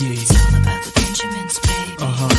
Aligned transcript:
Yeah, 0.00 0.06
I 0.06 0.14
uh-huh. 2.04 2.30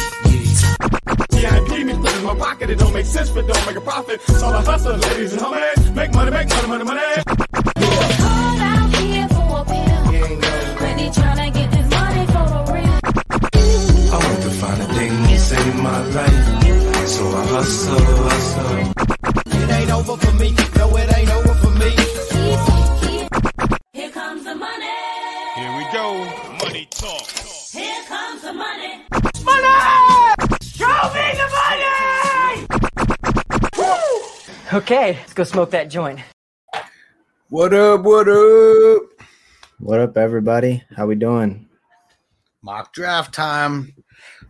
keep 1.68 1.86
me 1.86 1.94
put 1.94 2.16
in 2.16 2.24
my 2.24 2.36
pocket, 2.36 2.70
it 2.70 2.80
don't 2.80 2.94
make 2.94 3.06
sense, 3.06 3.32
but 3.32 3.46
don't 3.48 3.66
make 3.66 3.76
a 3.76 3.82
profit. 3.82 4.22
So 4.22 4.48
I 4.48 4.62
hustle, 4.62 4.96
ladies 4.96 5.34
and 5.34 5.42
homies. 5.42 5.94
Make 5.94 6.14
money, 6.14 6.32
make 6.32 6.48
money, 6.48 6.68
money, 6.70 6.86
money. 6.86 7.02
All 7.02 8.62
out 8.64 8.96
here 8.96 9.28
for 9.28 9.60
a 9.60 9.66
pill. 9.66 10.06
Really 10.80 11.12
trying 11.12 11.52
get 11.52 11.70
this 11.70 11.90
money 11.90 12.26
for 12.28 12.48
real. 12.72 13.00
I 14.08 14.18
want 14.24 14.42
to 14.42 14.50
find 14.52 14.82
a 14.82 14.86
thing 14.94 15.12
to 15.28 15.40
save 15.40 15.76
my 15.76 16.00
life. 16.16 17.10
So 17.10 17.28
I 17.28 17.46
hustle, 17.46 18.00
hustle. 18.00 18.94
It 19.48 19.70
ain't 19.70 19.92
over 19.92 20.16
for 20.16 20.34
me. 20.36 20.56
No, 20.78 20.96
it 20.96 21.18
ain't 21.18 21.32
over 21.32 21.54
for 21.56 21.72
me. 21.72 21.92
Here 23.92 24.12
comes 24.12 24.46
the 24.46 24.56
money. 24.56 24.86
Here 25.58 25.74
we 25.78 25.84
go. 25.92 26.24
Money 26.64 26.88
talk. 26.90 27.39
Here 28.10 28.18
comes 28.18 28.42
the 28.42 28.54
money. 28.54 29.06
Okay, 34.74 35.14
let's 35.14 35.34
go 35.34 35.44
smoke 35.44 35.72
that 35.72 35.90
joint. 35.90 36.20
What 37.50 37.74
up? 37.74 38.02
What 38.02 38.28
up? 38.28 39.04
What 39.80 40.00
up, 40.00 40.18
everybody? 40.18 40.84
How 40.96 41.06
we 41.06 41.16
doing? 41.16 41.68
Mock 42.64 42.94
draft 42.94 43.34
time. 43.34 43.94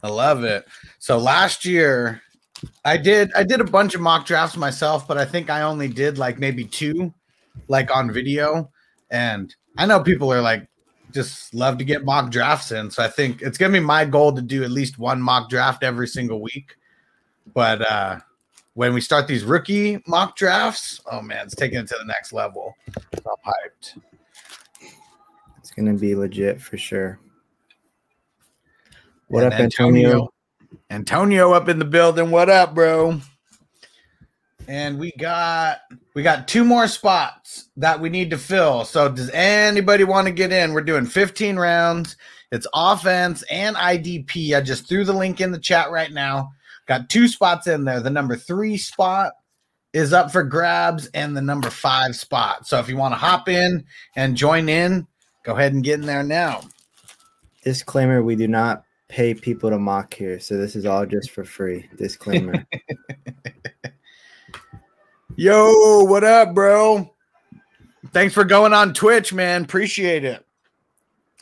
I 0.04 0.10
love 0.10 0.44
it. 0.44 0.66
So 1.00 1.18
last 1.18 1.66
year, 1.66 2.22
I 2.86 2.96
did 2.96 3.32
I 3.36 3.44
did 3.44 3.60
a 3.60 3.66
bunch 3.66 3.94
of 3.96 4.02
mock 4.02 4.26
drafts 4.26 4.56
myself, 4.56 5.08
but 5.08 5.18
I 5.18 5.26
think 5.26 5.50
I 5.50 5.64
only 5.64 5.90
did 5.90 6.18
like 6.18 6.40
maybe 6.40 6.64
two, 6.64 7.14
like 7.68 7.94
on 7.94 8.12
video. 8.12 8.72
And 9.10 9.54
I 9.78 9.86
know 9.86 10.02
people 10.02 10.32
are 10.32 10.42
like 10.42 10.69
just 11.12 11.54
love 11.54 11.78
to 11.78 11.84
get 11.84 12.06
mock 12.06 12.32
drafts 12.32 12.72
in. 12.72 12.92
So 12.92 13.04
I 13.04 13.08
think 13.08 13.42
it's 13.42 13.58
gonna 13.58 13.74
be 13.74 13.80
my 13.80 14.06
goal 14.06 14.34
to 14.34 14.42
do 14.42 14.64
at 14.64 14.72
least 14.72 15.00
one 15.00 15.22
mock 15.22 15.50
draft 15.50 15.84
every 15.84 16.08
single 16.08 16.42
week. 16.42 16.76
But 17.54 17.90
uh 17.90 18.20
when 18.74 18.94
we 18.94 19.02
start 19.02 19.28
these 19.28 19.44
rookie 19.44 20.02
mock 20.08 20.36
drafts, 20.36 21.02
oh 21.12 21.22
man, 21.22 21.46
it's 21.46 21.56
taking 21.56 21.80
it 21.80 21.88
to 21.88 21.96
the 22.00 22.06
next 22.06 22.32
level. 22.32 22.76
I'm 22.96 23.36
hyped. 23.46 24.00
It's 25.58 25.72
gonna 25.72 25.96
be 25.96 26.16
legit 26.16 26.62
for 26.62 26.78
sure. 26.78 27.20
What 29.28 29.44
And 29.44 29.54
up, 29.54 29.60
Antonio? 29.60 30.30
Antonio 30.90 31.52
up 31.54 31.70
in 31.70 31.80
the 31.80 31.86
building. 31.86 32.32
What 32.32 32.50
up, 32.50 32.74
bro? 32.74 33.20
And 34.68 35.00
we 35.00 35.12
got 35.14 35.80
we 36.20 36.24
got 36.24 36.50
two 36.50 36.66
more 36.66 36.90
spots 36.90 37.70
that 37.78 38.02
we 38.02 38.10
need 38.10 38.30
to 38.32 38.38
fill. 38.38 38.84
So 38.84 39.08
does 39.08 39.30
anybody 39.30 40.04
want 40.04 40.28
to 40.28 40.34
get 40.34 40.52
in? 40.52 40.74
We're 40.74 40.82
doing 40.82 41.06
15 41.06 41.56
rounds. 41.56 42.18
It's 42.52 42.68
offense 42.74 43.42
and 43.44 43.78
IDP. 43.78 44.54
I 44.54 44.60
just 44.60 44.90
threw 44.90 45.06
the 45.06 45.14
link 45.14 45.40
in 45.40 45.54
the 45.54 45.58
chat 45.58 45.92
right 45.92 46.12
now. 46.12 46.50
Got 46.88 47.08
two 47.08 47.30
spots 47.30 47.68
in 47.68 47.86
there. 47.86 48.02
The 48.02 48.10
number 48.10 48.36
three 48.36 48.76
spot 48.76 49.32
is 49.94 50.12
up 50.12 50.30
for 50.30 50.44
grabs, 50.44 51.06
and 51.14 51.38
the 51.38 51.42
number 51.42 51.70
five 51.70 52.18
spot. 52.18 52.68
So 52.68 52.80
if 52.80 52.90
you 52.90 52.98
want 52.98 53.14
to 53.14 53.18
hop 53.18 53.48
in 53.48 53.86
and 54.18 54.36
join 54.36 54.68
in, 54.68 55.08
go 55.46 55.54
ahead 55.54 55.72
and 55.72 55.86
get 55.86 56.02
in 56.02 56.06
there 56.06 56.24
now. 56.24 56.64
Disclaimer: 57.64 58.22
We 58.22 58.36
do 58.36 58.50
not 58.50 58.84
pay 59.08 59.34
people 59.34 59.70
to 59.70 59.80
mock 59.80 60.14
here, 60.14 60.38
so 60.42 60.58
this 60.58 60.76
is 60.76 60.86
all 60.86 61.06
just 61.06 61.32
for 61.32 61.46
free. 61.46 61.88
Disclaimer. 61.96 62.68
Yo, 65.40 66.04
what 66.04 66.26
up, 66.26 66.54
bro? 66.54 67.10
Thanks 68.12 68.34
for 68.34 68.44
going 68.44 68.74
on 68.74 68.94
Twitch, 68.94 69.32
man. 69.32 69.64
Appreciate 69.64 70.26
it. 70.26 70.46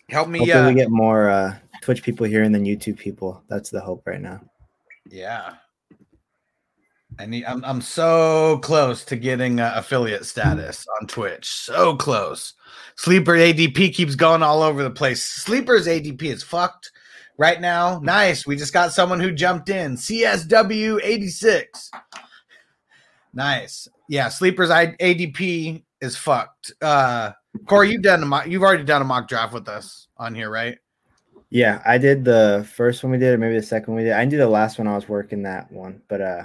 Help 0.08 0.30
me. 0.30 0.38
Hopefully, 0.38 0.60
Uh, 0.60 0.68
we 0.68 0.76
get 0.76 0.92
more 0.92 1.30
uh, 1.32 1.56
Twitch 1.82 2.04
people 2.04 2.28
here 2.28 2.44
and 2.44 2.54
then 2.54 2.64
YouTube 2.64 3.00
people. 3.00 3.42
That's 3.50 3.72
the 3.72 3.82
hope 3.82 4.04
right 4.06 4.22
now. 4.22 4.40
yeah. 5.10 5.56
I 7.18 7.26
need. 7.26 7.46
I'm. 7.46 7.66
I'm 7.66 7.82
so 7.82 8.60
close 8.60 9.04
to 9.06 9.16
getting 9.16 9.60
uh, 9.60 9.74
affiliate 9.76 10.28
status 10.28 10.86
on 11.02 11.08
Twitch. 11.08 11.50
So 11.50 11.96
close. 11.96 12.54
Sleeper 12.98 13.34
ADP 13.34 13.96
keeps 13.96 14.14
going 14.14 14.44
all 14.44 14.62
over 14.62 14.84
the 14.84 14.92
place. 14.92 15.24
Sleeper's 15.24 15.88
ADP 15.88 16.22
is 16.22 16.44
fucked 16.44 16.92
right 17.40 17.60
now. 17.60 18.00
Nice. 18.04 18.46
We 18.46 18.58
just 18.58 18.74
got 18.74 18.94
someone 18.94 19.20
who 19.20 19.32
jumped 19.32 19.70
in. 19.70 19.96
CSW 19.96 21.00
86. 21.04 21.90
Nice. 23.34 23.88
Yeah. 24.10 24.30
Sleeper's 24.30 24.70
I- 24.70 24.96
ADP 25.00 25.84
is 26.02 26.18
fucked. 26.18 26.74
Uh, 26.82 27.32
Corey, 27.66 27.92
you've 27.92 28.04
done 28.04 28.24
a 28.24 28.26
mock, 28.26 28.48
you've 28.48 28.64
already 28.64 28.84
done 28.84 29.02
a 29.02 29.06
mock 29.06 29.28
draft 29.28 29.54
with 29.54 29.68
us 29.68 30.08
on 30.18 30.36
here, 30.36 30.50
right? 30.50 30.78
Yeah, 31.50 31.82
I 31.86 31.98
did 31.98 32.26
the 32.26 32.68
first 32.76 33.04
one 33.04 33.12
we 33.12 33.18
did, 33.18 33.34
or 33.34 33.38
maybe 33.38 33.56
the 33.56 33.64
second 33.64 33.94
one 33.94 34.04
we 34.04 34.10
did. 34.10 34.14
I 34.14 34.26
didn't 34.26 34.40
the 34.40 34.48
last 34.48 34.78
one. 34.78 34.88
I 34.88 34.96
was 34.96 35.08
working 35.08 35.44
that 35.44 35.72
one, 35.72 36.02
but 36.10 36.20
uh, 36.20 36.44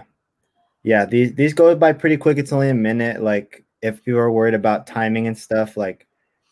yeah, 0.84 1.04
these 1.04 1.34
these 1.34 1.54
go 1.54 1.74
by 1.74 1.92
pretty 1.92 2.16
quick. 2.16 2.38
It's 2.38 2.52
only 2.52 2.70
a 2.70 2.74
minute. 2.74 3.20
Like 3.20 3.64
if 3.82 4.06
you 4.06 4.16
are 4.18 4.30
worried 4.30 4.54
about 4.54 4.86
timing 4.86 5.26
and 5.26 5.36
stuff, 5.36 5.76
like 5.76 6.06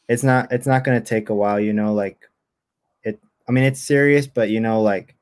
it's 0.09 0.25
not 0.25 0.51
it's 0.51 0.67
not 0.67 0.83
gonna 0.83 1.01
take 1.01 1.29
a 1.29 1.35
while. 1.35 1.61
You 1.61 1.73
know, 1.73 1.95
like 1.95 2.19
it. 3.05 3.21
I 3.49 3.53
mean, 3.53 3.65
it's 3.65 3.81
serious, 3.81 4.27
but 4.27 4.51
you 4.51 4.59
know, 4.59 4.83
like 4.83 5.15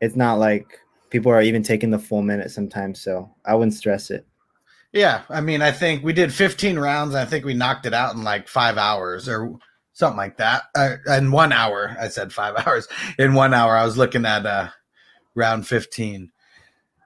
it's 0.00 0.14
not 0.14 0.38
like 0.38 0.78
people 1.10 1.32
are 1.32 1.42
even 1.42 1.64
taking 1.64 1.90
the 1.90 1.98
full 1.98 2.22
minute 2.22 2.52
sometimes. 2.52 3.00
So 3.00 3.34
I 3.44 3.56
wouldn't 3.56 3.74
stress 3.74 4.10
it. 4.10 4.24
Yeah, 4.96 5.24
I 5.28 5.42
mean, 5.42 5.60
I 5.60 5.72
think 5.72 6.02
we 6.02 6.14
did 6.14 6.32
15 6.32 6.78
rounds. 6.78 7.14
I 7.14 7.26
think 7.26 7.44
we 7.44 7.52
knocked 7.52 7.84
it 7.84 7.92
out 7.92 8.14
in 8.14 8.24
like 8.24 8.48
five 8.48 8.78
hours 8.78 9.28
or 9.28 9.58
something 9.92 10.16
like 10.16 10.38
that. 10.38 10.62
Uh, 10.74 10.96
in 11.08 11.30
one 11.30 11.52
hour, 11.52 11.94
I 12.00 12.08
said 12.08 12.32
five 12.32 12.56
hours. 12.66 12.88
In 13.18 13.34
one 13.34 13.52
hour, 13.52 13.76
I 13.76 13.84
was 13.84 13.98
looking 13.98 14.24
at 14.24 14.46
uh, 14.46 14.68
round 15.34 15.66
15. 15.68 16.32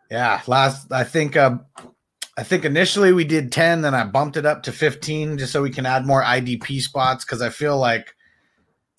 Yeah, 0.08 0.40
last 0.46 0.92
I 0.92 1.02
think 1.02 1.36
uh, 1.36 1.58
I 2.38 2.44
think 2.44 2.64
initially 2.64 3.12
we 3.12 3.24
did 3.24 3.50
10, 3.50 3.82
then 3.82 3.94
I 3.94 4.04
bumped 4.04 4.36
it 4.36 4.46
up 4.46 4.62
to 4.64 4.72
15 4.72 5.38
just 5.38 5.52
so 5.52 5.60
we 5.60 5.70
can 5.70 5.84
add 5.84 6.06
more 6.06 6.22
IDP 6.22 6.80
spots 6.80 7.24
because 7.24 7.42
I 7.42 7.48
feel 7.48 7.76
like 7.76 8.14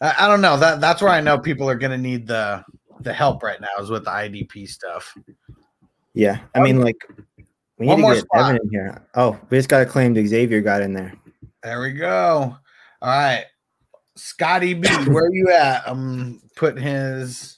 I, 0.01 0.15
I 0.19 0.27
don't 0.27 0.41
know 0.41 0.57
that 0.57 0.81
that's 0.81 1.01
where 1.01 1.11
I 1.11 1.21
know 1.21 1.39
people 1.39 1.69
are 1.69 1.75
going 1.75 1.91
to 1.91 1.97
need 1.97 2.27
the 2.27 2.65
the 2.99 3.13
help 3.13 3.41
right 3.41 3.59
now 3.61 3.81
is 3.81 3.89
with 3.89 4.03
the 4.03 4.11
IDP 4.11 4.67
stuff. 4.67 5.17
Yeah, 6.13 6.39
I 6.53 6.59
mean, 6.59 6.81
like 6.81 6.97
we 7.81 7.87
One 7.87 7.97
need 7.97 8.01
more 8.03 8.13
to 8.13 8.19
get 8.19 8.25
spot. 8.25 8.41
Evan 8.51 8.61
in 8.63 8.69
here. 8.69 9.07
Oh, 9.15 9.39
we 9.49 9.57
just 9.57 9.67
got 9.67 9.81
a 9.81 9.87
claimed 9.87 10.15
Xavier 10.15 10.61
got 10.61 10.83
in 10.83 10.93
there. 10.93 11.15
There 11.63 11.81
we 11.81 11.93
go. 11.93 12.55
All 13.01 13.09
right. 13.09 13.45
Scotty 14.15 14.75
B, 14.75 14.87
where 15.07 15.25
are 15.25 15.33
you 15.33 15.49
at? 15.49 15.81
I'm 15.87 16.39
put 16.55 16.77
his 16.77 17.57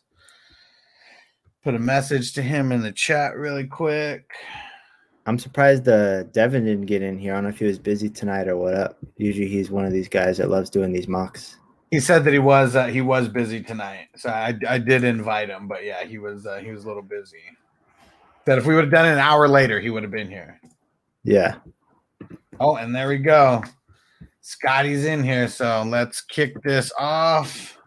put 1.61 1.75
a 1.75 1.79
message 1.79 2.31
to 2.35 2.41
him 2.41 2.71
in 2.71 2.81
the 2.81 2.93
chat 2.93 3.35
really 3.35 3.67
quick. 3.67 4.31
I'm 5.25 5.37
surprised 5.37 5.89
uh, 5.89 6.23
Devin 6.23 6.63
didn't 6.63 6.85
get 6.85 7.01
in 7.01 7.19
here. 7.19 7.33
I 7.33 7.35
don't 7.35 7.43
know 7.43 7.49
if 7.49 7.59
he 7.59 7.65
was 7.65 7.77
busy 7.77 8.09
tonight 8.09 8.47
or 8.47 8.55
what 8.55 8.75
up. 8.75 8.99
Usually 9.17 9.49
he's 9.49 9.69
one 9.69 9.83
of 9.83 9.91
these 9.91 10.07
guys 10.07 10.37
that 10.37 10.49
loves 10.49 10.69
doing 10.69 10.93
these 10.93 11.09
mocks. 11.09 11.57
He 11.91 11.99
said 11.99 12.23
that 12.23 12.31
he 12.31 12.39
was 12.39 12.77
uh, 12.77 12.87
he 12.87 13.01
was 13.01 13.27
busy 13.27 13.61
tonight, 13.61 14.07
so 14.15 14.29
I 14.29 14.57
I 14.69 14.77
did 14.77 15.03
invite 15.03 15.49
him, 15.49 15.67
but 15.67 15.83
yeah, 15.83 16.05
he 16.05 16.17
was 16.17 16.45
uh, 16.45 16.59
he 16.59 16.71
was 16.71 16.85
a 16.85 16.87
little 16.87 17.03
busy. 17.03 17.43
That 18.45 18.57
if 18.57 18.65
we 18.65 18.75
would 18.75 18.83
have 18.85 18.93
done 18.93 19.05
it 19.05 19.13
an 19.13 19.19
hour 19.19 19.47
later, 19.47 19.79
he 19.79 19.89
would 19.89 20.03
have 20.03 20.11
been 20.11 20.29
here. 20.29 20.59
Yeah. 21.23 21.55
Oh, 22.59 22.75
and 22.75 22.93
there 22.93 23.07
we 23.07 23.17
go. 23.17 23.63
Scotty's 24.41 25.05
in 25.05 25.23
here, 25.23 25.47
so 25.47 25.83
let's 25.87 26.21
kick 26.21 26.61
this 26.63 26.91
off. 26.99 27.77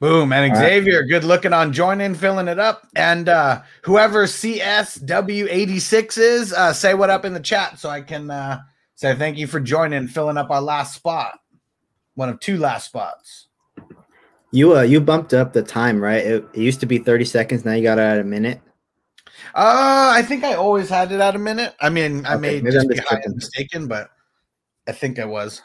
Boom. 0.00 0.32
And 0.32 0.52
All 0.52 0.58
right. 0.58 0.68
Xavier, 0.68 1.04
good 1.04 1.24
looking 1.24 1.52
on 1.52 1.74
joining, 1.74 2.14
filling 2.14 2.48
it 2.48 2.58
up. 2.58 2.88
And 2.96 3.28
uh 3.28 3.60
whoever 3.82 4.24
CSW86 4.24 6.18
is, 6.18 6.54
uh 6.54 6.72
say 6.72 6.94
what 6.94 7.10
up 7.10 7.26
in 7.26 7.34
the 7.34 7.40
chat 7.40 7.78
so 7.78 7.90
I 7.90 8.00
can 8.00 8.30
uh 8.30 8.60
say 8.94 9.14
thank 9.14 9.36
you 9.36 9.46
for 9.46 9.60
joining, 9.60 10.08
filling 10.08 10.38
up 10.38 10.50
our 10.50 10.62
last 10.62 10.94
spot. 10.94 11.38
One 12.14 12.28
of 12.28 12.40
two 12.40 12.58
last 12.58 12.86
spots. 12.86 13.48
You 14.52 14.76
uh 14.76 14.82
you 14.82 15.00
bumped 15.00 15.32
up 15.32 15.52
the 15.52 15.62
time, 15.62 16.00
right? 16.02 16.24
It, 16.24 16.44
it 16.54 16.60
used 16.60 16.80
to 16.80 16.86
be 16.86 16.98
30 16.98 17.24
seconds, 17.24 17.64
now 17.64 17.72
you 17.72 17.82
got 17.82 17.98
it 17.98 18.02
at 18.02 18.18
a 18.18 18.24
minute. 18.24 18.60
Uh, 19.54 20.12
I 20.14 20.22
think 20.22 20.44
I 20.44 20.54
always 20.54 20.88
had 20.88 21.12
it 21.12 21.20
at 21.20 21.34
a 21.34 21.38
minute. 21.38 21.74
I 21.80 21.88
mean, 21.88 22.26
I 22.26 22.34
Okay, 22.34 22.60
may 22.60 22.70
just 22.70 22.88
be 22.88 22.94
just 22.96 23.08
highly 23.08 23.22
tripping. 23.22 23.36
mistaken, 23.36 23.86
but 23.88 24.10
I 24.86 24.92
think 24.92 25.18
I 25.18 25.24
was. 25.24 25.62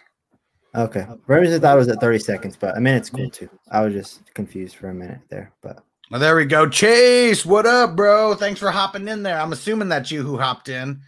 Okay. 0.75 1.05
For 1.25 1.39
I 1.39 1.59
thought 1.59 1.75
it 1.75 1.79
was 1.79 1.87
at 1.87 2.01
30 2.01 2.19
seconds, 2.19 2.57
but 2.59 2.77
a 2.77 2.81
minute's 2.81 3.09
cool 3.09 3.29
too. 3.29 3.49
I 3.71 3.81
was 3.81 3.93
just 3.93 4.33
confused 4.33 4.75
for 4.75 4.89
a 4.89 4.93
minute 4.93 5.19
there, 5.29 5.53
but 5.61 5.83
Well, 6.11 6.19
there 6.19 6.35
we 6.35 6.45
go. 6.45 6.67
Chase, 6.69 7.45
what 7.45 7.65
up, 7.65 7.95
bro? 7.95 8.35
Thanks 8.35 8.59
for 8.59 8.71
hopping 8.71 9.07
in 9.07 9.23
there. 9.23 9.39
I'm 9.39 9.53
assuming 9.53 9.89
that's 9.89 10.11
you 10.11 10.21
who 10.21 10.37
hopped 10.37 10.69
in. 10.69 11.01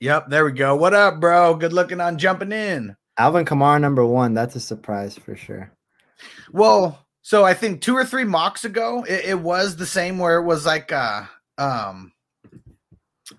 Yep, 0.00 0.28
there 0.28 0.44
we 0.44 0.52
go. 0.52 0.76
What 0.76 0.94
up, 0.94 1.20
bro? 1.20 1.54
Good 1.54 1.72
looking 1.72 2.00
on 2.00 2.18
jumping 2.18 2.52
in. 2.52 2.96
Alvin 3.16 3.44
Kamara 3.44 3.80
number 3.80 4.04
one, 4.04 4.34
that's 4.34 4.56
a 4.56 4.60
surprise 4.60 5.16
for 5.16 5.36
sure. 5.36 5.70
Well, 6.52 7.06
so 7.22 7.44
I 7.44 7.54
think 7.54 7.80
two 7.80 7.96
or 7.96 8.04
three 8.04 8.24
mocks 8.24 8.64
ago, 8.64 9.04
it, 9.08 9.24
it 9.26 9.40
was 9.40 9.76
the 9.76 9.86
same 9.86 10.18
where 10.18 10.36
it 10.36 10.44
was 10.44 10.66
like 10.66 10.92
uh 10.92 11.24
um 11.58 12.12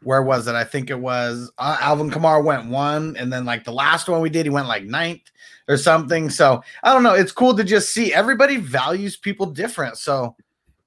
where 0.01 0.24
was 0.24 0.48
it? 0.48 0.56
I 0.56 0.63
think 0.63 0.89
it 0.89 1.00
was 1.00 1.51
uh, 1.57 1.77
Alvin 1.80 2.10
Kamara 2.10 2.44
went 2.44 2.69
one, 2.69 3.16
and 3.18 3.31
then 3.31 3.45
like 3.45 3.63
the 3.63 3.72
last 3.72 4.07
one 4.10 4.22
we 4.22 4.30
did, 4.30 4.45
he 4.45 4.50
went 4.50 4.68
like 4.68 4.83
ninth 4.83 5.22
or 5.68 5.77
something. 5.77 6.30
So 6.30 6.63
I 6.83 6.94
don't 6.94 7.04
know. 7.04 7.13
It's 7.13 7.31
cool 7.31 7.56
to 7.56 7.63
just 7.63 7.92
see 7.92 8.13
everybody 8.13 8.57
values 8.57 9.16
people 9.16 9.45
different. 9.45 9.98
So 9.98 10.36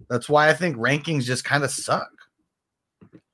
that's 0.09 0.29
why 0.29 0.49
I 0.49 0.55
think 0.55 0.77
rankings 0.77 1.25
just 1.25 1.45
kind 1.45 1.65
of 1.65 1.71
suck. 1.71 2.11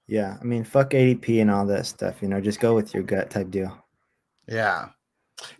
Yeah, 0.06 0.36
I 0.38 0.44
mean, 0.44 0.64
fuck 0.64 0.90
ADP 0.90 1.40
and 1.40 1.50
all 1.50 1.64
that 1.66 1.86
stuff, 1.86 2.20
you 2.20 2.28
know, 2.28 2.40
just 2.40 2.60
go 2.60 2.74
with 2.74 2.92
your 2.92 3.02
gut 3.02 3.30
type 3.30 3.50
deal. 3.50 3.76
Yeah. 4.46 4.88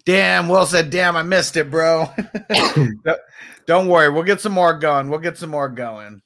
Damn, 0.05 0.49
Will 0.49 0.67
said, 0.67 0.91
damn, 0.91 1.17
I 1.17 1.23
missed 1.23 1.57
it, 1.57 1.71
bro. 1.71 2.07
Don't- 3.67 3.89
worry, 3.89 4.11
we'll 4.11 4.23
get 4.23 4.41
some 4.41 4.53
more 4.53 4.79
going. 4.79 5.09
We'll 5.09 5.19
get 5.19 5.39
some 5.39 5.51
more 5.51 5.69
going. 5.69 6.21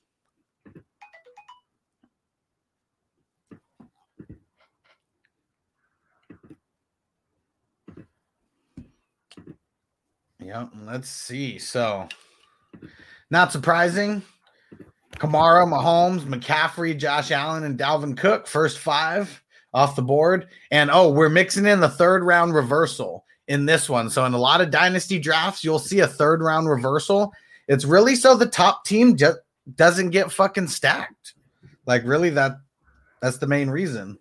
Yep, 10.40 10.70
let's 10.84 11.08
see. 11.08 11.58
So, 11.58 12.08
not 13.30 13.52
surprising. 13.52 14.22
Kamara, 15.16 15.66
Mahomes, 15.66 16.20
McCaffrey, 16.22 16.96
Josh 16.96 17.30
Allen, 17.30 17.64
and 17.64 17.78
Dalvin 17.78 18.16
Cook, 18.16 18.46
first 18.46 18.78
five 18.78 19.42
off 19.74 19.96
the 19.96 20.02
board. 20.02 20.48
And 20.70 20.90
oh, 20.90 21.10
we're 21.10 21.28
mixing 21.28 21.66
in 21.66 21.80
the 21.80 21.88
third 21.88 22.22
round 22.24 22.54
reversal 22.54 23.24
in 23.48 23.64
this 23.66 23.88
one. 23.88 24.10
So 24.10 24.24
in 24.24 24.34
a 24.34 24.38
lot 24.38 24.60
of 24.60 24.70
dynasty 24.70 25.18
drafts, 25.18 25.64
you'll 25.64 25.78
see 25.78 26.00
a 26.00 26.06
third 26.06 26.42
round 26.42 26.68
reversal. 26.68 27.32
It's 27.66 27.84
really 27.84 28.14
so 28.14 28.36
the 28.36 28.46
top 28.46 28.84
team 28.84 29.16
just 29.16 29.38
doesn't 29.74 30.10
get 30.10 30.30
fucking 30.30 30.68
stacked. 30.68 31.34
Like 31.86 32.02
really 32.04 32.30
that 32.30 32.52
that's 33.20 33.38
the 33.38 33.46
main 33.46 33.70
reason. 33.70 34.18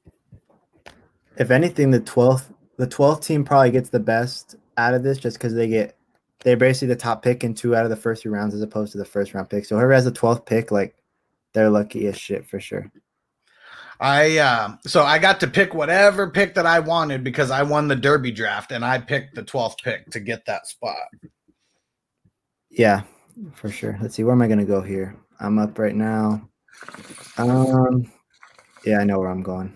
If 1.38 1.52
anything, 1.52 1.92
the 1.92 2.00
12th 2.00 2.46
the 2.78 2.88
12th 2.88 3.24
team 3.24 3.44
probably 3.44 3.72
gets 3.72 3.90
the 3.90 4.00
best 4.00 4.56
out 4.78 4.94
of 4.94 5.04
this 5.04 5.18
just 5.18 5.38
because 5.38 5.54
they 5.54 5.68
get 5.68 5.98
they're 6.44 6.58
basically 6.58 6.90
the 6.90 6.96
top 6.96 7.24
pick 7.24 7.44
in 7.44 7.54
two 7.54 7.76
out 7.76 7.84
of 7.84 7.90
the 7.90 7.96
first 7.96 8.22
three 8.22 8.32
rounds 8.32 8.54
as 8.54 8.62
opposed 8.62 8.92
to 8.92 8.98
the 8.98 9.06
first 9.06 9.34
round 9.34 9.50
pick. 9.50 9.66
So 9.66 9.76
whoever 9.76 9.94
has 9.94 10.06
the 10.06 10.12
12th 10.12 10.46
pick, 10.46 10.72
like 10.72 10.96
they're 11.54 11.70
lucky 11.70 12.08
as 12.08 12.18
shit 12.18 12.46
for 12.46 12.60
sure. 12.60 12.92
I 14.00 14.38
uh 14.38 14.78
so 14.86 15.04
I 15.04 15.18
got 15.18 15.40
to 15.40 15.48
pick 15.48 15.74
whatever 15.74 16.30
pick 16.30 16.54
that 16.56 16.66
I 16.66 16.80
wanted 16.80 17.24
because 17.24 17.50
I 17.50 17.64
won 17.64 17.88
the 17.88 17.96
derby 17.96 18.32
draft 18.32 18.72
and 18.72 18.86
I 18.86 19.00
picked 19.00 19.36
the 19.36 19.44
12th 19.44 19.82
pick 19.84 20.10
to 20.12 20.20
get 20.20 20.46
that 20.46 20.68
spot. 20.68 21.08
Yeah, 22.70 23.04
for 23.54 23.70
sure. 23.70 23.98
Let's 24.02 24.16
see, 24.16 24.24
where 24.24 24.34
am 24.34 24.42
I 24.42 24.48
gonna 24.48 24.66
go 24.66 24.82
here? 24.82 25.16
I'm 25.40 25.58
up 25.58 25.80
right 25.80 25.96
now. 25.96 26.48
Um 27.38 28.12
yeah, 28.86 29.00
I 29.00 29.04
know 29.04 29.20
where 29.20 29.30
I'm 29.30 29.44
going. 29.44 29.74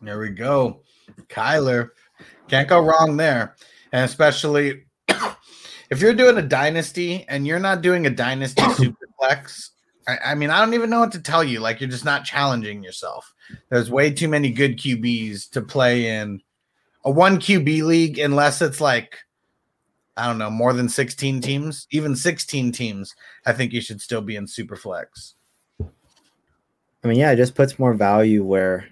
There 0.00 0.20
we 0.20 0.30
go. 0.30 0.82
Kyler. 1.28 1.90
Can't 2.48 2.68
go 2.68 2.80
wrong 2.80 3.16
there. 3.16 3.56
And 3.92 4.04
especially 4.04 4.84
if 5.90 6.00
you're 6.00 6.14
doing 6.14 6.38
a 6.38 6.42
dynasty 6.42 7.24
and 7.28 7.46
you're 7.46 7.58
not 7.58 7.82
doing 7.82 8.06
a 8.06 8.10
dynasty 8.10 8.62
superflex, 8.62 9.70
I, 10.06 10.18
I 10.26 10.34
mean, 10.34 10.50
I 10.50 10.60
don't 10.60 10.74
even 10.74 10.90
know 10.90 11.00
what 11.00 11.12
to 11.12 11.20
tell 11.20 11.44
you. 11.44 11.60
Like, 11.60 11.80
you're 11.80 11.90
just 11.90 12.04
not 12.04 12.24
challenging 12.24 12.82
yourself. 12.82 13.32
There's 13.70 13.90
way 13.90 14.10
too 14.10 14.28
many 14.28 14.50
good 14.50 14.78
QBs 14.78 15.50
to 15.50 15.62
play 15.62 16.06
in 16.16 16.42
a 17.04 17.10
one 17.10 17.38
QB 17.38 17.82
league, 17.84 18.18
unless 18.18 18.60
it's 18.60 18.80
like, 18.80 19.18
I 20.16 20.26
don't 20.26 20.38
know, 20.38 20.50
more 20.50 20.72
than 20.72 20.88
16 20.88 21.40
teams, 21.40 21.86
even 21.90 22.16
16 22.16 22.72
teams. 22.72 23.14
I 23.46 23.52
think 23.52 23.72
you 23.72 23.80
should 23.80 24.00
still 24.00 24.20
be 24.20 24.36
in 24.36 24.46
superflex. 24.46 25.34
I 25.80 27.06
mean, 27.06 27.18
yeah, 27.18 27.30
it 27.30 27.36
just 27.36 27.54
puts 27.54 27.78
more 27.78 27.94
value 27.94 28.44
where 28.44 28.88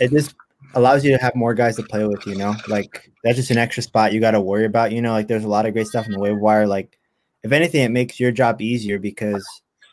it 0.00 0.10
just 0.10 0.34
allows 0.76 1.04
you 1.04 1.16
to 1.16 1.22
have 1.22 1.34
more 1.34 1.54
guys 1.54 1.76
to 1.76 1.82
play 1.82 2.06
with, 2.06 2.26
you 2.26 2.36
know? 2.36 2.54
Like 2.68 3.10
that's 3.22 3.36
just 3.36 3.50
an 3.50 3.58
extra 3.58 3.82
spot 3.82 4.12
you 4.12 4.20
got 4.20 4.32
to 4.32 4.40
worry 4.40 4.64
about, 4.64 4.92
you 4.92 5.02
know? 5.02 5.12
Like 5.12 5.28
there's 5.28 5.44
a 5.44 5.48
lot 5.48 5.66
of 5.66 5.72
great 5.72 5.86
stuff 5.86 6.06
in 6.06 6.12
the 6.12 6.20
waiver 6.20 6.38
wire. 6.38 6.66
Like 6.66 6.98
if 7.42 7.52
anything, 7.52 7.82
it 7.82 7.90
makes 7.90 8.18
your 8.18 8.32
job 8.32 8.60
easier 8.60 8.98
because 8.98 9.46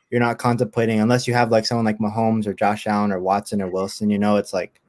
you're 0.10 0.20
not 0.20 0.38
contemplating 0.38 1.00
unless 1.00 1.28
you 1.28 1.34
have 1.34 1.52
like 1.52 1.66
someone 1.66 1.86
like 1.86 2.00
Mahomes 2.00 2.46
or 2.46 2.54
Josh 2.54 2.86
Allen 2.86 3.12
or 3.12 3.20
Watson 3.20 3.62
or 3.62 3.70
Wilson, 3.70 4.10
you 4.10 4.20
know, 4.20 4.36
it's 4.38 4.54
like 4.54 4.82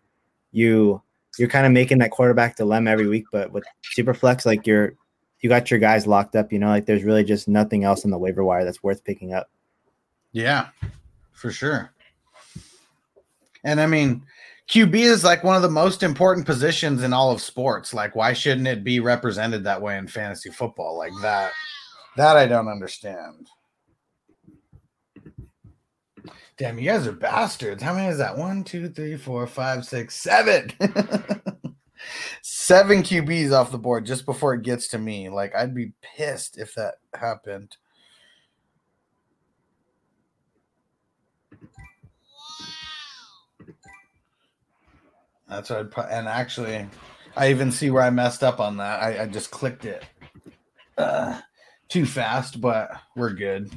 you 0.50 1.00
you're 1.38 1.48
kind 1.48 1.64
of 1.64 1.72
making 1.72 1.98
that 1.98 2.10
quarterback 2.10 2.56
dilemma 2.56 2.90
every 2.90 3.08
week, 3.08 3.24
but 3.32 3.52
with 3.52 3.64
Superflex, 3.96 4.44
like 4.44 4.66
you're 4.66 4.94
you 5.40 5.48
got 5.48 5.70
your 5.70 5.80
guys 5.80 6.06
locked 6.06 6.36
up. 6.36 6.52
You 6.52 6.58
know, 6.58 6.68
like 6.68 6.86
there's 6.86 7.04
really 7.04 7.24
just 7.24 7.48
nothing 7.48 7.84
else 7.84 8.04
on 8.04 8.10
the 8.10 8.18
waiver 8.18 8.44
wire 8.44 8.64
that's 8.64 8.82
worth 8.82 9.04
picking 9.04 9.32
up. 9.32 9.50
Yeah, 10.32 10.68
for 11.32 11.50
sure. 11.50 11.92
And 13.64 13.80
I 13.80 13.86
mean, 13.86 14.22
QB 14.70 14.94
is 14.94 15.24
like 15.24 15.44
one 15.44 15.56
of 15.56 15.62
the 15.62 15.70
most 15.70 16.02
important 16.02 16.46
positions 16.46 17.02
in 17.02 17.12
all 17.12 17.30
of 17.30 17.42
sports. 17.42 17.92
Like, 17.92 18.14
why 18.14 18.32
shouldn't 18.32 18.68
it 18.68 18.84
be 18.84 19.00
represented 19.00 19.64
that 19.64 19.82
way 19.82 19.98
in 19.98 20.06
fantasy 20.06 20.50
football? 20.50 20.96
Like 20.96 21.12
that, 21.20 21.52
that 22.16 22.36
I 22.36 22.46
don't 22.46 22.68
understand. 22.68 23.48
Damn, 26.56 26.78
you 26.78 26.88
guys 26.90 27.06
are 27.06 27.12
bastards. 27.12 27.82
How 27.82 27.94
many 27.94 28.08
is 28.08 28.18
that? 28.18 28.36
One, 28.36 28.62
two, 28.62 28.88
three, 28.88 29.16
four, 29.16 29.46
five, 29.46 29.84
six, 29.84 30.14
seven. 30.14 30.70
seven 32.42 33.02
QBs 33.02 33.52
off 33.52 33.72
the 33.72 33.78
board 33.78 34.06
just 34.06 34.26
before 34.26 34.54
it 34.54 34.62
gets 34.62 34.88
to 34.88 34.98
me. 34.98 35.28
Like, 35.28 35.54
I'd 35.56 35.74
be 35.74 35.92
pissed 36.16 36.58
if 36.58 36.74
that 36.74 36.94
happened. 37.14 37.76
That's 45.52 45.70
what 45.70 45.78
I'd 45.80 45.90
put. 45.90 46.06
And 46.10 46.26
actually, 46.26 46.86
I 47.36 47.50
even 47.50 47.70
see 47.70 47.90
where 47.90 48.02
I 48.02 48.10
messed 48.10 48.42
up 48.42 48.60
on 48.60 48.76
that. 48.78 49.02
I, 49.02 49.22
I 49.22 49.26
just 49.26 49.50
clicked 49.50 49.84
it 49.84 50.04
uh, 50.98 51.40
too 51.88 52.06
fast, 52.06 52.60
but 52.60 52.90
we're 53.16 53.32
good. 53.32 53.70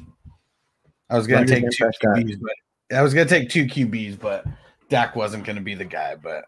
I 1.08 1.16
was 1.16 1.26
gonna 1.26 1.46
take 1.46 1.68
two. 1.70 1.84
QBs, 1.84 2.40
but 2.40 2.96
I 2.96 3.02
was 3.02 3.14
gonna 3.14 3.28
take 3.28 3.48
two 3.48 3.66
QBs, 3.66 4.18
but 4.18 4.44
Dak 4.88 5.14
wasn't 5.14 5.44
gonna 5.44 5.60
be 5.60 5.74
the 5.74 5.84
guy. 5.84 6.16
But 6.16 6.44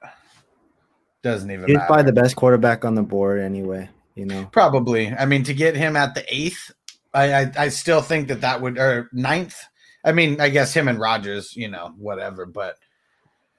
doesn't 1.22 1.50
even 1.50 1.66
He's 1.66 1.76
matter. 1.76 1.86
probably 1.86 2.04
the 2.04 2.20
best 2.20 2.36
quarterback 2.36 2.84
on 2.84 2.94
the 2.94 3.02
board 3.02 3.40
anyway. 3.40 3.88
You 4.14 4.26
know, 4.26 4.48
Probably. 4.50 5.12
I 5.12 5.26
mean, 5.26 5.44
to 5.44 5.54
get 5.54 5.76
him 5.76 5.94
at 5.94 6.14
the 6.14 6.24
eighth, 6.28 6.72
I, 7.14 7.34
I 7.34 7.52
I 7.56 7.68
still 7.68 8.02
think 8.02 8.28
that 8.28 8.40
that 8.40 8.60
would 8.60 8.76
or 8.76 9.08
ninth. 9.12 9.56
I 10.04 10.12
mean, 10.12 10.40
I 10.40 10.48
guess 10.48 10.74
him 10.74 10.88
and 10.88 10.98
Rodgers, 10.98 11.54
you 11.54 11.68
know, 11.68 11.94
whatever. 11.96 12.44
But 12.44 12.76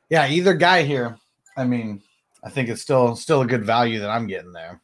yeah, 0.10 0.28
either 0.28 0.54
guy 0.54 0.84
here. 0.84 1.18
I 1.58 1.66
mean, 1.66 2.02
I 2.44 2.50
think 2.50 2.70
it's 2.70 2.82
still 2.82 3.16
still 3.16 3.42
a 3.42 3.48
good 3.48 3.66
value 3.66 4.00
that 4.00 4.10
I'm 4.10 4.28
getting 4.28 4.54
there. 4.54 4.82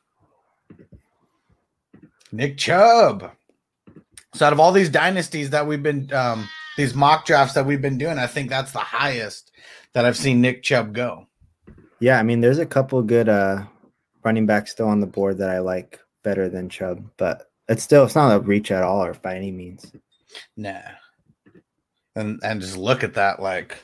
Nick 2.31 2.57
Chubb. 2.57 3.31
So 4.33 4.45
out 4.45 4.53
of 4.53 4.59
all 4.59 4.71
these 4.71 4.89
dynasties 4.89 5.51
that 5.51 5.65
we've 5.65 5.83
been 5.83 6.11
um 6.13 6.47
these 6.77 6.93
mock 6.93 7.25
drafts 7.25 7.53
that 7.53 7.65
we've 7.65 7.81
been 7.81 7.97
doing, 7.97 8.17
I 8.19 8.27
think 8.27 8.49
that's 8.49 8.73
the 8.73 8.79
highest 8.79 9.51
that 9.93 10.05
I've 10.05 10.17
seen 10.17 10.41
Nick 10.41 10.61
Chubb 10.63 10.93
go. 10.93 11.27
yeah. 11.99 12.19
I 12.19 12.23
mean, 12.23 12.41
there's 12.41 12.59
a 12.59 12.65
couple 12.65 13.01
good 13.01 13.29
uh 13.29 13.65
running 14.23 14.45
backs 14.45 14.71
still 14.71 14.87
on 14.89 14.99
the 14.99 15.07
board 15.07 15.37
that 15.37 15.49
I 15.49 15.59
like 15.59 15.99
better 16.23 16.49
than 16.49 16.67
Chubb, 16.69 17.09
but 17.17 17.49
it's 17.69 17.83
still 17.83 18.03
it's 18.03 18.15
not 18.15 18.35
a 18.35 18.39
reach 18.39 18.71
at 18.71 18.83
all 18.83 19.03
or 19.03 19.13
by 19.13 19.35
any 19.35 19.51
means. 19.51 19.91
Nah. 20.57 20.81
And 22.15 22.39
and 22.43 22.59
just 22.59 22.75
look 22.77 23.03
at 23.03 23.13
that 23.13 23.41
like 23.41 23.77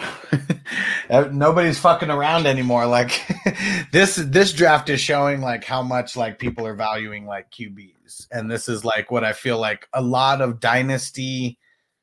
nobody's 1.32 1.78
fucking 1.78 2.10
around 2.10 2.46
anymore. 2.46 2.86
Like 2.86 3.22
this 3.92 4.16
this 4.16 4.52
draft 4.52 4.88
is 4.88 5.00
showing 5.00 5.40
like 5.40 5.64
how 5.64 5.82
much 5.82 6.16
like 6.16 6.38
people 6.38 6.66
are 6.66 6.74
valuing 6.74 7.26
like 7.26 7.50
QBs. 7.50 8.28
And 8.30 8.50
this 8.50 8.68
is 8.68 8.84
like 8.84 9.10
what 9.10 9.24
I 9.24 9.32
feel 9.32 9.58
like 9.58 9.86
a 9.92 10.02
lot 10.02 10.40
of 10.40 10.60
dynasty 10.60 11.58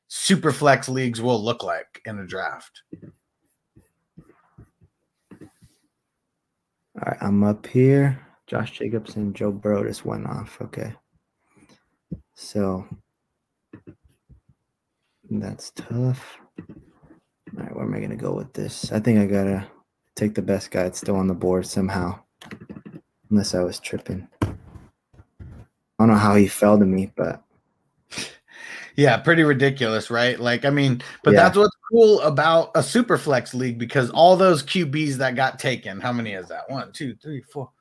super 0.08 0.52
flex 0.52 0.88
leagues 0.88 1.22
will 1.22 1.44
look 1.44 1.64
like 1.64 2.02
in 2.06 2.20
a 2.20 2.26
draft. 2.26 2.84
All 6.98 7.12
right, 7.12 7.18
I'm 7.22 7.44
up 7.44 7.68
here. 7.68 8.22
Josh 8.48 8.72
Jacobs 8.72 9.16
and 9.16 9.36
Joe 9.36 9.52
Burrow 9.52 9.84
just 9.84 10.06
went 10.06 10.28
off. 10.28 10.62
Okay. 10.62 10.94
So 12.36 12.88
that's 15.30 15.72
tough. 15.72 16.38
All 17.58 17.64
right, 17.64 17.76
where 17.76 17.86
am 17.86 17.94
I 17.94 18.00
going 18.00 18.10
to 18.10 18.16
go 18.16 18.34
with 18.34 18.52
this? 18.54 18.92
I 18.92 19.00
think 19.00 19.20
I 19.20 19.26
got 19.26 19.46
to 19.46 19.66
take 20.16 20.36
the 20.36 20.42
best 20.42 20.72
guy 20.72 20.84
that's 20.84 21.00
still 21.00 21.16
on 21.16 21.28
the 21.28 21.34
board 21.34 21.66
somehow. 21.66 22.20
Unless 23.30 23.56
I 23.56 23.64
was 23.64 23.80
tripping. 23.80 24.28
I 24.42 24.48
don't 26.00 26.10
know 26.10 26.16
how 26.16 26.36
he 26.36 26.48
fell 26.48 26.78
to 26.78 26.86
me, 26.86 27.12
but 27.16 27.42
Yeah, 28.98 29.18
pretty 29.18 29.44
ridiculous, 29.44 30.10
right? 30.10 30.40
Like, 30.40 30.64
I 30.64 30.70
mean, 30.70 31.02
but 31.24 31.34
Yeah. 31.34 31.44
that's 31.44 31.58
what's 31.58 31.76
cool 31.92 32.22
about 32.22 32.72
a 32.76 32.84
super 32.84 33.18
flex 33.18 33.54
league 33.54 33.78
because 33.78 34.10
all 34.12 34.38
those 34.38 34.64
QBs 34.64 35.16
that 35.16 35.36
got 35.36 35.60
taken, 35.60 36.00
how 36.00 36.14
many 36.14 36.34
is 36.34 36.48
that? 36.48 36.70
One, 36.70 36.92
two, 36.94 37.16
three, 37.16 37.42
four, 37.42 37.72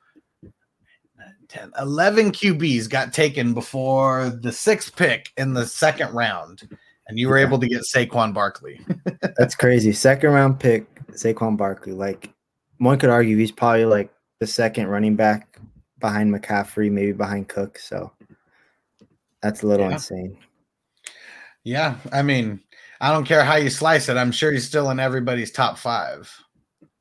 nine, 1.17 1.35
10, 1.47 1.71
11 1.79 2.31
QBs 2.31 2.89
got 2.89 3.13
taken 3.13 3.53
before 3.53 4.29
the 4.29 4.51
sixth 4.51 4.95
pick 4.95 5.31
in 5.37 5.53
the 5.53 5.65
second 5.65 6.13
round. 6.13 6.67
And 7.07 7.19
you 7.19 7.29
were 7.29 7.37
able 7.37 7.59
to 7.59 7.67
get 7.67 7.81
Saquon 7.83 8.33
Barkley. 8.33 8.79
that's 9.37 9.55
crazy. 9.55 9.91
Second 9.93 10.31
round 10.31 10.59
pick, 10.59 10.87
Saquon 11.11 11.55
Barkley. 11.57 11.93
Like 11.93 12.33
one 12.79 12.97
could 12.97 13.09
argue 13.11 13.37
he's 13.37 13.51
probably 13.51 13.85
like 13.85 14.11
the 14.39 14.47
second 14.47 14.87
running 14.87 15.15
back 15.15 15.59
behind 15.99 16.33
McCaffrey, 16.33 16.91
maybe 16.91 17.11
behind 17.11 17.47
Cook. 17.47 17.77
So 17.77 18.11
that's 19.41 19.61
a 19.63 19.67
little 19.67 19.85
Yeah. 19.87 19.93
insane. 19.93 20.37
yeah. 21.63 21.97
I 22.11 22.21
mean, 22.23 22.59
I 22.99 23.11
don't 23.11 23.25
care 23.25 23.43
how 23.43 23.55
you 23.57 23.69
slice 23.69 24.09
it. 24.09 24.17
I'm 24.17 24.31
sure 24.31 24.51
he's 24.51 24.65
still 24.67 24.89
in 24.89 24.99
everybody's 24.99 25.51
top 25.51 25.77
five. 25.77 26.31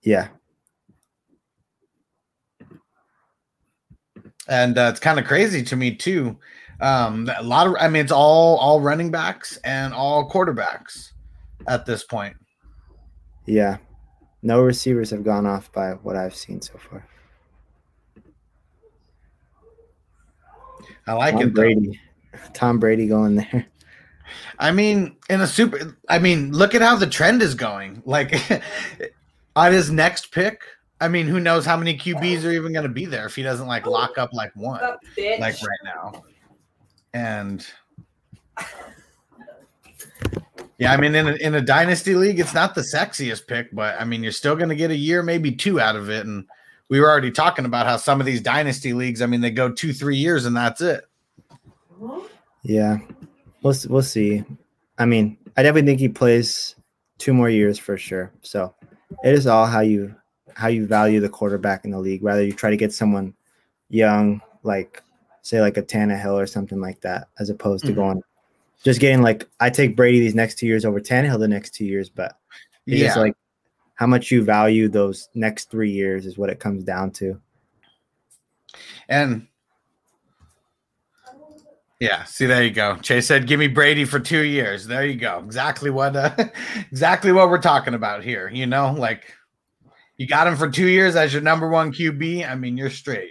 Yeah. 0.02 0.28
and 4.48 4.76
uh, 4.76 4.88
it's 4.90 5.00
kind 5.00 5.18
of 5.18 5.24
crazy 5.24 5.62
to 5.62 5.76
me 5.76 5.94
too. 5.94 6.38
Um, 6.80 7.30
a 7.36 7.42
lot 7.42 7.66
of, 7.66 7.76
I 7.78 7.88
mean, 7.88 8.02
it's 8.02 8.12
all 8.12 8.56
all 8.56 8.80
running 8.80 9.10
backs 9.10 9.56
and 9.64 9.94
all 9.94 10.28
quarterbacks 10.28 11.12
at 11.66 11.86
this 11.86 12.04
point. 12.04 12.36
Yeah. 13.46 13.78
No 14.42 14.62
receivers 14.62 15.10
have 15.10 15.24
gone 15.24 15.46
off 15.46 15.72
by 15.72 15.92
what 15.92 16.16
I've 16.16 16.34
seen 16.34 16.60
so 16.60 16.74
far. 16.78 17.06
I 21.06 21.12
like 21.14 21.34
Tom 21.34 21.42
it. 21.42 21.46
though. 21.46 21.62
Brady. 21.62 22.00
Tom 22.52 22.78
Brady 22.78 23.06
going 23.06 23.36
there. 23.36 23.66
I 24.58 24.70
mean, 24.70 25.16
in 25.28 25.40
a 25.40 25.46
super, 25.46 25.96
I 26.08 26.18
mean, 26.18 26.52
look 26.52 26.74
at 26.74 26.82
how 26.82 26.96
the 26.96 27.06
trend 27.06 27.42
is 27.42 27.54
going. 27.54 28.02
Like 28.04 28.34
on 29.56 29.72
his 29.72 29.90
next 29.90 30.32
pick, 30.32 30.62
I 31.00 31.08
mean, 31.08 31.26
who 31.26 31.40
knows 31.40 31.66
how 31.66 31.76
many 31.76 31.96
QBs 31.96 32.44
are 32.44 32.50
even 32.50 32.72
going 32.72 32.84
to 32.84 32.92
be 32.92 33.04
there 33.04 33.26
if 33.26 33.36
he 33.36 33.42
doesn't 33.42 33.66
like 33.66 33.86
lock 33.86 34.16
up 34.16 34.32
like 34.32 34.54
one, 34.54 34.80
like 34.80 35.40
right 35.40 35.84
now. 35.84 36.24
And 37.14 37.64
yeah, 40.78 40.92
I 40.92 40.96
mean, 40.96 41.14
in 41.14 41.28
a, 41.28 41.34
in 41.34 41.54
a 41.54 41.60
dynasty 41.60 42.16
league, 42.16 42.40
it's 42.40 42.52
not 42.52 42.74
the 42.74 42.80
sexiest 42.80 43.46
pick, 43.46 43.72
but 43.72 43.98
I 44.00 44.04
mean, 44.04 44.22
you're 44.22 44.32
still 44.32 44.56
going 44.56 44.68
to 44.68 44.74
get 44.74 44.90
a 44.90 44.96
year, 44.96 45.22
maybe 45.22 45.52
two 45.52 45.80
out 45.80 45.94
of 45.94 46.10
it. 46.10 46.26
And 46.26 46.44
we 46.88 47.00
were 47.00 47.08
already 47.08 47.30
talking 47.30 47.64
about 47.64 47.86
how 47.86 47.96
some 47.96 48.18
of 48.18 48.26
these 48.26 48.40
dynasty 48.40 48.92
leagues, 48.92 49.22
I 49.22 49.26
mean, 49.26 49.40
they 49.40 49.52
go 49.52 49.70
two, 49.70 49.92
three 49.92 50.16
years 50.16 50.44
and 50.44 50.56
that's 50.56 50.80
it. 50.80 51.04
Yeah. 52.64 52.98
We'll 53.62 53.74
we'll 53.88 54.02
see. 54.02 54.44
I 54.98 55.06
mean, 55.06 55.38
I 55.56 55.62
definitely 55.62 55.88
think 55.88 56.00
he 56.00 56.08
plays 56.08 56.74
two 57.18 57.32
more 57.32 57.48
years 57.48 57.78
for 57.78 57.96
sure. 57.96 58.32
So 58.42 58.74
it 59.22 59.32
is 59.34 59.46
all 59.46 59.66
how 59.66 59.80
you 59.80 60.14
how 60.54 60.68
you 60.68 60.86
value 60.86 61.20
the 61.20 61.28
quarterback 61.28 61.84
in 61.84 61.92
the 61.92 62.00
league. 62.00 62.24
Rather 62.24 62.44
you 62.44 62.52
try 62.52 62.70
to 62.70 62.76
get 62.76 62.92
someone 62.92 63.34
young, 63.88 64.42
like 64.64 65.02
say 65.44 65.60
like 65.60 65.76
a 65.76 65.82
Tannehill 65.82 66.34
or 66.34 66.46
something 66.46 66.80
like 66.80 67.02
that, 67.02 67.28
as 67.38 67.50
opposed 67.50 67.84
to 67.84 67.92
Mhm. 67.92 67.96
going 67.96 68.22
just 68.82 69.00
getting 69.00 69.22
like 69.22 69.48
I 69.60 69.70
take 69.70 69.96
Brady 69.96 70.20
these 70.20 70.34
next 70.34 70.56
two 70.58 70.66
years 70.66 70.84
over 70.84 71.00
Tannehill 71.00 71.38
the 71.38 71.48
next 71.48 71.74
two 71.74 71.84
years, 71.84 72.08
but 72.10 72.36
it's 72.86 73.00
Yeah. 73.00 73.06
just 73.08 73.18
like 73.18 73.34
how 73.94 74.06
much 74.06 74.30
you 74.30 74.42
value 74.42 74.88
those 74.88 75.28
next 75.34 75.70
three 75.70 75.90
years 75.90 76.26
is 76.26 76.36
what 76.36 76.50
it 76.50 76.60
comes 76.60 76.82
down 76.82 77.10
to. 77.12 77.40
And 79.08 79.46
yeah, 82.00 82.24
see 82.24 82.46
there 82.46 82.62
you 82.62 82.70
go. 82.70 82.96
Chase 82.96 83.26
said, 83.26 83.46
"Give 83.46 83.60
me 83.60 83.68
Brady 83.68 84.04
for 84.04 84.18
two 84.18 84.42
years." 84.44 84.86
There 84.86 85.06
you 85.06 85.14
go. 85.14 85.42
Exactly 85.44 85.90
what, 85.90 86.16
uh, 86.16 86.34
exactly 86.90 87.32
what 87.32 87.48
we're 87.48 87.58
talking 87.58 87.94
about 87.94 88.24
here. 88.24 88.50
You 88.52 88.66
know, 88.66 88.92
like 88.92 89.32
you 90.16 90.26
got 90.26 90.46
him 90.46 90.56
for 90.56 90.68
two 90.68 90.88
years 90.88 91.16
as 91.16 91.32
your 91.32 91.42
number 91.42 91.68
one 91.68 91.92
QB. 91.92 92.44
I 92.48 92.54
mean, 92.54 92.76
you're 92.76 92.90
straight. 92.90 93.30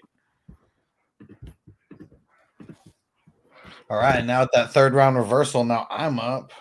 All 3.90 3.98
right, 3.98 4.24
now 4.26 4.42
at 4.42 4.50
that 4.54 4.74
third 4.74 4.94
round 4.94 5.16
reversal, 5.18 5.64
now 5.64 5.88
I'm 5.90 6.20
up. 6.20 6.52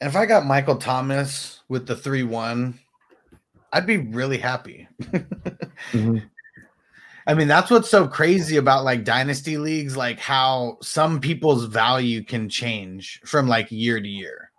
And 0.00 0.08
if 0.08 0.16
I 0.16 0.26
got 0.26 0.46
Michael 0.46 0.76
Thomas 0.76 1.60
with 1.68 1.86
the 1.86 1.96
3 1.96 2.22
1, 2.22 2.78
I'd 3.72 3.86
be 3.86 3.98
really 3.98 4.38
happy. 4.38 4.88
Mhm. 5.92 6.28
I 7.26 7.34
mean, 7.34 7.48
that's 7.48 7.70
what's 7.70 7.90
so 7.90 8.08
crazy 8.08 8.56
about 8.56 8.84
like 8.84 9.04
dynasty 9.04 9.58
leagues, 9.58 9.96
like 9.96 10.18
how 10.18 10.78
some 10.82 11.20
people's 11.20 11.64
value 11.66 12.24
can 12.24 12.48
change 12.48 13.20
from 13.24 13.48
like 13.48 13.70
year 13.70 14.00
to 14.00 14.08
year. 14.08 14.50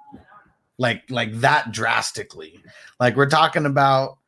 like 0.79 1.03
like 1.11 1.33
that 1.41 1.71
drastically. 1.73 2.63
Like 2.99 3.17
we're 3.17 3.29
talking 3.29 3.65
about 3.67 4.18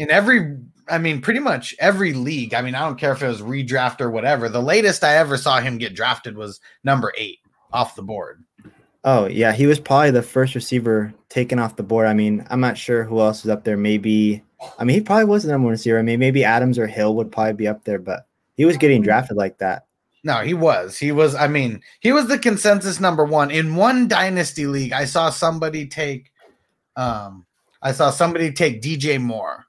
in 0.00 0.10
every 0.10 0.56
I 0.88 0.98
mean 0.98 1.20
pretty 1.20 1.38
much 1.38 1.76
every 1.78 2.14
league. 2.14 2.54
I 2.54 2.62
mean, 2.62 2.74
I 2.74 2.80
don't 2.80 2.98
care 2.98 3.12
if 3.12 3.22
it 3.22 3.28
was 3.28 3.42
redraft 3.42 4.00
or 4.00 4.10
whatever. 4.10 4.48
The 4.48 4.62
latest 4.62 5.04
I 5.04 5.16
ever 5.16 5.36
saw 5.36 5.60
him 5.60 5.78
get 5.78 5.94
drafted 5.94 6.36
was 6.36 6.58
number 6.82 7.12
8 7.16 7.38
off 7.72 7.94
the 7.94 8.02
board. 8.02 8.42
Oh 9.04 9.26
yeah, 9.26 9.52
he 9.52 9.66
was 9.66 9.78
probably 9.78 10.10
the 10.10 10.22
first 10.22 10.54
receiver 10.54 11.12
taken 11.28 11.58
off 11.58 11.76
the 11.76 11.82
board. 11.82 12.06
I 12.06 12.14
mean, 12.14 12.44
I'm 12.50 12.60
not 12.60 12.78
sure 12.78 13.04
who 13.04 13.20
else 13.20 13.44
is 13.44 13.50
up 13.50 13.62
there. 13.62 13.76
Maybe 13.76 14.42
I 14.78 14.84
mean 14.84 14.94
he 14.94 15.02
probably 15.02 15.26
was 15.26 15.44
the 15.44 15.52
number 15.52 15.66
one 15.66 15.72
receiver. 15.72 15.98
I 15.98 16.02
mean, 16.02 16.18
maybe 16.18 16.44
Adams 16.44 16.78
or 16.78 16.86
Hill 16.86 17.14
would 17.16 17.30
probably 17.30 17.52
be 17.52 17.68
up 17.68 17.84
there, 17.84 17.98
but 17.98 18.26
he 18.56 18.64
was 18.64 18.78
getting 18.78 19.02
drafted 19.02 19.36
like 19.36 19.58
that. 19.58 19.84
No, 20.24 20.36
he 20.38 20.52
was. 20.52 20.98
He 20.98 21.12
was. 21.12 21.34
I 21.34 21.46
mean, 21.46 21.80
he 22.00 22.12
was 22.12 22.26
the 22.26 22.38
consensus 22.38 23.00
number 23.00 23.24
one 23.24 23.50
in 23.50 23.76
one 23.76 24.08
dynasty 24.08 24.66
league. 24.66 24.92
I 24.92 25.06
saw 25.06 25.30
somebody 25.30 25.86
take, 25.86 26.30
um, 26.94 27.46
I 27.80 27.92
saw 27.92 28.10
somebody 28.10 28.52
take 28.52 28.82
DJ 28.82 29.18
Moore 29.18 29.64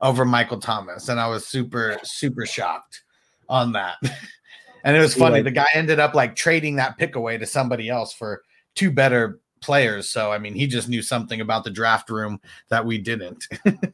over 0.00 0.24
Michael 0.24 0.60
Thomas, 0.60 1.08
and 1.08 1.18
I 1.18 1.28
was 1.28 1.46
super 1.46 1.98
super 2.02 2.46
shocked 2.46 3.02
on 3.48 3.72
that. 3.72 3.96
and 4.84 4.96
it 4.96 5.00
was 5.00 5.14
funny. 5.14 5.42
The 5.42 5.50
guy 5.50 5.66
ended 5.74 5.98
up 5.98 6.14
like 6.14 6.36
trading 6.36 6.76
that 6.76 6.98
pick 6.98 7.16
away 7.16 7.38
to 7.38 7.46
somebody 7.46 7.88
else 7.88 8.12
for 8.12 8.42
two 8.74 8.90
better 8.90 9.40
players. 9.60 10.08
So 10.08 10.32
I 10.32 10.38
mean, 10.38 10.54
he 10.54 10.66
just 10.66 10.88
knew 10.88 11.02
something 11.02 11.40
about 11.40 11.64
the 11.64 11.70
draft 11.70 12.10
room 12.10 12.40
that 12.68 12.84
we 12.84 12.98
didn't. 12.98 13.46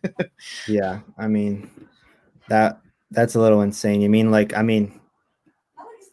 yeah, 0.68 1.00
I 1.18 1.28
mean 1.28 1.70
that 2.48 2.80
that's 3.10 3.34
a 3.34 3.40
little 3.40 3.62
insane. 3.62 4.00
You 4.00 4.10
mean 4.10 4.30
like 4.30 4.56
I 4.56 4.62
mean 4.62 5.00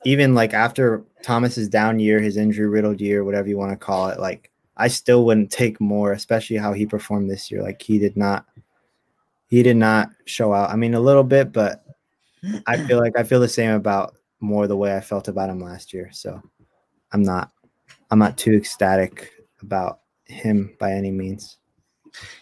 even 0.05 0.36
like 0.36 0.53
after 0.53 1.03
Thomas's 1.24 1.67
down 1.67 2.00
year, 2.00 2.19
his 2.19 2.38
injury 2.38 2.67
riddled 2.67 3.01
year, 3.01 3.24
whatever 3.24 3.50
you 3.50 3.58
want 3.58 3.72
to 3.72 3.77
call 3.77 4.10
it, 4.10 4.19
like 4.19 4.50
I 4.77 4.88
still 4.88 5.25
wouldn't 5.25 5.51
take 5.51 5.81
Moore, 5.81 6.13
especially 6.13 6.55
how 6.55 6.72
he 6.72 6.86
performed 6.86 7.29
this 7.29 7.51
year. 7.51 7.62
Like 7.62 7.81
he 7.81 8.00
did 8.00 8.15
not, 8.15 8.46
he 9.50 9.63
did 9.63 9.77
not 9.77 10.10
show 10.25 10.53
out. 10.53 10.70
I 10.70 10.75
mean, 10.75 10.94
a 10.94 11.00
little 11.00 11.24
bit, 11.24 11.51
but 11.51 11.84
I 12.68 12.77
feel 12.86 13.00
like 13.00 13.18
I 13.18 13.24
feel 13.24 13.39
the 13.39 13.50
same 13.50 13.72
about 13.72 14.15
Moore 14.39 14.68
the 14.68 14.77
way 14.77 14.96
I 14.96 15.01
felt 15.01 15.27
about 15.27 15.50
him 15.50 15.60
last 15.60 15.94
year. 15.94 16.10
So 16.13 16.41
I'm 17.12 17.24
not, 17.24 17.51
I'm 18.12 18.20
not 18.20 18.38
too 18.38 18.53
ecstatic 18.53 19.32
about 19.62 20.00
him 20.25 20.75
by 20.79 20.94
any 20.94 21.12
means. 21.12 21.58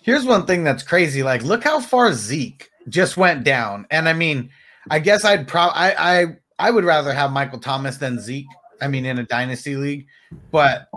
Here's 0.02 0.26
one 0.26 0.46
thing 0.46 0.64
that's 0.64 0.84
crazy. 0.84 1.24
Like, 1.24 1.44
look 1.44 1.64
how 1.64 1.80
far 1.80 2.14
Zeke 2.14 2.70
just 2.90 3.18
went 3.18 3.44
down. 3.44 3.88
And 3.90 4.08
I 4.08 4.14
mean, 4.14 4.50
I 4.90 5.00
guess 5.00 5.26
I'd 5.26 5.48
probably, 5.48 5.78
I, 5.78 6.22
I, 6.22 6.26
I 6.60 6.72
would 6.72 6.86
rather 6.86 7.14
have 7.14 7.32
Michael 7.32 7.60
Thomas 7.60 7.98
than 7.98 8.20
Zeke. 8.20 8.48
I 8.82 8.88
mean, 8.88 9.06
in 9.06 9.18
a 9.18 9.24
dynasty 9.24 9.76
league, 9.76 10.06
but 10.52 10.88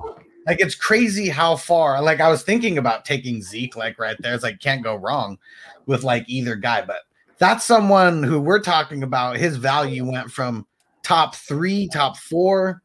like 0.47 0.61
it's 0.61 0.75
crazy 0.75 1.29
how 1.29 1.57
far. 1.57 2.03
Like 2.03 2.21
I 2.21 2.29
was 2.29 2.43
thinking 2.43 2.79
about 2.79 3.05
taking 3.05 3.43
Zeke, 3.43 3.77
like 3.77 3.99
right 3.99 4.17
there. 4.21 4.35
It's 4.35 4.43
like 4.43 4.61
can't 4.61 4.83
go 4.83 4.97
wrong 4.97 5.39
with 5.87 6.03
like 6.03 6.25
either 6.29 6.57
guy, 6.57 6.83
but 6.83 7.03
that's 7.39 7.65
someone 7.65 8.23
who 8.23 8.41
we're 8.41 8.61
talking 8.63 9.03
about. 9.03 9.37
His 9.37 9.57
value 9.57 10.05
went 10.05 10.31
from 10.31 10.67
top 11.03 11.35
three, 11.35 11.89
top 11.89 12.17
four 12.17 12.83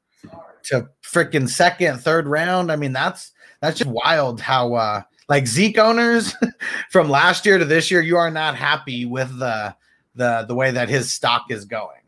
to 0.64 0.90
freaking 1.04 1.50
second, 1.50 2.00
third 2.00 2.28
round. 2.28 2.72
I 2.72 2.76
mean, 2.76 2.94
that's 2.94 3.32
that's 3.62 3.80
just 3.80 3.90
wild 3.90 4.42
how 4.42 4.74
uh 4.74 5.02
like 5.28 5.48
Zeke 5.48 5.78
owners 5.78 6.34
from 6.92 7.10
last 7.10 7.46
year 7.46 7.58
to 7.58 7.66
this 7.66 7.90
year, 7.90 8.02
you 8.02 8.18
are 8.18 8.32
not 8.32 8.56
happy 8.56 9.06
with 9.06 9.38
the 9.40 9.76
the 10.16 10.46
the 10.48 10.56
way 10.56 10.72
that 10.72 10.90
his 10.90 11.12
stock 11.12 11.46
is 11.50 11.66
going. 11.66 12.02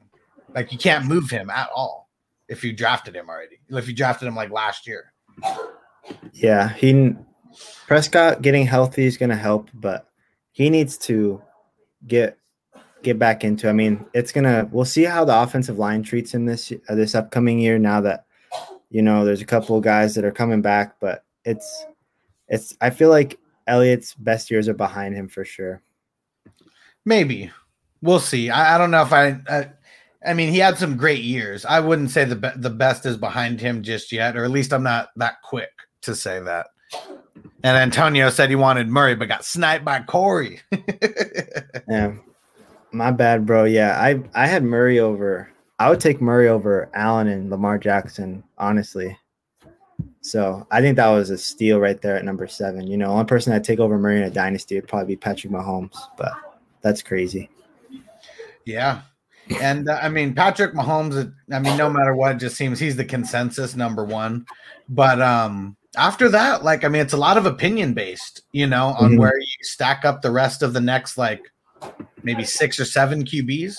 Like 0.53 0.71
you 0.71 0.77
can't 0.77 1.05
move 1.05 1.29
him 1.29 1.49
at 1.49 1.69
all 1.75 2.09
if 2.47 2.63
you 2.63 2.73
drafted 2.73 3.15
him 3.15 3.29
already. 3.29 3.59
If 3.69 3.87
you 3.87 3.93
drafted 3.93 4.27
him 4.27 4.35
like 4.35 4.51
last 4.51 4.87
year. 4.87 5.13
Yeah, 6.34 6.70
he 6.74 7.15
Prescott 7.88 8.41
getting 8.41 8.65
healthy 8.65 9.06
is 9.06 9.17
going 9.17 9.29
to 9.29 9.36
help, 9.36 9.70
but 9.74 10.10
he 10.51 10.70
needs 10.70 10.98
to 11.00 11.41
get 12.06 12.38
get 13.03 13.17
back 13.17 13.44
into. 13.44 13.70
I 13.70 13.74
mean, 13.74 14.06
it's 14.13 14.32
gonna. 14.32 14.67
We'll 14.71 14.86
see 14.86 15.04
how 15.04 15.26
the 15.26 15.39
offensive 15.39 15.78
line 15.80 16.04
treats 16.04 16.34
him 16.34 16.45
this 16.45 16.71
uh, 16.89 16.95
this 16.95 17.15
upcoming 17.15 17.60
year. 17.60 17.80
Now 17.80 18.02
that 18.02 18.26
you 18.89 19.02
know, 19.02 19.26
there's 19.26 19.41
a 19.41 19.45
couple 19.45 19.78
of 19.78 19.84
guys 19.84 20.15
that 20.15 20.26
are 20.26 20.32
coming 20.32 20.62
back, 20.62 21.00
but 21.00 21.23
it's 21.45 21.86
it's. 22.47 22.76
I 22.82 22.89
feel 22.89 23.10
like 23.10 23.39
Elliott's 23.67 24.13
best 24.13 24.52
years 24.52 24.67
are 24.67 24.73
behind 24.73 25.15
him 25.15 25.28
for 25.28 25.45
sure. 25.45 25.82
Maybe 27.06 27.52
we'll 28.02 28.19
see. 28.19 28.50
I, 28.50 28.76
I 28.76 28.78
don't 28.78 28.91
know 28.91 29.02
if 29.02 29.13
I, 29.13 29.39
I 29.50 29.69
I 30.27 30.33
mean, 30.33 30.51
he 30.51 30.59
had 30.59 30.77
some 30.77 30.97
great 30.97 31.23
years. 31.23 31.65
I 31.65 31.79
wouldn't 31.79 32.11
say 32.11 32.25
the 32.25 32.35
be- 32.35 32.49
the 32.57 32.69
best 32.69 33.05
is 33.05 33.17
behind 33.17 33.61
him 33.61 33.81
just 33.81 34.11
yet, 34.11 34.35
or 34.35 34.43
at 34.43 34.51
least 34.51 34.73
I'm 34.73 34.83
not 34.83 35.09
that 35.15 35.41
quick 35.43 35.69
to 36.01 36.15
say 36.15 36.39
that. 36.41 36.67
And 37.63 37.77
Antonio 37.77 38.29
said 38.29 38.49
he 38.49 38.55
wanted 38.55 38.87
Murray, 38.87 39.15
but 39.15 39.27
got 39.27 39.45
sniped 39.45 39.85
by 39.85 40.01
Corey. 40.01 40.61
yeah, 41.89 42.13
my 42.91 43.11
bad, 43.11 43.45
bro. 43.45 43.63
Yeah, 43.63 43.99
I 43.99 44.21
I 44.35 44.47
had 44.47 44.63
Murray 44.63 44.99
over. 44.99 45.49
I 45.79 45.89
would 45.89 45.99
take 45.99 46.21
Murray 46.21 46.49
over 46.49 46.89
Allen 46.93 47.27
and 47.27 47.49
Lamar 47.49 47.77
Jackson, 47.77 48.43
honestly. 48.57 49.17
So 50.21 50.67
I 50.71 50.81
think 50.81 50.97
that 50.97 51.07
was 51.07 51.29
a 51.29 51.37
steal 51.37 51.79
right 51.79 52.01
there 52.01 52.17
at 52.17 52.25
number 52.25 52.47
seven. 52.47 52.87
You 52.87 52.97
know, 52.97 53.13
one 53.13 53.25
person 53.25 53.53
I'd 53.53 53.63
take 53.63 53.79
over 53.79 53.97
Murray 53.97 54.17
in 54.17 54.23
a 54.23 54.29
dynasty 54.29 54.75
would 54.75 54.87
probably 54.87 55.15
be 55.15 55.15
Patrick 55.15 55.53
Mahomes, 55.53 55.95
but 56.17 56.33
that's 56.81 57.01
crazy. 57.01 57.49
Yeah, 58.65 59.01
and 59.62 59.89
uh, 59.89 59.99
I 60.01 60.10
mean, 60.10 60.33
Patrick 60.33 60.73
Mahomes, 60.73 61.33
I 61.51 61.60
mean, 61.60 61.77
no 61.77 61.89
matter 61.89 62.15
what, 62.15 62.36
it 62.36 62.39
just 62.39 62.55
seems 62.55 62.79
he's 62.79 62.95
the 62.95 63.05
consensus 63.05 63.75
number 63.75 64.03
one. 64.03 64.45
But 64.89 65.21
um 65.21 65.75
after 65.97 66.29
that, 66.29 66.63
like, 66.63 66.83
I 66.83 66.88
mean, 66.88 67.01
it's 67.01 67.13
a 67.13 67.17
lot 67.17 67.38
of 67.38 67.45
opinion 67.45 67.93
based, 67.93 68.41
you 68.51 68.67
know, 68.67 68.95
on 68.99 69.12
mm-hmm. 69.12 69.19
where 69.19 69.38
you 69.38 69.63
stack 69.63 70.05
up 70.05 70.21
the 70.21 70.31
rest 70.31 70.62
of 70.62 70.73
the 70.73 70.81
next, 70.81 71.17
like, 71.17 71.51
maybe 72.23 72.43
six 72.43 72.79
or 72.79 72.86
seven 72.86 73.23
QBs. 73.23 73.77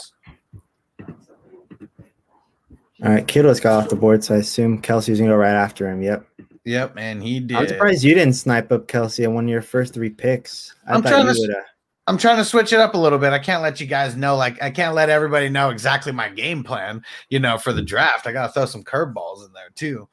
All 3.01 3.13
right, 3.13 3.27
Kittle's 3.27 3.61
got 3.61 3.81
off 3.81 3.89
the 3.89 3.97
board, 3.97 4.25
so 4.25 4.35
I 4.35 4.39
assume 4.39 4.83
Kelce's 4.83 5.21
gonna 5.21 5.31
go 5.31 5.37
right 5.37 5.55
after 5.55 5.89
him. 5.89 6.03
Yep. 6.03 6.27
Yep, 6.65 6.95
and 6.99 7.23
he 7.23 7.39
did. 7.39 7.57
I'm 7.57 7.69
surprised 7.69 8.03
you 8.03 8.15
didn't 8.15 8.35
snipe 8.35 8.73
up 8.73 8.89
Kelce 8.89 9.27
on 9.27 9.35
one 9.35 9.45
of 9.45 9.51
your 9.51 9.63
first 9.63 9.95
three 9.95 10.11
picks. 10.11 10.75
I 10.87 10.97
am 10.97 11.03
trying 11.03 11.27
to. 11.27 11.63
I'm 12.09 12.17
trying 12.17 12.39
to 12.39 12.45
switch 12.45 12.73
it 12.73 12.81
up 12.81 12.95
a 12.95 12.99
little 12.99 13.19
bit. 13.19 13.35
I 13.35 13.39
can't 13.39 13.61
let 13.63 13.81
you 13.81 13.87
guys 13.87 14.17
know, 14.17 14.35
like, 14.35 14.63
I 14.63 14.71
can't 14.71 14.95
let 14.95 15.11
everybody 15.11 15.51
know 15.51 15.69
exactly 15.69 16.11
my 16.11 16.31
game 16.31 16.65
plan, 16.65 17.05
you 17.29 17.39
know, 17.39 17.59
for 17.59 17.75
the 17.75 17.83
draft. 17.83 18.27
I 18.27 18.33
got 18.33 18.47
to 18.47 18.53
throw 18.53 18.65
some 18.65 18.83
curveballs 18.83 19.45
in 19.45 19.53
there 19.53 19.69
too. 19.75 20.09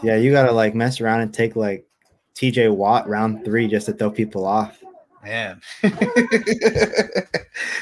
Yeah, 0.00 0.14
you 0.16 0.30
got 0.30 0.46
to 0.46 0.52
like 0.52 0.76
mess 0.76 1.00
around 1.00 1.22
and 1.22 1.34
take 1.34 1.56
like 1.56 1.84
TJ 2.36 2.72
Watt 2.74 3.08
round 3.08 3.44
three 3.44 3.66
just 3.66 3.86
to 3.86 3.92
throw 3.92 4.12
people 4.12 4.46
off. 4.46 4.80
Man, 5.24 5.60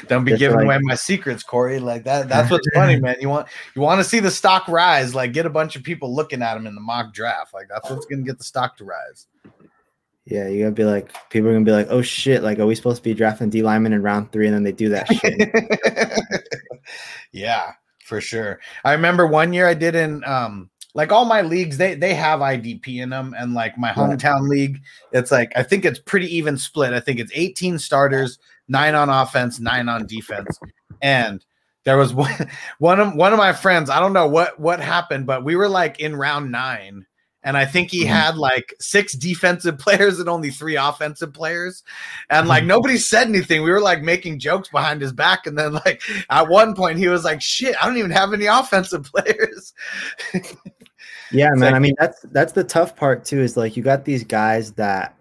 don't 0.07 0.25
be 0.25 0.31
just 0.31 0.39
giving 0.39 0.57
like, 0.57 0.65
away 0.65 0.79
my 0.81 0.95
secrets, 0.95 1.43
Corey. 1.43 1.79
Like 1.79 2.03
that. 2.03 2.27
That's 2.27 2.51
what's 2.51 2.67
funny, 2.73 2.99
man. 2.99 3.15
You 3.21 3.29
want 3.29 3.47
you 3.75 3.81
want 3.81 3.99
to 3.99 4.03
see 4.03 4.19
the 4.19 4.31
stock 4.31 4.67
rise? 4.67 5.15
Like, 5.15 5.31
get 5.31 5.45
a 5.45 5.49
bunch 5.49 5.77
of 5.77 5.83
people 5.83 6.13
looking 6.13 6.41
at 6.41 6.57
him 6.57 6.67
in 6.67 6.75
the 6.75 6.81
mock 6.81 7.13
draft. 7.13 7.53
Like 7.53 7.69
that's 7.69 7.89
what's 7.89 8.05
gonna 8.07 8.23
get 8.23 8.39
the 8.39 8.43
stock 8.43 8.75
to 8.77 8.83
rise. 8.83 9.27
Yeah, 10.29 10.47
you 10.47 10.63
gotta 10.63 10.75
be 10.75 10.83
like, 10.83 11.11
people 11.29 11.49
are 11.49 11.53
gonna 11.53 11.65
be 11.65 11.71
like, 11.71 11.87
oh 11.89 12.03
shit, 12.03 12.43
like, 12.43 12.59
are 12.59 12.65
we 12.67 12.75
supposed 12.75 12.97
to 12.97 13.03
be 13.03 13.15
drafting 13.15 13.49
D 13.49 13.63
lineman 13.63 13.93
in 13.93 14.03
round 14.03 14.31
three? 14.31 14.45
And 14.45 14.55
then 14.55 14.63
they 14.63 14.71
do 14.71 14.89
that 14.89 15.11
shit. 15.11 16.43
yeah, 17.31 17.73
for 18.05 18.21
sure. 18.21 18.59
I 18.83 18.93
remember 18.93 19.25
one 19.25 19.53
year 19.53 19.67
I 19.67 19.73
did 19.73 19.95
in 19.95 20.23
um 20.25 20.69
like 20.93 21.11
all 21.11 21.25
my 21.25 21.41
leagues, 21.41 21.77
they 21.77 21.95
they 21.95 22.13
have 22.13 22.41
IDP 22.41 23.01
in 23.01 23.09
them, 23.09 23.35
and 23.37 23.53
like 23.53 23.77
my 23.77 23.91
hometown 23.91 24.47
league, 24.47 24.81
it's 25.11 25.31
like 25.31 25.51
I 25.55 25.63
think 25.63 25.85
it's 25.85 25.99
pretty 25.99 26.35
even 26.35 26.57
split. 26.57 26.93
I 26.93 26.99
think 26.99 27.19
it's 27.19 27.31
18 27.33 27.79
starters, 27.79 28.37
nine 28.67 28.95
on 28.95 29.09
offense, 29.09 29.59
nine 29.59 29.89
on 29.89 30.05
defense, 30.05 30.59
and 31.01 31.43
there 31.85 31.97
was 31.97 32.13
one 32.15 32.49
one 32.79 32.99
of 32.99 33.15
one 33.15 33.33
of 33.33 33.39
my 33.39 33.53
friends. 33.53 33.89
I 33.89 33.99
don't 33.99 34.13
know 34.13 34.27
what 34.27 34.59
what 34.59 34.79
happened, 34.79 35.25
but 35.25 35.43
we 35.43 35.55
were 35.55 35.69
like 35.69 35.99
in 35.99 36.15
round 36.15 36.51
nine 36.51 37.05
and 37.43 37.55
I 37.55 37.65
think 37.65 37.89
he 37.89 38.01
mm-hmm. 38.01 38.13
had 38.13 38.37
like 38.37 38.73
six 38.79 39.13
defensive 39.13 39.77
players 39.79 40.19
and 40.19 40.27
only 40.27 40.49
three 40.49 40.75
offensive 40.75 41.33
players. 41.33 41.83
And 42.29 42.47
like 42.47 42.61
mm-hmm. 42.61 42.69
nobody 42.69 42.97
said 42.97 43.27
anything. 43.27 43.63
We 43.63 43.71
were 43.71 43.81
like 43.81 44.01
making 44.01 44.39
jokes 44.39 44.69
behind 44.69 45.01
his 45.01 45.13
back. 45.13 45.47
And 45.47 45.57
then 45.57 45.73
like 45.73 46.01
at 46.29 46.49
one 46.49 46.75
point 46.75 46.97
he 46.97 47.07
was 47.07 47.23
like, 47.23 47.41
shit, 47.41 47.75
I 47.81 47.85
don't 47.85 47.97
even 47.97 48.11
have 48.11 48.33
any 48.33 48.45
offensive 48.47 49.03
players. 49.03 49.73
yeah, 51.31 51.51
man. 51.51 51.59
Like, 51.59 51.73
I 51.73 51.79
mean, 51.79 51.95
that's 51.97 52.21
that's 52.23 52.53
the 52.53 52.63
tough 52.63 52.95
part 52.95 53.25
too, 53.25 53.39
is 53.39 53.55
like 53.55 53.77
you 53.77 53.83
got 53.83 54.05
these 54.05 54.23
guys 54.23 54.73
that 54.73 55.15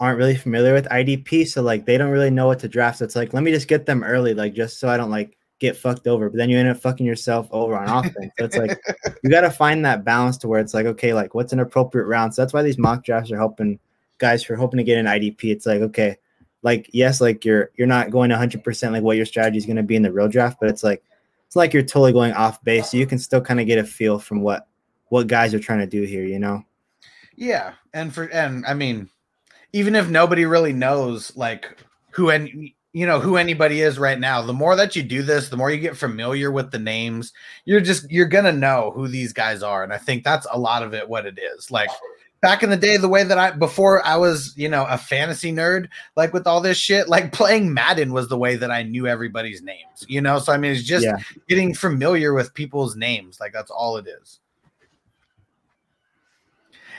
aren't 0.00 0.18
really 0.18 0.36
familiar 0.36 0.74
with 0.74 0.86
IDP. 0.86 1.48
So 1.48 1.62
like 1.62 1.86
they 1.86 1.98
don't 1.98 2.10
really 2.10 2.30
know 2.30 2.46
what 2.46 2.60
to 2.60 2.68
draft. 2.68 2.98
So 2.98 3.04
it's 3.04 3.16
like, 3.16 3.32
let 3.32 3.42
me 3.42 3.50
just 3.50 3.66
get 3.66 3.84
them 3.84 4.04
early, 4.04 4.32
like 4.32 4.54
just 4.54 4.78
so 4.78 4.88
I 4.88 4.96
don't 4.96 5.10
like 5.10 5.37
get 5.58 5.76
fucked 5.76 6.06
over, 6.06 6.28
but 6.28 6.36
then 6.36 6.50
you 6.50 6.58
end 6.58 6.68
up 6.68 6.78
fucking 6.78 7.06
yourself 7.06 7.48
over 7.50 7.76
on 7.76 7.88
offense. 7.88 8.32
So 8.38 8.44
it's 8.44 8.56
like 8.56 8.78
you 9.22 9.30
got 9.30 9.40
to 9.42 9.50
find 9.50 9.84
that 9.84 10.04
balance 10.04 10.36
to 10.38 10.48
where 10.48 10.60
it's 10.60 10.74
like, 10.74 10.86
okay, 10.86 11.14
like 11.14 11.34
what's 11.34 11.52
an 11.52 11.60
appropriate 11.60 12.06
round? 12.06 12.34
So 12.34 12.42
that's 12.42 12.52
why 12.52 12.62
these 12.62 12.78
mock 12.78 13.04
drafts 13.04 13.30
are 13.32 13.36
helping 13.36 13.78
guys 14.18 14.42
for 14.42 14.56
hoping 14.56 14.78
to 14.78 14.84
get 14.84 14.98
an 14.98 15.06
IDP. 15.06 15.44
It's 15.44 15.66
like, 15.66 15.80
okay, 15.80 16.16
like 16.62 16.90
yes, 16.92 17.20
like 17.20 17.44
you're 17.44 17.70
you're 17.76 17.86
not 17.86 18.10
going 18.10 18.30
100 18.30 18.62
percent 18.64 18.92
like 18.92 19.02
what 19.02 19.16
your 19.16 19.26
strategy 19.26 19.58
is 19.58 19.66
going 19.66 19.76
to 19.76 19.82
be 19.82 19.96
in 19.96 20.02
the 20.02 20.12
real 20.12 20.28
draft, 20.28 20.58
but 20.60 20.68
it's 20.68 20.82
like 20.82 21.02
it's 21.46 21.56
like 21.56 21.72
you're 21.72 21.82
totally 21.82 22.12
going 22.12 22.32
off 22.32 22.62
base, 22.62 22.90
so 22.90 22.96
you 22.96 23.06
can 23.06 23.18
still 23.18 23.40
kind 23.40 23.60
of 23.60 23.66
get 23.66 23.78
a 23.78 23.84
feel 23.84 24.18
from 24.18 24.40
what 24.40 24.68
what 25.08 25.26
guys 25.26 25.54
are 25.54 25.60
trying 25.60 25.80
to 25.80 25.86
do 25.86 26.02
here, 26.02 26.24
you 26.24 26.38
know. 26.38 26.64
Yeah, 27.36 27.74
and 27.94 28.12
for 28.12 28.24
and 28.24 28.66
I 28.66 28.74
mean, 28.74 29.08
even 29.72 29.94
if 29.94 30.08
nobody 30.08 30.44
really 30.44 30.72
knows 30.72 31.34
like 31.36 31.78
who 32.10 32.30
and 32.30 32.70
you 32.98 33.06
know 33.06 33.20
who 33.20 33.36
anybody 33.36 33.80
is 33.80 33.96
right 33.98 34.18
now, 34.18 34.42
the 34.42 34.52
more 34.52 34.74
that 34.74 34.96
you 34.96 35.04
do 35.04 35.22
this, 35.22 35.48
the 35.48 35.56
more 35.56 35.70
you 35.70 35.78
get 35.80 35.96
familiar 35.96 36.50
with 36.50 36.72
the 36.72 36.78
names, 36.80 37.32
you're 37.64 37.80
just 37.80 38.10
you're 38.10 38.26
gonna 38.26 38.52
know 38.52 38.90
who 38.94 39.06
these 39.06 39.32
guys 39.32 39.62
are, 39.62 39.84
and 39.84 39.92
I 39.92 39.98
think 39.98 40.24
that's 40.24 40.46
a 40.50 40.58
lot 40.58 40.82
of 40.82 40.94
it. 40.94 41.08
What 41.08 41.24
it 41.24 41.38
is 41.38 41.70
like 41.70 41.90
back 42.40 42.62
in 42.62 42.70
the 42.70 42.76
day, 42.76 42.96
the 42.96 43.08
way 43.08 43.22
that 43.22 43.38
I 43.38 43.52
before 43.52 44.04
I 44.04 44.16
was 44.16 44.52
you 44.56 44.68
know 44.68 44.84
a 44.88 44.98
fantasy 44.98 45.52
nerd, 45.52 45.88
like 46.16 46.32
with 46.32 46.46
all 46.46 46.60
this 46.60 46.76
shit, 46.76 47.08
like 47.08 47.32
playing 47.32 47.72
Madden 47.72 48.12
was 48.12 48.28
the 48.28 48.38
way 48.38 48.56
that 48.56 48.70
I 48.72 48.82
knew 48.82 49.06
everybody's 49.06 49.62
names. 49.62 50.04
You 50.08 50.20
know, 50.20 50.40
so 50.40 50.52
I 50.52 50.56
mean, 50.58 50.72
it's 50.72 50.82
just 50.82 51.04
Yeah. 51.04 51.18
getting 51.48 51.74
familiar 51.74 52.34
with 52.34 52.52
people's 52.54 52.96
names. 52.96 53.38
Like 53.40 53.52
that's 53.52 53.70
all 53.70 53.96
it 53.96 54.08
is. 54.08 54.40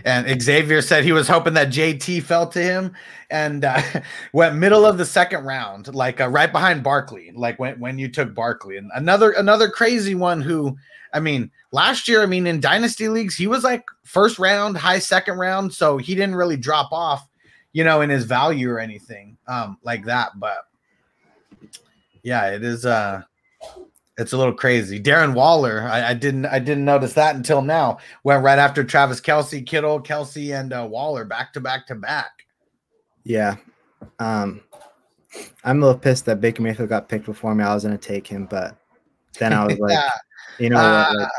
And 0.05 0.41
Xavier 0.41 0.81
said 0.81 1.03
he 1.03 1.11
was 1.11 1.27
hoping 1.27 1.53
that 1.55 1.69
JT 1.69 2.23
fell 2.23 2.47
to 2.47 2.61
him 2.61 2.93
and 3.29 3.65
uh, 3.65 3.81
went 4.33 4.55
middle 4.55 4.85
of 4.85 4.97
the 4.97 5.05
second 5.05 5.45
round, 5.45 5.93
like 5.93 6.21
uh, 6.21 6.27
right 6.27 6.51
behind 6.51 6.83
Barkley, 6.83 7.31
like 7.35 7.59
when, 7.59 7.79
when 7.79 7.99
you 7.99 8.09
took 8.09 8.33
Barkley. 8.33 8.77
And 8.77 8.91
another 8.95 9.31
another 9.31 9.69
crazy 9.69 10.15
one 10.15 10.41
who, 10.41 10.77
I 11.13 11.19
mean, 11.19 11.51
last 11.71 12.07
year, 12.07 12.21
I 12.21 12.25
mean, 12.25 12.47
in 12.47 12.59
dynasty 12.59 13.09
leagues, 13.09 13.35
he 13.35 13.47
was 13.47 13.63
like 13.63 13.83
first 14.03 14.39
round, 14.39 14.77
high 14.77 14.99
second 14.99 15.37
round, 15.37 15.73
so 15.73 15.97
he 15.97 16.15
didn't 16.15 16.35
really 16.35 16.57
drop 16.57 16.91
off, 16.91 17.27
you 17.73 17.83
know, 17.83 18.01
in 18.01 18.09
his 18.09 18.25
value 18.25 18.69
or 18.69 18.79
anything 18.79 19.37
um, 19.47 19.77
like 19.83 20.05
that. 20.05 20.31
But 20.37 20.65
yeah, 22.23 22.47
it 22.47 22.63
is. 22.63 22.85
Uh, 22.85 23.23
it's 24.19 24.33
a 24.33 24.37
little 24.37 24.53
crazy. 24.53 24.99
Darren 25.01 25.33
Waller, 25.33 25.83
I, 25.83 26.09
I 26.09 26.13
didn't 26.13 26.45
I 26.45 26.59
didn't 26.59 26.83
notice 26.85 27.13
that 27.13 27.35
until 27.35 27.61
now. 27.61 27.99
Went 28.23 28.43
right 28.43 28.59
after 28.59 28.83
Travis 28.83 29.21
Kelce, 29.21 29.65
Kittle, 29.65 30.01
Kelce, 30.01 30.59
and 30.59 30.73
uh, 30.73 30.85
Waller 30.89 31.23
back 31.23 31.53
to 31.53 31.61
back 31.61 31.87
to 31.87 31.95
back. 31.95 32.45
Yeah. 33.23 33.55
Um, 34.19 34.61
I'm 35.63 35.81
a 35.81 35.85
little 35.85 35.99
pissed 35.99 36.25
that 36.25 36.41
Baker 36.41 36.61
Mayfield 36.61 36.89
got 36.89 37.07
picked 37.07 37.25
before 37.25 37.55
me. 37.55 37.63
I 37.63 37.73
was 37.73 37.83
gonna 37.83 37.97
take 37.97 38.27
him, 38.27 38.45
but 38.45 38.77
then 39.39 39.53
I 39.53 39.65
was 39.65 39.79
like, 39.79 39.93
Yeah. 39.93 40.09
you 40.59 40.69
know 40.69 40.77
Ah, 40.79 41.07
what? 41.09 41.19
Like, 41.21 41.29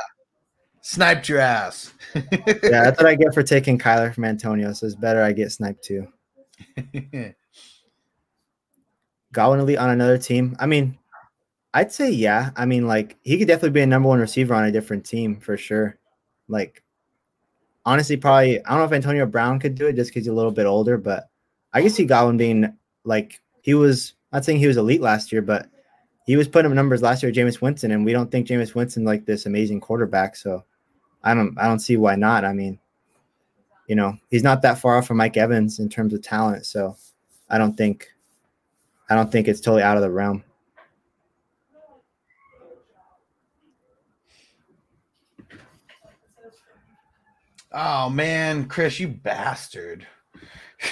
sniped 0.81 1.29
your 1.29 1.39
ass. 1.41 1.93
yeah, 2.15 2.23
that's 2.63 2.99
what 2.99 3.07
I 3.07 3.15
get 3.15 3.35
for 3.35 3.43
taking 3.43 3.79
Kyler 3.79 4.15
from 4.15 4.25
Antonio. 4.25 4.73
So 4.73 4.87
it's 4.87 4.95
better 4.95 5.23
I 5.23 5.33
get 5.33 5.53
sniped 5.53 5.85
too. 5.85 6.09
Godwin 9.33 9.61
elite 9.61 9.79
on 9.79 9.91
another 9.91 10.17
team. 10.19 10.57
I 10.59 10.67
mean, 10.67 10.99
I'd 11.73 11.93
say 11.93 12.11
yeah. 12.11 12.51
I 12.57 12.67
mean, 12.67 12.87
like 12.87 13.17
he 13.23 13.39
could 13.39 13.49
definitely 13.49 13.71
be 13.71 13.83
a 13.83 13.87
number 13.87 14.09
one 14.09 14.21
receiver 14.21 14.55
on 14.55 14.65
a 14.65 14.73
different 14.73 15.05
team 15.05 15.39
for 15.41 15.57
sure. 15.57 15.99
Like, 16.49 16.83
honestly, 17.85 18.17
probably 18.17 18.65
I 18.65 18.71
don't 18.71 18.79
know 18.79 18.85
if 18.85 18.93
Antonio 18.93 19.27
Brown 19.27 19.61
could 19.61 19.77
do 19.77 19.87
it 19.87 19.97
just 19.97 20.11
because 20.11 20.25
he's 20.25 20.33
a 20.33 20.35
little 20.35 20.51
bit 20.51 20.67
older, 20.67 20.99
but 20.99 21.31
I 21.73 21.81
can 21.81 21.91
see 21.91 22.05
Godwin 22.05 22.37
being 22.37 22.77
like 23.05 23.41
he 23.63 23.75
was. 23.75 24.15
Not 24.33 24.45
saying 24.45 24.61
he 24.61 24.69
was 24.69 24.77
elite 24.77 25.01
last 25.01 25.33
year, 25.33 25.43
but 25.43 25.69
he 26.25 26.37
was 26.37 26.47
putting 26.47 26.71
up 26.71 26.75
numbers 26.77 27.03
last 27.03 27.21
year. 27.21 27.33
Jameis 27.33 27.61
Winston, 27.61 27.91
and 27.91 28.05
we 28.05 28.13
don't 28.13 28.31
think 28.31 28.47
Jameis 28.47 28.77
Winston 28.77 29.05
like 29.05 29.27
this 29.27 29.47
amazing 29.47 29.81
quarterback. 29.81 30.37
So 30.37 30.65
I 31.25 31.35
don't. 31.35 31.59
I 31.59 31.67
don't 31.67 31.81
see 31.81 31.97
why 31.97 32.15
not. 32.15 32.45
I 32.45 32.53
mean, 32.53 32.79
you 33.89 33.97
know, 33.97 34.17
he's 34.31 34.45
not 34.45 34.63
that 34.63 34.79
far 34.79 34.97
off 34.97 35.09
from 35.09 35.17
Mike 35.17 35.37
Evans 35.37 35.81
in 35.81 35.89
terms 35.89 36.15
of 36.15 36.23
talent. 36.23 36.67
So 36.67 36.97
I 37.49 37.59
don't 37.59 37.77
think. 37.77 38.09
I 39.09 39.17
don't 39.17 39.33
think 39.33 39.49
it's 39.49 39.61
totally 39.61 39.83
out 39.83 39.97
of 39.97 40.03
the 40.05 40.11
realm. 40.11 40.45
Oh 47.73 48.11
man, 48.11 48.67
Chris, 48.67 49.01
you 49.01 49.09
bastard. 49.09 50.07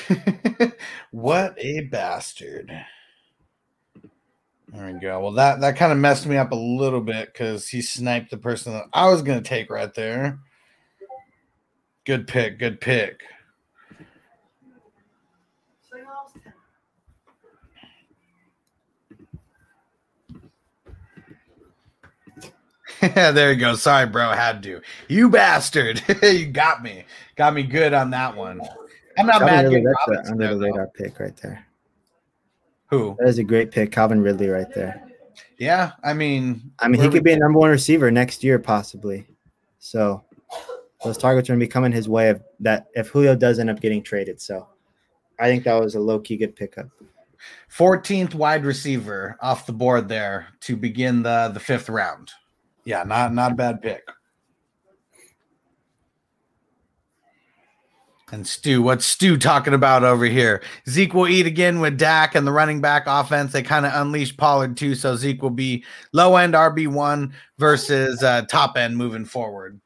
what 1.10 1.54
a 1.58 1.80
bastard. 1.82 2.70
There 4.72 4.92
we 4.92 5.00
go. 5.00 5.20
Well, 5.20 5.32
that 5.32 5.60
that 5.60 5.76
kind 5.76 5.92
of 5.92 5.98
messed 5.98 6.26
me 6.26 6.36
up 6.36 6.52
a 6.52 6.56
little 6.56 7.00
bit 7.00 7.32
because 7.32 7.68
he 7.68 7.80
sniped 7.80 8.30
the 8.30 8.36
person 8.36 8.74
that 8.74 8.84
I 8.92 9.08
was 9.08 9.22
gonna 9.22 9.40
take 9.40 9.70
right 9.70 9.92
there. 9.94 10.40
Good 12.04 12.26
pick, 12.26 12.58
good 12.58 12.80
pick. 12.80 13.22
there 23.14 23.52
you 23.52 23.58
go. 23.58 23.74
Sorry, 23.74 24.06
bro. 24.06 24.30
Had 24.30 24.62
to. 24.64 24.80
You 25.08 25.28
bastard. 25.28 26.02
you 26.22 26.46
got 26.46 26.82
me. 26.82 27.04
Got 27.36 27.54
me 27.54 27.62
good 27.62 27.92
on 27.92 28.10
that 28.10 28.36
one. 28.36 28.60
I'm 29.18 29.26
not 29.26 29.40
Calvin 29.40 29.46
mad. 29.46 29.64
Ridley, 29.64 29.84
that's 29.84 29.96
a 30.06 30.10
Robinson 30.10 30.32
under 30.32 30.54
the 30.54 30.60
radar 30.64 30.86
pick 30.88 31.18
right 31.18 31.36
there. 31.36 31.66
Who? 32.86 33.16
That 33.18 33.28
is 33.28 33.38
a 33.38 33.44
great 33.44 33.70
pick, 33.70 33.92
Calvin 33.92 34.22
Ridley 34.22 34.48
right 34.48 34.72
there. 34.74 35.04
Yeah, 35.58 35.92
I 36.04 36.14
mean, 36.14 36.72
I 36.78 36.88
mean, 36.88 37.00
he 37.00 37.08
could 37.08 37.24
be 37.24 37.32
a 37.32 37.38
number 37.38 37.58
one 37.58 37.70
receiver 37.70 38.10
next 38.10 38.44
year, 38.44 38.58
possibly. 38.58 39.26
So 39.78 40.24
those 41.04 41.18
targets 41.18 41.48
are 41.48 41.52
going 41.52 41.60
to 41.60 41.66
be 41.66 41.70
coming 41.70 41.92
his 41.92 42.08
way 42.08 42.30
if 42.30 42.38
that 42.60 42.88
if 42.94 43.08
Julio 43.08 43.34
does 43.34 43.58
end 43.58 43.70
up 43.70 43.80
getting 43.80 44.02
traded. 44.02 44.40
So 44.40 44.68
I 45.38 45.46
think 45.48 45.64
that 45.64 45.80
was 45.80 45.94
a 45.94 46.00
low 46.00 46.18
key 46.18 46.36
good 46.36 46.56
pickup. 46.56 46.88
14th 47.76 48.34
wide 48.34 48.64
receiver 48.64 49.36
off 49.40 49.66
the 49.66 49.72
board 49.72 50.08
there 50.08 50.48
to 50.60 50.76
begin 50.76 51.22
the 51.22 51.50
the 51.52 51.60
fifth 51.60 51.88
round. 51.88 52.30
Yeah, 52.88 53.02
not 53.02 53.34
not 53.34 53.52
a 53.52 53.54
bad 53.54 53.82
pick. 53.82 54.08
And 58.32 58.46
Stu, 58.46 58.80
what's 58.80 59.04
Stu 59.04 59.36
talking 59.36 59.74
about 59.74 60.04
over 60.04 60.24
here? 60.24 60.62
Zeke 60.88 61.12
will 61.12 61.28
eat 61.28 61.44
again 61.44 61.80
with 61.80 61.98
Dak 61.98 62.34
and 62.34 62.46
the 62.46 62.52
running 62.52 62.80
back 62.80 63.02
offense. 63.06 63.52
They 63.52 63.62
kind 63.62 63.84
of 63.84 63.92
unleash 63.94 64.34
Pollard 64.38 64.78
too, 64.78 64.94
so 64.94 65.16
Zeke 65.16 65.42
will 65.42 65.50
be 65.50 65.84
low 66.14 66.36
end 66.36 66.54
RB 66.54 66.88
one 66.88 67.34
versus 67.58 68.22
uh, 68.22 68.46
top 68.46 68.78
end 68.78 68.96
moving 68.96 69.26
forward. 69.26 69.78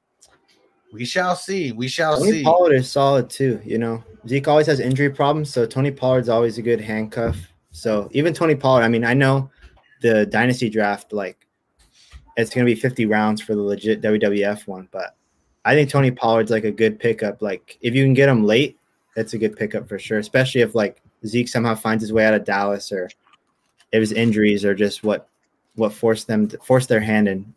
We 0.92 1.04
shall 1.04 1.34
see. 1.34 1.72
We 1.72 1.88
shall 1.88 2.18
see. 2.18 2.26
Tony 2.26 2.38
see. 2.38 2.44
Pollard 2.44 2.74
is 2.74 2.88
solid 2.88 3.28
too. 3.28 3.60
You 3.64 3.78
know, 3.78 4.04
Zeke 4.28 4.46
always 4.46 4.68
has 4.68 4.78
injury 4.78 5.10
problems, 5.10 5.50
so 5.50 5.66
Tony 5.66 5.90
Pollard's 5.90 6.28
always 6.28 6.56
a 6.56 6.62
good 6.62 6.80
handcuff. 6.80 7.36
So 7.72 8.08
even 8.12 8.32
Tony 8.32 8.54
Pollard, 8.54 8.84
I 8.84 8.88
mean, 8.88 9.04
I 9.04 9.14
know 9.14 9.50
the 10.02 10.24
dynasty 10.26 10.70
draft, 10.70 11.12
like 11.12 11.48
it's 12.36 12.54
going 12.54 12.66
to 12.66 12.74
be 12.74 12.80
50 12.80 13.06
rounds 13.06 13.40
for 13.40 13.54
the 13.54 13.62
legit 13.62 14.00
WWF 14.00 14.66
one, 14.66 14.88
but 14.90 15.16
I 15.64 15.74
think 15.74 15.90
Tony 15.90 16.10
Pollard's 16.10 16.50
like 16.50 16.64
a 16.64 16.70
good 16.70 16.98
pickup. 16.98 17.42
Like 17.42 17.78
if 17.80 17.94
you 17.94 18.04
can 18.04 18.14
get 18.14 18.28
him 18.28 18.44
late, 18.44 18.78
that's 19.14 19.34
a 19.34 19.38
good 19.38 19.56
pickup 19.56 19.88
for 19.88 19.98
sure. 19.98 20.18
Especially 20.18 20.60
if 20.60 20.74
like 20.74 21.00
Zeke 21.26 21.48
somehow 21.48 21.74
finds 21.74 22.02
his 22.02 22.12
way 22.12 22.24
out 22.24 22.34
of 22.34 22.44
Dallas, 22.44 22.90
or 22.90 23.10
if 23.92 24.00
his 24.00 24.12
injuries 24.12 24.64
are 24.64 24.74
just 24.74 25.04
what 25.04 25.28
what 25.76 25.92
forced 25.92 26.26
them 26.26 26.48
to 26.48 26.58
force 26.58 26.86
their 26.86 27.00
hand 27.00 27.28
in. 27.28 27.54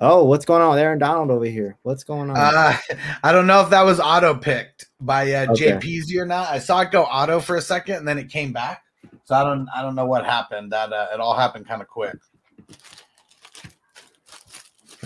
Oh, 0.00 0.24
what's 0.24 0.44
going 0.44 0.60
on 0.60 0.70
with 0.70 0.80
Aaron 0.80 0.98
Donald 0.98 1.30
over 1.30 1.44
here? 1.44 1.76
What's 1.82 2.02
going 2.02 2.28
on? 2.28 2.36
Uh, 2.36 2.76
I 3.22 3.32
don't 3.32 3.46
know 3.46 3.60
if 3.60 3.70
that 3.70 3.82
was 3.82 4.00
auto 4.00 4.34
picked 4.34 4.86
by 5.00 5.32
uh, 5.32 5.46
Okay. 5.52 5.72
JPZ 5.72 6.16
or 6.20 6.26
not. 6.26 6.48
I 6.48 6.58
saw 6.58 6.80
it 6.80 6.90
go 6.90 7.04
auto 7.04 7.38
for 7.38 7.56
a 7.56 7.62
second 7.62 7.96
and 7.96 8.08
then 8.08 8.18
it 8.18 8.28
came 8.28 8.52
back. 8.52 8.82
So 9.24 9.34
I 9.34 9.44
don't 9.44 9.68
I 9.74 9.82
don't 9.82 9.94
know 9.94 10.04
what 10.04 10.24
happened. 10.24 10.72
That 10.72 10.92
uh, 10.92 11.08
it 11.14 11.20
all 11.20 11.36
happened 11.36 11.66
kind 11.66 11.80
of 11.80 11.88
quick. 11.88 12.16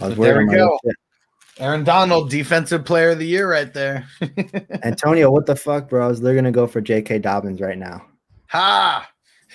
I 0.01 0.09
was 0.09 0.15
but 0.15 0.19
worried 0.19 0.31
there 0.31 0.39
we 0.39 0.47
my 0.47 0.55
go. 0.55 0.79
shit. 0.85 0.97
Aaron 1.61 1.83
Donald, 1.83 2.31
defensive 2.31 2.85
player 2.85 3.11
of 3.11 3.19
the 3.19 3.27
year, 3.27 3.51
right 3.51 3.73
there. 3.75 4.07
Antonio, 4.85 5.31
what 5.31 5.47
the 5.47 5.57
fuck, 5.57 5.89
bros? 5.89 6.21
They're 6.21 6.35
gonna 6.35 6.53
go 6.53 6.67
for 6.67 6.81
J.K. 6.81 7.19
Dobbins 7.19 7.61
right 7.61 7.79
now. 7.79 8.07
ha! 8.47 9.11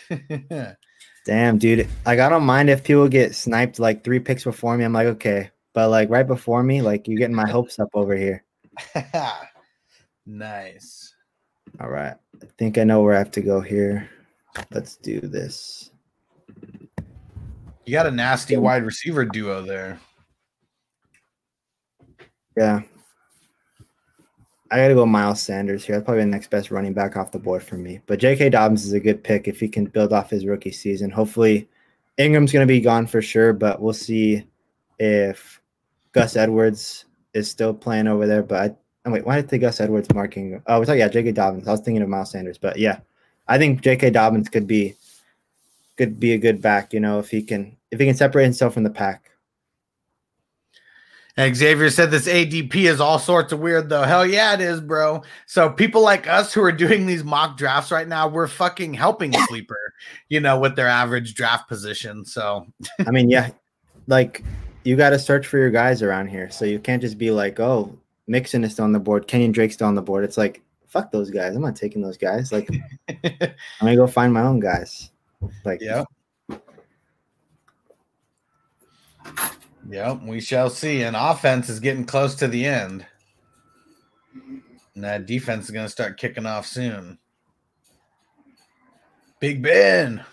Damn, 1.26 1.58
dude. 1.58 1.88
Like, 2.06 2.20
I 2.20 2.28
don't 2.28 2.44
mind 2.44 2.70
if 2.70 2.84
people 2.84 3.08
get 3.08 3.34
sniped 3.34 3.80
like 3.80 4.04
three 4.04 4.20
picks 4.20 4.44
before 4.44 4.78
me. 4.78 4.84
I'm 4.84 4.92
like, 4.92 5.08
okay. 5.08 5.52
But 5.74 5.90
like 5.90 6.10
right 6.10 6.28
before 6.28 6.62
me, 6.64 6.82
like 6.82 7.08
you're 7.08 7.18
getting 7.18 7.36
my 7.36 7.50
hopes 7.50 7.80
up 7.80 7.90
over 7.94 8.16
here. 8.16 8.44
nice. 10.26 11.16
All 11.80 11.90
right. 11.90 12.16
I 12.42 12.46
think 12.58 12.78
I 12.78 12.84
know 12.84 13.02
where 13.02 13.16
I 13.16 13.20
have 13.20 13.32
to 13.32 13.42
go 13.42 13.62
here. 13.62 14.10
Let's 14.72 14.98
do 14.98 15.20
this. 15.22 15.92
You 17.86 17.92
got 17.92 18.06
a 18.06 18.12
nasty 18.12 18.56
wide 18.58 18.86
receiver 18.86 19.26
duo 19.26 19.62
there. 19.62 20.00
Yeah. 22.56 22.82
I 24.74 24.78
gotta 24.78 24.96
go 24.96 25.06
Miles 25.06 25.40
Sanders 25.40 25.86
here. 25.86 25.96
That's 25.96 26.06
probably 26.06 26.24
the 26.24 26.32
next 26.32 26.50
best 26.50 26.72
running 26.72 26.94
back 26.94 27.16
off 27.16 27.32
the 27.32 27.38
board 27.38 27.62
for 27.62 27.76
me. 27.76 28.02
But 28.08 28.20
J.K. 28.20 28.50
Dobbins 28.50 28.86
is 28.86 28.94
a 28.94 29.00
good 29.00 29.24
pick 29.24 29.48
if 29.48 29.60
he 29.60 29.68
can 29.68 29.86
build 29.86 30.12
off 30.12 30.32
his 30.32 30.48
rookie 30.48 30.72
season. 30.72 31.12
Hopefully, 31.12 31.70
Ingram's 32.18 32.52
gonna 32.52 32.66
be 32.66 32.82
gone 32.82 33.06
for 33.06 33.22
sure, 33.22 33.54
but 33.54 33.80
we'll 33.80 33.94
see 33.94 34.48
if 34.98 35.62
Gus 36.12 36.36
Edwards 36.36 37.06
is 37.36 37.50
still 37.50 37.72
playing 37.72 38.08
over 38.08 38.26
there. 38.26 38.42
But 38.42 38.72
I, 38.72 38.76
oh, 39.06 39.12
wait, 39.12 39.28
why 39.28 39.36
did 39.36 39.48
think 39.48 39.62
Gus 39.62 39.80
Edwards 39.80 40.12
marking? 40.12 40.60
Oh, 40.66 40.80
we're 40.80 40.86
talking 40.86 41.02
yeah, 41.02 41.08
J.K. 41.08 41.34
Dobbins. 41.34 41.68
I 41.68 41.72
was 41.72 41.82
thinking 41.82 42.02
of 42.02 42.10
Miles 42.10 42.32
Sanders, 42.32 42.58
but 42.58 42.80
yeah, 42.80 43.00
I 43.48 43.60
think 43.60 43.82
J.K. 43.82 44.10
Dobbins 44.10 44.50
could 44.50 44.66
be 44.66 44.96
could 45.98 46.20
be 46.20 46.34
a 46.34 46.38
good 46.40 46.64
back. 46.64 46.94
You 46.94 47.00
know, 47.00 47.20
if 47.20 47.30
he 47.30 47.44
can 47.44 47.78
if 47.92 48.00
he 48.00 48.08
can 48.08 48.16
separate 48.16 48.46
himself 48.46 48.74
from 48.74 48.84
the 48.84 48.90
pack. 48.90 49.30
And 51.36 51.56
Xavier 51.56 51.90
said 51.90 52.12
this 52.12 52.28
ADP 52.28 52.76
is 52.76 53.00
all 53.00 53.18
sorts 53.18 53.52
of 53.52 53.60
weird 53.60 53.90
though. 53.90 54.04
Hell 54.04 54.26
yeah, 54.26 54.54
it 54.54 54.62
is, 54.62 54.80
bro. 54.80 55.24
So 55.48 55.70
people 55.70 56.02
like 56.02 56.28
us 56.28 56.54
who 56.54 56.62
are 56.62 56.72
doing 56.72 57.06
these 57.06 57.24
mock 57.24 57.58
drafts 57.58 57.92
right 57.92 58.08
now, 58.08 58.28
we're 58.28 58.48
fucking 58.48 58.94
helping 58.94 59.34
sleeper, 59.48 59.94
you 60.30 60.40
know, 60.40 60.60
with 60.60 60.76
their 60.76 60.88
average 60.88 61.34
draft 61.34 61.68
position. 61.68 62.24
So 62.24 62.68
I 63.08 63.12
mean, 63.12 63.32
yeah, 63.32 63.50
like 64.08 64.44
you 64.84 64.96
got 64.96 65.12
to 65.12 65.20
search 65.20 65.48
for 65.48 65.58
your 65.58 65.72
guys 65.72 66.04
around 66.04 66.28
here. 66.28 66.52
So 66.52 66.66
you 66.66 66.78
can't 66.78 67.02
just 67.02 67.18
be 67.18 67.32
like, 67.32 67.60
oh, 67.60 67.98
Mixon 68.28 68.64
is 68.64 68.74
still 68.74 68.86
on 68.86 68.92
the 68.92 69.00
board, 69.00 69.28
Kenyon 69.28 69.52
Drake's 69.52 69.74
still 69.74 69.88
on 69.88 69.96
the 69.96 70.02
board. 70.02 70.24
It's 70.24 70.38
like, 70.38 70.62
fuck 70.88 71.12
those 71.12 71.32
guys. 71.32 71.56
I'm 71.56 71.62
not 71.62 71.76
taking 71.76 72.02
those 72.02 72.18
guys. 72.18 72.52
Like, 72.52 72.70
I'm 73.10 73.56
gonna 73.80 73.96
go 73.96 74.08
find 74.08 74.32
my 74.32 74.42
own 74.42 74.60
guys. 74.60 75.10
Like, 75.66 75.82
yeah. 75.82 76.04
Yep, 79.90 80.22
we 80.24 80.40
shall 80.40 80.70
see. 80.70 81.04
And 81.04 81.16
offense 81.16 81.70
is 81.70 81.80
getting 81.80 82.06
close 82.06 82.36
to 82.36 82.48
the 82.48 82.66
end. 82.66 83.06
And 84.96 85.04
that 85.04 85.26
defense 85.26 85.66
is 85.66 85.72
going 85.72 85.86
to 85.86 85.92
start 85.92 86.18
kicking 86.20 86.46
off 86.46 86.68
soon. 86.68 87.18
Big 89.40 89.62
Ben. 89.62 90.24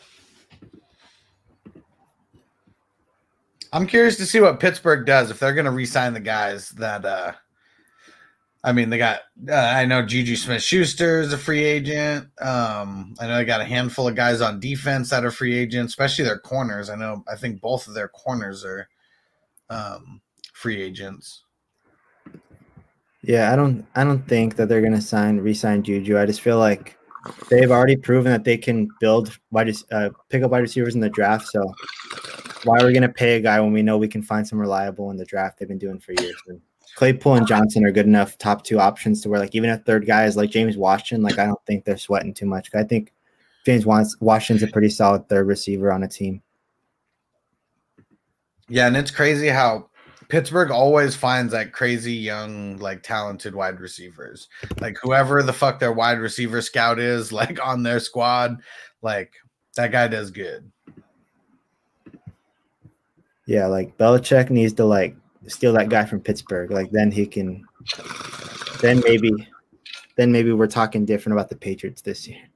I'm 3.73 3.87
curious 3.87 4.17
to 4.19 4.27
see 4.27 4.41
what 4.41 4.61
Pittsburgh 4.61 5.07
does 5.07 5.31
if 5.31 5.39
they're 5.39 5.55
going 5.55 5.65
to 5.65 5.71
re-sign 5.71 6.13
the 6.13 6.21
guys 6.21 6.71
that 6.71 7.05
uh 7.05 7.33
I 8.63 8.73
mean, 8.73 8.91
they 8.91 8.99
got 8.99 9.21
uh, 9.49 9.55
I 9.55 9.87
know 9.87 10.05
Juju 10.05 10.37
Smith-Schuster 10.37 11.21
is 11.21 11.33
a 11.33 11.39
free 11.39 11.65
agent. 11.65 12.29
Um 12.41 13.15
I 13.19 13.27
know 13.27 13.37
they 13.37 13.45
got 13.45 13.61
a 13.61 13.65
handful 13.65 14.07
of 14.07 14.17
guys 14.17 14.41
on 14.41 14.61
defense 14.61 15.11
that 15.11 15.25
are 15.25 15.31
free 15.31 15.57
agents, 15.57 15.93
especially 15.93 16.25
their 16.25 16.39
corners. 16.39 16.91
I 16.91 16.97
know 16.97 17.25
I 17.27 17.37
think 17.37 17.61
both 17.61 17.89
of 17.89 17.95
their 17.95 18.09
corners 18.09 18.65
are 18.65 18.89
um 19.71 20.21
free 20.53 20.83
agents. 20.83 21.45
Yeah, 23.23 23.53
I 23.53 23.57
don't 23.57 23.87
I 23.95 24.05
don't 24.05 24.27
think 24.27 24.57
that 24.57 24.69
they're 24.69 24.83
gonna 24.83 25.01
sign 25.01 25.39
re-sign 25.39 25.83
Juju. 25.83 26.19
I 26.19 26.27
just 26.27 26.41
feel 26.41 26.59
like 26.59 26.97
they've 27.49 27.71
already 27.71 27.97
proven 27.97 28.33
that 28.33 28.45
they 28.45 28.57
can 28.57 28.89
build 28.99 29.37
wide 29.51 29.73
uh, 29.91 30.11
pick 30.29 30.43
up 30.43 30.51
wide 30.51 30.59
receivers 30.59 30.95
in 30.95 31.01
the 31.01 31.09
draft. 31.09 31.47
So 31.49 31.73
why 32.65 32.79
are 32.79 32.87
we 32.87 32.93
gonna 32.93 33.09
pay 33.09 33.37
a 33.37 33.41
guy 33.41 33.61
when 33.61 33.73
we 33.73 33.83
know 33.83 33.99
we 33.99 34.09
can 34.09 34.23
find 34.23 34.47
some 34.47 34.59
reliable 34.59 35.11
in 35.11 35.17
the 35.17 35.25
draft? 35.25 35.59
They've 35.59 35.69
been 35.69 35.79
doing 35.79 35.99
for 35.99 36.13
years. 36.13 36.37
And 36.49 36.61
Claypool 36.97 37.35
and 37.35 37.47
Johnson 37.47 37.85
are 37.85 37.93
good 37.93 38.07
enough 38.07 38.39
top 38.39 38.65
two 38.65 38.81
options 38.81 39.21
to 39.23 39.29
where 39.29 39.41
like 39.41 39.55
even 39.55 39.71
a 39.71 39.79
third 39.79 40.07
guy 40.07 40.25
is 40.25 40.37
like 40.37 40.51
James 40.51 40.77
Washington, 40.77 41.23
like 41.23 41.39
I 41.39 41.47
don't 41.47 41.65
think 41.67 41.85
they're 41.85 41.99
sweating 41.99 42.35
too 42.35 42.47
much. 42.47 42.69
I 42.75 42.85
think 42.85 43.13
James 43.67 43.85
Washington's 43.87 44.63
a 44.63 44.73
pretty 44.73 44.89
solid 44.89 45.29
third 45.29 45.47
receiver 45.47 45.93
on 45.93 46.03
a 46.03 46.09
team. 46.09 46.43
Yeah, 48.71 48.87
and 48.87 48.97
it's 48.97 49.11
crazy 49.11 49.49
how 49.49 49.91
Pittsburgh 50.29 50.71
always 50.71 51.17
finds 51.17 51.53
like 51.53 51.73
crazy 51.73 52.15
young, 52.15 52.79
like 52.79 53.03
talented 53.03 53.53
wide 53.53 53.81
receivers. 53.81 54.49
Like 54.81 54.97
whoever 55.03 55.43
the 55.43 55.53
fuck 55.53 55.81
their 55.81 55.93
wide 55.93 56.21
receiver 56.21 56.63
scout 56.63 57.01
is, 57.01 57.33
like 57.41 57.65
on 57.65 57.83
their 57.83 57.99
squad, 57.99 58.63
like 59.03 59.33
that 59.77 59.91
guy 59.91 60.07
does 60.07 60.31
good. 60.31 60.71
Yeah, 63.47 63.67
like 63.67 63.99
Belichick 63.99 64.51
needs 64.51 64.73
to 64.75 64.85
like 64.85 65.17
steal 65.49 65.73
that 65.73 65.89
guy 65.89 66.05
from 66.05 66.21
Pittsburgh. 66.21 66.71
Like 66.71 66.93
then 66.93 67.11
he 67.11 67.27
can 67.27 67.67
then 68.81 69.03
maybe 69.05 69.33
then 70.17 70.31
maybe 70.31 70.53
we're 70.53 70.69
talking 70.69 71.05
different 71.05 71.37
about 71.37 71.49
the 71.49 71.57
Patriots 71.57 72.03
this 72.03 72.29
year. 72.29 72.50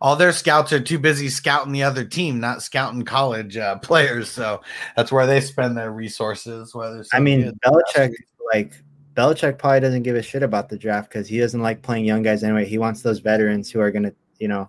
All 0.00 0.16
their 0.16 0.32
scouts 0.32 0.72
are 0.72 0.80
too 0.80 0.98
busy 0.98 1.28
scouting 1.28 1.72
the 1.72 1.82
other 1.82 2.04
team, 2.04 2.40
not 2.40 2.62
scouting 2.62 3.04
college 3.04 3.56
uh, 3.56 3.78
players. 3.82 4.30
So 4.30 4.62
that's 4.96 5.12
where 5.12 5.26
they 5.26 5.40
spend 5.40 5.76
their 5.76 5.92
resources. 5.92 6.74
Whether 6.74 7.04
I 7.12 7.20
mean, 7.20 7.52
Belichick 7.64 8.14
like 8.52 8.74
Belichick 9.14 9.58
probably 9.58 9.80
doesn't 9.80 10.02
give 10.02 10.16
a 10.16 10.22
shit 10.22 10.42
about 10.42 10.68
the 10.68 10.78
draft 10.78 11.08
because 11.08 11.26
he 11.26 11.38
doesn't 11.38 11.62
like 11.62 11.82
playing 11.82 12.04
young 12.04 12.22
guys 12.22 12.44
anyway. 12.44 12.66
He 12.66 12.78
wants 12.78 13.02
those 13.02 13.18
veterans 13.18 13.70
who 13.70 13.80
are 13.80 13.90
gonna, 13.90 14.12
you 14.38 14.48
know, 14.48 14.68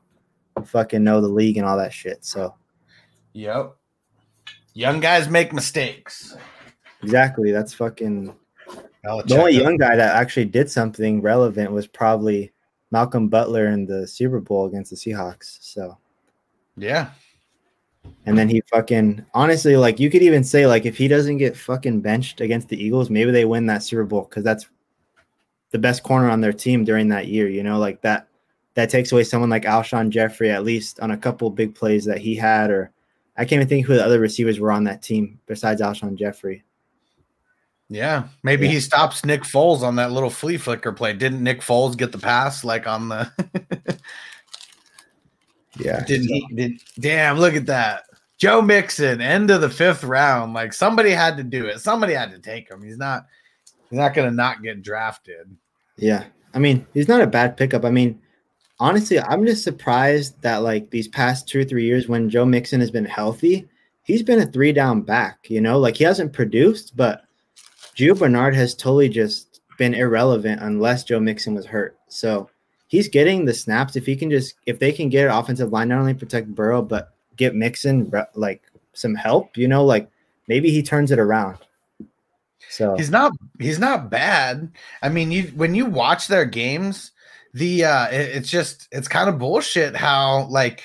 fucking 0.65 1.03
know 1.03 1.21
the 1.21 1.27
league 1.27 1.57
and 1.57 1.65
all 1.65 1.77
that 1.77 1.93
shit. 1.93 2.23
So, 2.23 2.55
yep, 3.33 3.75
young 4.73 4.99
guys 4.99 5.29
make 5.29 5.53
mistakes. 5.53 6.35
Exactly. 7.03 7.51
That's 7.51 7.73
fucking. 7.73 8.33
Belichick. 9.05 9.27
The 9.27 9.37
only 9.37 9.53
young 9.53 9.77
guy 9.77 9.95
that 9.95 10.15
actually 10.15 10.45
did 10.45 10.71
something 10.71 11.21
relevant 11.21 11.71
was 11.71 11.87
probably 11.87 12.51
Malcolm 12.91 13.27
Butler 13.27 13.67
in 13.67 13.85
the 13.85 14.07
Super 14.07 14.39
Bowl 14.39 14.65
against 14.65 14.91
the 14.91 14.97
Seahawks. 14.97 15.57
So, 15.61 15.97
yeah. 16.77 17.09
And 18.25 18.37
then 18.37 18.47
he 18.49 18.61
fucking 18.71 19.25
honestly, 19.33 19.75
like 19.75 19.99
you 19.99 20.09
could 20.09 20.21
even 20.21 20.43
say, 20.43 20.65
like 20.65 20.85
if 20.85 20.97
he 20.97 21.07
doesn't 21.07 21.37
get 21.37 21.57
fucking 21.57 22.01
benched 22.01 22.41
against 22.41 22.69
the 22.69 22.81
Eagles, 22.81 23.09
maybe 23.09 23.31
they 23.31 23.45
win 23.45 23.65
that 23.65 23.83
Super 23.83 24.05
Bowl 24.05 24.21
because 24.21 24.43
that's 24.43 24.67
the 25.71 25.79
best 25.79 26.03
corner 26.03 26.29
on 26.29 26.41
their 26.41 26.53
team 26.53 26.85
during 26.85 27.09
that 27.09 27.27
year. 27.27 27.49
You 27.49 27.63
know, 27.63 27.79
like 27.79 28.01
that 28.01 28.27
that 28.75 28.89
takes 28.89 29.11
away 29.11 29.23
someone 29.23 29.49
like 29.49 29.63
Alshon 29.63 30.09
Jeffery 30.09 30.51
at 30.51 30.63
least 30.63 30.99
on 30.99 31.11
a 31.11 31.17
couple 31.17 31.49
big 31.49 31.75
plays 31.75 32.05
that 32.05 32.19
he 32.19 32.35
had, 32.35 32.69
or 32.69 32.91
I 33.35 33.43
can't 33.43 33.53
even 33.53 33.67
think 33.67 33.85
who 33.85 33.95
the 33.95 34.05
other 34.05 34.19
receivers 34.19 34.59
were 34.59 34.71
on 34.71 34.83
that 34.85 35.01
team 35.01 35.39
besides 35.47 35.81
Alshon 35.81 36.15
Jeffery. 36.15 36.63
Yeah, 37.89 38.27
maybe 38.43 38.65
yeah. 38.65 38.73
he 38.73 38.79
stops 38.81 39.23
Nick 39.23 39.43
Foles 39.43 39.81
on 39.81 39.95
that 39.95 40.11
little 40.11 40.29
flea 40.29 40.57
flicker 40.57 40.91
play. 40.91 41.13
Didn't 41.13 41.41
Nick 41.41 41.61
Foles 41.61 41.95
get 41.95 42.11
the 42.11 42.17
pass 42.17 42.65
like 42.65 42.85
on 42.85 43.07
the? 43.07 43.31
yeah, 45.79 46.03
didn't 46.03 46.27
he? 46.27 46.47
Did 46.53 46.81
damn? 46.99 47.39
Look 47.39 47.55
at 47.55 47.65
that, 47.67 48.03
Joe 48.37 48.61
Mixon, 48.61 49.21
end 49.21 49.49
of 49.51 49.61
the 49.61 49.69
fifth 49.69 50.03
round. 50.03 50.53
Like 50.53 50.73
somebody 50.73 51.11
had 51.11 51.37
to 51.37 51.43
do 51.43 51.65
it. 51.67 51.79
Somebody 51.79 52.13
had 52.13 52.31
to 52.31 52.39
take 52.39 52.69
him. 52.69 52.83
He's 52.83 52.97
not. 52.97 53.25
He's 53.89 53.99
not 53.99 54.13
going 54.13 54.29
to 54.29 54.35
not 54.35 54.61
get 54.61 54.81
drafted. 54.81 55.55
Yeah, 55.95 56.25
I 56.53 56.59
mean, 56.59 56.85
he's 56.93 57.07
not 57.07 57.21
a 57.21 57.27
bad 57.27 57.55
pickup. 57.55 57.85
I 57.85 57.89
mean, 57.89 58.19
honestly, 58.79 59.19
I'm 59.19 59.45
just 59.45 59.63
surprised 59.63 60.41
that 60.41 60.57
like 60.57 60.89
these 60.89 61.07
past 61.07 61.47
two 61.47 61.61
or 61.61 61.63
three 61.63 61.85
years, 61.85 62.09
when 62.09 62.29
Joe 62.29 62.45
Mixon 62.45 62.81
has 62.81 62.91
been 62.91 63.05
healthy, 63.05 63.65
he's 64.03 64.23
been 64.23 64.39
a 64.39 64.45
three 64.45 64.73
down 64.73 65.03
back. 65.03 65.49
You 65.49 65.61
know, 65.61 65.79
like 65.79 65.95
he 65.95 66.03
hasn't 66.03 66.33
produced, 66.33 66.97
but 66.97 67.26
Gio 67.97 68.17
Bernard 68.17 68.53
has 68.53 68.75
totally 68.75 69.09
just 69.09 69.59
been 69.79 69.95
irrelevant 69.95 70.61
unless 70.61 71.03
Joe 71.03 71.19
Mixon 71.19 71.55
was 71.55 71.65
hurt. 71.65 71.97
So 72.07 72.47
he's 72.87 73.09
getting 73.09 73.43
the 73.43 73.55
snaps. 73.55 73.95
If 73.95 74.05
he 74.05 74.15
can 74.15 74.29
just, 74.29 74.53
if 74.67 74.77
they 74.77 74.91
can 74.91 75.09
get 75.09 75.25
an 75.25 75.35
offensive 75.35 75.71
line, 75.71 75.87
not 75.87 75.99
only 75.99 76.13
protect 76.13 76.53
Burrow, 76.53 76.83
but 76.83 77.15
get 77.35 77.55
Mixon 77.55 78.11
like 78.35 78.61
some 78.93 79.15
help, 79.15 79.57
you 79.57 79.67
know, 79.67 79.83
like 79.83 80.09
maybe 80.47 80.69
he 80.69 80.83
turns 80.83 81.11
it 81.11 81.17
around. 81.17 81.57
So 82.69 82.95
he's 82.97 83.09
not, 83.09 83.31
he's 83.59 83.79
not 83.79 84.11
bad. 84.11 84.71
I 85.01 85.09
mean, 85.09 85.31
you, 85.31 85.43
when 85.55 85.73
you 85.73 85.87
watch 85.87 86.27
their 86.27 86.45
games, 86.45 87.11
the, 87.53 87.85
uh, 87.85 88.07
it, 88.09 88.35
it's 88.35 88.49
just, 88.49 88.87
it's 88.91 89.07
kind 89.07 89.27
of 89.27 89.39
bullshit 89.39 89.95
how 89.95 90.47
like 90.49 90.83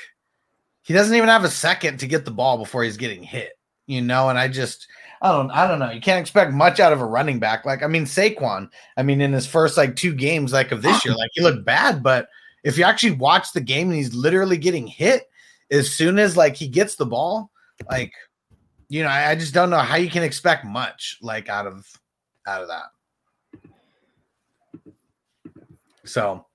he 0.81 0.95
doesn't 0.95 1.15
even 1.15 1.29
have 1.29 1.45
a 1.45 1.51
second 1.51 1.99
to 1.99 2.07
get 2.07 2.25
the 2.25 2.31
ball 2.31 2.57
before 2.57 2.85
he's 2.85 2.97
getting 2.97 3.23
hit, 3.23 3.53
you 3.87 4.01
know, 4.01 4.31
and 4.31 4.39
I 4.39 4.49
just, 4.49 4.89
I 5.23 5.31
don't 5.31 5.51
I 5.53 5.69
don't 5.69 5.79
know. 5.79 5.91
You 5.91 6.01
can't 6.01 6.21
expect 6.21 6.53
much 6.53 6.81
out 6.81 6.93
of 6.93 7.01
a 7.01 7.07
running 7.07 7.39
back. 7.39 7.65
Like 7.65 7.83
I 7.83 7.87
mean 7.87 8.05
Saquon, 8.05 8.69
I 8.97 9.03
mean 9.05 9.21
in 9.21 9.33
his 9.33 9.47
first 9.47 9.77
like 9.77 9.95
two 9.95 10.15
games 10.15 10.53
like 10.53 10.73
of 10.73 10.83
this 10.83 10.97
oh. 10.97 11.01
year, 11.09 11.17
like 11.17 11.31
he 11.33 11.43
looked 11.43 11.65
bad, 11.65 12.03
but 12.03 12.29
if 12.65 12.77
you 12.77 12.85
actually 12.85 13.13
watch 13.13 13.53
the 13.53 13.61
game 13.61 13.89
and 13.89 13.97
he's 13.97 14.15
literally 14.15 14.57
getting 14.57 14.87
hit 14.87 15.31
as 15.71 15.93
soon 15.93 16.19
as 16.19 16.37
like 16.37 16.57
he 16.57 16.67
gets 16.67 16.97
the 16.97 17.07
ball, 17.07 17.53
like 17.89 18.13
you 18.89 19.05
know, 19.05 19.09
I, 19.09 19.31
I 19.31 19.35
just 19.37 19.55
don't 19.55 19.71
know 19.71 19.79
how 19.79 19.97
you 19.97 20.11
can 20.11 20.25
expect 20.25 20.65
much 20.65 21.19
like 21.23 21.49
out 21.49 21.69
of 21.69 21.87
out 22.47 22.63
of 22.63 22.69
that. 22.69 22.87
So 26.05 26.47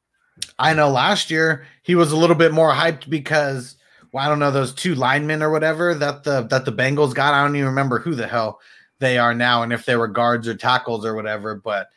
I 0.59 0.73
know 0.73 0.89
last 0.89 1.31
year 1.31 1.65
he 1.83 1.95
was 1.95 2.11
a 2.11 2.17
little 2.17 2.35
bit 2.35 2.51
more 2.51 2.73
hyped 2.73 3.09
because 3.09 3.76
well, 4.17 4.25
I 4.25 4.29
don't 4.29 4.39
know 4.39 4.49
those 4.49 4.73
two 4.73 4.95
linemen 4.95 5.43
or 5.43 5.51
whatever 5.51 5.93
that 5.93 6.23
the 6.23 6.41
that 6.47 6.65
the 6.65 6.71
Bengals 6.71 7.13
got. 7.13 7.35
I 7.35 7.43
don't 7.43 7.55
even 7.55 7.67
remember 7.67 7.99
who 7.99 8.15
the 8.15 8.25
hell 8.25 8.59
they 8.97 9.19
are 9.19 9.35
now 9.35 9.61
and 9.61 9.71
if 9.71 9.85
they 9.85 9.95
were 9.95 10.07
guards 10.07 10.47
or 10.47 10.55
tackles 10.55 11.05
or 11.05 11.13
whatever, 11.13 11.53
but 11.53 11.89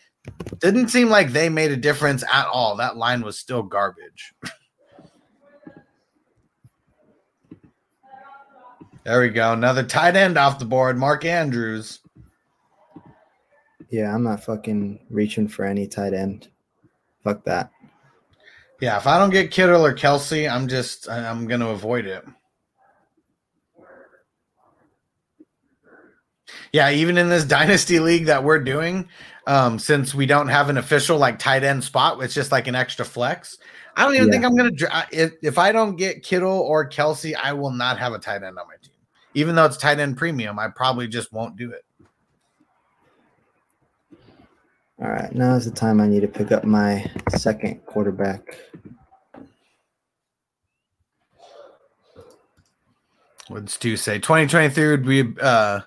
didn't 0.59 0.89
seem 0.89 1.09
like 1.09 1.33
they 1.33 1.49
made 1.49 1.71
a 1.71 1.79
difference 1.79 2.23
at 2.31 2.47
all. 2.47 2.77
That 2.77 2.99
line 2.99 3.23
was 3.23 3.39
still 3.39 3.63
garbage. 3.63 4.35
there 9.05 9.23
we 9.23 9.31
go. 9.31 9.55
Another 9.55 9.83
tight 9.83 10.15
end 10.15 10.37
off 10.37 10.59
the 10.59 10.67
board, 10.67 10.99
Mark 10.99 11.25
Andrews. 11.25 12.01
Yeah, 13.89 14.15
I'm 14.15 14.25
not 14.25 14.45
fucking 14.45 15.07
reaching 15.09 15.49
for 15.49 15.65
any 15.65 15.89
tight 15.89 16.13
end. 16.13 16.49
Fuck 17.25 17.47
that. 17.47 17.71
Yeah, 18.81 18.97
if 18.97 19.07
I 19.07 19.19
don't 19.19 19.31
get 19.31 19.51
Kittle 19.51 19.85
or 19.85 19.95
Kelce, 19.95 20.51
I'm 20.51 20.67
just 20.67 21.09
I'm 21.09 21.47
gonna 21.47 21.69
avoid 21.69 22.07
it. 22.07 22.25
Yeah, 26.73 26.91
even 26.91 27.19
in 27.19 27.29
this 27.29 27.45
dynasty 27.59 28.01
league 28.01 28.27
that 28.27 28.43
we're 28.43 28.63
doing, 28.63 29.09
um, 29.47 29.79
since 29.79 30.15
we 30.15 30.27
don't 30.27 30.49
have 30.49 30.71
an 30.71 30.79
official 30.79 31.19
like 31.19 31.39
tight 31.39 31.63
end 31.63 31.85
spot, 31.85 32.23
it's 32.23 32.35
just 32.35 32.53
like 32.53 32.69
an 32.69 32.75
extra 32.75 33.05
flex. 33.05 33.59
I 33.97 34.05
don't 34.05 34.15
even 34.15 34.29
yeah. 34.29 34.33
think 34.33 34.45
I'm 34.45 34.57
gonna 34.57 35.07
if 35.13 35.33
if 35.43 35.59
I 35.59 35.73
don't 35.73 35.97
get 35.97 36.23
Kittle 36.23 36.61
or 36.61 36.89
Kelce, 36.89 37.35
I 37.37 37.53
will 37.53 37.73
not 37.73 37.99
have 37.99 38.15
a 38.15 38.19
tight 38.19 38.43
end 38.43 38.59
on 38.59 38.67
my 38.67 38.77
team. 38.83 38.95
Even 39.35 39.55
though 39.55 39.67
it's 39.67 39.77
tight 39.77 39.99
end 39.99 40.17
premium, 40.17 40.59
I 40.59 40.69
probably 40.69 41.07
just 41.07 41.33
won't 41.33 41.57
do 41.57 41.71
it. 41.73 41.85
All 45.03 45.09
right, 45.09 45.35
now 45.35 45.55
is 45.55 45.65
the 45.65 45.71
time 45.71 46.01
I 46.01 46.07
need 46.07 46.21
to 46.21 46.29
pick 46.29 46.53
up 46.53 46.65
my 46.65 47.11
second 47.31 47.85
quarterback. 47.87 48.59
What's 53.51 53.75
Stu 53.75 53.97
say? 53.97 54.21
2023 54.21 54.89
would 54.91 55.05
be 55.05 55.25
uh 55.41 55.81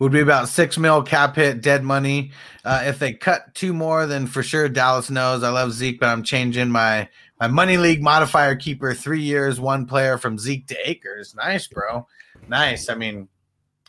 would 0.00 0.10
be 0.10 0.20
about 0.20 0.48
six 0.48 0.76
mil 0.76 1.00
cap 1.02 1.36
hit, 1.36 1.60
dead 1.60 1.84
money. 1.84 2.32
Uh, 2.64 2.82
if 2.86 2.98
they 2.98 3.12
cut 3.12 3.54
two 3.54 3.72
more, 3.72 4.06
then 4.06 4.26
for 4.26 4.42
sure 4.42 4.68
Dallas 4.68 5.10
knows. 5.10 5.44
I 5.44 5.50
love 5.50 5.72
Zeke, 5.72 6.00
but 6.00 6.08
I'm 6.08 6.24
changing 6.24 6.70
my 6.70 7.08
my 7.38 7.46
money 7.46 7.76
league 7.76 8.02
modifier 8.02 8.56
keeper 8.56 8.94
three 8.94 9.22
years, 9.22 9.60
one 9.60 9.86
player 9.86 10.18
from 10.18 10.38
Zeke 10.38 10.66
to 10.66 10.90
Akers. 10.90 11.36
Nice, 11.36 11.68
bro. 11.68 12.04
Nice. 12.48 12.88
I 12.88 12.96
mean, 12.96 13.28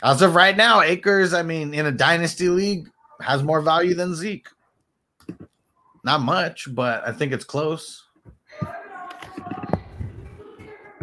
as 0.03 0.21
of 0.21 0.35
right 0.35 0.55
now, 0.55 0.81
Akers, 0.81 1.33
I 1.33 1.41
mean, 1.41 1.73
in 1.73 1.87
a 1.87 1.91
dynasty 1.91 2.49
league, 2.49 2.91
has 3.21 3.41
more 3.41 3.61
value 3.61 3.95
than 3.95 4.13
Zeke. 4.13 4.49
Not 6.03 6.21
much, 6.21 6.67
but 6.75 7.07
I 7.07 7.11
think 7.11 7.33
it's 7.33 7.45
close. 7.45 8.04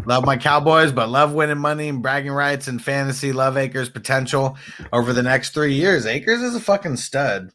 Love 0.05 0.25
my 0.25 0.37
Cowboys, 0.37 0.91
but 0.91 1.09
love 1.09 1.33
winning 1.33 1.59
money 1.59 1.89
and 1.89 2.03
bragging 2.03 2.33
rights 2.33 2.67
and 2.67 2.83
fantasy. 2.83 3.33
Love 3.33 3.57
Akers' 3.57 3.89
potential 3.89 4.57
over 4.93 5.13
the 5.13 5.23
next 5.23 5.51
three 5.51 5.75
years. 5.75 6.07
Akers 6.07 6.43
is 6.43 6.57
a 6.57 6.61
fucking 6.61 6.97
stud. 6.97 7.53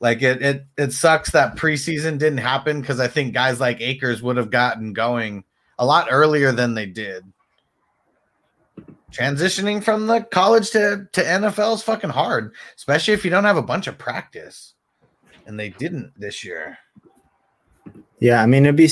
Like 0.00 0.20
it, 0.22 0.42
it, 0.42 0.66
it 0.76 0.92
sucks 0.92 1.30
that 1.30 1.56
preseason 1.56 2.18
didn't 2.18 2.38
happen 2.38 2.80
because 2.80 3.00
I 3.00 3.08
think 3.08 3.34
guys 3.34 3.60
like 3.60 3.80
Akers 3.80 4.22
would 4.22 4.36
have 4.36 4.50
gotten 4.50 4.92
going 4.92 5.44
a 5.78 5.86
lot 5.86 6.08
earlier 6.10 6.52
than 6.52 6.74
they 6.74 6.86
did. 6.86 7.24
Transitioning 9.12 9.82
from 9.82 10.08
the 10.08 10.22
college 10.22 10.70
to, 10.70 11.08
to 11.12 11.22
NFL 11.22 11.76
is 11.76 11.82
fucking 11.82 12.10
hard, 12.10 12.52
especially 12.76 13.14
if 13.14 13.24
you 13.24 13.30
don't 13.30 13.44
have 13.44 13.56
a 13.56 13.62
bunch 13.62 13.86
of 13.86 13.96
practice. 13.96 14.74
And 15.46 15.58
they 15.58 15.68
didn't 15.68 16.12
this 16.18 16.44
year. 16.44 16.78
Yeah, 18.18 18.42
I 18.42 18.46
mean, 18.46 18.64
it'd 18.64 18.76
be 18.76 18.90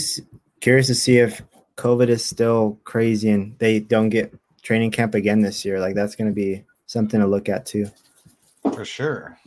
curious 0.61 0.87
to 0.87 0.95
see 0.95 1.19
if 1.19 1.43
COVID 1.77 2.09
is 2.09 2.25
still 2.25 2.79
crazy 2.85 3.31
and 3.31 3.59
they 3.59 3.81
don't 3.81 4.09
get 4.09 4.35
training 4.63 4.91
camp 4.91 5.15
again 5.15 5.41
this 5.41 5.65
year. 5.65 5.81
Like 5.81 5.95
that's 5.95 6.17
going 6.17 6.29
to 6.29 6.35
be 6.35 6.65
something 6.87 7.21
to 7.21 7.27
look 7.27 7.49
at 7.49 7.67
too. 7.67 7.87
For 8.63 8.85
sure. 8.85 9.39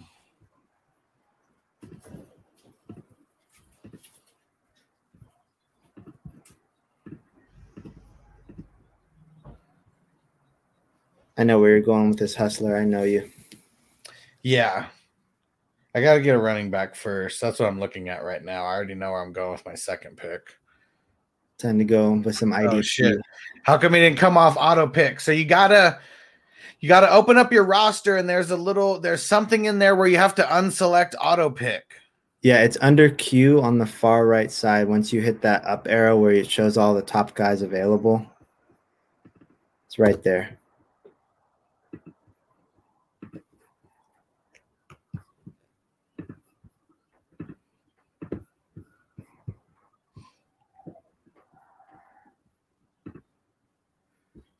I 11.37 11.43
know 11.43 11.59
where 11.59 11.71
you're 11.71 11.81
going 11.81 12.09
with 12.09 12.19
this 12.19 12.35
hustler. 12.35 12.77
I 12.77 12.85
know 12.85 13.03
you. 13.03 13.29
Yeah. 14.41 14.87
I 15.93 16.01
got 16.01 16.15
to 16.15 16.21
get 16.21 16.35
a 16.35 16.39
running 16.39 16.71
back 16.71 16.95
first. 16.95 17.41
That's 17.41 17.59
what 17.59 17.67
I'm 17.67 17.79
looking 17.79 18.09
at 18.09 18.23
right 18.23 18.43
now. 18.43 18.63
I 18.63 18.73
already 18.73 18.95
know 18.95 19.11
where 19.11 19.21
I'm 19.21 19.33
going 19.33 19.51
with 19.51 19.65
my 19.65 19.75
second 19.75 20.17
pick. 20.17 20.41
Time 21.57 21.77
to 21.77 21.85
go 21.85 22.13
with 22.13 22.35
some 22.35 22.51
IDP. 22.51 22.73
Oh 22.73 22.81
shit. 22.81 23.19
How 23.63 23.77
come 23.77 23.93
he 23.93 23.99
didn't 23.99 24.19
come 24.19 24.37
off 24.37 24.57
auto 24.59 24.87
pick? 24.87 25.19
So 25.19 25.31
you 25.31 25.45
gotta 25.45 25.99
you 26.79 26.89
gotta 26.89 27.09
open 27.09 27.37
up 27.37 27.51
your 27.51 27.63
roster 27.63 28.17
and 28.17 28.29
there's 28.29 28.51
a 28.51 28.57
little 28.57 28.99
there's 28.99 29.23
something 29.23 29.65
in 29.65 29.79
there 29.79 29.95
where 29.95 30.07
you 30.07 30.17
have 30.17 30.35
to 30.35 30.43
unselect 30.43 31.13
auto 31.19 31.49
pick. 31.49 31.83
Yeah, 32.41 32.61
it's 32.61 32.77
under 32.81 33.09
Q 33.09 33.61
on 33.61 33.79
the 33.79 33.85
far 33.85 34.27
right 34.27 34.51
side. 34.51 34.87
Once 34.87 35.11
you 35.11 35.21
hit 35.21 35.41
that 35.41 35.65
up 35.65 35.87
arrow 35.89 36.17
where 36.17 36.31
it 36.31 36.49
shows 36.49 36.77
all 36.77 36.93
the 36.93 37.01
top 37.01 37.33
guys 37.33 37.61
available, 37.61 38.25
it's 39.87 39.97
right 39.97 40.21
there. 40.21 40.59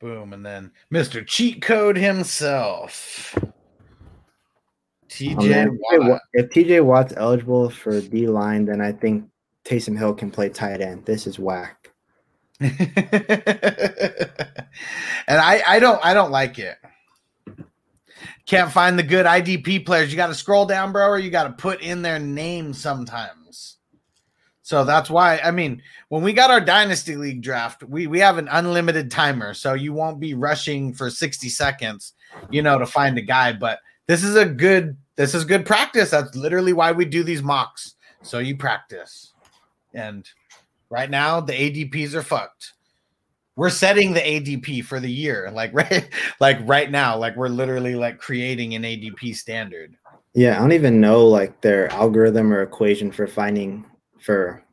Boom. 0.06 0.32
And 0.32 0.46
then 0.46 0.70
Mr. 0.94 1.26
Cheat 1.26 1.60
Code 1.62 1.96
himself. 1.96 3.36
Oh, 3.42 3.50
TJ. 5.08 5.36
TJ 5.36 6.08
Watt. 6.08 6.20
If 6.32 6.50
TJ 6.50 6.84
Watt's 6.84 7.12
eligible 7.16 7.70
for 7.70 8.00
D 8.00 8.28
line, 8.28 8.66
then 8.66 8.80
I 8.80 8.92
think 8.92 9.24
Taysom 9.64 9.98
Hill 9.98 10.14
can 10.14 10.30
play 10.30 10.48
tight 10.48 10.80
end. 10.80 11.04
This 11.06 11.26
is 11.26 11.40
whack. 11.40 11.90
and 12.60 12.72
I, 15.26 15.60
I 15.66 15.80
don't 15.80 15.98
I 16.04 16.14
don't 16.14 16.30
like 16.30 16.60
it. 16.60 16.76
Can't 18.46 18.70
find 18.70 18.96
the 18.96 19.02
good 19.02 19.26
IDP 19.26 19.84
players. 19.84 20.12
You 20.12 20.16
got 20.16 20.28
to 20.28 20.36
scroll 20.36 20.66
down, 20.66 20.92
bro, 20.92 21.08
or 21.08 21.18
you 21.18 21.30
got 21.30 21.48
to 21.48 21.52
put 21.52 21.80
in 21.80 22.02
their 22.02 22.20
name 22.20 22.72
sometimes. 22.72 23.45
So 24.66 24.82
that's 24.82 25.08
why 25.08 25.38
I 25.44 25.52
mean, 25.52 25.80
when 26.08 26.24
we 26.24 26.32
got 26.32 26.50
our 26.50 26.60
dynasty 26.60 27.14
league 27.14 27.40
draft, 27.40 27.84
we 27.84 28.08
we 28.08 28.18
have 28.18 28.36
an 28.36 28.48
unlimited 28.50 29.12
timer, 29.12 29.54
so 29.54 29.74
you 29.74 29.92
won't 29.92 30.18
be 30.18 30.34
rushing 30.34 30.92
for 30.92 31.08
60 31.08 31.48
seconds, 31.50 32.14
you 32.50 32.62
know, 32.62 32.76
to 32.76 32.84
find 32.84 33.16
a 33.16 33.22
guy, 33.22 33.52
but 33.52 33.78
this 34.08 34.24
is 34.24 34.34
a 34.34 34.44
good 34.44 34.96
this 35.14 35.36
is 35.36 35.44
good 35.44 35.66
practice. 35.66 36.10
That's 36.10 36.34
literally 36.34 36.72
why 36.72 36.90
we 36.90 37.04
do 37.04 37.22
these 37.22 37.44
mocks. 37.44 37.94
So 38.22 38.40
you 38.40 38.56
practice. 38.56 39.34
And 39.94 40.28
right 40.90 41.10
now 41.10 41.40
the 41.40 41.52
ADPs 41.52 42.14
are 42.14 42.22
fucked. 42.22 42.72
We're 43.54 43.70
setting 43.70 44.14
the 44.14 44.20
ADP 44.20 44.82
for 44.84 44.98
the 44.98 45.08
year. 45.08 45.48
Like 45.54 45.72
right 45.74 46.10
like 46.40 46.58
right 46.62 46.90
now, 46.90 47.16
like 47.16 47.36
we're 47.36 47.46
literally 47.46 47.94
like 47.94 48.18
creating 48.18 48.74
an 48.74 48.82
ADP 48.82 49.36
standard. 49.36 49.96
Yeah, 50.34 50.56
I 50.56 50.58
don't 50.58 50.72
even 50.72 51.00
know 51.00 51.24
like 51.24 51.60
their 51.60 51.88
algorithm 51.92 52.52
or 52.52 52.62
equation 52.62 53.12
for 53.12 53.28
finding 53.28 53.84
for 54.26 54.64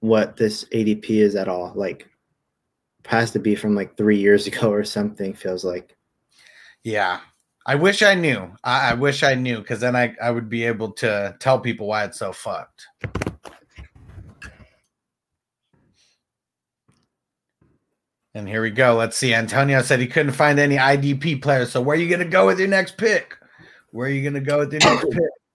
what 0.00 0.36
this 0.36 0.64
ADP 0.66 1.08
is 1.08 1.34
at 1.34 1.48
all. 1.48 1.72
Like 1.74 2.06
has 3.06 3.30
to 3.30 3.38
be 3.38 3.54
from 3.54 3.74
like 3.74 3.96
three 3.96 4.18
years 4.18 4.46
ago 4.50 4.70
or 4.70 4.84
something, 4.84 5.32
feels 5.32 5.64
like. 5.64 5.96
Yeah. 6.84 7.20
I 7.68 7.74
wish 7.74 8.02
I 8.02 8.14
knew. 8.14 8.52
I, 8.62 8.90
I 8.90 8.94
wish 8.94 9.24
I 9.24 9.34
knew 9.34 9.58
because 9.58 9.80
then 9.80 9.96
I, 9.96 10.14
I 10.22 10.30
would 10.30 10.48
be 10.48 10.64
able 10.64 10.92
to 10.92 11.34
tell 11.40 11.58
people 11.58 11.88
why 11.88 12.04
it's 12.04 12.18
so 12.18 12.32
fucked. 12.32 12.86
And 18.34 18.46
here 18.46 18.62
we 18.62 18.70
go. 18.70 18.94
Let's 18.94 19.16
see. 19.16 19.32
Antonio 19.32 19.80
said 19.80 19.98
he 19.98 20.06
couldn't 20.06 20.32
find 20.32 20.60
any 20.60 20.76
IDP 20.76 21.40
players. 21.40 21.72
So 21.72 21.80
where 21.80 21.96
are 21.96 22.00
you 22.00 22.08
going 22.08 22.20
to 22.20 22.26
go 22.26 22.46
with 22.46 22.58
your 22.58 22.68
next 22.68 22.98
pick? 22.98 23.34
Where 23.90 24.06
are 24.06 24.10
you 24.12 24.20
going 24.20 24.34
to 24.34 24.40
go 24.40 24.58
with 24.58 24.72
your 24.72 24.80
next 24.80 25.06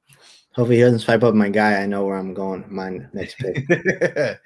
Hopefully 0.53 0.77
he 0.77 0.81
doesn't 0.81 0.99
swipe 0.99 1.23
up 1.23 1.33
my 1.33 1.49
guy. 1.49 1.81
I 1.81 1.85
know 1.85 2.05
where 2.05 2.17
I'm 2.17 2.33
going. 2.33 2.65
My 2.67 2.99
next 3.13 3.35
pick. 3.37 3.65
pick? 3.67 3.85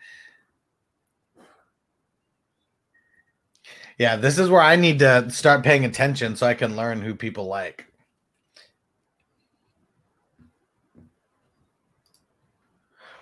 yeah, 3.98 4.16
this 4.16 4.38
is 4.38 4.50
where 4.50 4.62
I 4.62 4.76
need 4.76 5.00
to 5.00 5.30
start 5.32 5.64
paying 5.64 5.84
attention 5.84 6.36
so 6.36 6.46
I 6.46 6.54
can 6.54 6.76
learn 6.76 7.02
who 7.02 7.16
people 7.16 7.48
like. 7.48 7.88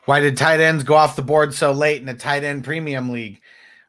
Why 0.06 0.20
did 0.20 0.36
tight 0.36 0.60
ends 0.60 0.84
go 0.84 0.96
off 0.96 1.16
the 1.16 1.22
board 1.22 1.54
so 1.54 1.72
late 1.72 2.02
in 2.02 2.10
a 2.10 2.14
tight 2.14 2.44
end 2.44 2.66
premium 2.66 3.10
league? 3.10 3.40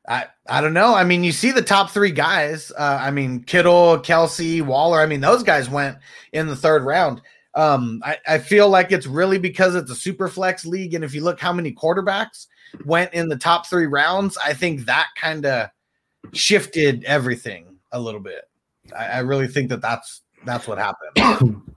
I 0.06 0.26
I 0.46 0.60
don't 0.60 0.74
know. 0.74 0.94
I 0.94 1.02
mean, 1.02 1.24
you 1.24 1.32
see 1.32 1.50
the 1.50 1.62
top 1.62 1.90
three 1.90 2.12
guys. 2.12 2.70
Uh, 2.70 2.98
I 3.00 3.10
mean, 3.10 3.42
Kittle, 3.42 3.98
Kelce, 3.98 4.62
Waller. 4.62 5.00
I 5.00 5.06
mean, 5.06 5.20
those 5.20 5.42
guys 5.42 5.68
went 5.68 5.98
in 6.32 6.46
the 6.46 6.54
third 6.54 6.84
round. 6.84 7.22
Um, 7.54 8.02
I, 8.04 8.18
I 8.26 8.38
feel 8.38 8.68
like 8.68 8.90
it's 8.90 9.06
really 9.06 9.38
because 9.38 9.74
it's 9.74 9.90
a 9.90 9.94
super 9.94 10.28
flex 10.28 10.64
league, 10.66 10.94
and 10.94 11.04
if 11.04 11.14
you 11.14 11.22
look 11.22 11.40
how 11.40 11.52
many 11.52 11.72
quarterbacks 11.72 12.46
went 12.84 13.14
in 13.14 13.28
the 13.28 13.36
top 13.36 13.66
three 13.66 13.86
rounds, 13.86 14.36
I 14.44 14.54
think 14.54 14.86
that 14.86 15.08
kind 15.16 15.46
of 15.46 15.68
shifted 16.32 17.04
everything 17.04 17.76
a 17.92 18.00
little 18.00 18.20
bit. 18.20 18.48
I, 18.96 19.06
I 19.06 19.18
really 19.20 19.48
think 19.48 19.68
that 19.68 19.80
that's 19.80 20.22
that's 20.44 20.66
what 20.66 20.78
happened. 20.78 21.62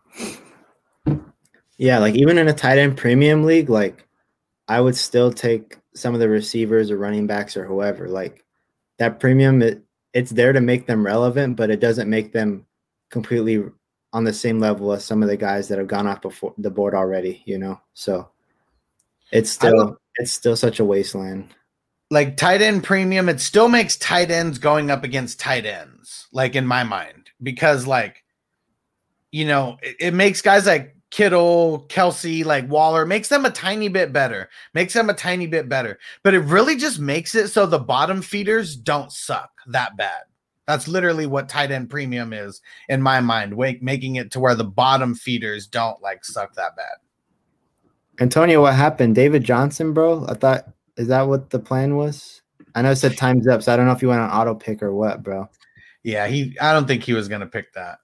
Yeah, 1.77 1.99
like 1.99 2.15
even 2.15 2.39
in 2.39 2.47
a 2.47 2.53
tight 2.53 2.79
end 2.79 2.97
premium 2.97 3.43
league, 3.43 3.69
like 3.69 4.07
I 4.67 4.81
would 4.81 4.95
still 4.95 5.31
take 5.31 5.77
some 5.93 6.13
of 6.13 6.19
the 6.19 6.29
receivers 6.29 6.89
or 6.91 6.97
running 6.97 7.27
backs 7.27 7.55
or 7.55 7.65
whoever. 7.65 8.09
Like 8.09 8.43
that 8.97 9.19
premium, 9.19 9.61
it, 9.61 9.83
it's 10.13 10.31
there 10.31 10.53
to 10.53 10.61
make 10.61 10.87
them 10.87 11.05
relevant, 11.05 11.55
but 11.55 11.69
it 11.69 11.79
doesn't 11.79 12.09
make 12.09 12.33
them 12.33 12.65
completely 13.09 13.63
on 14.13 14.23
the 14.23 14.33
same 14.33 14.59
level 14.59 14.93
as 14.93 15.03
some 15.05 15.21
of 15.21 15.29
the 15.29 15.37
guys 15.37 15.67
that 15.67 15.77
have 15.77 15.87
gone 15.87 16.07
off 16.07 16.21
before 16.21 16.53
the 16.57 16.69
board 16.69 16.93
already, 16.95 17.43
you 17.45 17.57
know? 17.57 17.79
So 17.93 18.29
it's 19.31 19.49
still 19.49 19.97
it's 20.15 20.31
still 20.31 20.55
such 20.55 20.79
a 20.79 20.85
wasteland. 20.85 21.53
like 22.09 22.37
tight 22.37 22.61
end 22.61 22.83
premium, 22.83 23.29
it 23.29 23.41
still 23.41 23.67
makes 23.67 23.97
tight 23.97 24.31
ends 24.31 24.57
going 24.57 24.89
up 24.89 25.03
against 25.03 25.39
tight 25.39 25.65
ends, 25.65 26.27
like 26.31 26.55
in 26.55 26.65
my 26.65 26.83
mind, 26.83 27.29
because 27.43 27.85
like, 27.85 28.23
you 29.31 29.45
know, 29.45 29.77
it, 29.81 29.95
it 29.99 30.13
makes 30.13 30.41
guys 30.41 30.65
like 30.65 30.95
Kittle, 31.09 31.85
Kelce, 31.89 32.45
like 32.45 32.69
Waller, 32.69 33.05
makes 33.05 33.29
them 33.29 33.45
a 33.45 33.49
tiny 33.51 33.89
bit 33.89 34.13
better, 34.13 34.49
makes 34.73 34.93
them 34.93 35.09
a 35.09 35.13
tiny 35.13 35.47
bit 35.47 35.67
better, 35.67 35.99
but 36.23 36.33
it 36.33 36.39
really 36.39 36.77
just 36.77 36.99
makes 36.99 37.35
it 37.35 37.49
so 37.49 37.65
the 37.65 37.79
bottom 37.79 38.21
feeders 38.21 38.75
don't 38.75 39.11
suck 39.11 39.51
that 39.67 39.97
bad. 39.97 40.23
That's 40.67 40.87
literally 40.87 41.25
what 41.25 41.47
tight 41.47 41.71
end 41.71 41.89
premium 41.89 42.33
is 42.33 42.61
in 42.89 43.01
my 43.01 43.21
mind, 43.21 43.53
wake, 43.53 43.81
making 43.81 44.17
it 44.17 44.31
to 44.31 44.39
where 44.39 44.55
the 44.55 44.65
bottom 44.65 45.15
feeders 45.15 45.65
don't 45.65 46.01
like 46.01 46.25
suck 46.25 46.53
that 46.55 46.75
bad. 46.75 46.97
Antonio, 48.19 48.61
what 48.61 48.75
happened? 48.75 49.15
David 49.15 49.43
Johnson, 49.43 49.93
bro? 49.93 50.25
I 50.27 50.33
thought 50.33 50.67
is 50.97 51.07
that 51.07 51.27
what 51.27 51.51
the 51.51 51.59
plan 51.59 51.95
was? 51.95 52.41
I 52.75 52.81
know 52.81 52.91
it 52.91 52.97
said 52.97 53.15
time's 53.17 53.47
up, 53.47 53.63
so 53.63 53.73
I 53.73 53.77
don't 53.77 53.85
know 53.85 53.91
if 53.93 54.01
you 54.01 54.09
went 54.09 54.21
on 54.21 54.29
auto 54.29 54.55
pick 54.55 54.83
or 54.83 54.93
what, 54.93 55.23
bro. 55.23 55.49
Yeah, 56.03 56.27
he. 56.27 56.57
I 56.59 56.73
don't 56.73 56.87
think 56.87 57.03
he 57.03 57.13
was 57.13 57.27
gonna 57.27 57.47
pick 57.47 57.73
that. 57.73 57.99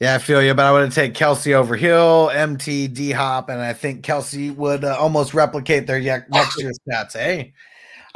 Yeah, 0.00 0.14
I 0.14 0.18
feel 0.18 0.42
you, 0.42 0.52
but 0.52 0.66
I 0.66 0.72
would 0.72 0.92
take 0.92 1.14
Kelce 1.14 1.54
over 1.54 1.74
Hill, 1.74 2.30
MT, 2.34 2.88
D 2.88 3.12
Hop, 3.12 3.48
and 3.48 3.60
I 3.60 3.72
think 3.72 4.04
Kelce 4.04 4.54
would 4.54 4.84
uh, 4.84 4.96
almost 4.98 5.32
replicate 5.32 5.86
their 5.86 6.00
next 6.00 6.60
year's 6.60 6.78
stats. 6.86 7.14
Hey, 7.14 7.54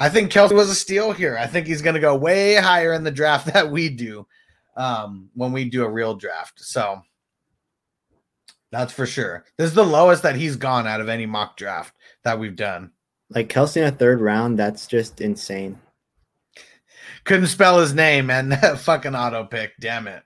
I 0.00 0.08
think 0.08 0.32
Kelce 0.32 0.52
was 0.52 0.70
a 0.70 0.74
steal 0.74 1.12
here. 1.12 1.36
I 1.38 1.46
think 1.46 1.66
he's 1.66 1.82
going 1.82 1.94
to 1.94 2.00
go 2.00 2.16
way 2.16 2.54
higher 2.54 2.94
in 2.94 3.04
the 3.04 3.10
draft 3.10 3.46
that 3.52 3.70
we 3.70 3.90
do 3.90 4.26
um, 4.76 5.28
when 5.34 5.52
we 5.52 5.66
do 5.66 5.84
a 5.84 5.90
real 5.90 6.14
draft. 6.14 6.58
So 6.60 7.02
that's 8.72 8.94
for 8.94 9.04
sure. 9.04 9.44
This 9.58 9.68
is 9.68 9.74
the 9.74 9.84
lowest 9.84 10.22
that 10.22 10.36
he's 10.36 10.56
gone 10.56 10.86
out 10.86 11.02
of 11.02 11.10
any 11.10 11.26
mock 11.26 11.58
draft 11.58 11.94
that 12.24 12.38
we've 12.38 12.56
done. 12.56 12.92
Like 13.28 13.50
Kelce 13.50 13.76
in 13.76 13.84
a 13.84 13.92
third 13.92 14.22
round, 14.22 14.58
that's 14.58 14.86
just 14.86 15.20
insane. 15.20 15.78
Couldn't 17.24 17.48
spell 17.48 17.78
his 17.78 17.92
name 17.92 18.30
and 18.30 18.58
fucking 18.78 19.14
auto 19.14 19.44
pick. 19.44 19.72
Damn 19.78 20.08
it. 20.08 20.22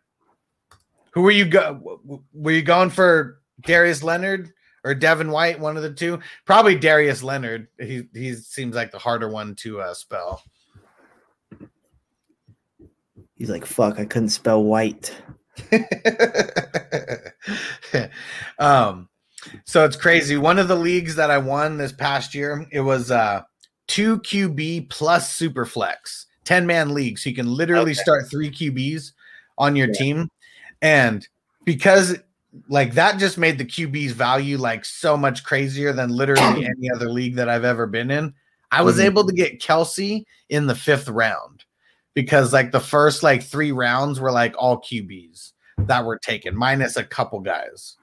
Who 1.14 1.22
were 1.22 1.32
you 1.32 1.46
go? 1.46 2.22
Were 2.32 2.52
you 2.52 2.62
going 2.62 2.90
for 2.90 3.40
Darius 3.60 4.02
Leonard 4.04 4.52
or 4.84 4.94
Devin 4.94 5.30
White? 5.30 5.58
One 5.58 5.76
of 5.76 5.82
the 5.82 5.92
two. 5.92 6.20
Probably 6.44 6.76
Darius 6.76 7.22
Leonard. 7.22 7.68
He 7.78 8.08
he 8.14 8.34
seems 8.34 8.74
like 8.74 8.90
the 8.92 8.98
harder 8.98 9.28
one 9.28 9.54
to 9.56 9.80
uh, 9.80 9.94
spell. 9.94 10.42
He's 13.36 13.50
like, 13.50 13.66
fuck, 13.66 13.98
I 13.98 14.04
couldn't 14.04 14.28
spell 14.28 14.62
white. 14.62 15.14
um, 18.58 19.08
so 19.64 19.84
it's 19.84 19.96
crazy. 19.96 20.36
One 20.36 20.58
of 20.58 20.68
the 20.68 20.76
leagues 20.76 21.16
that 21.16 21.30
I 21.30 21.38
won 21.38 21.76
this 21.76 21.92
past 21.92 22.34
year, 22.34 22.66
it 22.70 22.80
was 22.80 23.10
uh 23.10 23.42
two 23.86 24.20
QB 24.20 24.88
plus 24.90 25.32
super 25.34 25.64
flex, 25.66 26.26
10 26.44 26.66
man 26.66 26.94
league. 26.94 27.18
So 27.18 27.28
you 27.28 27.36
can 27.36 27.46
literally 27.48 27.92
Okay. 27.92 28.00
start 28.00 28.30
three 28.30 28.50
QBs 28.50 29.12
on 29.58 29.76
your 29.76 29.88
Yeah. 29.88 29.94
team. 29.94 30.28
And 30.80 31.26
because 31.64 32.16
like 32.68 32.94
that 32.94 33.18
just 33.18 33.38
made 33.38 33.58
the 33.58 33.64
QB's 33.64 34.12
value 34.12 34.58
like 34.58 34.84
so 34.84 35.16
much 35.16 35.44
crazier 35.44 35.92
than 35.92 36.10
literally 36.10 36.64
any 36.78 36.90
other 36.94 37.08
league 37.08 37.34
that 37.36 37.48
I've 37.48 37.64
ever 37.64 37.86
been 37.86 38.10
in. 38.10 38.34
I 38.70 38.82
was 38.82 38.96
Mhm. 38.98 39.04
able 39.04 39.26
to 39.26 39.32
get 39.32 39.60
Kelce 39.60 40.24
in 40.48 40.66
the 40.66 40.74
fifth 40.74 41.08
round 41.08 41.64
because 42.14 42.52
like 42.52 42.72
the 42.72 42.80
first 42.80 43.22
like 43.22 43.42
three 43.42 43.72
rounds 43.72 44.20
were 44.20 44.32
like 44.32 44.54
all 44.58 44.80
QBs 44.80 45.52
that 45.78 46.04
were 46.04 46.18
taken, 46.18 46.56
minus 46.56 46.96
a 46.96 47.04
couple 47.04 47.40
guys. 47.40 47.96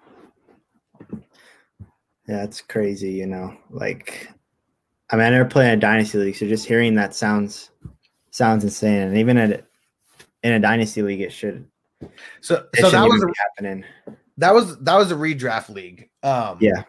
Yeah, 2.27 2.43
it's 2.43 2.61
crazy, 2.61 3.11
you 3.11 3.25
know. 3.25 3.55
Like, 3.69 4.29
I 5.09 5.15
mean, 5.15 5.25
I 5.25 5.29
never 5.31 5.49
played 5.49 5.67
in 5.71 5.77
a 5.77 5.81
dynasty 5.81 6.17
league, 6.17 6.35
so 6.35 6.47
just 6.47 6.65
hearing 6.65 6.95
that 6.95 7.15
sounds 7.15 7.71
sounds 8.31 8.63
insane. 8.63 9.01
And 9.07 9.17
even 9.17 9.37
at 9.37 9.65
in 10.43 10.53
a 10.53 10.59
dynasty 10.59 11.01
league, 11.01 11.21
it 11.21 11.31
should 11.33 11.67
So 12.41 12.65
so 12.75 12.89
that 12.89 13.03
was 13.07 13.23
a, 13.23 13.27
happening. 13.37 13.83
That 14.41 14.53
was 14.53 14.77
that 14.79 14.97
was 14.97 15.11
a 15.11 15.15
redraft 15.15 15.69
league. 15.69 16.09
Um 16.23 16.57
Yeah, 16.59 16.83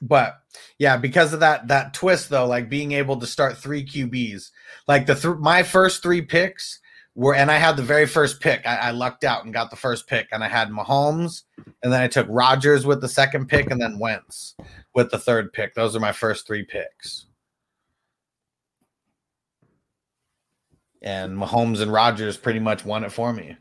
but 0.00 0.40
yeah, 0.78 0.96
because 0.96 1.32
of 1.32 1.40
that 1.40 1.68
that 1.68 1.94
twist 1.94 2.28
though, 2.28 2.46
like 2.46 2.68
being 2.68 2.92
able 2.92 3.18
to 3.18 3.26
start 3.26 3.58
three 3.58 3.84
QBs, 3.84 4.50
like 4.88 5.06
the 5.06 5.14
th- 5.14 5.36
my 5.38 5.62
first 5.62 6.02
three 6.02 6.22
picks 6.22 6.80
were, 7.14 7.34
and 7.34 7.50
I 7.50 7.58
had 7.58 7.76
the 7.76 7.82
very 7.82 8.06
first 8.06 8.40
pick. 8.40 8.66
I, 8.66 8.76
I 8.76 8.90
lucked 8.90 9.24
out 9.24 9.44
and 9.44 9.52
got 9.52 9.70
the 9.70 9.76
first 9.76 10.06
pick, 10.06 10.28
and 10.32 10.42
I 10.42 10.48
had 10.48 10.70
Mahomes, 10.70 11.42
and 11.82 11.92
then 11.92 12.00
I 12.00 12.08
took 12.08 12.26
Rodgers 12.28 12.86
with 12.86 13.00
the 13.00 13.08
second 13.08 13.48
pick, 13.48 13.70
and 13.70 13.80
then 13.80 13.98
Wentz 13.98 14.54
with 14.94 15.10
the 15.10 15.18
third 15.18 15.52
pick. 15.52 15.74
Those 15.74 15.94
are 15.94 16.00
my 16.00 16.12
first 16.12 16.46
three 16.46 16.64
picks. 16.64 17.26
And 21.02 21.36
Mahomes 21.36 21.80
and 21.80 21.92
Rodgers 21.92 22.36
pretty 22.36 22.60
much 22.60 22.84
won 22.84 23.02
it 23.04 23.10
for 23.10 23.32
me. 23.32 23.56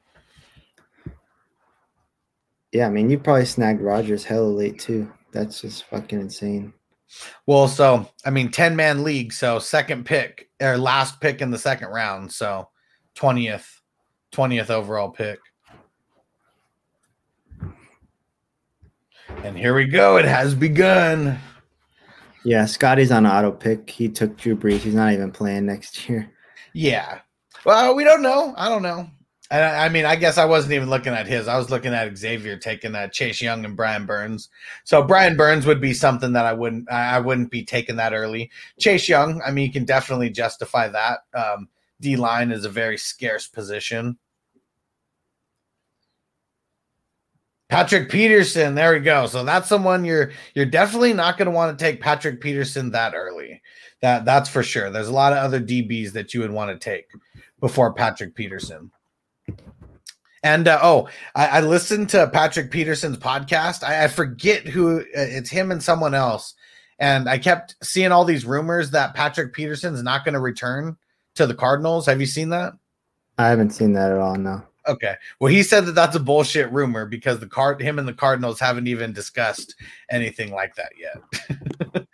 Yeah. 2.71 2.87
I 2.87 2.89
mean, 2.89 3.09
you 3.09 3.19
probably 3.19 3.45
snagged 3.45 3.81
Rodgers 3.81 4.23
hella 4.23 4.47
late 4.47 4.79
too. 4.79 5.11
That's 5.31 5.61
just 5.61 5.85
fucking 5.85 6.19
insane. 6.19 6.73
Well, 7.45 7.67
so 7.67 8.09
I 8.25 8.29
mean, 8.29 8.51
10 8.51 8.75
man 8.75 9.03
league. 9.03 9.33
So 9.33 9.59
second 9.59 10.05
pick 10.05 10.49
or 10.61 10.77
last 10.77 11.19
pick 11.19 11.41
in 11.41 11.51
the 11.51 11.57
second 11.57 11.89
round. 11.89 12.31
So 12.31 12.69
20th, 13.15 13.67
20th 14.31 14.69
overall 14.69 15.09
pick. 15.09 15.39
And 19.43 19.57
here 19.57 19.73
we 19.73 19.85
go. 19.85 20.17
It 20.17 20.25
has 20.25 20.53
begun. 20.53 21.39
Yeah, 22.43 22.65
Scotty's 22.65 23.11
on 23.11 23.25
auto 23.25 23.51
pick. 23.51 23.89
He 23.89 24.09
took 24.09 24.37
Drew 24.37 24.55
Brees. 24.55 24.79
He's 24.79 24.95
not 24.95 25.13
even 25.13 25.31
playing 25.31 25.65
next 25.65 26.09
year. 26.09 26.31
Yeah. 26.73 27.19
Well, 27.65 27.95
we 27.95 28.03
don't 28.03 28.21
know. 28.21 28.53
I 28.57 28.69
don't 28.69 28.81
know. 28.81 29.07
And 29.51 29.65
I, 29.65 29.85
I 29.85 29.89
mean, 29.89 30.05
I 30.05 30.15
guess 30.15 30.37
I 30.37 30.45
wasn't 30.45 30.73
even 30.73 30.89
looking 30.89 31.13
at 31.13 31.27
his. 31.27 31.49
I 31.49 31.57
was 31.57 31.69
looking 31.69 31.93
at 31.93 32.17
Xavier 32.17 32.57
taking 32.57 32.93
that 32.93 33.11
Chase 33.11 33.41
Young 33.41 33.65
and 33.65 33.75
Brian 33.75 34.05
Burns. 34.05 34.49
So 34.85 35.03
Brian 35.03 35.35
Burns 35.35 35.65
would 35.65 35.81
be 35.81 35.93
something 35.93 36.31
that 36.33 36.45
I 36.45 36.53
wouldn't. 36.53 36.89
I 36.89 37.19
wouldn't 37.19 37.51
be 37.51 37.65
taking 37.65 37.97
that 37.97 38.13
early. 38.13 38.49
Chase 38.79 39.09
Young. 39.09 39.41
I 39.45 39.51
mean, 39.51 39.67
you 39.67 39.73
can 39.73 39.83
definitely 39.83 40.29
justify 40.29 40.87
that. 40.87 41.19
Um, 41.33 41.67
D 41.99 42.15
line 42.15 42.51
is 42.51 42.63
a 42.63 42.69
very 42.69 42.97
scarce 42.97 43.47
position. 43.47 44.17
Patrick 47.67 48.09
Peterson, 48.09 48.75
there 48.75 48.93
we 48.93 48.99
go. 48.99 49.27
So 49.27 49.43
that's 49.43 49.67
someone 49.67 50.05
you're 50.05 50.31
you're 50.55 50.65
definitely 50.65 51.13
not 51.13 51.37
going 51.37 51.47
to 51.47 51.51
want 51.51 51.77
to 51.77 51.85
take 51.85 51.99
Patrick 51.99 52.39
Peterson 52.39 52.91
that 52.91 53.13
early. 53.13 53.61
That 54.01 54.23
that's 54.23 54.49
for 54.49 54.63
sure. 54.63 54.89
There's 54.89 55.09
a 55.09 55.13
lot 55.13 55.33
of 55.33 55.39
other 55.39 55.59
DBs 55.59 56.13
that 56.13 56.33
you 56.33 56.39
would 56.39 56.51
want 56.51 56.71
to 56.71 56.81
take 56.81 57.07
before 57.59 57.93
Patrick 57.93 58.33
Peterson. 58.33 58.91
And 60.43 60.67
uh, 60.67 60.79
oh, 60.81 61.07
I, 61.35 61.47
I 61.47 61.59
listened 61.61 62.09
to 62.09 62.27
Patrick 62.27 62.71
Peterson's 62.71 63.17
podcast. 63.17 63.83
I, 63.83 64.05
I 64.05 64.07
forget 64.07 64.67
who 64.67 65.01
uh, 65.01 65.03
it's 65.13 65.49
him 65.49 65.71
and 65.71 65.83
someone 65.83 66.15
else, 66.15 66.55
and 66.99 67.29
I 67.29 67.37
kept 67.37 67.75
seeing 67.83 68.11
all 68.11 68.25
these 68.25 68.45
rumors 68.45 68.91
that 68.91 69.13
Patrick 69.13 69.53
Peterson's 69.53 70.01
not 70.01 70.25
going 70.25 70.33
to 70.33 70.39
return 70.39 70.97
to 71.35 71.45
the 71.45 71.53
Cardinals. 71.53 72.05
Have 72.07 72.19
you 72.19 72.27
seen 72.27 72.49
that? 72.49 72.73
I 73.37 73.47
haven't 73.47 73.71
seen 73.71 73.93
that 73.93 74.11
at 74.11 74.17
all. 74.17 74.35
No. 74.35 74.63
Okay. 74.87 75.15
Well, 75.39 75.51
he 75.51 75.63
said 75.63 75.85
that 75.85 75.95
that's 75.95 76.15
a 76.15 76.19
bullshit 76.19 76.71
rumor 76.71 77.05
because 77.05 77.39
the 77.39 77.47
card 77.47 77.81
him 77.81 77.99
and 77.99 78.07
the 78.07 78.13
Cardinals 78.13 78.59
haven't 78.59 78.87
even 78.87 79.13
discussed 79.13 79.75
anything 80.09 80.51
like 80.51 80.75
that 80.75 80.91
yet. 80.97 82.07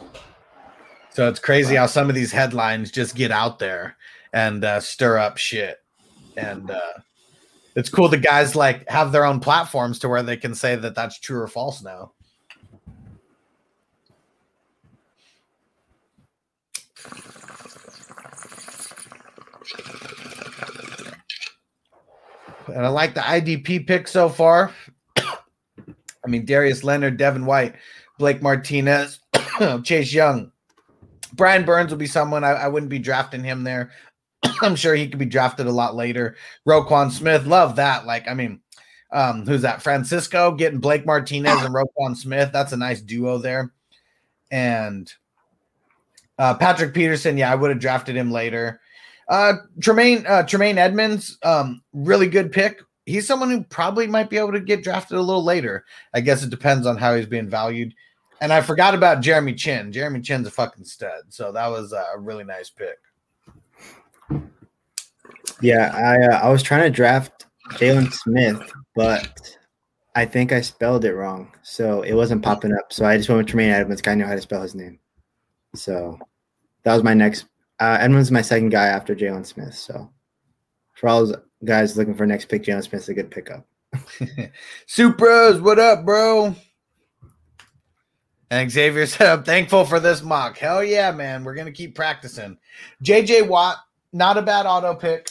so 1.10 1.28
it's 1.28 1.40
crazy 1.40 1.76
how 1.76 1.86
some 1.86 2.10
of 2.10 2.14
these 2.14 2.32
headlines 2.32 2.90
just 2.90 3.14
get 3.14 3.30
out 3.30 3.58
there 3.58 3.96
and 4.32 4.64
uh, 4.64 4.80
stir 4.80 5.16
up 5.18 5.38
shit. 5.38 5.78
And 6.36 6.70
uh, 6.70 6.92
it's 7.74 7.88
cool 7.88 8.08
the 8.08 8.16
guys 8.16 8.56
like 8.56 8.88
have 8.88 9.12
their 9.12 9.24
own 9.24 9.40
platforms 9.40 9.98
to 10.00 10.08
where 10.08 10.22
they 10.22 10.36
can 10.36 10.54
say 10.54 10.76
that 10.76 10.94
that's 10.94 11.18
true 11.18 11.40
or 11.40 11.48
false 11.48 11.82
now. 11.82 12.12
And 22.68 22.84
I 22.84 22.88
like 22.88 23.14
the 23.14 23.20
IDP 23.20 23.86
pick 23.86 24.08
so 24.08 24.28
far. 24.28 24.74
I 25.16 26.28
mean, 26.28 26.44
Darius 26.44 26.82
Leonard, 26.82 27.16
Devin 27.16 27.46
White, 27.46 27.74
Blake 28.18 28.42
Martinez, 28.42 29.20
Chase 29.84 30.12
Young. 30.12 30.52
Brian 31.32 31.64
Burns 31.64 31.90
will 31.90 31.98
be 31.98 32.06
someone 32.06 32.44
I, 32.44 32.52
I 32.52 32.68
wouldn't 32.68 32.90
be 32.90 32.98
drafting 32.98 33.44
him 33.44 33.62
there. 33.64 33.90
I'm 34.62 34.76
sure 34.76 34.94
he 34.94 35.08
could 35.08 35.18
be 35.18 35.26
drafted 35.26 35.66
a 35.66 35.72
lot 35.72 35.94
later. 35.94 36.36
Roquan 36.66 37.10
Smith, 37.10 37.46
love 37.46 37.76
that. 37.76 38.06
Like, 38.06 38.28
I 38.28 38.34
mean, 38.34 38.60
um, 39.12 39.46
who's 39.46 39.62
that? 39.62 39.82
Francisco 39.82 40.52
getting 40.52 40.80
Blake 40.80 41.06
Martinez 41.06 41.62
and 41.62 41.74
Roquan 41.74 42.16
Smith. 42.16 42.50
That's 42.52 42.72
a 42.72 42.76
nice 42.76 43.00
duo 43.00 43.38
there. 43.38 43.72
And 44.50 45.12
uh, 46.38 46.54
Patrick 46.54 46.94
Peterson, 46.94 47.38
yeah, 47.38 47.50
I 47.50 47.54
would 47.54 47.70
have 47.70 47.80
drafted 47.80 48.16
him 48.16 48.30
later. 48.30 48.80
Uh, 49.28 49.54
Tremaine 49.80 50.24
uh, 50.26 50.44
Tremaine 50.44 50.78
Edmunds, 50.78 51.38
um, 51.42 51.82
really 51.92 52.28
good 52.28 52.52
pick. 52.52 52.80
He's 53.06 53.26
someone 53.26 53.50
who 53.50 53.62
probably 53.64 54.06
might 54.06 54.30
be 54.30 54.36
able 54.36 54.52
to 54.52 54.60
get 54.60 54.82
drafted 54.82 55.16
a 55.16 55.22
little 55.22 55.44
later. 55.44 55.84
I 56.12 56.20
guess 56.20 56.42
it 56.42 56.50
depends 56.50 56.86
on 56.86 56.96
how 56.96 57.14
he's 57.14 57.26
being 57.26 57.48
valued. 57.48 57.94
And 58.40 58.52
I 58.52 58.60
forgot 58.60 58.94
about 58.94 59.22
Jeremy 59.22 59.54
Chinn. 59.54 59.92
Jeremy 59.92 60.20
Chinn's 60.20 60.46
a 60.46 60.50
fucking 60.50 60.84
stud, 60.84 61.22
so 61.30 61.52
that 61.52 61.68
was 61.68 61.92
a 61.92 62.18
really 62.18 62.44
nice 62.44 62.70
pick. 62.70 62.98
Yeah, 65.60 65.92
I 65.94 66.34
uh, 66.34 66.46
I 66.46 66.50
was 66.50 66.62
trying 66.62 66.82
to 66.82 66.90
draft 66.90 67.46
Jaylon 67.72 68.12
Smith, 68.12 68.60
but 68.94 69.56
I 70.14 70.24
think 70.24 70.52
I 70.52 70.60
spelled 70.60 71.04
it 71.04 71.14
wrong, 71.14 71.52
so 71.62 72.02
it 72.02 72.14
wasn't 72.14 72.42
popping 72.42 72.72
up. 72.72 72.92
So 72.92 73.04
I 73.04 73.16
just 73.16 73.28
went 73.28 73.38
with 73.38 73.46
Tremaine 73.48 73.70
Edmunds. 73.70 74.02
I 74.06 74.14
know 74.14 74.26
how 74.26 74.34
to 74.34 74.40
spell 74.40 74.62
his 74.62 74.74
name. 74.74 74.98
So 75.74 76.18
that 76.84 76.94
was 76.94 77.02
my 77.02 77.14
next. 77.14 77.46
Uh, 77.78 77.98
Edmunds 78.00 78.28
is 78.28 78.32
my 78.32 78.42
second 78.42 78.70
guy 78.70 78.86
after 78.86 79.14
Jaylon 79.14 79.44
Smith. 79.44 79.74
So 79.74 80.10
for 80.94 81.08
all 81.08 81.26
those 81.26 81.36
guys 81.64 81.96
looking 81.96 82.14
for 82.14 82.26
next 82.26 82.46
pick, 82.46 82.64
Jaylon 82.64 82.82
Smith's 82.82 83.08
a 83.08 83.14
good 83.14 83.30
pickup. 83.30 83.66
Supras, 84.88 85.60
what 85.60 85.78
up, 85.78 86.04
bro? 86.04 86.54
And 88.50 88.70
Xavier 88.70 89.06
said, 89.06 89.28
I'm 89.28 89.44
thankful 89.44 89.84
for 89.84 90.00
this 90.00 90.22
mock. 90.22 90.56
Hell 90.56 90.82
yeah, 90.84 91.10
man. 91.10 91.44
We're 91.44 91.54
going 91.54 91.66
to 91.66 91.72
keep 91.72 91.94
practicing. 91.94 92.56
JJ 93.02 93.48
Watt, 93.48 93.76
not 94.12 94.38
a 94.38 94.42
bad 94.42 94.66
auto 94.66 94.94
pick. 94.94 95.30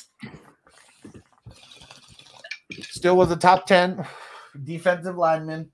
Still 2.83 3.17
was 3.17 3.31
a 3.31 3.35
top 3.35 3.65
10 3.65 4.05
defensive 4.63 5.17
lineman 5.17 5.71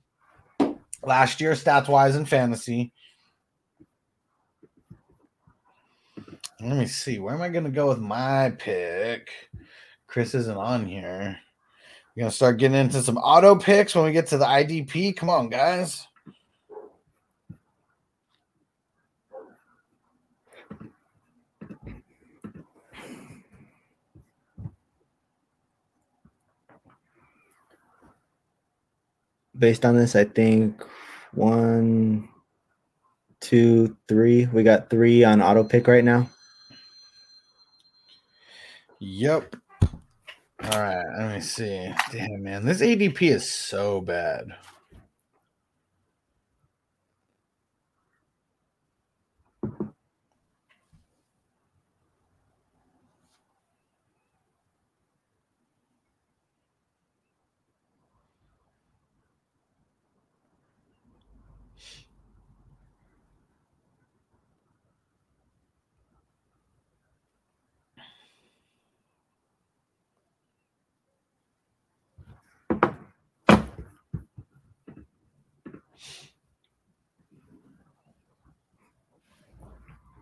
last 1.03 1.41
year, 1.41 1.53
stats 1.53 1.87
wise 1.87 2.15
in 2.15 2.25
fantasy. 2.25 2.91
Let 6.59 6.77
me 6.77 6.85
see. 6.85 7.19
Where 7.19 7.33
am 7.33 7.41
I 7.41 7.49
going 7.49 7.63
to 7.63 7.71
go 7.71 7.89
with 7.89 7.99
my 7.99 8.51
pick? 8.59 9.29
Chris 10.05 10.35
isn't 10.35 10.57
on 10.57 10.85
here. 10.85 11.39
We're 12.15 12.21
going 12.21 12.29
to 12.29 12.35
start 12.35 12.57
getting 12.57 12.77
into 12.77 13.01
some 13.01 13.17
auto 13.17 13.55
picks 13.55 13.95
when 13.95 14.05
we 14.05 14.11
get 14.11 14.27
to 14.27 14.37
the 14.37 14.45
IDP. 14.45 15.15
Come 15.15 15.29
on, 15.29 15.49
guys. 15.49 16.05
Based 29.57 29.85
on 29.85 29.95
this, 29.97 30.15
I 30.15 30.23
think 30.23 30.83
one, 31.33 32.29
two, 33.39 33.97
three. 34.07 34.45
We 34.47 34.63
got 34.63 34.89
three 34.89 35.23
on 35.23 35.41
auto 35.41 35.63
pick 35.63 35.87
right 35.87 36.03
now. 36.03 36.29
Yep. 38.99 39.55
All 40.63 40.79
right. 40.79 41.03
Let 41.17 41.35
me 41.35 41.41
see. 41.41 41.91
Damn, 42.11 42.43
man. 42.43 42.65
This 42.65 42.81
ADP 42.81 43.21
is 43.23 43.51
so 43.51 44.01
bad. 44.01 44.45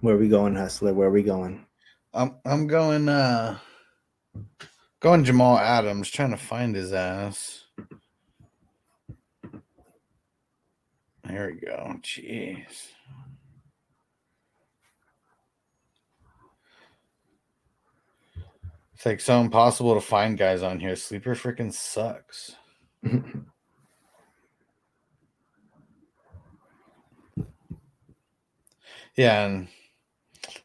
Where 0.02 0.16
we 0.16 0.30
going, 0.30 0.56
Hustler? 0.56 0.93
Where 0.93 1.10
we 1.10 1.24
going? 1.24 1.66
I'm 2.14 2.38
I'm 2.45 2.68
going 2.68 3.10
uh 3.10 3.58
going 5.02 5.26
Jamal 5.26 5.58
Adams, 5.58 6.10
trying 6.10 6.32
to 6.32 6.38
find 6.38 6.74
his 6.74 6.93
ass. 6.93 7.66
There 11.28 11.52
we 11.54 11.60
go. 11.60 11.95
Jeez. 12.02 12.91
It's 18.93 19.06
like 19.06 19.20
so 19.20 19.41
impossible 19.41 19.95
to 19.95 20.02
find 20.02 20.38
guys 20.38 20.64
on 20.64 20.80
here. 20.80 20.95
Sleeper 20.95 21.36
freaking 21.36 21.74
sucks. 21.74 22.56
yeah, 29.16 29.45
and 29.45 29.68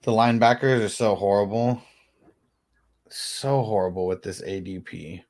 the 0.04 0.12
linebackers 0.12 0.84
are 0.84 0.88
so 0.88 1.14
horrible. 1.14 1.82
So 3.08 3.62
horrible 3.62 4.06
with 4.06 4.22
this 4.22 4.42
ADP. 4.42 5.22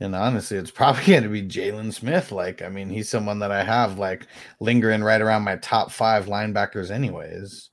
And 0.00 0.14
honestly, 0.14 0.56
it's 0.56 0.70
probably 0.70 1.04
going 1.06 1.24
to 1.24 1.28
be 1.28 1.42
Jaylon 1.42 1.92
Smith. 1.92 2.32
Like, 2.32 2.62
I 2.62 2.68
mean, 2.68 2.88
he's 2.88 3.08
someone 3.08 3.38
that 3.40 3.52
I 3.52 3.62
have 3.62 3.98
like 3.98 4.26
lingering 4.60 5.02
right 5.02 5.20
around 5.20 5.42
my 5.42 5.56
top 5.56 5.90
five 5.90 6.26
linebackers, 6.26 6.90
anyways. 6.90 7.70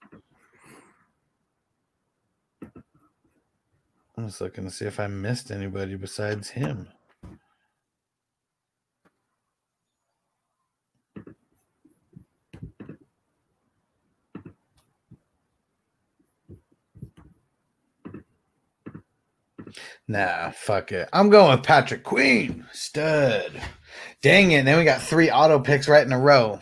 I'm 4.18 4.28
just 4.28 4.42
looking 4.42 4.64
to 4.66 4.72
see 4.72 4.86
if 4.86 5.00
I 5.00 5.08
missed 5.08 5.52
anybody 5.52 5.96
besides 5.96 6.50
him. 6.50 6.88
Nah, 20.08 20.52
fuck 20.52 20.92
it. 20.92 21.10
I'm 21.14 21.30
going 21.30 21.52
with 21.52 21.66
Patrick 21.66 22.04
Queen. 22.04 22.66
Stud. 22.72 23.52
Dang 24.22 24.52
it. 24.52 24.60
And 24.60 24.68
Then 24.68 24.78
we 24.78 24.84
got 24.86 25.02
three 25.02 25.32
auto 25.32 25.60
picks 25.60 25.88
right 25.88 26.06
in 26.06 26.12
a 26.12 26.20
row. 26.20 26.60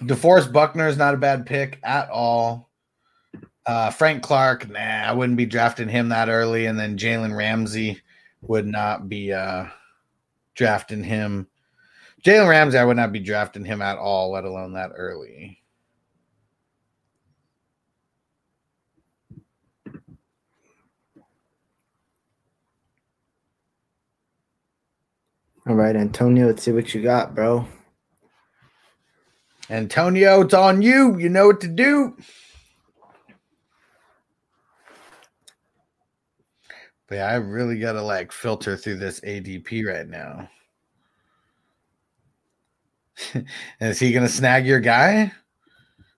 DeForest 0.00 0.52
Buckner 0.52 0.88
is 0.88 0.96
not 0.96 1.14
a 1.14 1.18
bad 1.18 1.46
pick 1.46 1.78
at 1.82 2.10
all. 2.10 2.70
Uh, 3.66 3.90
Frank 3.90 4.22
Clark, 4.22 4.68
nah, 4.68 4.78
I 4.78 5.12
wouldn't 5.12 5.38
be 5.38 5.46
drafting 5.46 5.88
him 5.88 6.10
that 6.10 6.28
early. 6.28 6.66
And 6.66 6.78
then 6.78 6.98
Jalen 6.98 7.36
Ramsey 7.36 8.00
would 8.42 8.66
not 8.66 9.08
be 9.08 9.32
uh, 9.32 9.66
drafting 10.54 11.02
him. 11.02 11.48
Jalen 12.24 12.48
Ramsey, 12.48 12.78
I 12.78 12.84
would 12.84 12.96
not 12.96 13.12
be 13.12 13.20
drafting 13.20 13.64
him 13.64 13.82
at 13.82 13.98
all, 13.98 14.32
let 14.32 14.44
alone 14.44 14.74
that 14.74 14.92
early. 14.96 15.62
All 25.66 25.74
right, 25.74 25.96
Antonio, 25.96 26.46
let's 26.46 26.62
see 26.62 26.72
what 26.72 26.92
you 26.92 27.02
got, 27.02 27.34
bro. 27.34 27.66
Antonio, 29.70 30.42
it's 30.42 30.52
on 30.52 30.82
you. 30.82 31.18
You 31.18 31.30
know 31.30 31.46
what 31.46 31.62
to 31.62 31.68
do. 31.68 32.16
But 37.08 37.16
yeah, 37.16 37.28
I 37.28 37.34
really 37.36 37.78
gotta 37.78 38.02
like 38.02 38.30
filter 38.30 38.76
through 38.76 38.96
this 38.96 39.20
ADP 39.20 39.86
right 39.86 40.06
now. 40.06 40.50
is 43.80 43.98
he 43.98 44.12
gonna 44.12 44.28
snag 44.28 44.66
your 44.66 44.80
guy? 44.80 45.32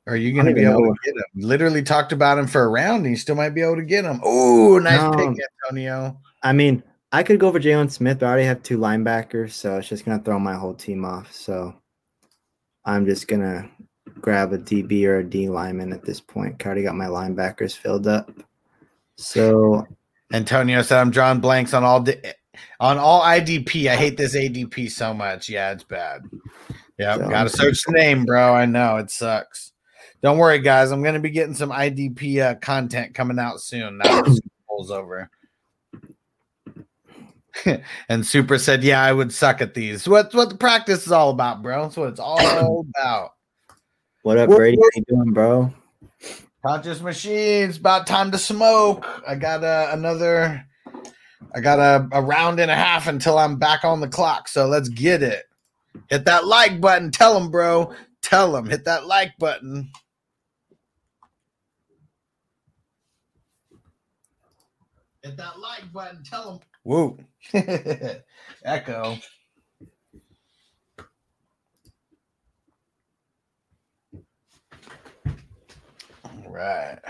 Or 0.06 0.14
are 0.14 0.16
you 0.16 0.34
gonna 0.34 0.54
be 0.54 0.64
able 0.64 0.82
to 0.82 0.94
get 1.04 1.14
him? 1.14 1.24
Literally 1.36 1.82
talked 1.82 2.12
about 2.12 2.38
him 2.38 2.48
for 2.48 2.64
a 2.64 2.68
round, 2.68 3.04
and 3.04 3.10
you 3.10 3.16
still 3.16 3.36
might 3.36 3.50
be 3.50 3.62
able 3.62 3.76
to 3.76 3.82
get 3.82 4.04
him. 4.04 4.20
Oh, 4.24 4.78
nice 4.78 5.02
No. 5.02 5.10
pick, 5.16 5.28
Antonio. 5.64 6.18
I 6.42 6.52
mean, 6.52 6.82
I 7.16 7.22
could 7.22 7.40
go 7.40 7.50
for 7.50 7.58
Jaylon 7.58 7.90
Smith, 7.90 8.18
but 8.18 8.26
I 8.26 8.28
already 8.28 8.44
have 8.44 8.62
two 8.62 8.76
linebackers, 8.76 9.52
so 9.52 9.78
it's 9.78 9.88
just 9.88 10.04
gonna 10.04 10.22
throw 10.22 10.38
my 10.38 10.52
whole 10.52 10.74
team 10.74 11.02
off. 11.02 11.32
So 11.32 11.74
I'm 12.84 13.06
just 13.06 13.26
gonna 13.26 13.70
grab 14.20 14.52
a 14.52 14.58
DB 14.58 15.06
or 15.06 15.20
a 15.20 15.24
D 15.24 15.48
lineman 15.48 15.94
at 15.94 16.04
this 16.04 16.20
point. 16.20 16.60
I 16.62 16.66
already 16.66 16.82
got 16.82 16.94
my 16.94 17.06
linebackers 17.06 17.74
filled 17.74 18.06
up. 18.06 18.30
So 19.16 19.86
Antonio 20.34 20.82
said 20.82 21.00
I'm 21.00 21.10
drawing 21.10 21.40
blanks 21.40 21.72
on 21.72 21.84
all 21.84 22.00
di- 22.00 22.20
on 22.80 22.98
all 22.98 23.22
IDP. 23.22 23.88
I 23.88 23.96
hate 23.96 24.18
this 24.18 24.36
ADP 24.36 24.90
so 24.90 25.14
much. 25.14 25.48
Yeah, 25.48 25.72
it's 25.72 25.84
bad. 25.84 26.20
Yeah, 26.98 27.16
So- 27.16 27.30
gotta 27.30 27.48
search 27.48 27.82
the 27.86 27.92
name, 27.92 28.26
bro. 28.26 28.52
I 28.54 28.66
know 28.66 28.98
it 28.98 29.10
sucks. 29.10 29.72
Don't 30.22 30.36
worry, 30.36 30.58
guys. 30.58 30.90
I'm 30.90 31.02
gonna 31.02 31.18
be 31.20 31.30
getting 31.30 31.54
some 31.54 31.70
IDP 31.72 32.42
uh, 32.42 32.56
content 32.56 33.14
coming 33.14 33.38
out 33.38 33.62
soon. 33.62 33.96
Now 33.96 34.20
the 34.20 34.34
Super 34.34 34.48
Bowl's 34.68 34.90
over. 34.90 35.30
and 38.08 38.26
Super 38.26 38.58
said, 38.58 38.82
"Yeah, 38.82 39.02
I 39.02 39.12
would 39.12 39.32
suck 39.32 39.60
at 39.60 39.74
these. 39.74 40.08
What's 40.08 40.34
what 40.34 40.50
the 40.50 40.56
practice 40.56 41.06
is 41.06 41.12
all 41.12 41.30
about, 41.30 41.62
bro? 41.62 41.82
That's 41.82 41.96
what 41.96 42.08
it's 42.08 42.20
all 42.20 42.84
about." 42.96 43.32
what 44.22 44.38
up, 44.38 44.48
Whoop, 44.48 44.58
Brady? 44.58 44.76
whoop. 44.76 44.90
How 44.94 44.98
you 44.98 45.04
doing, 45.16 45.32
bro? 45.32 45.72
Conscious 46.66 47.00
machines, 47.00 47.76
about 47.76 48.06
time 48.06 48.30
to 48.32 48.38
smoke. 48.38 49.06
I 49.26 49.36
got 49.36 49.62
uh, 49.62 49.90
another, 49.92 50.66
I 51.54 51.60
got 51.60 51.78
a, 51.78 52.08
a 52.10 52.20
round 52.20 52.58
and 52.58 52.70
a 52.70 52.74
half 52.74 53.06
until 53.06 53.38
I'm 53.38 53.56
back 53.56 53.84
on 53.84 54.00
the 54.00 54.08
clock. 54.08 54.48
So 54.48 54.66
let's 54.66 54.88
get 54.88 55.22
it. 55.22 55.44
Hit 56.08 56.24
that 56.24 56.44
like 56.44 56.80
button. 56.80 57.12
Tell 57.12 57.38
them, 57.38 57.52
bro. 57.52 57.92
Tell 58.20 58.50
them. 58.50 58.68
Hit 58.68 58.84
that 58.84 59.06
like 59.06 59.32
button. 59.38 59.90
Hit 65.22 65.36
that 65.36 65.60
like 65.60 65.92
button. 65.92 66.24
Tell 66.24 66.50
them. 66.52 66.60
Woo. 66.86 67.18
Echo. 68.64 69.18
All 76.24 76.48
right. 76.48 77.00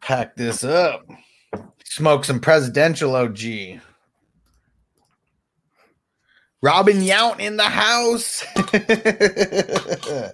pack 0.00 0.36
this 0.36 0.64
up. 0.64 1.06
Smoke 1.84 2.24
some 2.24 2.40
presidential 2.40 3.14
OG. 3.14 3.38
Robin 6.62 6.96
Yount 6.96 7.40
in 7.40 7.58
the 7.58 7.64
house. 7.64 8.42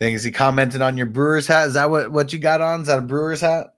Think 0.00 0.16
is 0.16 0.24
he 0.24 0.32
commented 0.32 0.82
on 0.82 0.96
your 0.96 1.06
Brewers 1.06 1.46
hat? 1.46 1.68
Is 1.68 1.74
that 1.74 1.90
what, 1.90 2.10
what 2.10 2.32
you 2.32 2.40
got 2.40 2.60
on? 2.60 2.80
Is 2.80 2.88
that 2.88 2.98
a 2.98 3.02
Brewers 3.02 3.40
hat? 3.40 3.75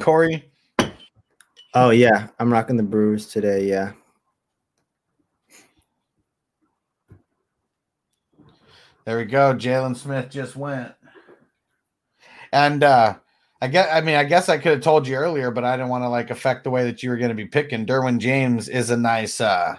Corey? 0.00 0.50
Oh 1.74 1.90
yeah, 1.90 2.28
I'm 2.38 2.52
rocking 2.52 2.76
the 2.76 2.82
Brewers 2.82 3.26
today. 3.26 3.64
Yeah. 3.66 3.92
There 9.04 9.18
we 9.18 9.24
go. 9.24 9.54
Jaylon 9.54 9.96
Smith 9.96 10.30
just 10.30 10.56
went. 10.56 10.92
And 12.52 12.82
uh 12.82 13.16
I 13.62 13.68
guess 13.68 13.88
I 13.92 14.00
mean 14.00 14.16
I 14.16 14.24
guess 14.24 14.48
I 14.48 14.58
could 14.58 14.72
have 14.72 14.80
told 14.82 15.06
you 15.06 15.16
earlier, 15.16 15.50
but 15.50 15.64
I 15.64 15.76
didn't 15.76 15.90
want 15.90 16.04
to 16.04 16.08
like 16.08 16.30
affect 16.30 16.64
the 16.64 16.70
way 16.70 16.84
that 16.84 17.02
you 17.02 17.10
were 17.10 17.16
going 17.16 17.30
to 17.30 17.34
be 17.34 17.46
picking. 17.46 17.86
Derwin 17.86 18.18
James 18.18 18.68
is 18.68 18.90
a 18.90 18.96
nice 18.96 19.40
uh 19.40 19.76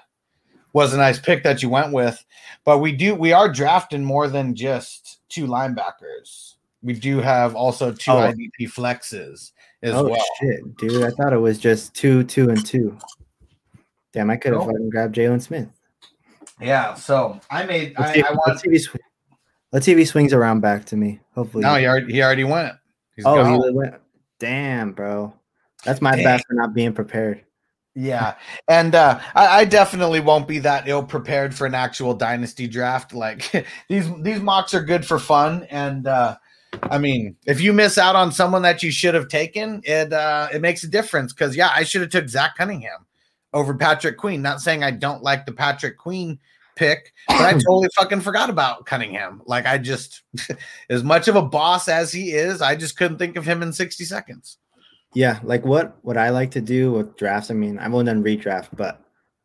was 0.73 0.93
a 0.93 0.97
nice 0.97 1.19
pick 1.19 1.43
that 1.43 1.61
you 1.61 1.69
went 1.69 1.91
with. 1.93 2.23
But 2.63 2.79
we 2.79 2.93
do 2.93 3.15
we 3.15 3.33
are 3.33 3.51
drafting 3.51 4.03
more 4.03 4.27
than 4.27 4.55
just 4.55 5.19
two 5.29 5.45
linebackers. 5.45 6.55
We 6.81 6.93
do 6.93 7.19
have 7.19 7.55
also 7.55 7.91
two 7.91 8.11
Oh. 8.11 8.15
IDP 8.31 8.71
flexes 8.71 9.51
as 9.83 9.93
oh 9.93 10.09
well. 10.09 10.25
shit, 10.39 10.77
dude! 10.77 11.03
I 11.03 11.09
thought 11.11 11.33
it 11.33 11.37
was 11.37 11.57
just 11.59 11.93
two, 11.93 12.23
two, 12.23 12.49
and 12.49 12.65
two. 12.65 12.97
Damn, 14.13 14.29
I 14.29 14.35
could 14.37 14.53
have 14.53 14.61
Nope. 14.61 14.71
fucking 14.71 14.89
grabbed 14.89 15.15
Jaylon 15.15 15.41
Smith. 15.41 15.69
Yeah, 16.59 16.93
so 16.93 17.39
I 17.49 17.63
made 17.63 17.95
Let's 17.97 18.11
I, 18.11 18.13
see, 18.13 18.19
if- 18.19 18.25
I 18.25 18.31
want 18.31 18.41
let's, 18.47 18.61
see 18.61 18.69
he 18.69 18.79
sw- 18.79 18.95
let's 19.71 19.85
see 19.85 19.91
if 19.93 19.97
he 19.97 20.05
swings 20.05 20.33
around 20.33 20.59
back 20.59 20.85
to 20.85 20.95
me. 20.97 21.19
Hopefully. 21.33 21.63
no, 21.63 21.75
he 21.75 21.87
already 21.87 22.13
he 22.13 22.21
already 22.21 22.43
went. 22.43 22.75
He's 23.15 23.25
oh, 23.25 23.35
gone. 23.35 23.61
he 23.61 23.71
went. 23.73 23.95
Damn, 24.39 24.91
bro. 24.91 25.33
That's 25.85 26.01
my 26.01 26.15
Dang. 26.15 26.23
bad 26.23 26.41
for 26.47 26.53
not 26.53 26.73
being 26.73 26.93
prepared. 26.93 27.43
Yeah, 27.93 28.35
and 28.69 28.95
uh, 28.95 29.19
I, 29.35 29.59
I 29.61 29.65
definitely 29.65 30.21
won't 30.21 30.47
be 30.47 30.59
that 30.59 30.87
ill 30.87 31.03
prepared 31.03 31.53
for 31.53 31.65
an 31.65 31.75
actual 31.75 32.13
dynasty 32.13 32.67
draft. 32.67 33.13
Like 33.13 33.65
these 33.89 34.09
these 34.21 34.39
mocks 34.39 34.73
are 34.73 34.83
good 34.83 35.05
for 35.05 35.19
fun, 35.19 35.67
and 35.69 36.07
uh, 36.07 36.37
I 36.83 36.97
mean, 36.97 37.35
if 37.45 37.61
you 37.61 37.73
miss 37.73 37.97
out 37.97 38.15
on 38.15 38.31
someone 38.31 38.61
that 38.61 38.81
you 38.83 38.91
should 38.91 39.13
have 39.13 39.27
taken, 39.27 39.81
it 39.83 40.13
uh, 40.13 40.47
it 40.53 40.61
makes 40.61 40.83
a 40.83 40.87
difference. 40.87 41.33
Because 41.33 41.55
yeah, 41.55 41.71
I 41.75 41.83
should 41.83 42.01
have 42.01 42.09
took 42.09 42.29
Zach 42.29 42.55
Cunningham 42.57 43.05
over 43.53 43.73
Patrick 43.73 44.17
Queen. 44.17 44.41
Not 44.41 44.61
saying 44.61 44.83
I 44.83 44.91
don't 44.91 45.23
like 45.23 45.45
the 45.45 45.51
Patrick 45.51 45.97
Queen 45.97 46.39
pick, 46.75 47.13
but 47.27 47.41
I 47.41 47.53
totally 47.53 47.89
fucking 47.97 48.21
forgot 48.21 48.49
about 48.49 48.85
Cunningham. 48.85 49.41
Like 49.45 49.65
I 49.65 49.77
just, 49.77 50.23
as 50.89 51.03
much 51.03 51.27
of 51.27 51.35
a 51.35 51.41
boss 51.41 51.87
as 51.87 52.11
he 52.11 52.31
is, 52.31 52.61
I 52.61 52.75
just 52.75 52.97
couldn't 52.97 53.17
think 53.17 53.35
of 53.35 53.45
him 53.45 53.61
in 53.61 53.73
sixty 53.73 54.05
seconds. 54.05 54.57
Yeah, 55.13 55.39
like 55.43 55.65
what 55.65 55.97
what 56.03 56.17
I 56.17 56.29
like 56.29 56.51
to 56.51 56.61
do 56.61 56.93
with 56.93 57.17
drafts. 57.17 57.51
I 57.51 57.53
mean, 57.53 57.77
I've 57.79 57.93
only 57.93 58.05
done 58.05 58.23
redraft, 58.23 58.69
but 58.73 59.03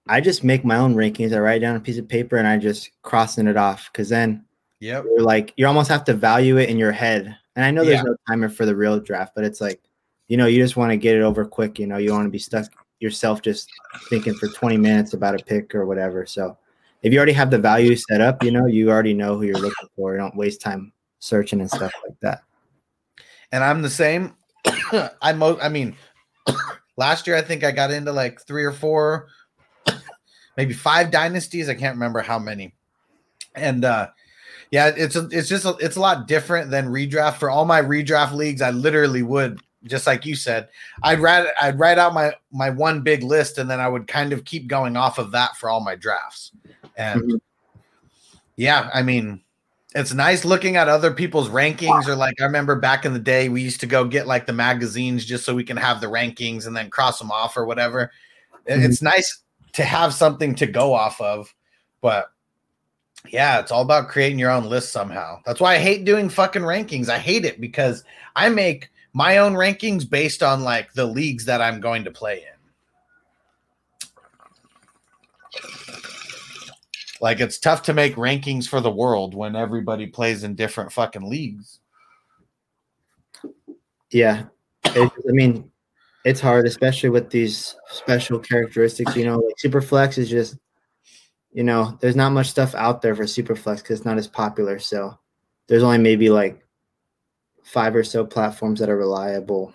I 0.08 0.20
just 0.20 0.44
make 0.44 0.64
my 0.64 0.76
own 0.76 0.94
rankings. 0.94 1.34
I 1.34 1.40
write 1.40 1.60
down 1.60 1.76
a 1.76 1.80
piece 1.80 1.98
of 1.98 2.08
paper 2.08 2.36
and 2.36 2.46
I 2.46 2.56
just 2.56 2.90
crossing 3.02 3.48
it 3.48 3.56
off 3.56 3.90
because 3.92 4.08
then 4.08 4.44
Yep. 4.80 5.04
you're 5.04 5.22
like 5.22 5.52
you 5.56 5.66
almost 5.66 5.88
have 5.88 6.04
to 6.04 6.14
value 6.14 6.58
it 6.58 6.68
in 6.68 6.76
your 6.78 6.92
head. 6.92 7.36
And 7.56 7.64
I 7.64 7.70
know 7.70 7.84
there's 7.84 7.96
Yeah. 7.98 8.02
no 8.10 8.16
timer 8.28 8.48
for 8.48 8.66
the 8.66 8.76
real 8.76 9.00
draft, 9.00 9.34
but 9.34 9.44
it's 9.44 9.60
like, 9.60 9.80
you 10.28 10.36
know, 10.36 10.46
you 10.46 10.62
just 10.62 10.76
want 10.76 10.90
to 10.90 10.96
get 10.96 11.16
it 11.16 11.22
over 11.22 11.44
quick. 11.46 11.78
You 11.78 11.86
know, 11.86 11.96
you 11.96 12.12
want 12.12 12.26
to 12.26 12.30
be 12.30 12.38
stuck 12.38 12.66
yourself 13.00 13.40
just 13.40 13.70
thinking 14.10 14.34
for 14.34 14.48
20 14.48 14.76
minutes 14.76 15.14
about 15.14 15.40
a 15.40 15.44
pick 15.44 15.74
or 15.74 15.86
whatever. 15.86 16.26
So 16.26 16.58
if 17.02 17.12
you 17.12 17.18
already 17.18 17.32
have 17.32 17.50
the 17.50 17.58
value 17.58 17.96
set 17.96 18.20
up, 18.20 18.42
you 18.42 18.50
know, 18.50 18.66
you 18.66 18.90
already 18.90 19.14
know 19.14 19.36
who 19.36 19.44
you're 19.44 19.54
looking 19.54 19.88
for. 19.96 20.12
You 20.12 20.18
don't 20.18 20.36
waste 20.36 20.60
time 20.60 20.92
searching 21.20 21.60
and 21.60 21.70
stuff 21.70 21.92
like 22.06 22.18
that. 22.20 22.42
and 23.52 23.64
I'm 23.64 23.80
the 23.80 23.90
same. 23.90 24.34
I 25.22 25.32
mo 25.32 25.58
I 25.62 25.68
mean, 25.70 25.96
last 26.98 27.26
year 27.26 27.36
I 27.36 27.42
think 27.42 27.64
I 27.64 27.70
got 27.70 27.90
into 27.90 28.12
like 28.12 28.40
three 28.42 28.64
or 28.64 28.72
four, 28.72 29.28
maybe 30.56 30.74
five 30.74 31.10
dynasties. 31.10 31.68
I 31.70 31.74
can't 31.74 31.94
remember 31.94 32.20
how 32.20 32.38
many. 32.38 32.74
And 33.54 33.84
uh 33.84 34.08
yeah, 34.70 34.92
it's 34.96 35.16
a, 35.16 35.28
it's 35.30 35.48
just 35.48 35.64
a, 35.64 35.76
it's 35.80 35.96
a 35.96 36.00
lot 36.00 36.26
different 36.26 36.70
than 36.70 36.86
redraft. 36.88 37.36
For 37.36 37.50
all 37.50 37.64
my 37.64 37.80
redraft 37.80 38.32
leagues, 38.32 38.62
I 38.62 38.70
literally 38.70 39.22
would 39.22 39.60
just 39.84 40.06
like 40.06 40.26
you 40.26 40.34
said, 40.34 40.68
I'd 41.04 41.20
write 41.20 41.46
I'd 41.60 41.78
write 41.78 41.98
out 41.98 42.12
my 42.14 42.32
my 42.50 42.70
one 42.70 43.02
big 43.02 43.22
list, 43.22 43.58
and 43.58 43.70
then 43.70 43.78
I 43.80 43.88
would 43.88 44.08
kind 44.08 44.32
of 44.32 44.44
keep 44.44 44.66
going 44.66 44.96
off 44.96 45.18
of 45.18 45.30
that 45.32 45.56
for 45.56 45.70
all 45.70 45.80
my 45.80 45.94
drafts. 45.94 46.50
And 46.96 47.22
Mhm. 47.22 47.40
yeah, 48.56 48.90
I 48.92 49.02
mean, 49.02 49.42
it's 49.94 50.12
nice 50.12 50.44
looking 50.44 50.76
at 50.76 50.88
other 50.88 51.12
people's 51.12 51.48
rankings 51.48 52.06
or 52.06 52.16
like 52.16 52.40
I 52.40 52.44
remember 52.44 52.74
back 52.76 53.04
in 53.04 53.12
the 53.12 53.18
day 53.20 53.48
we 53.48 53.62
used 53.62 53.80
to 53.80 53.86
go 53.86 54.04
get 54.04 54.26
like 54.26 54.46
the 54.46 54.52
magazines 54.52 55.24
just 55.24 55.44
so 55.44 55.54
we 55.54 55.64
can 55.64 55.76
have 55.76 56.00
the 56.00 56.06
rankings 56.08 56.66
and 56.66 56.76
then 56.76 56.90
cross 56.90 57.18
them 57.18 57.30
off 57.30 57.56
or 57.56 57.64
whatever. 57.64 58.10
It- 58.66 58.82
It's 58.82 59.00
nice 59.02 59.42
to 59.74 59.84
have 59.84 60.12
something 60.14 60.54
to 60.56 60.66
go 60.66 60.92
off 60.94 61.20
of, 61.20 61.54
but 62.00 62.30
yeah, 63.32 63.60
it's 63.60 63.70
all 63.70 63.82
about 63.82 64.08
creating 64.08 64.38
your 64.38 64.50
own 64.50 64.64
list 64.64 64.92
somehow. 64.92 65.40
That's 65.44 65.60
why 65.60 65.74
I 65.74 65.78
hate 65.78 66.04
doing 66.04 66.28
fucking 66.28 66.62
rankings. 66.62 67.08
I 67.08 67.18
hate 67.18 67.44
it 67.44 67.60
because 67.60 68.04
I 68.34 68.48
make 68.48 68.90
my 69.12 69.38
own 69.38 69.54
rankings 69.54 70.08
based 70.08 70.42
on 70.42 70.62
like 70.62 70.92
the 70.92 71.06
leagues 71.06 71.44
that 71.46 71.62
I'm 71.62 71.80
going 71.80 72.04
to 72.04 72.10
play 72.10 72.38
in. 72.38 72.56
Like 77.20 77.40
it's 77.40 77.58
tough 77.58 77.82
to 77.84 77.94
make 77.94 78.16
rankings 78.16 78.68
for 78.68 78.80
the 78.80 78.90
world 78.90 79.34
when 79.34 79.56
everybody 79.56 80.06
plays 80.06 80.44
in 80.44 80.54
different 80.54 80.92
fucking 80.92 81.28
leagues. 81.28 81.80
Yeah. 84.10 84.44
It, 84.84 85.10
I 85.28 85.32
mean, 85.32 85.70
it's 86.24 86.40
hard, 86.40 86.66
especially 86.66 87.08
with 87.08 87.30
these 87.30 87.74
special 87.90 88.38
characteristics. 88.38 89.16
You 89.16 89.24
know, 89.24 89.38
like 89.38 89.54
Superflex 89.64 90.18
is 90.18 90.28
just, 90.28 90.56
you 91.56 91.64
know, 91.64 91.96
there's 92.02 92.14
not 92.14 92.32
much 92.32 92.48
stuff 92.48 92.74
out 92.74 93.00
there 93.00 93.14
for 93.14 93.22
Superflex 93.22 93.78
because 93.78 93.98
it's 93.98 94.04
not 94.04 94.18
as 94.18 94.28
popular. 94.28 94.78
So 94.78 95.18
there's 95.68 95.82
only 95.82 95.96
maybe 95.96 96.28
like 96.28 96.62
five 97.62 97.96
or 97.96 98.04
so 98.04 98.26
platforms 98.26 98.78
that 98.78 98.90
are 98.90 98.98
reliable 98.98 99.72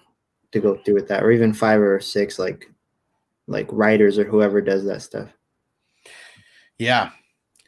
to 0.52 0.60
go 0.60 0.76
through 0.76 0.94
with 0.94 1.08
that, 1.08 1.24
or 1.24 1.32
even 1.32 1.54
five 1.54 1.82
or 1.82 2.00
six, 2.00 2.38
like 2.38 2.70
like 3.48 3.68
writers 3.72 4.20
or 4.20 4.26
whoever 4.26 4.62
does 4.62 4.86
that 4.86 5.02
stuff. 5.02 5.30
Yeah. 6.78 7.10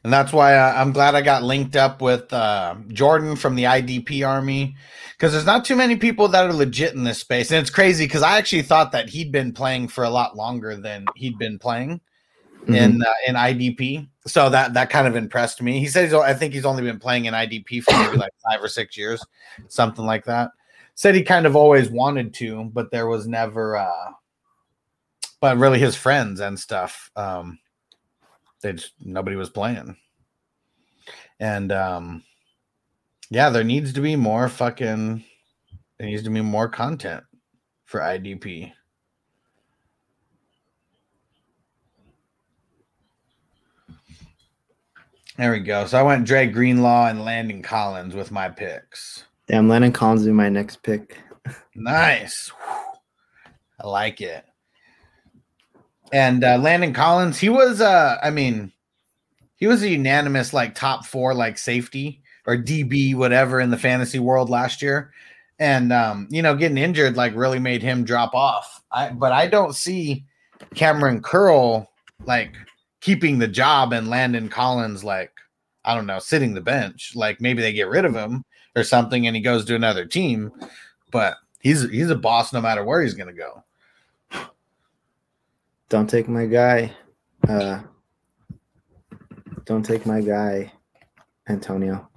And 0.03 0.13
that's 0.13 0.31
why 0.31 0.59
I'm 0.59 0.91
glad 0.91 1.15
I 1.15 1.21
got 1.23 1.41
linked 1.41 1.75
up 1.75 1.99
with 1.99 2.31
uh, 2.31 2.75
Jordan 2.89 3.35
from 3.35 3.55
the 3.55 3.63
IDP 3.63 4.27
Army 4.27 4.75
because 5.13 5.31
there's 5.31 5.45
not 5.45 5.65
too 5.65 5.75
many 5.75 5.95
people 5.95 6.27
that 6.27 6.45
are 6.45 6.53
legit 6.53 6.93
in 6.93 7.03
this 7.03 7.17
space. 7.17 7.49
And 7.49 7.59
it's 7.59 7.71
crazy 7.71 8.05
because 8.05 8.21
I 8.21 8.37
actually 8.37 8.61
thought 8.61 8.91
that 8.91 9.09
he'd 9.09 9.31
been 9.31 9.53
playing 9.53 9.87
for 9.87 10.03
a 10.03 10.09
lot 10.09 10.35
longer 10.35 10.75
than 10.75 11.05
he'd 11.15 11.39
been 11.39 11.57
playing 11.57 11.99
in 12.67 13.01
uh, 13.01 13.13
in 13.27 13.35
IDP. 13.35 14.07
So 14.27 14.49
that 14.49 14.73
that 14.73 14.89
kind 14.89 15.07
of 15.07 15.15
impressed 15.15 15.61
me. 15.61 15.79
He 15.79 15.87
says 15.87 16.13
I 16.13 16.33
think 16.33 16.53
he's 16.53 16.65
only 16.65 16.83
been 16.83 16.99
playing 16.99 17.25
in 17.25 17.33
IDP 17.33 17.83
for 17.83 17.91
maybe 17.97 18.17
like 18.17 18.33
five 18.49 18.63
or 18.63 18.67
six 18.67 18.97
years, 18.97 19.23
something 19.67 20.05
like 20.05 20.25
that. 20.25 20.51
Said 20.95 21.15
he 21.15 21.23
kind 21.23 21.45
of 21.45 21.55
always 21.55 21.89
wanted 21.89 22.33
to, 22.35 22.65
but 22.73 22.91
there 22.91 23.07
was 23.07 23.27
never. 23.27 23.77
uh 23.77 24.11
But 25.41 25.57
really, 25.57 25.79
his 25.79 25.95
friends 25.95 26.39
and 26.39 26.59
stuff. 26.59 27.11
um 27.15 27.59
they 28.61 28.73
just 28.73 28.93
nobody 28.99 29.35
was 29.35 29.49
playing. 29.49 29.97
And 31.39 31.71
um 31.71 32.23
yeah, 33.29 33.49
there 33.49 33.63
needs 33.63 33.93
to 33.93 34.01
be 34.01 34.15
more 34.15 34.47
fucking 34.47 35.23
there 35.97 36.07
needs 36.07 36.23
to 36.23 36.29
be 36.29 36.41
more 36.41 36.69
content 36.69 37.23
for 37.85 37.99
IDP. 37.99 38.71
There 45.37 45.51
we 45.51 45.59
go. 45.59 45.85
So 45.85 45.97
I 45.97 46.03
went 46.03 46.27
Dre 46.27 46.47
Greenlaw 46.47 47.07
and 47.07 47.25
Landon 47.25 47.61
Collins 47.61 48.15
with 48.15 48.31
my 48.31 48.49
picks. 48.49 49.23
Damn, 49.47 49.67
Landon 49.67 49.91
Collins 49.91 50.21
will 50.21 50.27
be 50.27 50.33
my 50.33 50.49
next 50.49 50.83
pick. 50.83 51.17
Nice. 51.75 52.51
I 53.79 53.87
like 53.87 54.21
it. 54.21 54.45
And 56.11 56.43
uh, 56.43 56.57
Landon 56.57 56.93
Collins, 56.93 57.39
he 57.39 57.49
was, 57.49 57.81
uh, 57.81 58.17
I 58.21 58.29
mean, 58.29 58.71
he 59.55 59.67
was 59.67 59.81
a 59.81 59.89
unanimous 59.89 60.53
like 60.53 60.75
top 60.75 61.05
four 61.05 61.33
like 61.33 61.57
safety 61.57 62.21
or 62.45 62.57
DB 62.57 63.15
whatever 63.15 63.59
in 63.61 63.69
the 63.69 63.77
fantasy 63.77 64.19
world 64.19 64.49
last 64.49 64.81
year, 64.81 65.13
and 65.57 65.93
um, 65.93 66.27
you 66.29 66.41
know 66.41 66.55
getting 66.55 66.77
injured 66.77 67.15
like 67.15 67.33
really 67.33 67.59
made 67.59 67.81
him 67.81 68.03
drop 68.03 68.33
off. 68.33 68.83
I 68.91 69.11
but 69.11 69.31
I 69.31 69.47
don't 69.47 69.73
see 69.73 70.25
Kamren 70.75 71.23
Curl 71.23 71.89
like 72.25 72.53
keeping 73.03 73.37
the 73.37 73.47
job 73.49 73.91
and 73.91 74.09
Landon 74.09 74.47
Collins 74.47 75.03
like 75.03 75.33
I 75.83 75.93
don't 75.93 76.05
know 76.05 76.19
sitting 76.19 76.53
the 76.53 76.61
bench. 76.61 77.11
Like 77.15 77.41
maybe 77.41 77.61
they 77.61 77.73
get 77.73 77.89
rid 77.89 78.05
of 78.05 78.15
him 78.15 78.45
or 78.77 78.83
something 78.85 79.27
and 79.27 79.35
he 79.35 79.41
goes 79.41 79.65
to 79.65 79.75
another 79.75 80.05
team, 80.05 80.51
but 81.11 81.35
he's 81.59 81.89
he's 81.89 82.09
a 82.09 82.15
boss 82.15 82.53
no 82.53 82.61
matter 82.61 82.85
where 82.85 83.01
he's 83.01 83.13
gonna 83.13 83.33
go. 83.33 83.61
Don't 85.89 86.09
take 86.09 86.29
my 86.29 86.45
guy. 86.45 86.93
Uh, 87.45 87.81
don't 89.65 89.83
take 89.83 90.05
my 90.05 90.21
guy, 90.21 90.71
Antonio. 91.49 92.09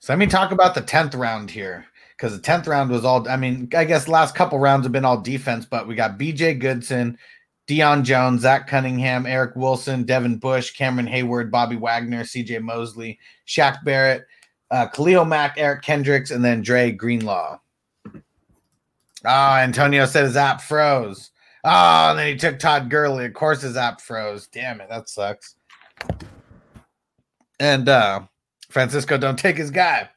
So 0.00 0.12
let 0.12 0.18
me 0.18 0.26
talk 0.26 0.52
about 0.52 0.74
the 0.74 0.82
10th 0.82 1.16
round 1.16 1.50
here 1.50 1.86
because 2.16 2.34
the 2.34 2.42
10th 2.42 2.66
round 2.66 2.90
was 2.90 3.04
all, 3.04 3.28
I 3.28 3.36
mean, 3.36 3.68
I 3.76 3.84
guess 3.84 4.04
the 4.06 4.10
last 4.10 4.34
couple 4.34 4.58
rounds 4.58 4.84
have 4.84 4.92
been 4.92 5.04
all 5.04 5.20
defense, 5.20 5.66
but 5.66 5.86
we 5.86 5.94
got 5.94 6.18
BJ 6.18 6.58
Goodson, 6.58 7.18
Deion 7.66 8.02
Jones, 8.02 8.42
Zach 8.42 8.66
Cunningham, 8.66 9.26
Eric 9.26 9.56
Wilson, 9.56 10.04
Devin 10.04 10.36
Bush, 10.36 10.72
Cameron 10.72 11.06
Heyward, 11.06 11.50
Bobby 11.50 11.76
Wagner, 11.76 12.22
CJ 12.22 12.60
Mosley, 12.60 13.18
Shaq 13.46 13.82
Barrett, 13.84 14.26
uh, 14.70 14.86
Khalil 14.88 15.24
Mack, 15.24 15.54
Eric 15.56 15.82
Kendricks, 15.82 16.30
and 16.30 16.44
then 16.44 16.60
Dre 16.60 16.90
Greenlaw. 16.90 17.58
Oh, 19.26 19.56
Antonio 19.56 20.04
said 20.04 20.24
his 20.24 20.36
app 20.36 20.60
froze. 20.60 21.30
Oh, 21.64 22.10
and 22.10 22.18
then 22.18 22.26
he 22.26 22.36
took 22.36 22.58
Todd 22.58 22.90
Gurley. 22.90 23.24
Of 23.24 23.32
course 23.32 23.62
his 23.62 23.76
app 23.76 24.00
froze. 24.02 24.46
Damn 24.48 24.82
it, 24.82 24.90
that 24.90 25.08
sucks. 25.08 25.56
And 27.58 27.88
uh 27.88 28.22
Francisco, 28.68 29.16
don't 29.16 29.38
take 29.38 29.56
his 29.56 29.70
guy. 29.70 30.10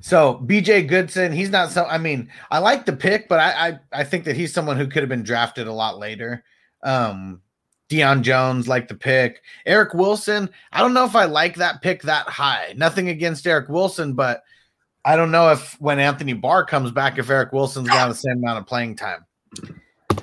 So 0.00 0.42
BJ 0.46 0.86
Goodson, 0.86 1.32
he's 1.32 1.50
not 1.50 1.70
so. 1.70 1.84
I 1.84 1.98
mean, 1.98 2.30
I 2.50 2.58
like 2.58 2.86
the 2.86 2.92
pick, 2.94 3.28
but 3.28 3.38
I 3.38 3.68
I, 3.68 4.00
I 4.00 4.04
think 4.04 4.24
that 4.24 4.36
he's 4.36 4.52
someone 4.52 4.76
who 4.76 4.86
could 4.86 5.02
have 5.02 5.08
been 5.08 5.22
drafted 5.22 5.66
a 5.66 5.72
lot 5.72 5.98
later. 5.98 6.44
Um, 6.82 7.42
Deion 7.90 8.22
Jones, 8.22 8.68
like 8.68 8.88
the 8.88 8.94
pick. 8.94 9.42
Eric 9.66 9.94
Wilson, 9.94 10.48
I 10.72 10.80
don't 10.80 10.94
know 10.94 11.04
if 11.04 11.16
I 11.16 11.24
like 11.24 11.56
that 11.56 11.82
pick 11.82 12.02
that 12.02 12.28
high. 12.28 12.72
Nothing 12.76 13.08
against 13.08 13.46
Eric 13.46 13.68
Wilson, 13.68 14.14
but 14.14 14.42
I 15.04 15.16
don't 15.16 15.32
know 15.32 15.50
if 15.50 15.78
when 15.80 15.98
Anthony 15.98 16.32
Barr 16.32 16.64
comes 16.64 16.92
back, 16.92 17.18
if 17.18 17.28
Eric 17.28 17.52
Wilson's 17.52 17.88
got 17.88 18.08
the 18.08 18.14
same 18.14 18.38
amount 18.38 18.58
of 18.58 18.66
playing 18.66 18.96
time. 18.96 19.26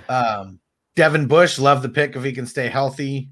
Um, 0.07 0.59
Devin 0.95 1.27
Bush, 1.27 1.59
love 1.59 1.81
the 1.81 1.89
pick 1.89 2.15
if 2.15 2.23
he 2.23 2.31
can 2.31 2.47
stay 2.47 2.69
healthy. 2.69 3.29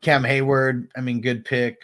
Cam 0.00 0.22
Heyward, 0.22 0.88
I 0.96 1.00
mean, 1.00 1.20
good 1.20 1.44
pick. 1.44 1.78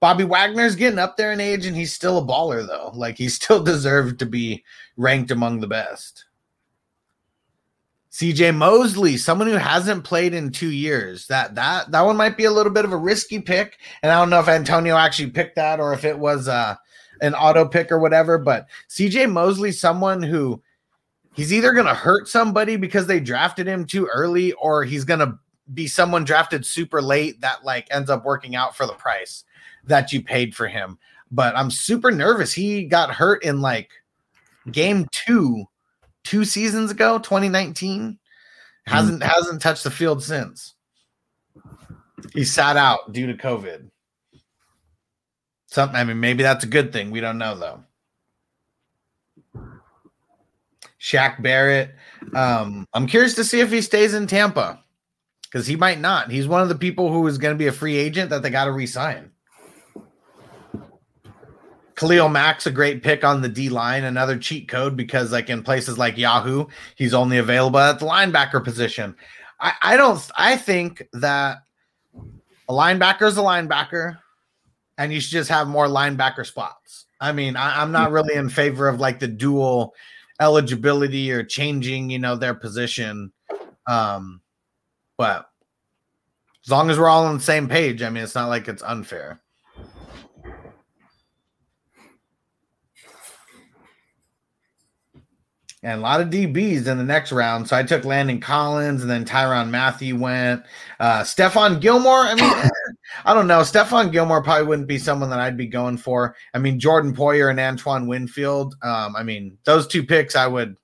Bobby 0.00 0.24
Wagner's 0.24 0.76
getting 0.76 0.98
up 0.98 1.16
there 1.16 1.32
in 1.32 1.40
age, 1.40 1.66
and 1.66 1.76
he's 1.76 1.92
still 1.92 2.18
a 2.18 2.24
baller, 2.24 2.66
though. 2.66 2.90
Like 2.94 3.18
he 3.18 3.28
still 3.28 3.62
deserved 3.64 4.18
to 4.18 4.26
be 4.26 4.64
ranked 4.96 5.30
among 5.30 5.60
the 5.60 5.66
best. 5.66 6.24
CJ 8.10 8.56
Mosley, 8.56 9.16
someone 9.16 9.46
who 9.46 9.54
hasn't 9.54 10.02
played 10.02 10.34
in 10.34 10.50
two 10.50 10.70
years. 10.70 11.26
That 11.28 11.54
that 11.54 11.90
that 11.92 12.00
one 12.00 12.16
might 12.16 12.36
be 12.36 12.46
a 12.46 12.50
little 12.50 12.72
bit 12.72 12.84
of 12.84 12.92
a 12.92 12.96
risky 12.96 13.40
pick, 13.40 13.78
and 14.02 14.10
I 14.10 14.18
don't 14.18 14.30
know 14.30 14.40
if 14.40 14.48
Antonio 14.48 14.96
actually 14.96 15.30
picked 15.30 15.56
that 15.56 15.78
or 15.78 15.92
if 15.92 16.04
it 16.04 16.18
was 16.18 16.48
uh, 16.48 16.74
an 17.20 17.34
auto 17.34 17.66
pick 17.66 17.92
or 17.92 17.98
whatever. 17.98 18.36
But 18.38 18.66
CJ 18.88 19.30
Mosley, 19.30 19.70
someone 19.70 20.22
who 20.22 20.60
he's 21.34 21.52
either 21.52 21.72
going 21.72 21.86
to 21.86 21.94
hurt 21.94 22.26
somebody 22.26 22.76
because 22.76 23.06
they 23.06 23.20
drafted 23.20 23.68
him 23.68 23.84
too 23.84 24.06
early, 24.06 24.54
or 24.54 24.82
he's 24.82 25.04
going 25.04 25.20
to 25.20 25.38
be 25.72 25.86
someone 25.86 26.24
drafted 26.24 26.66
super 26.66 27.00
late 27.00 27.40
that 27.42 27.64
like 27.64 27.86
ends 27.90 28.10
up 28.10 28.24
working 28.24 28.56
out 28.56 28.74
for 28.76 28.86
the 28.86 28.94
price 28.94 29.44
that 29.84 30.12
you 30.12 30.22
paid 30.22 30.54
for 30.54 30.68
him. 30.68 30.98
But 31.30 31.56
I'm 31.56 31.70
super 31.70 32.10
nervous. 32.10 32.52
He 32.52 32.84
got 32.84 33.14
hurt 33.14 33.44
in 33.44 33.60
like 33.60 33.90
game 34.70 35.06
two, 35.12 35.64
two 36.24 36.44
seasons 36.44 36.90
ago, 36.90 37.18
2019. 37.18 38.18
Hasn't 38.86 39.22
hasn't 39.22 39.62
touched 39.62 39.84
the 39.84 39.90
field 39.90 40.22
since. 40.22 40.74
He 42.32 42.44
sat 42.44 42.76
out 42.76 43.12
due 43.12 43.26
to 43.26 43.34
COVID. 43.34 43.90
Something 45.66 45.96
I 45.96 46.04
mean, 46.04 46.18
maybe 46.18 46.42
that's 46.42 46.64
a 46.64 46.68
good 46.68 46.92
thing. 46.92 47.10
We 47.10 47.20
don't 47.20 47.38
know 47.38 47.54
though. 47.54 47.84
Shaq 51.00 51.42
Barrett. 51.42 51.94
Um, 52.34 52.86
I'm 52.92 53.06
curious 53.06 53.34
to 53.36 53.44
see 53.44 53.60
if 53.60 53.70
he 53.70 53.80
stays 53.80 54.12
in 54.12 54.26
Tampa 54.26 54.82
because 55.44 55.66
he 55.66 55.76
might 55.76 55.98
not. 55.98 56.30
He's 56.30 56.46
one 56.46 56.60
of 56.60 56.68
the 56.68 56.74
people 56.74 57.10
who 57.10 57.26
is 57.26 57.38
going 57.38 57.54
to 57.54 57.58
be 57.58 57.68
a 57.68 57.72
free 57.72 57.96
agent 57.96 58.30
that 58.30 58.42
they 58.42 58.50
got 58.50 58.66
to 58.66 58.72
resign. 58.72 59.30
Khalil 62.00 62.30
Mack's 62.30 62.66
a 62.66 62.70
great 62.70 63.02
pick 63.02 63.24
on 63.24 63.42
the 63.42 63.48
D 63.48 63.68
line, 63.68 64.04
another 64.04 64.38
cheat 64.38 64.68
code 64.68 64.96
because, 64.96 65.32
like 65.32 65.50
in 65.50 65.62
places 65.62 65.98
like 65.98 66.16
Yahoo, 66.16 66.64
he's 66.96 67.12
only 67.12 67.36
available 67.36 67.78
at 67.78 67.98
the 67.98 68.06
linebacker 68.06 68.64
position. 68.64 69.14
I, 69.60 69.74
I 69.82 69.96
don't. 69.98 70.18
I 70.34 70.56
think 70.56 71.06
that 71.12 71.58
a 72.16 72.72
linebacker 72.72 73.26
is 73.28 73.36
a 73.36 73.42
linebacker, 73.42 74.16
and 74.96 75.12
you 75.12 75.20
should 75.20 75.32
just 75.32 75.50
have 75.50 75.68
more 75.68 75.88
linebacker 75.88 76.46
spots. 76.46 77.04
I 77.20 77.32
mean, 77.32 77.54
I, 77.54 77.82
I'm 77.82 77.92
not 77.92 78.12
really 78.12 78.34
in 78.34 78.48
favor 78.48 78.88
of 78.88 78.98
like 78.98 79.18
the 79.18 79.28
dual 79.28 79.94
eligibility 80.40 81.30
or 81.30 81.44
changing, 81.44 82.08
you 82.08 82.18
know, 82.18 82.34
their 82.34 82.54
position. 82.54 83.30
Um, 83.86 84.40
but 85.18 85.50
as 86.64 86.70
long 86.70 86.88
as 86.88 86.98
we're 86.98 87.10
all 87.10 87.26
on 87.26 87.36
the 87.36 87.42
same 87.42 87.68
page, 87.68 88.00
I 88.00 88.08
mean, 88.08 88.24
it's 88.24 88.34
not 88.34 88.48
like 88.48 88.68
it's 88.68 88.82
unfair. 88.82 89.42
And 95.82 95.98
a 95.98 96.02
lot 96.02 96.20
of 96.20 96.28
DBs 96.28 96.86
in 96.86 96.98
the 96.98 97.04
next 97.04 97.32
round. 97.32 97.66
So 97.66 97.74
I 97.74 97.82
took 97.82 98.04
Landon 98.04 98.38
Collins 98.38 99.00
and 99.00 99.10
then 99.10 99.24
Tyrann 99.24 99.70
Mathieu 99.70 100.16
went. 100.16 100.62
Uh 100.98 101.20
Stephon 101.20 101.80
Gilmore. 101.80 102.20
I 102.20 102.34
mean, 102.34 102.70
I 103.24 103.32
don't 103.32 103.46
know. 103.46 103.60
Stephon 103.60 104.12
Gilmore 104.12 104.42
probably 104.42 104.66
wouldn't 104.66 104.88
be 104.88 104.98
someone 104.98 105.30
that 105.30 105.40
I'd 105.40 105.56
be 105.56 105.66
going 105.66 105.96
for. 105.96 106.36
I 106.52 106.58
mean, 106.58 106.78
Jordan 106.78 107.14
Poyer 107.14 107.50
and 107.50 107.58
Antoine 107.58 108.06
Winfield. 108.06 108.74
Um, 108.82 109.16
I 109.16 109.22
mean, 109.22 109.56
those 109.64 109.86
two 109.86 110.04
picks 110.04 110.36
I 110.36 110.46
would 110.46 110.76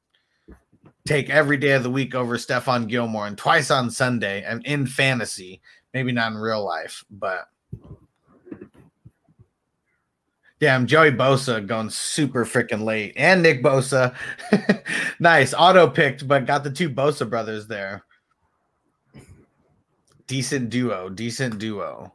take 1.07 1.31
every 1.31 1.57
day 1.57 1.73
of 1.73 1.83
the 1.83 1.91
week 1.91 2.15
over 2.15 2.37
Stephon 2.37 2.89
Gilmore 2.89 3.27
and 3.27 3.39
twice 3.39 3.71
on 3.71 3.91
Sunday 3.91 4.43
and 4.43 4.65
in 4.67 4.87
fantasy, 4.87 5.61
maybe 5.95 6.13
not 6.13 6.33
in 6.33 6.39
real 6.39 6.65
life, 6.65 7.05
but 7.11 7.49
Damn, 10.59 10.87
Joey 10.87 11.11
Bosa 11.11 11.67
going 11.67 11.91
super 11.91 12.47
freaking 12.47 12.83
late, 12.83 13.13
and 13.17 13.43
Nick 13.43 13.63
Bosa. 13.63 14.15
nice 15.21 15.53
auto 15.53 15.89
picked, 15.89 16.27
but 16.27 16.47
got 16.47 16.65
the 16.65 16.71
two 16.71 16.89
Bosa 16.89 17.29
brothers 17.29 17.67
there. 17.67 18.05
Decent 20.27 20.71
duo, 20.71 21.11
decent 21.11 21.59
duo. 21.59 22.15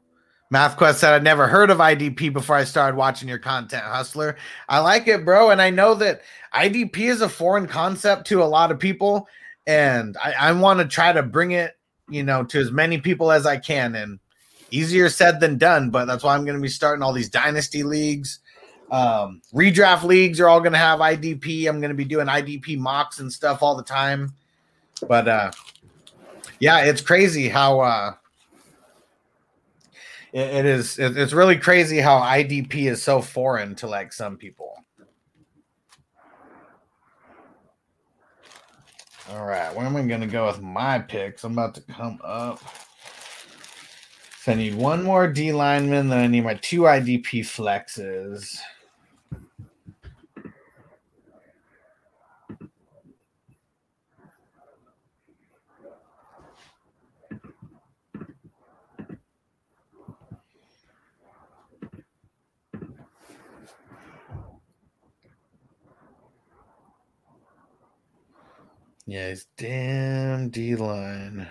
MathQuest 0.51 0.95
said 0.95 1.13
I'd 1.13 1.23
never 1.23 1.47
heard 1.47 1.69
of 1.69 1.77
IDP 1.77 2.33
before 2.33 2.55
I 2.55 2.65
started 2.65 2.97
watching 2.97 3.29
your 3.29 3.37
content, 3.37 3.83
Hustler. 3.83 4.35
I 4.67 4.79
like 4.79 5.07
it, 5.07 5.23
bro, 5.23 5.51
and 5.51 5.61
I 5.61 5.69
know 5.69 5.93
that 5.95 6.21
IDP 6.53 6.97
is 6.97 7.21
a 7.21 7.29
foreign 7.29 7.67
concept 7.67 8.27
to 8.27 8.41
a 8.41 8.45
lot 8.45 8.71
of 8.71 8.79
people, 8.79 9.27
and 9.67 10.17
I, 10.21 10.33
I 10.33 10.51
want 10.51 10.79
to 10.79 10.87
try 10.87 11.13
to 11.13 11.23
bring 11.23 11.51
it, 11.51 11.77
you 12.09 12.23
know, 12.23 12.43
to 12.45 12.59
as 12.59 12.71
many 12.71 12.97
people 12.97 13.31
as 13.31 13.45
I 13.45 13.57
can. 13.57 13.95
And 13.95 14.19
easier 14.71 15.09
said 15.09 15.39
than 15.39 15.57
done, 15.57 15.89
but 15.89 16.05
that's 16.05 16.23
why 16.23 16.35
I'm 16.35 16.45
going 16.45 16.57
to 16.57 16.61
be 16.61 16.69
starting 16.69 17.03
all 17.03 17.13
these 17.13 17.29
dynasty 17.29 17.83
leagues. 17.83 18.39
Um, 18.89 19.41
redraft 19.53 20.03
leagues 20.03 20.39
are 20.39 20.49
all 20.49 20.59
going 20.59 20.73
to 20.73 20.77
have 20.77 20.99
IDP. 20.99 21.67
I'm 21.67 21.79
going 21.79 21.91
to 21.91 21.95
be 21.95 22.05
doing 22.05 22.27
IDP 22.27 22.77
mocks 22.77 23.19
and 23.19 23.31
stuff 23.31 23.61
all 23.61 23.75
the 23.75 23.83
time. 23.83 24.33
But 25.07 25.27
uh, 25.27 25.51
yeah, 26.59 26.85
it's 26.85 27.01
crazy 27.01 27.47
how 27.47 27.79
uh, 27.79 28.13
it, 30.33 30.39
it 30.39 30.65
is. 30.65 30.99
It, 30.99 31.17
it's 31.17 31.33
really 31.33 31.57
crazy 31.57 31.99
how 31.99 32.19
IDP 32.19 32.89
is 32.89 33.01
so 33.01 33.21
foreign 33.21 33.75
to 33.75 33.87
like 33.87 34.13
some 34.13 34.37
people. 34.37 34.77
All 39.29 39.45
right, 39.45 39.73
where 39.73 39.85
am 39.85 39.95
I 39.95 40.03
going 40.03 40.21
to 40.21 40.27
go 40.27 40.47
with 40.47 40.61
my 40.61 40.99
picks? 40.99 41.45
I'm 41.45 41.53
about 41.53 41.75
to 41.75 41.81
come 41.81 42.19
up. 42.21 42.61
So 44.41 44.53
I 44.53 44.55
need 44.55 44.73
one 44.73 45.03
more 45.03 45.27
D 45.27 45.53
lineman, 45.53 46.09
then 46.09 46.17
I 46.17 46.25
need 46.25 46.43
my 46.43 46.55
two 46.55 46.81
IDP 46.81 47.41
flexes. 47.41 48.57
Yeah, 69.05 69.29
he's 69.29 69.45
damn 69.55 70.49
D 70.49 70.75
line. 70.75 71.47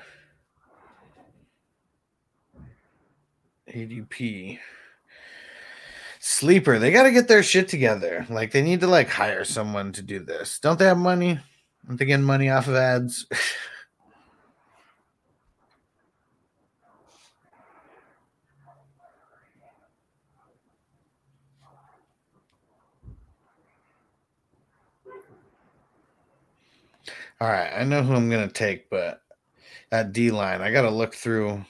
ADP. 3.71 4.59
Sleeper, 6.19 6.79
they 6.79 6.93
got 6.93 7.05
to 7.05 7.13
get 7.13 7.29
their 7.29 7.43
shit 7.43 7.69
together. 7.69 8.27
Like 8.29 8.53
they 8.53 8.63
need 8.63 8.81
to 8.81 8.87
like 8.87 9.09
hire 9.09 9.45
someone 9.45 9.93
to 9.93 10.03
do 10.03 10.19
this. 10.19 10.59
Don't 10.59 10.79
they 10.79 10.85
have 10.85 10.99
money? 10.99 11.39
Aren't 11.89 11.99
they 11.99 12.05
getting 12.05 12.25
money 12.25 12.51
off 12.51 12.69
of 12.69 12.75
ads? 12.75 13.27
All 27.41 27.49
right, 27.49 27.73
I 27.75 27.85
know 27.85 28.03
who 28.03 28.15
I'm 28.15 28.29
gonna 28.29 28.49
take, 28.49 28.91
but 28.91 29.23
that 29.91 30.13
D 30.13 30.31
line, 30.31 30.61
I 30.61 30.71
gotta 30.71 30.91
look 30.91 31.15
through 31.15 31.65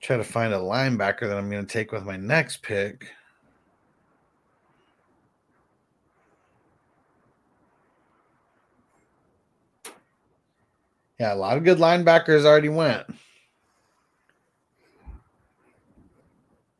Try 0.00 0.16
to 0.16 0.24
find 0.24 0.54
a 0.54 0.58
linebacker 0.58 1.22
that 1.22 1.36
I'm 1.36 1.50
going 1.50 1.66
to 1.66 1.72
take 1.72 1.92
with 1.92 2.04
my 2.04 2.16
next 2.16 2.62
pick. 2.62 3.12
Yeah, 11.18 11.34
a 11.34 11.36
lot 11.36 11.56
of 11.56 11.64
good 11.64 11.78
linebackers 11.78 12.44
already 12.44 12.68
went. 12.68 13.06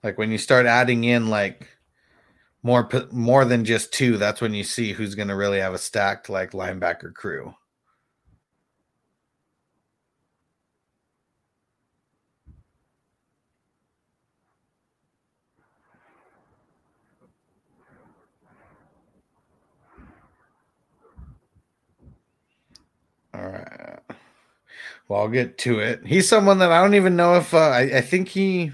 Like 0.05 0.17
when 0.17 0.31
you 0.31 0.39
start 0.39 0.67
adding 0.67 1.03
in 1.03 1.29
like 1.29 1.67
more 2.63 2.89
more 3.11 3.45
than 3.45 3.65
just 3.65 3.93
two, 3.93 4.17
that's 4.17 4.41
when 4.41 4.55
you 4.55 4.63
see 4.63 4.93
who's 4.93 5.17
going 5.17 5.29
to 5.29 5.35
really 5.35 5.59
have 5.59 5.75
a 5.75 5.79
stacked 5.79 6.29
like 6.29 6.53
linebacker 6.53 7.13
crew. 7.13 7.55
All 23.39 23.49
right. 23.49 23.99
Well, 25.09 25.21
I'll 25.21 25.29
get 25.29 25.59
to 25.59 25.79
it. 25.79 26.05
He's 26.05 26.29
someone 26.29 26.59
that 26.59 26.73
I 26.73 26.83
don't 26.83 26.95
even 26.95 27.17
know 27.17 27.37
if 27.37 27.55
uh, 27.55 27.59
I, 27.59 27.81
I 27.99 28.01
think 28.01 28.29
he 28.29 28.73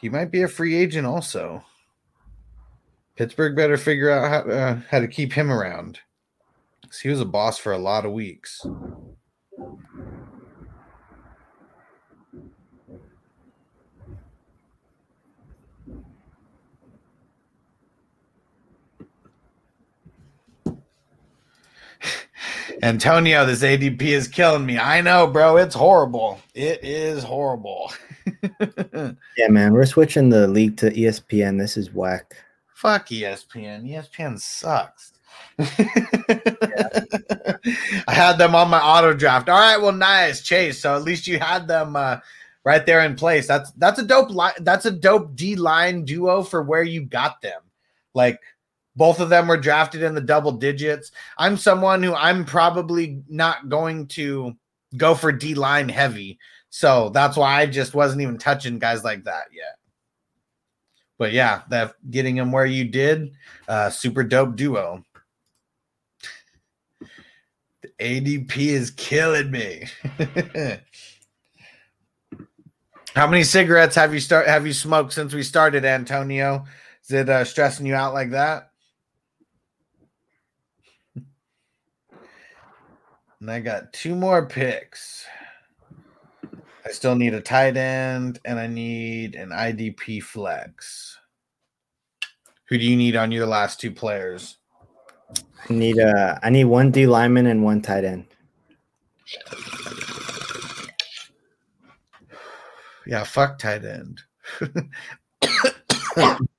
he 0.00 0.08
might 0.08 0.30
be 0.30 0.42
a 0.42 0.48
free 0.48 0.74
agent 0.74 1.06
also. 1.06 1.64
Pittsburgh 3.16 3.54
better 3.54 3.76
figure 3.76 4.10
out 4.10 4.28
how, 4.28 4.50
uh, 4.50 4.80
how 4.90 5.00
to 5.00 5.06
keep 5.06 5.32
him 5.32 5.50
around. 5.52 6.00
'Cause 6.84 7.00
He 7.00 7.08
was 7.08 7.20
a 7.20 7.24
boss 7.24 7.58
for 7.58 7.72
a 7.72 7.78
lot 7.78 8.04
of 8.04 8.12
weeks. 8.12 8.66
Antonio, 22.84 23.46
this 23.46 23.62
ADP 23.62 24.02
is 24.02 24.28
killing 24.28 24.66
me. 24.66 24.78
I 24.78 25.00
know, 25.00 25.26
bro. 25.26 25.56
It's 25.56 25.74
horrible. 25.74 26.38
It 26.54 26.84
is 26.84 27.24
horrible. 27.24 27.90
Yeah, 29.36 29.48
man, 29.48 29.72
we're 29.72 29.84
switching 29.84 30.30
the 30.30 30.46
league 30.46 30.76
to 30.78 30.90
ESPN. 30.90 31.58
This 31.58 31.76
is 31.76 31.92
whack. 31.92 32.36
Fuck 32.74 33.08
ESPN. 33.08 33.88
ESPN 33.88 34.38
sucks. 34.38 35.12
I 35.58 35.62
had 38.12 38.38
them 38.38 38.54
on 38.54 38.70
my 38.70 38.80
auto 38.80 39.12
draft. 39.12 39.48
All 39.48 39.58
right, 39.58 39.80
well, 39.80 39.92
nice, 39.92 40.42
Chase. 40.42 40.80
So 40.80 40.94
at 40.94 41.02
least 41.02 41.26
you 41.26 41.38
had 41.38 41.68
them 41.68 41.96
uh, 41.96 42.18
right 42.64 42.84
there 42.86 43.00
in 43.00 43.14
place. 43.14 43.46
That's 43.46 43.70
that's 43.72 43.98
a 43.98 44.04
dope 44.04 44.30
line. 44.30 44.54
That's 44.60 44.86
a 44.86 44.90
dope 44.90 45.36
D 45.36 45.56
line 45.56 46.04
duo 46.04 46.42
for 46.42 46.62
where 46.62 46.84
you 46.84 47.02
got 47.02 47.42
them. 47.42 47.60
Like 48.14 48.40
both 48.96 49.20
of 49.20 49.28
them 49.28 49.48
were 49.48 49.56
drafted 49.56 50.02
in 50.02 50.14
the 50.14 50.20
double 50.20 50.52
digits. 50.52 51.10
I'm 51.38 51.56
someone 51.56 52.02
who 52.02 52.14
I'm 52.14 52.44
probably 52.44 53.22
not 53.28 53.68
going 53.68 54.06
to 54.08 54.54
go 54.96 55.14
for 55.14 55.32
D 55.32 55.54
line 55.54 55.88
heavy. 55.88 56.38
So 56.70 57.10
that's 57.10 57.36
why 57.36 57.60
I 57.60 57.66
just 57.66 57.94
wasn't 57.94 58.22
even 58.22 58.38
touching 58.38 58.78
guys 58.78 59.04
like 59.04 59.24
that 59.24 59.44
yet. 59.52 59.76
But 61.18 61.32
yeah, 61.32 61.62
that 61.70 61.94
getting 62.10 62.36
him 62.36 62.50
where 62.50 62.66
you 62.66 62.84
did, 62.84 63.32
uh, 63.68 63.90
super 63.90 64.24
dope 64.24 64.56
duo. 64.56 65.04
The 67.82 67.88
ADP 68.00 68.56
is 68.56 68.90
killing 68.90 69.50
me. 69.50 69.84
How 73.14 73.28
many 73.28 73.44
cigarettes 73.44 73.94
have 73.94 74.12
you 74.12 74.18
start 74.18 74.48
have 74.48 74.66
you 74.66 74.72
smoked 74.72 75.12
since 75.12 75.32
we 75.32 75.44
started, 75.44 75.84
Antonio? 75.84 76.64
Is 77.04 77.12
it 77.12 77.28
uh, 77.28 77.44
stressing 77.44 77.86
you 77.86 77.94
out 77.94 78.12
like 78.12 78.32
that? 78.32 78.72
And 83.44 83.50
I 83.50 83.60
got 83.60 83.92
two 83.92 84.14
more 84.14 84.46
picks. 84.46 85.26
I 86.82 86.90
still 86.92 87.14
need 87.14 87.34
a 87.34 87.42
tight 87.42 87.76
end 87.76 88.40
and 88.46 88.58
I 88.58 88.66
need 88.66 89.34
an 89.34 89.50
IDP 89.50 90.22
flex. 90.22 91.18
Who 92.70 92.78
do 92.78 92.84
you 92.86 92.96
need 92.96 93.16
on 93.16 93.32
your 93.32 93.44
last 93.44 93.78
two 93.78 93.90
players? 93.90 94.56
I 95.68 95.74
need 95.74 95.98
a 95.98 96.40
I 96.42 96.48
need 96.48 96.64
one 96.64 96.90
D 96.90 97.06
lineman 97.06 97.44
and 97.44 97.62
one 97.62 97.82
tight 97.82 98.04
end. 98.04 98.24
Yeah, 103.06 103.24
fuck 103.24 103.58
tight 103.58 103.84
end. 103.84 104.22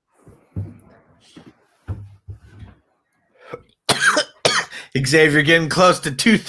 Xavier 4.98 5.32
you're 5.32 5.43
getting 5.43 5.70
close 5.70 6.00
to 6.02 6.12
two 6.12 6.39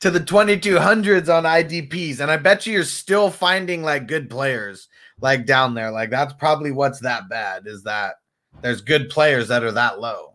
to 0.00 0.10
the 0.10 0.20
2200s 0.20 1.28
on 1.28 1.44
IDPs 1.44 2.20
and 2.20 2.30
I 2.30 2.36
bet 2.36 2.66
you 2.66 2.72
you're 2.72 2.84
still 2.84 3.30
finding 3.30 3.82
like 3.82 4.08
good 4.08 4.28
players 4.28 4.88
like 5.20 5.46
down 5.46 5.74
there 5.74 5.90
like 5.90 6.10
that's 6.10 6.32
probably 6.32 6.72
what's 6.72 7.00
that 7.00 7.28
bad 7.28 7.66
is 7.66 7.84
that 7.84 8.14
there's 8.62 8.80
good 8.80 9.08
players 9.08 9.48
that 9.48 9.64
are 9.64 9.72
that 9.72 10.00
low. 10.00 10.34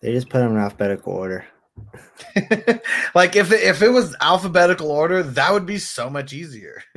They 0.00 0.12
just 0.12 0.28
put 0.28 0.38
them 0.38 0.52
in 0.52 0.58
alphabetical 0.58 1.12
order. 1.12 1.44
like 3.14 3.36
if 3.36 3.52
it, 3.52 3.62
if 3.62 3.82
it 3.82 3.90
was 3.90 4.16
alphabetical 4.20 4.90
order, 4.90 5.22
that 5.22 5.52
would 5.52 5.66
be 5.66 5.78
so 5.78 6.10
much 6.10 6.32
easier. 6.32 6.82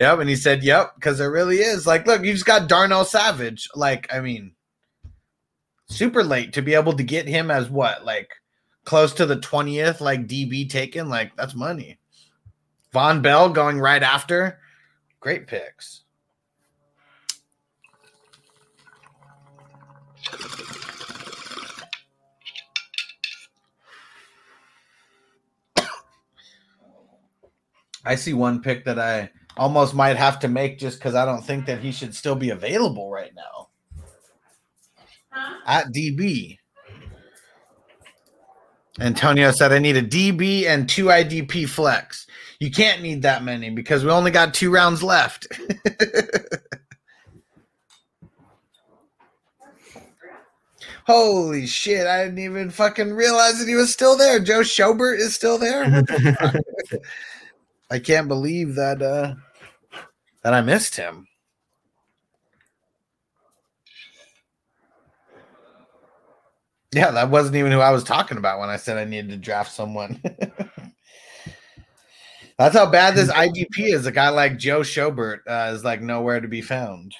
yep, 0.00 0.18
and 0.18 0.28
he 0.28 0.34
said, 0.34 0.64
"Yep," 0.64 0.96
because 0.96 1.18
there 1.18 1.30
really 1.30 1.58
is. 1.58 1.86
Like, 1.86 2.06
look, 2.06 2.24
you 2.24 2.32
just 2.32 2.46
got 2.46 2.68
Darnell 2.68 3.04
Savage. 3.04 3.68
Like, 3.74 4.12
I 4.12 4.20
mean, 4.20 4.52
super 5.88 6.24
late 6.24 6.54
to 6.54 6.62
be 6.62 6.74
able 6.74 6.94
to 6.94 7.04
get 7.04 7.28
him 7.28 7.50
as 7.50 7.70
what, 7.70 8.04
like, 8.04 8.30
close 8.86 9.12
to 9.12 9.26
the 9.26 9.36
twentieth, 9.36 10.00
like 10.00 10.26
DB 10.26 10.70
taken. 10.70 11.10
Like, 11.10 11.36
that's 11.36 11.54
money. 11.54 11.98
Vonn 12.94 13.20
Bell 13.20 13.50
going 13.50 13.78
right 13.78 14.02
after. 14.02 14.58
Great 15.20 15.46
picks. 15.46 16.04
I 28.06 28.14
see 28.14 28.34
one 28.34 28.62
pick 28.62 28.84
that 28.84 29.00
I 29.00 29.30
almost 29.56 29.92
might 29.92 30.16
have 30.16 30.38
to 30.38 30.48
make 30.48 30.78
just 30.78 30.98
because 30.98 31.16
I 31.16 31.24
don't 31.24 31.44
think 31.44 31.66
that 31.66 31.80
he 31.80 31.90
should 31.90 32.14
still 32.14 32.36
be 32.36 32.50
available 32.50 33.10
right 33.10 33.32
now. 33.34 33.68
At 35.66 35.88
DB. 35.88 36.58
Antonio 39.00 39.50
said, 39.50 39.72
I 39.72 39.78
need 39.78 39.96
a 39.96 40.02
DB 40.02 40.66
and 40.66 40.88
two 40.88 41.06
IDP 41.06 41.68
flex. 41.68 42.26
You 42.58 42.70
can't 42.70 43.02
need 43.02 43.22
that 43.22 43.44
many 43.44 43.70
because 43.70 44.04
we 44.04 44.10
only 44.10 44.30
got 44.30 44.54
two 44.54 44.70
rounds 44.72 45.02
left. 45.02 45.46
Holy 51.06 51.66
shit, 51.66 52.06
I 52.06 52.24
didn't 52.24 52.40
even 52.40 52.70
fucking 52.70 53.12
realize 53.12 53.58
that 53.60 53.68
he 53.68 53.76
was 53.76 53.92
still 53.92 54.16
there. 54.16 54.40
Joe 54.40 54.60
Schobert 54.60 55.18
is 55.18 55.34
still 55.36 55.56
there. 55.56 55.88
What 55.88 56.06
the 56.08 56.36
fuck? 56.40 57.00
I 57.90 58.00
can't 58.00 58.26
believe 58.26 58.74
that 58.74 59.00
uh 59.00 59.34
that 60.42 60.52
I 60.52 60.62
missed 60.62 60.96
him. 60.96 61.28
Yeah, 66.96 67.10
that 67.10 67.28
wasn't 67.28 67.56
even 67.56 67.72
who 67.72 67.80
I 67.80 67.90
was 67.90 68.04
talking 68.04 68.38
about 68.38 68.58
when 68.58 68.70
I 68.70 68.78
said 68.78 68.96
I 68.96 69.04
needed 69.04 69.28
to 69.28 69.36
draft 69.36 69.70
someone. 69.70 70.18
That's 72.58 72.74
how 72.74 72.90
bad 72.90 73.14
this 73.14 73.30
IDP 73.30 73.92
is. 73.92 74.06
A 74.06 74.12
guy 74.12 74.30
like 74.30 74.56
Joe 74.56 74.80
Schobert 74.80 75.40
uh, 75.46 75.74
is 75.74 75.84
like 75.84 76.00
nowhere 76.00 76.40
to 76.40 76.48
be 76.48 76.62
found. 76.62 77.14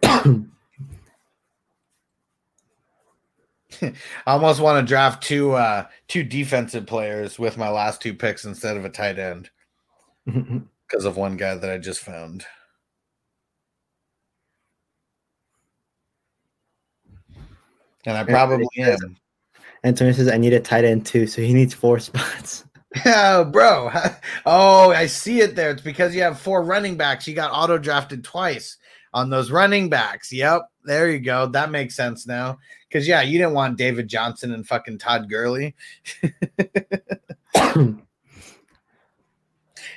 I 0.04 0.44
almost 4.28 4.60
want 4.60 4.80
to 4.80 4.88
draft 4.88 5.24
two 5.24 5.54
uh 5.54 5.86
two 6.06 6.22
defensive 6.22 6.86
players 6.86 7.40
with 7.40 7.58
my 7.58 7.70
last 7.70 8.00
two 8.00 8.14
picks 8.14 8.44
instead 8.44 8.76
of 8.76 8.84
a 8.84 8.88
tight 8.88 9.18
end 9.18 9.50
because 10.24 11.04
of 11.04 11.16
one 11.16 11.36
guy 11.36 11.56
that 11.56 11.72
I 11.72 11.78
just 11.78 12.02
found. 12.02 12.46
And 18.06 18.16
I 18.16 18.24
probably 18.24 18.66
am. 18.78 19.16
Antonio 19.84 20.12
says 20.12 20.28
I 20.28 20.38
need 20.38 20.52
a 20.52 20.60
tight 20.60 20.84
end 20.84 21.04
too, 21.04 21.26
so 21.26 21.42
he 21.42 21.52
needs 21.52 21.74
four 21.74 21.98
spots. 22.00 22.64
Yeah, 23.04 23.44
bro. 23.44 23.90
Oh, 24.48 24.92
I 24.92 25.06
see 25.06 25.40
it 25.40 25.56
there. 25.56 25.72
It's 25.72 25.82
because 25.82 26.14
you 26.14 26.22
have 26.22 26.38
four 26.38 26.62
running 26.62 26.96
backs. 26.96 27.26
You 27.26 27.34
got 27.34 27.50
auto 27.52 27.78
drafted 27.78 28.22
twice 28.22 28.76
on 29.12 29.28
those 29.28 29.50
running 29.50 29.88
backs. 29.88 30.32
Yep. 30.32 30.70
There 30.84 31.10
you 31.10 31.18
go. 31.18 31.46
That 31.46 31.72
makes 31.72 31.96
sense 31.96 32.28
now. 32.28 32.58
Because 32.88 33.08
yeah, 33.08 33.22
you 33.22 33.38
didn't 33.38 33.54
want 33.54 33.76
David 33.76 34.06
Johnson 34.06 34.52
and 34.52 34.64
fucking 34.64 34.98
Todd 34.98 35.28
Gurley. 35.28 35.74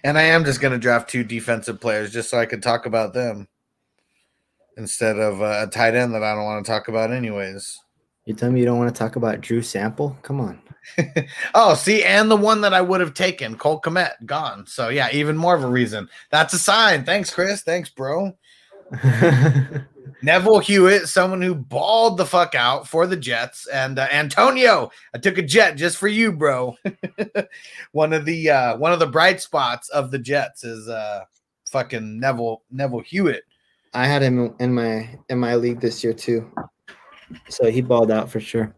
And 0.03 0.17
I 0.17 0.23
am 0.23 0.45
just 0.45 0.61
going 0.61 0.71
to 0.71 0.79
draft 0.79 1.09
two 1.09 1.23
defensive 1.23 1.81
players 1.81 2.13
just 2.13 2.29
so 2.29 2.39
I 2.39 2.45
can 2.45 2.61
talk 2.61 2.85
about 2.85 3.13
them 3.13 3.47
instead 4.77 5.17
of 5.19 5.41
uh, 5.41 5.65
a 5.67 5.67
tight 5.67 5.95
end 5.95 6.13
that 6.13 6.23
I 6.23 6.33
don't 6.35 6.45
want 6.45 6.65
to 6.65 6.71
talk 6.71 6.87
about, 6.87 7.11
anyways. 7.11 7.79
You 8.25 8.33
tell 8.35 8.51
me 8.51 8.59
you 8.59 8.65
don't 8.65 8.77
want 8.77 8.93
to 8.93 8.99
talk 8.99 9.15
about 9.15 9.41
Drew 9.41 9.61
Sample? 9.61 10.17
Come 10.21 10.39
on. 10.39 10.61
oh, 11.55 11.73
see, 11.73 12.03
and 12.03 12.29
the 12.29 12.35
one 12.35 12.61
that 12.61 12.73
I 12.73 12.81
would 12.81 13.01
have 13.01 13.13
taken, 13.13 13.57
Cole 13.57 13.81
Kmet, 13.81 14.25
gone. 14.25 14.65
So, 14.67 14.89
yeah, 14.89 15.09
even 15.11 15.37
more 15.37 15.55
of 15.55 15.63
a 15.63 15.67
reason. 15.67 16.09
That's 16.29 16.53
a 16.53 16.59
sign. 16.59 17.05
Thanks, 17.05 17.33
Chris. 17.33 17.61
Thanks, 17.61 17.89
bro. 17.89 18.33
Neville 20.21 20.59
Hewitt, 20.59 21.07
someone 21.07 21.41
who 21.41 21.55
balled 21.55 22.17
the 22.17 22.25
fuck 22.25 22.55
out 22.55 22.87
for 22.87 23.07
the 23.07 23.15
Jets, 23.15 23.67
and 23.67 23.97
uh, 23.97 24.07
Antonio. 24.11 24.91
I 25.13 25.17
took 25.17 25.37
a 25.37 25.43
jet 25.43 25.75
just 25.75 25.97
for 25.97 26.07
you, 26.07 26.31
bro. 26.31 26.75
one 27.91 28.11
of 28.13 28.25
the 28.25 28.49
uh, 28.49 28.77
one 28.77 28.91
of 28.91 28.99
the 28.99 29.07
bright 29.07 29.39
spots 29.41 29.89
of 29.89 30.11
the 30.11 30.19
Jets 30.19 30.63
is 30.63 30.89
uh, 30.89 31.23
fucking 31.67 32.19
Neville 32.19 32.63
Neville 32.69 33.01
Hewitt. 33.01 33.43
I 33.93 34.05
had 34.05 34.21
him 34.21 34.55
in 34.59 34.73
my 34.73 35.09
in 35.29 35.39
my 35.39 35.55
league 35.55 35.79
this 35.79 36.03
year 36.03 36.13
too. 36.13 36.51
So 37.49 37.69
he 37.69 37.81
balled 37.81 38.11
out 38.11 38.29
for 38.29 38.39
sure. 38.39 38.75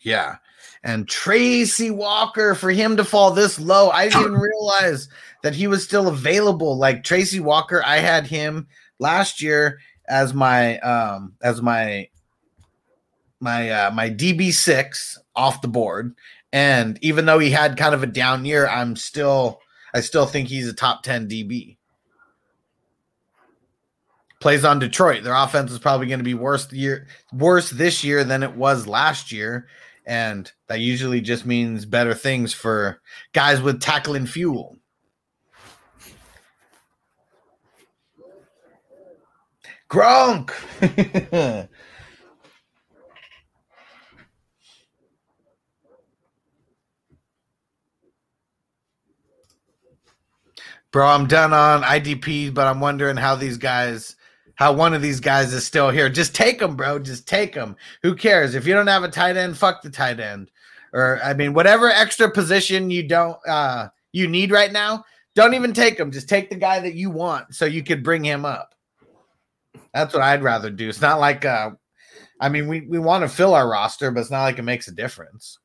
Yeah. 0.00 0.36
And 0.82 1.08
Tracy 1.08 1.90
Walker, 1.90 2.54
for 2.54 2.70
him 2.70 2.96
to 2.98 3.04
fall 3.04 3.30
this 3.30 3.58
low, 3.58 3.90
I 3.90 4.08
didn't 4.08 4.20
even 4.20 4.34
realize 4.34 5.08
that 5.42 5.54
he 5.54 5.66
was 5.66 5.82
still 5.82 6.08
available. 6.08 6.76
Like 6.76 7.04
Tracy 7.04 7.40
Walker, 7.40 7.82
I 7.84 7.96
had 7.98 8.26
him 8.26 8.66
last 8.98 9.40
year 9.40 9.78
as 10.06 10.34
my 10.34 10.78
um 10.80 11.34
as 11.42 11.62
my 11.62 12.08
my 13.40 13.70
uh 13.70 13.90
my 13.92 14.10
DB6 14.10 15.18
off 15.34 15.62
the 15.62 15.68
board. 15.68 16.14
And 16.52 16.98
even 17.02 17.24
though 17.24 17.38
he 17.38 17.50
had 17.50 17.78
kind 17.78 17.94
of 17.94 18.02
a 18.02 18.06
down 18.06 18.44
year, 18.44 18.68
I'm 18.68 18.94
still 18.94 19.60
I 19.94 20.00
still 20.00 20.26
think 20.26 20.48
he's 20.48 20.68
a 20.68 20.74
top 20.74 21.02
10 21.02 21.28
DB. 21.28 21.78
Plays 24.44 24.62
on 24.62 24.78
Detroit. 24.78 25.24
Their 25.24 25.32
offense 25.32 25.72
is 25.72 25.78
probably 25.78 26.06
going 26.06 26.18
to 26.18 26.22
be 26.22 26.34
worse 26.34 26.70
year 26.70 27.06
worse 27.32 27.70
this 27.70 28.04
year 28.04 28.24
than 28.24 28.42
it 28.42 28.54
was 28.54 28.86
last 28.86 29.32
year. 29.32 29.68
And 30.04 30.52
that 30.66 30.80
usually 30.80 31.22
just 31.22 31.46
means 31.46 31.86
better 31.86 32.12
things 32.12 32.52
for 32.52 33.00
guys 33.32 33.62
with 33.62 33.80
tackling 33.80 34.26
fuel. 34.26 34.76
Gronk. 39.88 40.50
Bro, 50.92 51.06
I'm 51.06 51.28
done 51.28 51.54
on 51.54 51.80
IDP, 51.80 52.52
but 52.52 52.66
I'm 52.66 52.80
wondering 52.80 53.16
how 53.16 53.36
these 53.36 53.56
guys, 53.56 54.16
how 54.56 54.72
one 54.72 54.94
of 54.94 55.02
these 55.02 55.20
guys 55.20 55.52
is 55.52 55.64
still 55.64 55.90
here. 55.90 56.08
Just 56.08 56.34
take 56.34 56.58
them, 56.58 56.76
bro. 56.76 56.98
Just 56.98 57.26
take 57.26 57.54
them. 57.54 57.76
Who 58.02 58.14
cares? 58.14 58.54
If 58.54 58.66
you 58.66 58.74
don't 58.74 58.86
have 58.86 59.02
a 59.02 59.08
tight 59.08 59.36
end, 59.36 59.56
fuck 59.56 59.82
the 59.82 59.90
tight 59.90 60.20
end. 60.20 60.50
Or 60.92 61.20
I 61.24 61.34
mean, 61.34 61.54
whatever 61.54 61.90
extra 61.90 62.30
position 62.30 62.90
you 62.90 63.06
don't 63.06 63.38
uh 63.48 63.88
you 64.12 64.28
need 64.28 64.52
right 64.52 64.72
now, 64.72 65.04
don't 65.34 65.54
even 65.54 65.72
take 65.72 65.98
him. 65.98 66.12
Just 66.12 66.28
take 66.28 66.50
the 66.50 66.56
guy 66.56 66.78
that 66.80 66.94
you 66.94 67.10
want 67.10 67.54
so 67.54 67.64
you 67.64 67.82
could 67.82 68.04
bring 68.04 68.22
him 68.24 68.44
up. 68.44 68.74
That's 69.92 70.14
what 70.14 70.22
I'd 70.22 70.42
rather 70.42 70.70
do. 70.70 70.88
It's 70.88 71.00
not 71.00 71.18
like 71.18 71.44
uh 71.44 71.70
I 72.40 72.48
mean 72.48 72.68
we, 72.68 72.82
we 72.82 72.98
want 72.98 73.22
to 73.22 73.28
fill 73.28 73.54
our 73.54 73.68
roster, 73.68 74.10
but 74.10 74.20
it's 74.20 74.30
not 74.30 74.44
like 74.44 74.58
it 74.58 74.62
makes 74.62 74.86
a 74.86 74.92
difference. 74.92 75.58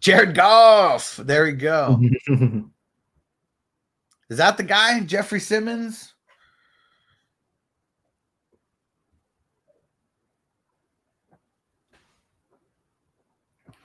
Jared 0.00 0.34
Goff. 0.34 1.16
There 1.16 1.44
we 1.44 1.52
go. 1.52 2.00
Is 4.32 4.38
that 4.38 4.56
the 4.56 4.62
guy? 4.62 4.98
Jeffery 5.00 5.40
Simmons? 5.40 6.14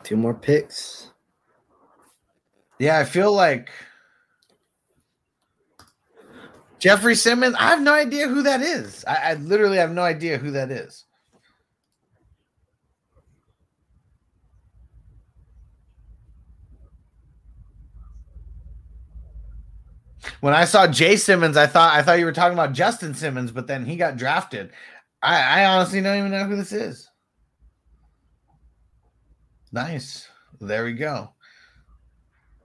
Two 0.04 0.16
more 0.16 0.34
picks. 0.34 1.12
Yeah, 2.80 2.98
I 2.98 3.04
feel 3.04 3.34
like 3.34 3.72
Jeffery 6.80 7.16
Simmons. 7.16 7.54
I 7.60 7.64
have 7.64 7.82
no 7.82 7.94
idea 7.94 8.30
who 8.30 8.42
that 8.44 8.62
is. 8.62 9.04
I, 9.04 9.32
I 9.32 9.34
literally 9.34 9.80
have 9.80 9.92
no 9.92 10.04
idea 10.04 10.38
who 10.38 10.52
that 10.52 10.72
is. 10.72 11.04
When 20.42 20.54
I 20.54 20.66
saw 20.66 20.88
Jay 20.88 21.16
Simmons, 21.16 21.58
I 21.58 21.68
thought 21.68 21.94
I 21.96 22.02
thought 22.02 22.20
you 22.20 22.26
were 22.26 22.32
talking 22.32 22.58
about 22.58 22.74
Justin 22.74 23.14
Simmons, 23.14 23.52
but 23.52 23.68
then 23.68 23.86
he 23.86 23.96
got 23.96 24.18
drafted. 24.18 24.72
I, 25.22 25.62
I 25.62 25.66
honestly 25.66 26.02
don't 26.02 26.18
even 26.18 26.32
know 26.32 26.46
who 26.46 26.56
this 26.56 26.72
is. 26.72 27.10
Nice. 29.72 30.28
There 30.60 30.86
we 30.86 30.94
go. 30.94 31.32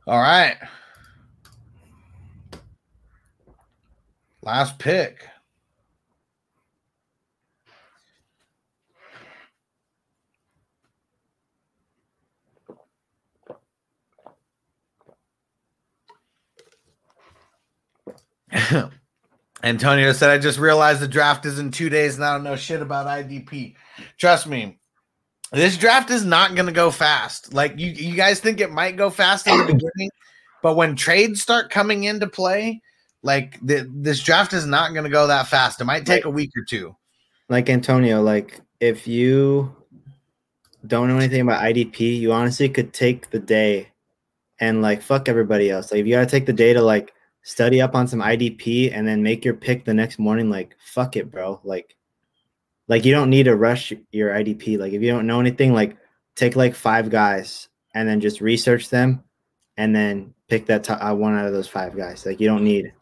All 0.07 0.21
right. 0.21 0.57
Last 4.43 4.79
pick. 4.79 5.29
Antonio 19.63 20.13
said, 20.13 20.31
I 20.31 20.39
just 20.39 20.59
realized 20.59 21.01
the 21.01 21.09
draft 21.09 21.47
is 21.47 21.59
in 21.59 21.71
two 21.71 21.89
days 21.89 22.17
and 22.17 22.25
I 22.25 22.35
don't 22.35 22.45
know 22.45 22.57
shit 22.57 22.83
about 22.83 23.07
IDP. 23.07 23.75
Trust 24.19 24.47
me, 24.47 24.79
this 25.53 25.77
draft 25.77 26.11
is 26.11 26.25
not 26.25 26.55
going 26.55 26.67
to 26.67 26.73
go 26.73 26.91
fast. 26.91 27.55
Like 27.55 27.79
you, 27.79 27.91
you 27.91 28.17
guys 28.17 28.41
think 28.41 28.61
it 28.61 28.73
might 28.73 28.97
go 28.97 29.11
fast 29.11 29.47
in 29.47 29.59
the 29.59 29.65
beginning, 29.73 30.11
but 30.63 30.75
when 30.75 30.97
trades 30.97 31.43
start 31.43 31.71
coming 31.71 32.05
into 32.05 32.27
play, 32.27 32.81
like 33.23 33.59
the, 33.65 33.89
this 33.95 34.21
draft 34.21 34.53
is 34.53 34.67
not 34.67 34.93
going 34.93 35.05
to 35.05 35.11
go 35.11 35.29
that 35.29 35.47
fast. 35.47 35.81
It 35.81 35.85
might 35.85 36.07
take 36.07 36.25
a 36.25 36.31
week 36.31 36.51
or 36.57 36.65
two. 36.65 36.97
Like 37.49 37.71
Antonio, 37.71 38.21
like 38.21 38.61
if 38.81 39.07
you 39.07 39.77
don't 40.87 41.09
know 41.09 41.19
anything 41.19 41.43
about 41.43 41.63
IDP, 41.63 42.19
you 42.19 42.33
honestly 42.33 42.69
could 42.69 42.93
take 42.93 43.31
the 43.31 43.39
day 43.39 43.89
and 44.59 44.83
like 44.83 45.03
fuck 45.03 45.29
everybody 45.29 45.71
else. 45.71 45.93
Like 45.93 46.01
if 46.01 46.07
you 46.07 46.15
gotta 46.15 46.27
take 46.27 46.47
the 46.47 46.53
day 46.53 46.73
to 46.73 46.83
like 46.83 47.13
study 47.43 47.81
up 47.81 47.95
on 47.95 48.07
some 48.07 48.21
IDP 48.21 48.97
and 48.97 49.07
then 49.07 49.23
make 49.23 49.45
your 49.45 49.55
pick 49.55 49.85
the 49.85 49.95
next 49.95 50.19
morning, 50.19 50.51
like 50.51 50.77
fuck 50.85 51.17
it, 51.17 51.31
bro. 51.31 51.61
Like 51.65 51.97
like 52.89 53.05
you 53.05 53.13
don't 53.13 53.31
need 53.31 53.45
to 53.45 53.57
rush 53.57 53.93
your 54.11 54.31
IDP. 54.31 54.79
Like 54.79 54.93
if 54.93 55.03
you 55.03 55.11
don't 55.11 55.27
know 55.27 55.41
anything, 55.41 55.73
like 55.73 55.97
take 56.37 56.57
like 56.57 56.75
five 56.75 57.11
guys 57.11 57.69
and 57.95 58.09
then 58.09 58.21
just 58.21 58.41
research 58.41 58.91
them 58.91 59.23
and 59.77 59.95
then 59.95 60.35
pick 60.49 60.67
that 60.67 60.85
top, 60.85 60.99
uh, 61.03 61.15
one 61.15 61.35
out 61.35 61.47
of 61.47 61.53
those 61.53 61.69
five 61.69 61.97
guys. 61.97 62.27
Like 62.27 62.41
you 62.41 62.47
don't 62.47 62.65
need 62.65 62.93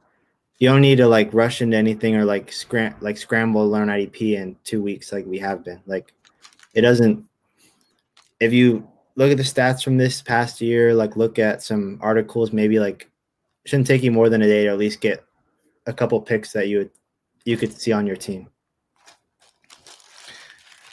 you 0.58 0.68
don't 0.68 0.82
need 0.82 0.96
to 0.96 1.08
like 1.08 1.32
rush 1.32 1.62
into 1.62 1.76
anything 1.76 2.16
or 2.16 2.24
like 2.24 2.52
scram 2.52 2.94
like 3.00 3.16
scramble 3.16 3.68
learn 3.68 3.88
IDP 3.88 4.34
in 4.36 4.56
two 4.64 4.82
weeks 4.82 5.12
like 5.12 5.26
we 5.26 5.38
have 5.38 5.64
been. 5.64 5.80
Like 5.86 6.12
it 6.74 6.82
doesn't 6.82 7.24
if 8.40 8.52
you 8.52 8.88
look 9.16 9.30
at 9.30 9.36
the 9.36 9.42
stats 9.42 9.82
from 9.82 9.98
this 9.98 10.22
past 10.22 10.60
year, 10.60 10.94
like 10.94 11.16
look 11.16 11.38
at 11.38 11.62
some 11.62 11.98
articles, 12.00 12.52
maybe 12.52 12.78
like 12.78 13.09
shouldn't 13.70 13.86
take 13.86 14.02
you 14.02 14.10
more 14.10 14.28
than 14.28 14.42
a 14.42 14.48
day 14.48 14.64
to 14.64 14.70
at 14.70 14.78
least 14.78 15.00
get 15.00 15.24
a 15.86 15.92
couple 15.92 16.20
picks 16.20 16.52
that 16.52 16.66
you 16.66 16.78
would 16.78 16.90
you 17.44 17.56
could 17.56 17.72
see 17.72 17.92
on 17.92 18.04
your 18.04 18.16
team. 18.16 18.48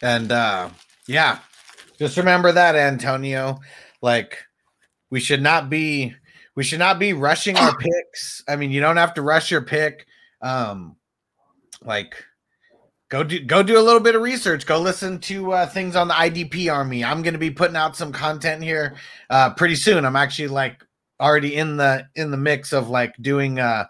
And 0.03 0.31
uh 0.31 0.69
yeah, 1.07 1.39
just 1.97 2.17
remember 2.17 2.51
that, 2.51 2.75
Antonio. 2.75 3.57
Like 4.03 4.37
we 5.09 5.19
should 5.19 5.41
not 5.41 5.71
be 5.71 6.13
we 6.53 6.63
should 6.63 6.77
not 6.77 6.99
be 6.99 7.13
rushing 7.13 7.57
our 7.57 7.75
picks. 7.79 8.43
I 8.47 8.55
mean, 8.55 8.69
you 8.69 8.79
don't 8.79 8.97
have 8.97 9.15
to 9.15 9.23
rush 9.23 9.49
your 9.49 9.63
pick. 9.63 10.05
Um 10.43 10.97
like 11.83 12.23
go 13.09 13.23
do 13.23 13.39
go 13.39 13.63
do 13.63 13.79
a 13.79 13.81
little 13.81 13.99
bit 13.99 14.13
of 14.13 14.21
research. 14.21 14.67
Go 14.67 14.79
listen 14.79 15.17
to 15.21 15.53
uh, 15.53 15.65
things 15.65 15.95
on 15.95 16.09
the 16.09 16.13
IDP 16.13 16.71
Army. 16.71 17.03
I'm 17.03 17.23
going 17.23 17.33
to 17.33 17.39
be 17.39 17.49
putting 17.49 17.75
out 17.75 17.95
some 17.95 18.11
content 18.11 18.61
here 18.61 18.95
uh, 19.31 19.49
pretty 19.55 19.75
soon. 19.75 20.05
I'm 20.05 20.15
actually 20.15 20.49
like 20.49 20.83
already 21.19 21.55
in 21.55 21.77
the 21.77 22.07
in 22.15 22.31
the 22.31 22.37
mix 22.37 22.73
of 22.73 22.89
like 22.89 23.15
doing 23.21 23.59
uh 23.59 23.85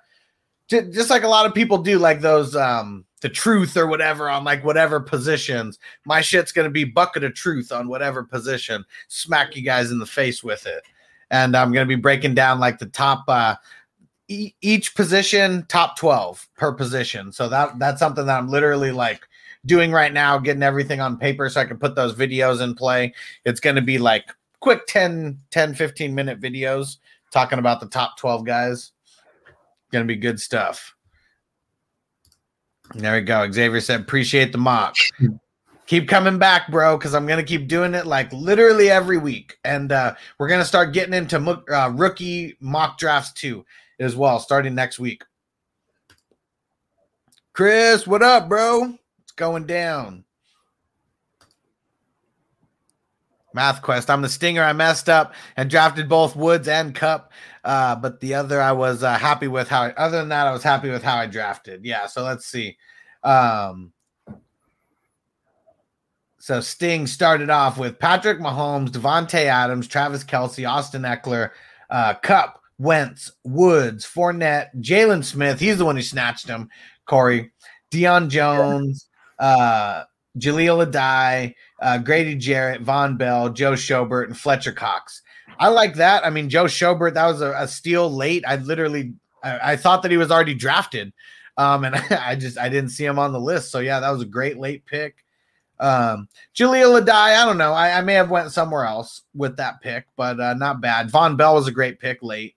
just 0.69 1.09
like 1.09 1.23
a 1.23 1.27
lot 1.27 1.45
of 1.45 1.53
people 1.53 1.77
do 1.77 1.97
like 1.97 2.21
those 2.21 2.55
um 2.55 3.05
the 3.21 3.29
truth 3.29 3.75
or 3.75 3.87
whatever 3.87 4.29
on 4.29 4.43
like 4.43 4.63
whatever 4.63 4.99
positions. 4.99 5.79
My 6.05 6.21
shit's 6.21 6.51
to 6.65 6.71
be 6.71 6.83
bucket 6.83 7.23
of 7.23 7.33
truth 7.33 7.71
on 7.71 7.87
whatever 7.87 8.23
position. 8.23 8.85
Smack 9.07 9.55
you 9.55 9.63
guys 9.63 9.89
in 9.91 9.97
the 9.97 10.05
face 10.05 10.43
with 10.43 10.67
it. 10.67 10.83
And 11.31 11.57
I'm 11.57 11.73
to 11.87 11.95
be 11.95 11.99
breaking 11.99 12.35
down 12.35 12.59
like 12.59 12.77
the 12.79 12.85
top 12.85 13.23
uh 13.27 13.55
each 14.29 14.93
position 14.93 15.65
top 15.69 15.97
12 15.97 16.47
per 16.57 16.73
position. 16.73 17.31
So 17.31 17.47
that 17.49 17.79
that's 17.79 17.99
something 17.99 18.25
that 18.25 18.37
I'm 18.37 18.49
literally 18.49 18.91
like 18.91 19.21
doing 19.65 19.91
right 19.91 20.13
now, 20.13 20.37
getting 20.37 20.63
everything 20.63 20.99
on 20.99 21.17
paper 21.17 21.49
so 21.49 21.61
I 21.61 21.65
can 21.65 21.77
put 21.77 21.95
those 21.95 22.13
videos 22.13 22.61
in 22.61 22.75
play. 22.75 23.13
It's 23.45 23.59
to 23.75 23.81
be 23.81 23.97
like 23.97 24.25
quick 24.59 24.85
10, 24.87 25.39
10, 25.51 25.75
15 25.75 26.13
minute 26.13 26.39
videos 26.39 26.97
talking 27.31 27.59
about 27.59 27.79
the 27.79 27.87
top 27.87 28.17
12 28.17 28.45
guys. 28.45 28.91
Gonna 29.91 30.05
be 30.05 30.15
good 30.15 30.39
stuff. 30.39 30.93
There 32.93 33.13
we 33.13 33.21
go. 33.21 33.49
Xavier 33.51 33.81
said, 33.81 34.01
appreciate 34.01 34.51
the 34.51 34.57
mock. 34.57 34.95
keep 35.87 36.07
coming 36.07 36.37
back, 36.37 36.69
bro, 36.69 36.97
because 36.97 37.15
I'm 37.15 37.25
gonna 37.25 37.43
keep 37.43 37.67
doing 37.67 37.93
it 37.93 38.05
like 38.05 38.31
literally 38.31 38.89
every 38.89 39.17
week. 39.17 39.57
And 39.63 39.91
uh, 39.91 40.15
we're 40.37 40.49
gonna 40.49 40.65
start 40.65 40.93
getting 40.93 41.13
into 41.13 41.39
mo- 41.39 41.63
uh, 41.71 41.91
rookie 41.95 42.55
mock 42.59 42.97
drafts 42.97 43.33
too, 43.33 43.65
as 43.99 44.15
well, 44.15 44.39
starting 44.39 44.75
next 44.75 44.99
week. 44.99 45.23
Chris, 47.53 48.05
what 48.05 48.21
up, 48.21 48.47
bro? 48.47 48.93
It's 49.23 49.31
going 49.35 49.65
down. 49.65 50.23
Math 53.57 53.81
Quest. 53.81 54.11
I'm 54.11 54.21
the 54.21 54.29
stinger. 54.29 54.63
I 54.63 54.71
messed 54.71 55.09
up 55.09 55.33
and 55.57 55.67
drafted 55.67 56.07
both 56.07 56.35
Woods 56.35 56.67
and 56.67 56.93
Kupp, 56.93 57.31
uh, 57.63 57.95
but 57.95 58.19
the 58.19 58.35
other 58.35 58.61
I 58.61 58.71
was 58.71 59.01
uh, 59.01 59.17
happy 59.17 59.47
with 59.47 59.67
how. 59.67 59.81
I, 59.81 59.93
other 59.93 60.19
than 60.19 60.29
that, 60.29 60.45
I 60.45 60.51
was 60.51 60.61
happy 60.61 60.91
with 60.91 61.01
how 61.01 61.17
I 61.17 61.25
drafted. 61.25 61.83
Yeah. 61.83 62.05
So 62.05 62.23
let's 62.23 62.45
see. 62.45 62.77
Um, 63.23 63.93
so 66.37 66.61
Sting 66.61 67.07
started 67.07 67.49
off 67.49 67.79
with 67.79 67.97
Patrick 67.97 68.39
Mahomes, 68.39 68.89
Davante 68.89 69.45
Adams, 69.45 69.87
Travis 69.87 70.23
Kelce, 70.23 70.69
Austin 70.69 71.01
Ekeler, 71.01 71.49
uh, 71.89 72.13
Kupp, 72.13 72.61
Wentz, 72.77 73.31
Woods, 73.43 74.05
Fournette, 74.05 74.69
Jaylon 74.79 75.23
Smith. 75.23 75.59
He's 75.59 75.79
the 75.79 75.85
one 75.85 75.95
who 75.95 76.03
snatched 76.03 76.47
him. 76.47 76.69
Corey, 77.07 77.51
Deion 77.91 78.29
Jones, 78.29 79.07
uh, 79.39 80.03
Jaleel 80.37 80.85
Adai, 80.85 81.55
uh, 81.79 81.97
Grady 81.97 82.35
Jarrett, 82.35 82.83
Vonn 82.83 83.17
Bell, 83.17 83.49
Joe 83.49 83.73
Schobert, 83.73 84.25
and 84.25 84.37
Fletcher 84.37 84.71
Cox. 84.71 85.21
I 85.59 85.69
like 85.69 85.95
that. 85.95 86.25
I 86.25 86.29
mean, 86.29 86.49
Joe 86.49 86.65
Schobert, 86.65 87.13
that 87.13 87.25
was 87.25 87.41
a, 87.41 87.53
a 87.57 87.67
steal 87.67 88.11
late. 88.11 88.43
I 88.47 88.57
literally, 88.57 89.13
I, 89.43 89.71
I, 89.73 89.75
thought 89.75 90.01
that 90.03 90.11
he 90.11 90.17
was 90.17 90.31
already 90.31 90.53
drafted, 90.53 91.13
um, 91.57 91.83
and 91.83 91.95
I, 92.11 92.35
just 92.35 92.57
I 92.57 92.69
didn't 92.69 92.89
see 92.89 93.05
him 93.05 93.19
on 93.19 93.33
the 93.33 93.39
list. 93.39 93.71
So 93.71 93.79
yeah, 93.79 93.99
that 93.99 94.11
was 94.11 94.21
a 94.21 94.25
great 94.25 94.57
late 94.57 94.85
pick. 94.85 95.23
Um, 95.79 96.27
Jaleel 96.55 96.99
Adai, 97.01 97.37
I 97.37 97.45
don't 97.45 97.57
know. 97.57 97.73
I, 97.73 97.99
I, 97.99 98.01
may 98.01 98.13
have 98.13 98.31
went 98.31 98.51
somewhere 98.51 98.85
else 98.85 99.21
with 99.35 99.57
that 99.57 99.79
pick, 99.81 100.07
but 100.15 100.39
uh, 100.39 100.55
not 100.55 100.81
bad. 100.81 101.11
Vonn 101.11 101.37
Bell 101.37 101.53
was 101.53 101.67
a 101.67 101.71
great 101.71 101.99
pick 101.99 102.23
late. 102.23 102.55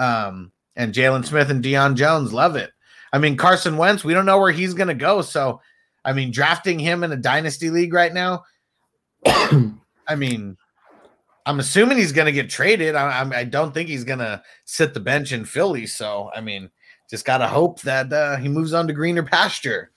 Um, 0.00 0.50
and 0.74 0.92
Jaylon 0.92 1.24
Smith 1.24 1.48
and 1.48 1.64
Deion 1.64 1.94
Jones, 1.94 2.32
love 2.32 2.56
it. 2.56 2.72
I 3.12 3.18
mean, 3.18 3.36
Carson 3.36 3.76
Wentz, 3.76 4.04
we 4.04 4.14
don't 4.14 4.26
know 4.26 4.40
where 4.40 4.50
he's 4.50 4.74
going 4.74 4.88
to 4.88 4.94
go. 4.94 5.22
So, 5.22 5.60
I 6.04 6.12
mean, 6.12 6.32
drafting 6.32 6.78
him 6.78 7.04
in 7.04 7.12
a 7.12 7.16
dynasty 7.16 7.70
league 7.70 7.94
right 7.94 8.12
now, 8.12 8.44
I 9.26 10.14
mean, 10.16 10.56
I'm 11.44 11.60
assuming 11.60 11.98
he's 11.98 12.12
going 12.12 12.26
to 12.26 12.32
get 12.32 12.50
traded. 12.50 12.94
I, 12.94 13.28
I, 13.32 13.44
don't 13.44 13.72
think 13.72 13.88
he's 13.88 14.04
going 14.04 14.18
to 14.18 14.42
sit 14.64 14.94
the 14.94 15.00
bench 15.00 15.32
in 15.32 15.44
Philly. 15.44 15.86
So, 15.86 16.30
I 16.34 16.40
mean, 16.40 16.70
just 17.08 17.24
got 17.24 17.38
to 17.38 17.46
hope 17.46 17.80
that 17.82 18.12
uh, 18.12 18.36
he 18.36 18.48
moves 18.48 18.72
on 18.72 18.86
to 18.88 18.92
greener 18.92 19.22
pasture. 19.22 19.90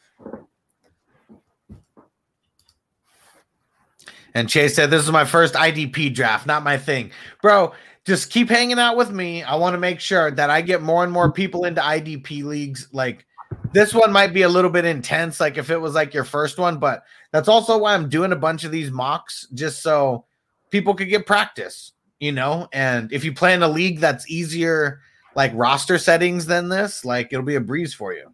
And 4.36 4.48
Chase 4.48 4.76
said, 4.76 4.92
This 4.92 5.04
is 5.04 5.12
my 5.12 5.26
first 5.26 5.56
IDP 5.56 6.14
draft, 6.14 6.46
not 6.46 6.64
my 6.64 6.78
thing. 6.78 7.12
Bro, 7.42 7.74
just 8.06 8.32
keep 8.32 8.50
hanging 8.50 8.80
out 8.80 8.96
with 8.96 9.12
me. 9.12 9.44
I 9.44 9.56
want 9.56 9.74
to 9.74 9.80
make 9.80 10.00
sure 10.00 10.32
that 10.32 10.50
I 10.50 10.62
get 10.62 10.82
more 10.82 11.04
and 11.04 11.12
more 11.12 11.32
people 11.32 11.66
into 11.66 11.82
IDP 11.82 12.44
leagues. 12.44 12.88
Like 12.92 13.26
this 13.72 13.94
one 13.94 14.12
might 14.12 14.34
be 14.34 14.42
a 14.42 14.50
little 14.50 14.72
bit 14.72 14.86
intense, 14.86 15.40
like 15.40 15.58
if 15.58 15.70
it 15.70 15.78
was 15.78 15.94
like 15.94 16.14
your 16.14 16.24
first 16.24 16.58
one, 16.58 16.80
but 16.80 17.04
that's 17.32 17.48
also 17.48 17.78
why 17.78 17.94
I'm 17.94 18.10
doing 18.10 18.32
a 18.32 18.38
bunch 18.38 18.64
of 18.64 18.72
these 18.72 18.92
mocks 18.92 19.48
just 19.54 19.82
so 19.84 20.26
people 20.72 20.94
could 20.96 21.10
get 21.10 21.26
practice, 21.26 21.94
you 22.20 22.32
know. 22.32 22.68
And 22.74 23.12
if 23.14 23.24
you 23.24 23.34
play 23.34 23.54
in 23.54 23.64
a 23.64 23.68
league 23.68 24.00
that's 24.00 24.30
easier, 24.30 25.02
like 25.36 25.52
roster 25.54 25.98
settings 25.98 26.46
than 26.46 26.70
this, 26.70 27.06
like 27.06 27.32
it'll 27.32 27.46
be 27.46 27.56
a 27.56 27.62
breeze 27.62 27.94
for 27.94 28.14
you. 28.14 28.34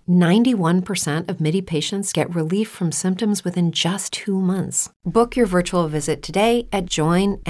91% 0.09 1.27
of 1.29 1.41
MIDI 1.41 1.61
patients 1.61 2.13
get 2.13 2.33
relief 2.33 2.69
from 2.69 2.91
symptoms 2.91 3.43
within 3.43 3.71
just 3.71 4.13
two 4.13 4.39
months. 4.39 4.89
Book 5.03 5.35
your 5.35 5.45
virtual 5.45 5.87
visit 5.87 6.21
today 6.23 6.67
at 6.71 6.85
joinmidi.com. 6.85 7.45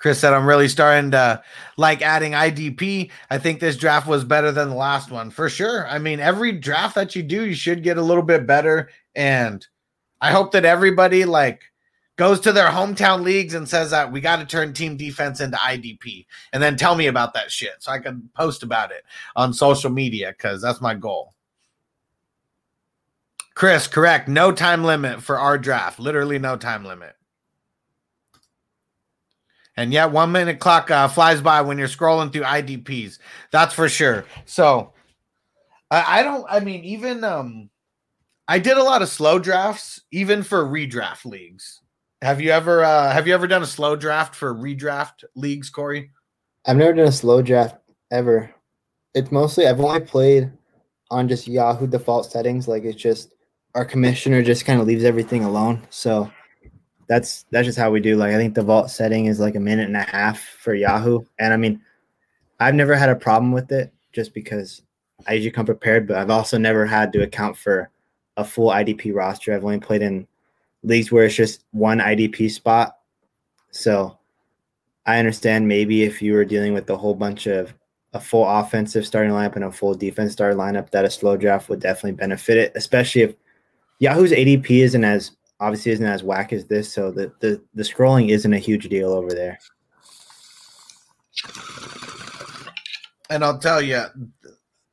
Chris 0.00 0.18
said, 0.18 0.32
I'm 0.32 0.46
really 0.46 0.68
starting 0.68 1.10
to 1.10 1.42
like 1.76 2.00
adding 2.00 2.32
IDP. 2.32 3.10
I 3.30 3.36
think 3.36 3.60
this 3.60 3.76
draft 3.76 4.06
was 4.06 4.24
better 4.24 4.50
than 4.50 4.70
the 4.70 4.74
last 4.74 5.10
one 5.10 5.30
for 5.30 5.50
sure. 5.50 5.86
I 5.86 5.98
mean, 5.98 6.20
every 6.20 6.52
draft 6.52 6.94
that 6.94 7.14
you 7.14 7.22
do, 7.22 7.44
you 7.44 7.54
should 7.54 7.82
get 7.82 7.98
a 7.98 8.02
little 8.02 8.22
bit 8.22 8.46
better. 8.46 8.88
And 9.14 9.66
I 10.22 10.30
hope 10.30 10.52
that 10.52 10.64
everybody 10.64 11.26
like 11.26 11.69
goes 12.20 12.38
to 12.38 12.52
their 12.52 12.68
hometown 12.68 13.22
leagues 13.22 13.54
and 13.54 13.66
says 13.66 13.90
that 13.90 14.12
we 14.12 14.20
got 14.20 14.36
to 14.36 14.44
turn 14.44 14.74
team 14.74 14.94
defense 14.94 15.40
into 15.40 15.56
IDP 15.56 16.26
and 16.52 16.62
then 16.62 16.76
tell 16.76 16.94
me 16.94 17.06
about 17.06 17.32
that 17.32 17.50
shit 17.50 17.76
so 17.78 17.90
I 17.90 17.98
can 17.98 18.28
post 18.36 18.62
about 18.62 18.92
it 18.92 19.04
on 19.36 19.54
social 19.54 19.88
media 19.88 20.34
because 20.36 20.60
that's 20.60 20.82
my 20.82 20.92
goal. 20.92 21.32
Chris, 23.54 23.86
correct. 23.86 24.28
No 24.28 24.52
time 24.52 24.84
limit 24.84 25.22
for 25.22 25.38
our 25.38 25.56
draft. 25.56 25.98
Literally 25.98 26.38
no 26.38 26.58
time 26.58 26.84
limit. 26.84 27.16
And 29.78 29.90
yet, 29.90 30.10
one 30.10 30.30
minute 30.30 30.58
clock 30.58 30.90
uh, 30.90 31.08
flies 31.08 31.40
by 31.40 31.62
when 31.62 31.78
you're 31.78 31.88
scrolling 31.88 32.30
through 32.30 32.42
IDPs. 32.42 33.18
That's 33.50 33.72
for 33.72 33.88
sure. 33.88 34.26
So, 34.44 34.92
I, 35.90 36.20
I 36.20 36.22
don't. 36.22 36.44
I 36.50 36.60
mean, 36.60 36.84
even 36.84 37.24
um, 37.24 37.70
I 38.46 38.58
did 38.58 38.76
a 38.76 38.82
lot 38.82 39.00
of 39.00 39.08
slow 39.08 39.38
drafts, 39.38 40.02
even 40.10 40.42
for 40.42 40.66
redraft 40.66 41.24
leagues. 41.24 41.79
Have 42.22 42.40
you 42.40 42.50
ever 42.50 42.84
uh, 42.84 43.10
have 43.10 43.26
you 43.26 43.32
ever 43.32 43.46
done 43.46 43.62
a 43.62 43.66
slow 43.66 43.96
draft 43.96 44.34
for 44.34 44.54
redraft 44.54 45.24
leagues, 45.34 45.70
Corey? 45.70 46.10
I've 46.66 46.76
never 46.76 46.92
done 46.92 47.06
a 47.06 47.12
slow 47.12 47.40
draft 47.40 47.76
ever. 48.10 48.54
It's 49.14 49.32
mostly 49.32 49.66
I've 49.66 49.80
only 49.80 50.00
played 50.00 50.52
on 51.10 51.28
just 51.28 51.48
Yahoo 51.48 51.86
default 51.86 52.30
settings. 52.30 52.68
Like 52.68 52.84
it's 52.84 53.00
just 53.00 53.34
our 53.74 53.86
commissioner 53.86 54.42
just 54.42 54.66
kind 54.66 54.80
of 54.80 54.86
leaves 54.86 55.04
everything 55.04 55.44
alone. 55.44 55.86
So 55.88 56.30
that's 57.08 57.46
that's 57.50 57.64
just 57.64 57.78
how 57.78 57.90
we 57.90 58.00
do. 58.00 58.16
Like 58.16 58.34
I 58.34 58.36
think 58.36 58.54
the 58.54 58.62
vault 58.62 58.90
setting 58.90 59.24
is 59.24 59.40
like 59.40 59.54
a 59.54 59.60
minute 59.60 59.86
and 59.86 59.96
a 59.96 60.02
half 60.02 60.40
for 60.40 60.74
Yahoo, 60.74 61.20
and 61.38 61.54
I 61.54 61.56
mean, 61.56 61.80
I've 62.60 62.74
never 62.74 62.94
had 62.94 63.08
a 63.08 63.16
problem 63.16 63.50
with 63.50 63.72
it 63.72 63.94
just 64.12 64.34
because 64.34 64.82
I 65.26 65.34
usually 65.34 65.52
come 65.52 65.66
prepared. 65.66 66.06
But 66.06 66.18
I've 66.18 66.30
also 66.30 66.58
never 66.58 66.84
had 66.84 67.14
to 67.14 67.22
account 67.22 67.56
for 67.56 67.88
a 68.36 68.44
full 68.44 68.68
IDP 68.68 69.14
roster. 69.14 69.54
I've 69.54 69.64
only 69.64 69.80
played 69.80 70.02
in 70.02 70.26
leagues 70.82 71.12
where 71.12 71.24
it's 71.24 71.34
just 71.34 71.64
one 71.72 71.98
IDP 71.98 72.50
spot, 72.50 72.98
so 73.70 74.18
I 75.06 75.18
understand 75.18 75.66
maybe 75.66 76.02
if 76.02 76.22
you 76.22 76.34
were 76.34 76.44
dealing 76.44 76.74
with 76.74 76.88
a 76.90 76.96
whole 76.96 77.14
bunch 77.14 77.46
of 77.46 77.74
a 78.12 78.20
full 78.20 78.48
offensive 78.48 79.06
starting 79.06 79.32
lineup 79.32 79.54
and 79.54 79.64
a 79.64 79.72
full 79.72 79.94
defense 79.94 80.32
starting 80.32 80.58
lineup, 80.58 80.90
that 80.90 81.04
a 81.04 81.10
slow 81.10 81.36
draft 81.36 81.68
would 81.68 81.80
definitely 81.80 82.12
benefit 82.12 82.56
it, 82.56 82.72
especially 82.74 83.22
if 83.22 83.34
Yahoo's 84.00 84.32
ADP 84.32 84.70
isn't 84.70 85.04
as 85.04 85.32
obviously 85.60 85.92
isn't 85.92 86.06
as 86.06 86.22
whack 86.22 86.52
as 86.52 86.64
this, 86.66 86.92
so 86.92 87.10
the 87.10 87.32
the, 87.40 87.62
the 87.74 87.82
scrolling 87.82 88.30
isn't 88.30 88.52
a 88.52 88.58
huge 88.58 88.88
deal 88.88 89.10
over 89.10 89.30
there. 89.30 89.58
And 93.28 93.44
I'll 93.44 93.58
tell 93.58 93.80
you, 93.80 94.02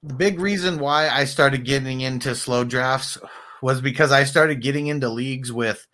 the 0.04 0.14
big 0.14 0.40
reason 0.40 0.78
why 0.78 1.10
I 1.10 1.26
started 1.26 1.66
getting 1.66 2.02
into 2.02 2.36
slow 2.36 2.64
drafts 2.64 3.18
was 3.62 3.82
because 3.82 4.12
I 4.12 4.24
started 4.24 4.62
getting 4.62 4.88
into 4.88 5.10
leagues 5.10 5.52
with 5.52 5.88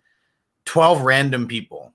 12 0.66 1.02
random 1.02 1.48
people. 1.48 1.92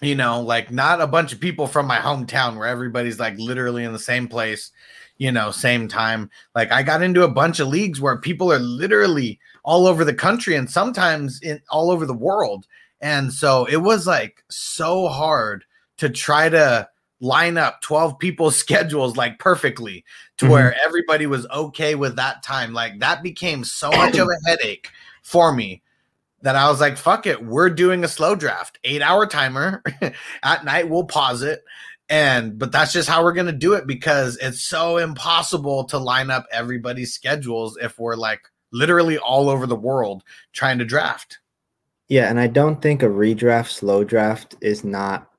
You 0.00 0.16
know, 0.16 0.40
like 0.40 0.72
not 0.72 1.00
a 1.00 1.06
bunch 1.06 1.32
of 1.32 1.38
people 1.38 1.68
from 1.68 1.86
my 1.86 1.98
hometown 1.98 2.56
where 2.56 2.66
everybody's 2.66 3.20
like 3.20 3.38
literally 3.38 3.84
in 3.84 3.92
the 3.92 4.00
same 4.00 4.26
place, 4.26 4.72
you 5.16 5.30
know, 5.30 5.52
same 5.52 5.86
time. 5.86 6.28
Like 6.56 6.72
I 6.72 6.82
got 6.82 7.02
into 7.02 7.22
a 7.22 7.28
bunch 7.28 7.60
of 7.60 7.68
leagues 7.68 8.00
where 8.00 8.16
people 8.16 8.52
are 8.52 8.58
literally 8.58 9.38
all 9.62 9.86
over 9.86 10.04
the 10.04 10.14
country 10.14 10.56
and 10.56 10.68
sometimes 10.68 11.40
in 11.40 11.60
all 11.70 11.90
over 11.90 12.04
the 12.04 12.14
world. 12.14 12.66
And 13.00 13.32
so 13.32 13.64
it 13.66 13.76
was 13.76 14.06
like 14.06 14.42
so 14.50 15.06
hard 15.06 15.64
to 15.98 16.08
try 16.08 16.48
to 16.48 16.88
line 17.22 17.56
up 17.56 17.80
12 17.80 18.18
people's 18.18 18.56
schedules 18.64 19.16
like 19.16 19.38
perfectly 19.38 20.04
to 20.36 20.44
Mm-hmm. 20.44 20.52
where 20.52 20.76
everybody 20.84 21.26
was 21.26 21.46
okay 21.46 21.94
with 21.94 22.16
that 22.16 22.42
time. 22.42 22.72
Like 22.74 22.98
that 22.98 23.22
became 23.22 23.64
so 23.64 23.90
much 23.90 24.18
of 24.18 24.28
a 24.28 24.48
headache 24.48 24.90
for 25.22 25.52
me 25.52 25.82
that 26.42 26.56
I 26.56 26.68
was 26.68 26.80
like, 26.80 26.98
fuck 26.98 27.26
it, 27.26 27.44
we're 27.44 27.70
doing 27.70 28.02
a 28.02 28.08
slow 28.08 28.34
draft, 28.34 28.78
eight 28.82 29.00
hour 29.00 29.24
timer 29.26 29.82
at 30.42 30.64
night. 30.64 30.88
We'll 30.90 31.04
pause 31.04 31.42
it. 31.42 31.62
And 32.08 32.58
but 32.58 32.72
that's 32.72 32.92
just 32.92 33.08
how 33.08 33.22
we're 33.22 33.32
gonna 33.32 33.52
do 33.52 33.74
it 33.74 33.86
because 33.86 34.36
it's 34.38 34.62
so 34.62 34.98
impossible 34.98 35.84
to 35.84 35.98
line 35.98 36.30
up 36.30 36.46
everybody's 36.52 37.14
schedules 37.14 37.78
if 37.80 37.98
we're 37.98 38.16
like 38.16 38.42
literally 38.72 39.16
all 39.18 39.48
over 39.48 39.66
the 39.66 39.76
world 39.76 40.24
trying 40.52 40.78
to 40.78 40.84
draft. 40.84 41.38
Yeah, 42.08 42.28
and 42.28 42.40
I 42.40 42.48
don't 42.48 42.82
think 42.82 43.02
a 43.02 43.06
redraft 43.06 43.70
slow 43.70 44.02
draft 44.02 44.56
is 44.60 44.82
not 44.84 45.30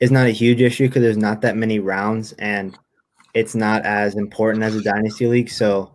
is 0.00 0.10
not 0.10 0.26
a 0.26 0.30
huge 0.30 0.60
issue 0.60 0.88
because 0.88 1.02
there's 1.02 1.16
not 1.16 1.40
that 1.42 1.56
many 1.56 1.78
rounds 1.78 2.32
and 2.38 2.78
it's 3.34 3.54
not 3.54 3.84
as 3.84 4.14
important 4.14 4.64
as 4.64 4.74
a 4.74 4.82
dynasty 4.82 5.26
league. 5.26 5.50
So 5.50 5.94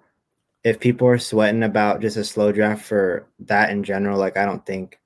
if 0.63 0.79
people 0.79 1.07
are 1.07 1.17
sweating 1.17 1.63
about 1.63 2.01
just 2.01 2.17
a 2.17 2.23
slow 2.23 2.51
draft 2.51 2.85
for 2.85 3.27
that 3.39 3.69
in 3.69 3.83
general, 3.83 4.19
like 4.19 4.37
I 4.37 4.45
don't 4.45 4.65
think 4.65 4.99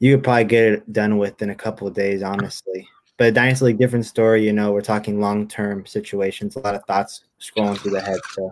you 0.00 0.14
could 0.14 0.24
probably 0.24 0.44
get 0.44 0.64
it 0.64 0.92
done 0.92 1.18
with 1.18 1.40
in 1.42 1.50
a 1.50 1.54
couple 1.54 1.86
of 1.86 1.94
days, 1.94 2.22
honestly. 2.22 2.88
But 3.18 3.28
a 3.28 3.32
dynasty 3.32 3.66
league, 3.66 3.78
different 3.78 4.06
story. 4.06 4.44
You 4.44 4.52
know, 4.52 4.72
we're 4.72 4.80
talking 4.80 5.20
long 5.20 5.46
term 5.46 5.86
situations, 5.86 6.56
a 6.56 6.60
lot 6.60 6.74
of 6.74 6.84
thoughts 6.86 7.24
scrolling 7.40 7.78
through 7.78 7.92
the 7.92 8.00
head. 8.00 8.18
So 8.32 8.50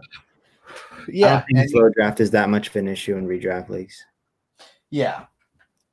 I 0.69 1.13
don't 1.13 1.47
think 1.47 1.59
and- 1.59 1.71
slow 1.71 1.89
draft 1.91 2.21
is 2.21 2.31
that 2.33 2.51
much 2.51 2.69
of 2.69 2.77
an 2.77 2.89
issue 2.89 3.17
in 3.17 3.27
redraft 3.27 3.69
leagues. 3.69 4.05
Yeah. 4.91 5.25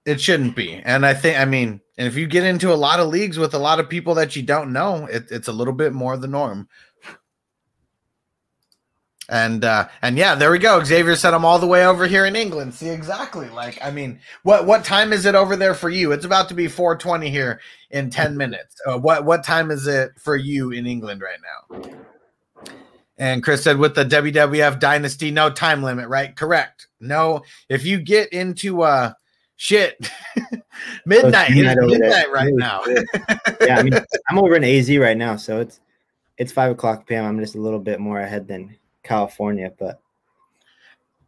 It 0.08 0.22
shouldn't 0.22 0.56
be. 0.56 0.74
And 0.74 1.06
I 1.06 1.14
think, 1.14 1.38
I 1.38 1.44
mean, 1.44 1.82
and 1.98 2.08
if 2.08 2.16
you 2.16 2.28
get 2.28 2.46
into 2.46 2.72
a 2.72 2.76
lot 2.76 3.02
of 3.02 3.10
leagues 3.10 3.38
with 3.38 3.54
a 3.54 3.60
lot 3.60 3.82
of 3.82 3.90
people 3.90 4.16
that 4.16 4.38
you 4.38 4.42
don't 4.42 4.72
know, 4.72 5.06
it, 5.06 5.26
it's 5.30 5.50
a 5.50 5.52
little 5.52 5.74
bit 5.74 5.92
more 5.92 6.16
the 6.16 6.30
norm. 6.30 6.70
And 9.28 9.66
uh 9.66 9.90
and 10.02 10.18
yeah, 10.18 10.36
there 10.36 10.50
we 10.50 10.60
go. 10.60 10.82
Xavier 10.82 11.18
said 11.18 11.34
I'm 11.34 11.44
all 11.44 11.60
the 11.60 11.68
way 11.68 11.86
over 11.86 12.08
here 12.08 12.26
in 12.26 12.38
England. 12.38 12.74
See 12.74 12.88
exactly. 12.88 13.50
Like, 13.50 13.78
I 13.84 13.92
mean, 13.92 14.22
what 14.44 14.66
what 14.66 14.86
time 14.86 15.12
is 15.12 15.26
it 15.26 15.36
over 15.36 15.58
there 15.58 15.74
for 15.74 15.90
you? 15.90 16.14
It's 16.14 16.24
about 16.24 16.48
to 16.48 16.56
be 16.56 16.68
4:20 16.68 17.30
here 17.30 17.60
in 17.92 18.10
10 18.10 18.38
minutes. 18.38 18.80
Uh, 18.86 18.98
what 18.98 19.26
what 19.26 19.44
time 19.44 19.70
is 19.72 19.86
it 19.88 20.12
for 20.18 20.38
you 20.38 20.72
in 20.72 20.88
England 20.88 21.22
right 21.22 21.40
now? 21.44 21.92
And 23.18 23.44
Chris 23.44 23.62
said 23.62 23.78
with 23.78 23.96
the 23.96 24.06
WWF 24.06 24.80
Dynasty, 24.80 25.32
no 25.32 25.50
time 25.50 25.84
limit, 25.84 26.08
right? 26.08 26.34
Correct. 26.34 26.88
No, 27.02 27.42
if 27.68 27.86
you 27.86 28.00
get 28.00 28.32
into 28.32 28.84
uh 28.84 29.12
shit 29.58 30.10
midnight, 31.06 31.52
midnight 31.52 31.78
it's 31.80 31.92
there. 31.92 32.00
midnight 32.00 32.32
right 32.32 32.54
now. 32.54 32.82
yeah, 33.62 33.78
I 33.78 33.84
mean, 33.84 33.94
I'm 34.30 34.40
over 34.40 34.56
in 34.56 34.64
AZ 34.64 34.96
right 34.98 35.18
now, 35.18 35.36
so 35.36 35.60
it's 35.60 35.80
it's 36.38 36.52
five 36.52 36.72
o'clock 36.72 37.08
p.m. 37.08 37.26
I'm 37.26 37.40
just 37.40 37.56
a 37.56 37.62
little 37.62 37.80
bit 37.80 38.00
more 38.00 38.20
ahead 38.20 38.48
than 38.48 38.78
California, 39.04 39.72
but 39.78 40.00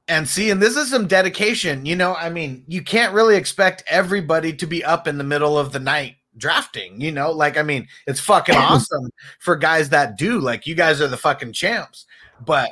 And 0.08 0.28
see, 0.28 0.50
and 0.52 0.62
this 0.62 0.76
is 0.76 0.90
some 0.90 1.08
dedication. 1.08 1.86
You 1.86 1.96
know, 1.96 2.16
I 2.16 2.30
mean, 2.30 2.64
you 2.68 2.84
can't 2.84 3.14
really 3.14 3.36
expect 3.36 3.84
everybody 3.88 4.54
to 4.54 4.68
be 4.68 4.84
up 4.84 5.08
in 5.08 5.18
the 5.18 5.24
middle 5.24 5.58
of 5.58 5.72
the 5.72 5.80
night 5.80 6.16
drafting, 6.38 7.00
you 7.00 7.12
know? 7.12 7.32
Like, 7.32 7.58
I 7.58 7.64
mean, 7.64 7.88
it's 8.08 8.20
fucking 8.20 8.56
awesome 8.58 9.10
for 9.40 9.56
guys 9.56 9.90
that 9.90 10.18
do. 10.18 10.40
Like, 10.40 10.68
you 10.68 10.76
guys 10.76 11.02
are 11.02 11.08
the 11.08 11.18
fucking 11.18 11.54
champs. 11.54 12.06
But 12.46 12.72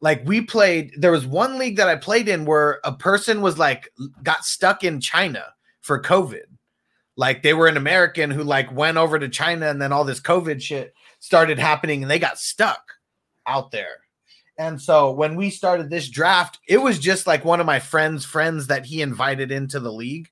like 0.00 0.22
we 0.24 0.40
played, 0.40 0.94
there 0.96 1.12
was 1.12 1.26
one 1.26 1.58
league 1.58 1.76
that 1.76 1.88
I 1.88 1.96
played 1.96 2.28
in 2.28 2.44
where 2.44 2.80
a 2.84 2.92
person 2.92 3.40
was 3.40 3.58
like 3.58 3.92
got 4.22 4.44
stuck 4.44 4.84
in 4.84 5.00
China 5.00 5.44
for 5.80 6.00
COVID. 6.00 6.44
Like 7.16 7.42
they 7.42 7.54
were 7.54 7.66
an 7.66 7.76
American 7.76 8.30
who 8.30 8.44
like 8.44 8.72
went 8.72 8.96
over 8.96 9.18
to 9.18 9.28
China 9.28 9.68
and 9.68 9.82
then 9.82 9.92
all 9.92 10.04
this 10.04 10.20
COVID 10.20 10.62
shit 10.62 10.94
started 11.18 11.58
happening 11.58 12.02
and 12.02 12.10
they 12.10 12.20
got 12.20 12.38
stuck 12.38 12.94
out 13.46 13.72
there. 13.72 13.96
And 14.56 14.80
so 14.80 15.12
when 15.12 15.34
we 15.34 15.50
started 15.50 15.88
this 15.88 16.08
draft, 16.08 16.58
it 16.68 16.78
was 16.78 16.98
just 16.98 17.26
like 17.26 17.44
one 17.44 17.60
of 17.60 17.66
my 17.66 17.80
friends' 17.80 18.24
friends 18.24 18.66
that 18.68 18.86
he 18.86 19.02
invited 19.02 19.50
into 19.50 19.80
the 19.80 19.92
league. 19.92 20.30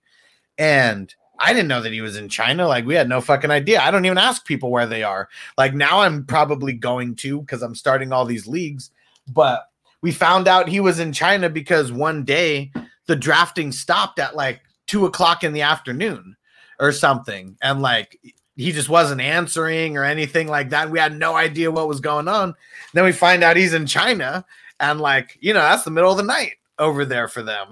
And 0.59 1.12
I 1.38 1.52
didn't 1.52 1.68
know 1.68 1.80
that 1.80 1.93
he 1.93 2.01
was 2.01 2.16
in 2.16 2.28
China. 2.28 2.66
Like 2.66 2.86
we 2.86 2.94
had 2.94 3.09
no 3.09 3.20
fucking 3.20 3.51
idea. 3.51 3.80
I 3.80 3.90
don't 3.90 4.05
even 4.05 4.18
ask 4.18 4.44
people 4.44 4.70
where 4.70 4.86
they 4.86 5.02
are. 5.02 5.28
Like 5.59 5.74
now 5.74 6.01
I'm 6.01 6.24
probably 6.24 6.72
going 6.72 7.14
to 7.16 7.40
because 7.40 7.62
I'm 7.62 7.74
starting 7.74 8.12
all 8.12 8.24
these 8.24 8.47
leagues. 8.47 8.90
But 9.32 9.68
we 10.02 10.12
found 10.12 10.48
out 10.48 10.68
he 10.68 10.80
was 10.80 10.98
in 10.98 11.12
China 11.12 11.48
because 11.48 11.90
one 11.90 12.24
day 12.24 12.70
the 13.06 13.16
drafting 13.16 13.72
stopped 13.72 14.18
at 14.18 14.36
like 14.36 14.60
two 14.86 15.06
o'clock 15.06 15.44
in 15.44 15.52
the 15.52 15.62
afternoon 15.62 16.36
or 16.78 16.92
something. 16.92 17.56
And 17.62 17.82
like 17.82 18.18
he 18.56 18.72
just 18.72 18.88
wasn't 18.88 19.20
answering 19.20 19.96
or 19.96 20.04
anything 20.04 20.48
like 20.48 20.70
that. 20.70 20.90
We 20.90 20.98
had 20.98 21.16
no 21.16 21.34
idea 21.34 21.70
what 21.70 21.88
was 21.88 22.00
going 22.00 22.28
on. 22.28 22.54
Then 22.94 23.04
we 23.04 23.12
find 23.12 23.42
out 23.42 23.56
he's 23.56 23.74
in 23.74 23.86
China 23.86 24.44
and 24.80 25.00
like, 25.00 25.36
you 25.40 25.52
know, 25.52 25.60
that's 25.60 25.84
the 25.84 25.90
middle 25.90 26.10
of 26.10 26.16
the 26.16 26.22
night 26.22 26.54
over 26.78 27.04
there 27.04 27.28
for 27.28 27.42
them. 27.42 27.68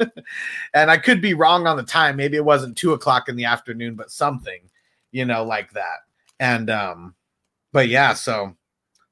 and 0.74 0.90
I 0.90 0.96
could 0.98 1.20
be 1.20 1.34
wrong 1.34 1.66
on 1.66 1.76
the 1.76 1.82
time. 1.82 2.16
Maybe 2.16 2.36
it 2.36 2.44
wasn't 2.44 2.76
two 2.76 2.92
o'clock 2.92 3.28
in 3.28 3.36
the 3.36 3.44
afternoon, 3.44 3.94
but 3.94 4.10
something, 4.10 4.60
you 5.12 5.24
know, 5.24 5.44
like 5.44 5.72
that. 5.72 6.00
And 6.38 6.70
um, 6.70 7.14
but 7.72 7.88
yeah, 7.88 8.14
so 8.14 8.56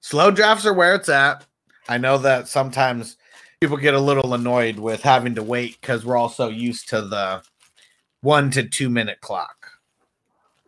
slow 0.00 0.30
drafts 0.30 0.66
are 0.66 0.74
where 0.74 0.94
it's 0.94 1.08
at. 1.08 1.46
I 1.88 1.98
know 1.98 2.18
that 2.18 2.48
sometimes 2.48 3.16
people 3.60 3.76
get 3.76 3.94
a 3.94 4.00
little 4.00 4.34
annoyed 4.34 4.78
with 4.78 5.02
having 5.02 5.34
to 5.34 5.42
wait 5.42 5.80
because 5.80 6.04
we're 6.04 6.16
all 6.16 6.28
so 6.28 6.48
used 6.48 6.88
to 6.90 7.02
the 7.02 7.42
one 8.20 8.50
to 8.52 8.62
two 8.62 8.90
minute 8.90 9.20
clock. 9.20 9.72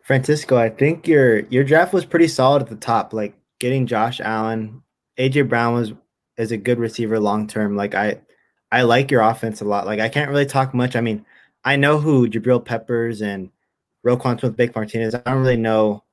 Francisco, 0.03 0.57
I 0.57 0.69
think 0.69 1.07
your 1.07 1.39
your 1.47 1.63
draft 1.63 1.93
was 1.93 2.05
pretty 2.05 2.27
solid 2.27 2.61
at 2.63 2.69
the 2.69 2.75
top. 2.75 3.13
Like 3.13 3.35
getting 3.59 3.85
Josh 3.85 4.19
Allen, 4.19 4.81
AJ 5.17 5.47
Brown 5.47 5.75
was 5.75 5.93
is 6.37 6.51
a 6.51 6.57
good 6.57 6.79
receiver 6.79 7.19
long 7.19 7.47
term. 7.47 7.75
Like 7.75 7.95
I 7.95 8.19
I 8.71 8.81
like 8.81 9.11
your 9.11 9.21
offense 9.21 9.61
a 9.61 9.65
lot. 9.65 9.85
Like 9.85 9.99
I 9.99 10.09
can't 10.09 10.29
really 10.29 10.45
talk 10.45 10.73
much. 10.73 10.95
I 10.95 11.01
mean, 11.01 11.25
I 11.63 11.75
know 11.75 11.99
who 11.99 12.27
Jabril 12.27 12.63
Peppers 12.63 13.21
and 13.21 13.51
Roquan 14.05 14.39
Smith, 14.39 14.57
Blake 14.57 14.75
Martinez. 14.75 15.13
I 15.13 15.19
don't 15.19 15.39
really 15.39 15.57
know 15.57 16.03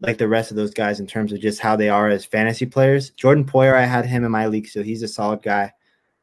like 0.00 0.18
the 0.18 0.28
rest 0.28 0.50
of 0.50 0.56
those 0.56 0.72
guys 0.72 1.00
in 1.00 1.06
terms 1.06 1.32
of 1.32 1.40
just 1.40 1.60
how 1.60 1.76
they 1.76 1.88
are 1.88 2.08
as 2.08 2.24
fantasy 2.24 2.66
players. 2.66 3.10
Jordan 3.10 3.44
Poyer, 3.44 3.74
I 3.74 3.84
had 3.84 4.06
him 4.06 4.24
in 4.24 4.30
my 4.30 4.46
league, 4.46 4.68
so 4.68 4.82
he's 4.82 5.02
a 5.02 5.08
solid 5.08 5.42
guy. 5.42 5.72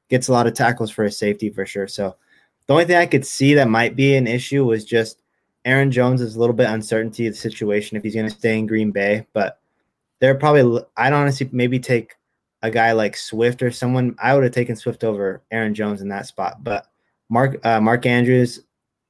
Gets 0.10 0.28
a 0.28 0.32
lot 0.32 0.48
of 0.48 0.54
tackles 0.54 0.92
for 0.92 1.04
his 1.04 1.18
safety 1.18 1.50
for 1.50 1.66
sure. 1.66 1.88
So 1.88 2.16
the 2.68 2.74
only 2.74 2.86
thing 2.86 2.98
I 2.98 3.06
could 3.06 3.26
see 3.26 3.54
that 3.56 3.68
might 3.68 3.96
be 3.96 4.16
an 4.16 4.28
issue 4.28 4.66
was 4.66 4.86
just 4.86 5.22
Aaron 5.66 5.92
Jones 5.92 6.22
is 6.22 6.36
a 6.36 6.40
little 6.40 6.56
bit 6.56 6.70
uncertainty 6.70 7.28
of 7.28 7.34
the 7.34 7.40
situation 7.40 7.98
if 7.98 8.04
he's 8.04 8.14
going 8.14 8.30
to 8.30 8.36
stay 8.36 8.58
in 8.58 8.68
Green 8.68 8.92
Bay, 8.92 9.26
but 9.34 9.60
they're 10.20 10.36
probably 10.36 10.82
I'd 10.96 11.14
honestly 11.14 11.50
maybe 11.52 11.80
take 11.80 12.16
a 12.62 12.72
guy 12.72 12.94
like 12.94 13.18
Swift 13.18 13.62
or 13.62 13.72
someone. 13.72 14.16
I 14.20 14.34
would 14.34 14.44
have 14.44 14.54
taken 14.54 14.76
Swift 14.76 15.04
over 15.04 15.42
Aaron 15.52 15.74
Jones 15.74 16.02
in 16.02 16.10
that 16.10 16.28
spot, 16.28 16.64
but 16.64 16.88
Mark 17.30 17.64
uh, 17.66 17.82
Mark 17.82 18.06
Andrews, 18.06 18.62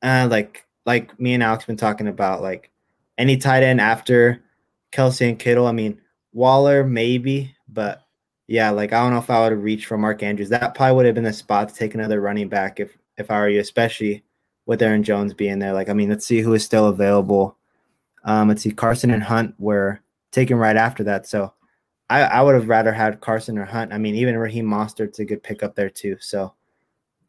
uh, 0.02 0.28
like 0.30 0.66
like 0.86 1.18
me 1.20 1.34
and 1.34 1.44
Alex 1.44 1.66
been 1.66 1.78
talking 1.78 2.08
about, 2.08 2.42
like 2.42 2.72
any 3.18 3.38
tight 3.38 3.64
end 3.64 3.82
after 3.82 4.42
Kelce 4.96 5.28
and 5.28 5.40
Kittle. 5.40 5.68
I 5.68 5.72
mean 5.72 6.00
Waller 6.34 6.84
maybe, 6.84 7.56
but 7.68 8.02
yeah, 8.48 8.70
like 8.70 8.94
I 8.94 9.02
don't 9.02 9.14
know 9.14 9.20
if 9.20 9.30
I 9.30 9.42
would 9.42 9.52
have 9.52 9.64
reached 9.64 9.86
for 9.88 9.98
Mark 9.98 10.22
Andrews. 10.22 10.50
That 10.50 10.76
probably 10.76 10.96
would 10.96 11.06
have 11.06 11.16
been 11.16 11.24
the 11.24 11.34
spot 11.34 11.70
to 11.70 11.76
take 11.76 11.96
another 11.96 12.22
running 12.22 12.50
back 12.50 12.80
if 12.80 12.98
if 13.18 13.32
I 13.32 13.40
were 13.40 13.50
you, 13.50 13.60
especially 13.60 14.24
with 14.66 14.82
Aaron 14.82 15.04
Jones 15.04 15.34
being 15.34 15.60
there. 15.60 15.74
Like, 15.74 15.90
I 15.90 15.94
mean, 15.94 16.10
let's 16.10 16.26
see 16.26 16.42
who 16.42 16.54
is 16.54 16.64
still 16.64 16.88
available. 16.88 17.58
Um, 18.24 18.50
let's 18.50 18.64
see, 18.64 18.72
Carson 18.72 19.12
and 19.12 19.24
Hunt 19.24 19.56
were 19.60 20.02
taken 20.32 20.58
right 20.58 20.76
after 20.76 21.04
that. 21.04 21.28
So 21.28 21.54
I, 22.10 22.22
I 22.22 22.42
would 22.42 22.56
have 22.56 22.68
rather 22.68 22.92
had 22.92 23.22
Carson 23.22 23.58
or 23.58 23.66
Hunt. 23.66 23.94
I 23.94 23.98
mean, 23.98 24.16
even 24.16 24.38
Raheem 24.38 24.66
Mostert's 24.66 25.20
a 25.20 25.26
good 25.26 25.44
pickup 25.44 25.76
there 25.76 25.90
too. 25.90 26.18
So 26.20 26.54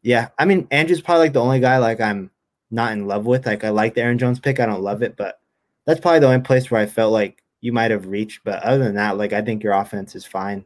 yeah, 0.01 0.29
I 0.37 0.45
mean, 0.45 0.67
Andrew's 0.71 1.01
probably 1.01 1.25
like 1.25 1.33
the 1.33 1.41
only 1.41 1.59
guy 1.59 1.77
like 1.77 2.01
I'm 2.01 2.31
not 2.71 2.91
in 2.93 3.07
love 3.07 3.25
with. 3.25 3.45
Like 3.45 3.63
I 3.63 3.69
like 3.69 3.93
the 3.93 4.01
Aaron 4.01 4.17
Jones 4.17 4.39
pick. 4.39 4.59
I 4.59 4.65
don't 4.65 4.81
love 4.81 5.01
it, 5.01 5.15
but 5.15 5.39
that's 5.85 5.99
probably 5.99 6.19
the 6.19 6.27
only 6.27 6.41
place 6.41 6.69
where 6.69 6.81
I 6.81 6.85
felt 6.85 7.13
like 7.13 7.43
you 7.61 7.73
might 7.73 7.91
have 7.91 8.07
reached. 8.07 8.41
But 8.43 8.63
other 8.63 8.83
than 8.83 8.95
that, 8.95 9.17
like 9.17 9.33
I 9.33 9.41
think 9.41 9.63
your 9.63 9.73
offense 9.73 10.15
is 10.15 10.25
fine. 10.25 10.65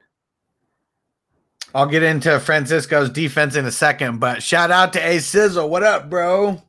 I'll 1.73 1.87
get 1.87 2.03
into 2.03 2.39
Francisco's 2.39 3.09
defense 3.09 3.55
in 3.55 3.65
a 3.65 3.71
second, 3.71 4.19
but 4.19 4.43
shout 4.43 4.71
out 4.71 4.91
to 4.93 4.99
A 4.99 5.19
Sizzle. 5.19 5.69
What 5.69 5.83
up, 5.83 6.09
bro? 6.09 6.61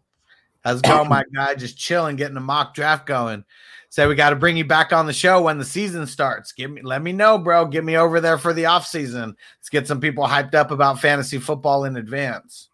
How's 0.62 0.78
it 0.78 0.84
going, 0.84 1.08
my 1.08 1.24
guy? 1.34 1.56
Just 1.56 1.76
chilling, 1.76 2.16
getting 2.16 2.36
a 2.36 2.40
mock 2.40 2.74
draft 2.74 3.06
going. 3.06 3.44
Say 3.88 4.06
we 4.06 4.14
got 4.14 4.30
to 4.30 4.36
bring 4.36 4.56
you 4.56 4.64
back 4.64 4.92
on 4.92 5.06
the 5.06 5.12
show 5.12 5.42
when 5.42 5.58
the 5.58 5.64
season 5.64 6.06
starts. 6.06 6.52
Give 6.52 6.70
me, 6.70 6.80
let 6.82 7.02
me 7.02 7.12
know, 7.12 7.36
bro. 7.36 7.66
Get 7.66 7.84
me 7.84 7.96
over 7.96 8.20
there 8.20 8.38
for 8.38 8.54
the 8.54 8.66
off 8.66 8.86
season. 8.86 9.36
Let's 9.58 9.68
get 9.68 9.86
some 9.86 10.00
people 10.00 10.24
hyped 10.24 10.54
up 10.54 10.70
about 10.70 11.00
fantasy 11.00 11.38
football 11.38 11.84
in 11.84 11.96
advance. 11.96 12.68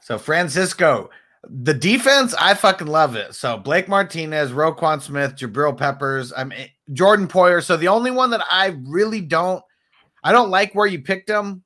So 0.00 0.16
Francisco, 0.16 1.10
the 1.48 1.74
defense, 1.74 2.34
I 2.34 2.54
fucking 2.54 2.86
love 2.86 3.16
it. 3.16 3.34
So 3.34 3.56
Blake 3.56 3.88
Martinez, 3.88 4.50
Roquan 4.50 5.00
Smith, 5.00 5.36
Jabril 5.36 5.76
Peppers, 5.76 6.32
I'm 6.36 6.52
Jordan 6.92 7.28
Poyer. 7.28 7.62
So 7.62 7.76
the 7.76 7.88
only 7.88 8.10
one 8.10 8.30
that 8.30 8.44
I 8.50 8.76
really 8.84 9.20
don't, 9.20 9.62
I 10.24 10.32
don't 10.32 10.50
like 10.50 10.74
where 10.74 10.86
you 10.86 11.02
picked 11.02 11.30
him, 11.30 11.62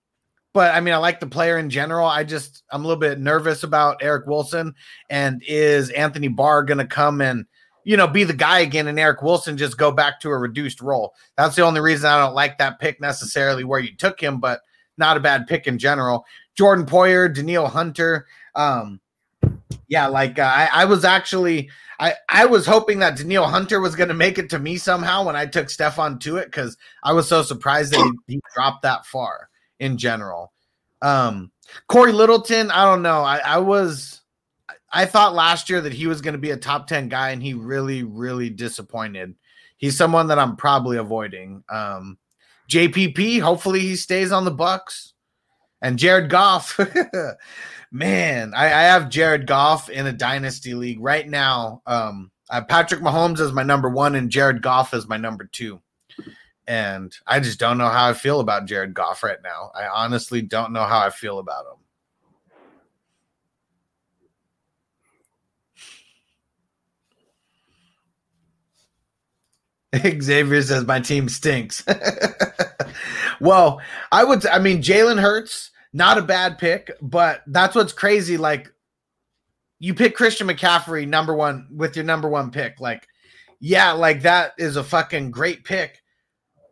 but 0.52 0.74
I 0.74 0.81
mean 0.81 0.94
I 0.94 0.98
like 0.98 1.20
the 1.20 1.27
player 1.27 1.59
in 1.59 1.70
general. 1.70 2.07
I 2.07 2.24
just 2.24 2.62
I'm 2.70 2.85
a 2.85 2.86
little 2.89 3.01
bit 3.01 3.19
nervous 3.19 3.62
about 3.62 4.02
Eric 4.02 4.27
Wilson 4.27 4.74
and 5.09 5.43
is 5.47 5.90
Anthony 5.90 6.28
Barr 6.28 6.62
going 6.62 6.78
to 6.78 6.86
come 6.86 7.20
and 7.20 7.47
you 7.85 7.97
know 7.97 8.07
be 8.07 8.24
the 8.24 8.35
guy 8.35 8.61
again 8.61 8.86
and 8.86 8.98
Eric 8.98 9.23
Wilson 9.23 9.57
just 9.57 9.78
go 9.78 9.90
back 9.90 10.20
to 10.20 10.31
a 10.31 10.39
reduced 10.39 10.81
role. 10.81 11.15
That's 11.36 11.57
the 11.57 11.62
only 11.62 11.81
reason 11.81 12.11
I 12.11 12.19
don't 12.19 12.35
like 12.35 12.59
that 12.59 12.81
pick 12.81 13.01
necessarily 13.01 13.65
where 13.65 13.81
you 13.81 13.97
took 13.97 14.20
him, 14.20 14.40
but 14.40 14.61
not 14.98 15.16
a 15.16 15.20
bad 15.20 15.47
pick 15.47 15.66
in 15.66 15.78
general. 15.78 16.27
Jordan 16.57 16.85
Poyer, 16.85 17.35
Danielle 17.35 17.69
Hunter. 17.69 18.27
Um, 18.55 19.01
yeah, 19.88 20.06
like 20.06 20.38
uh, 20.38 20.42
I, 20.42 20.68
I 20.72 20.84
was 20.84 21.05
actually 21.05 21.70
I, 21.98 22.14
I 22.28 22.47
was 22.47 22.66
hoping 22.66 22.98
that 23.01 23.16
Danielle 23.16 23.48
Hunter 23.48 23.80
was 23.80 23.94
going 23.94 24.09
to 24.09 24.14
make 24.14 24.38
it 24.38 24.48
to 24.51 24.59
me 24.59 24.78
somehow 24.78 25.26
when 25.26 25.36
I 25.36 25.47
took 25.47 25.66
Stephon 25.66 26.18
Tuitt 26.18 26.47
because 26.47 26.76
I 27.02 27.12
was 27.12 27.28
so 27.28 27.42
surprised 27.42 27.92
that 27.92 28.14
he, 28.26 28.34
he, 28.34 28.40
dropped 28.55 28.82
that 28.82 29.05
far 29.05 29.51
in 29.78 29.98
general. 29.98 30.52
Um, 31.02 31.52
Cory 31.88 32.12
Littleton, 32.12 32.70
I 32.70 32.84
don't 32.86 33.02
know. 33.02 33.20
I, 33.20 33.38
I 33.38 33.59
was 33.59 34.20
I 34.92 35.05
thought 35.05 35.34
last 35.34 35.70
year 35.70 35.80
that 35.80 35.92
he 35.92 36.06
was 36.06 36.20
going 36.20 36.32
to 36.32 36.38
be 36.38 36.51
a 36.51 36.56
top 36.56 36.86
10 36.86 37.09
guy, 37.09 37.30
and 37.30 37.42
he 37.42 37.55
really, 37.55 38.02
really 38.02 38.51
disappointed. 38.51 39.34
He's 39.76 39.97
someone 39.97 40.26
that 40.28 40.38
I'm 40.38 40.56
probably 40.56 40.97
avoiding. 40.97 41.62
Um, 41.68 42.18
JPP, 42.68 43.40
hopefully 43.40 43.80
he 43.80 43.97
stays 43.97 44.32
on 44.32 44.44
the 44.44 44.52
Bucs. 44.52 45.12
And 45.82 45.98
Jared 45.98 46.28
Goff, 46.28 46.78
man, 47.90 48.52
I, 48.54 48.66
I, 48.66 48.82
have 48.82 49.08
Jared 49.10 49.46
Goff 49.46 49.90
in 49.90 50.06
a 50.06 50.12
dynasty 50.12 50.74
league 50.74 51.00
right 51.00 51.28
now. 51.28 51.82
Um, 51.86 52.30
I 52.48 52.56
have 52.56 52.68
Patrick 52.68 53.00
Mahomes 53.00 53.40
as 53.40 53.52
my 53.52 53.62
number 53.62 53.88
one 53.88 54.14
and 54.14 54.30
Jared 54.30 54.62
Goff 54.62 54.94
as 54.94 55.08
my 55.08 55.16
number 55.16 55.44
two. 55.44 55.80
And 56.66 57.16
I 57.26 57.40
just 57.40 57.58
don't 57.58 57.78
know 57.78 57.88
how 57.88 58.08
I 58.08 58.12
feel 58.12 58.40
about 58.40 58.66
Jared 58.66 58.94
Goff 58.94 59.22
right 59.22 59.42
now. 59.42 59.72
I 59.74 59.88
honestly 59.88 60.42
don't 60.42 60.72
know 60.72 60.84
how 60.84 61.00
I 61.00 61.10
feel 61.10 61.38
about 61.40 61.64
him. 61.66 61.80
Xavier 70.22 70.62
says 70.62 70.86
my 70.86 71.00
team 71.00 71.28
stinks. 71.28 71.84
well, 73.40 73.80
I 74.12 74.22
would. 74.22 74.46
I 74.46 74.60
mean, 74.60 74.82
Jalen 74.82 75.20
Hurts, 75.20 75.72
not 75.92 76.18
a 76.18 76.22
bad 76.22 76.58
pick, 76.58 76.90
but 77.00 77.42
that's 77.46 77.74
what's 77.74 77.92
crazy. 77.92 78.36
Like, 78.36 78.72
you 79.78 79.94
pick 79.94 80.14
Christian 80.14 80.46
McCaffrey 80.46 81.08
number 81.08 81.34
one 81.34 81.66
with 81.74 81.96
your 81.96 82.04
number 82.04 82.28
one 82.28 82.50
pick. 82.50 82.80
Like, 82.80 83.08
yeah, 83.60 83.92
like 83.92 84.22
that 84.22 84.52
is 84.58 84.76
a 84.76 84.84
fucking 84.84 85.30
great 85.30 85.64
pick. 85.64 86.02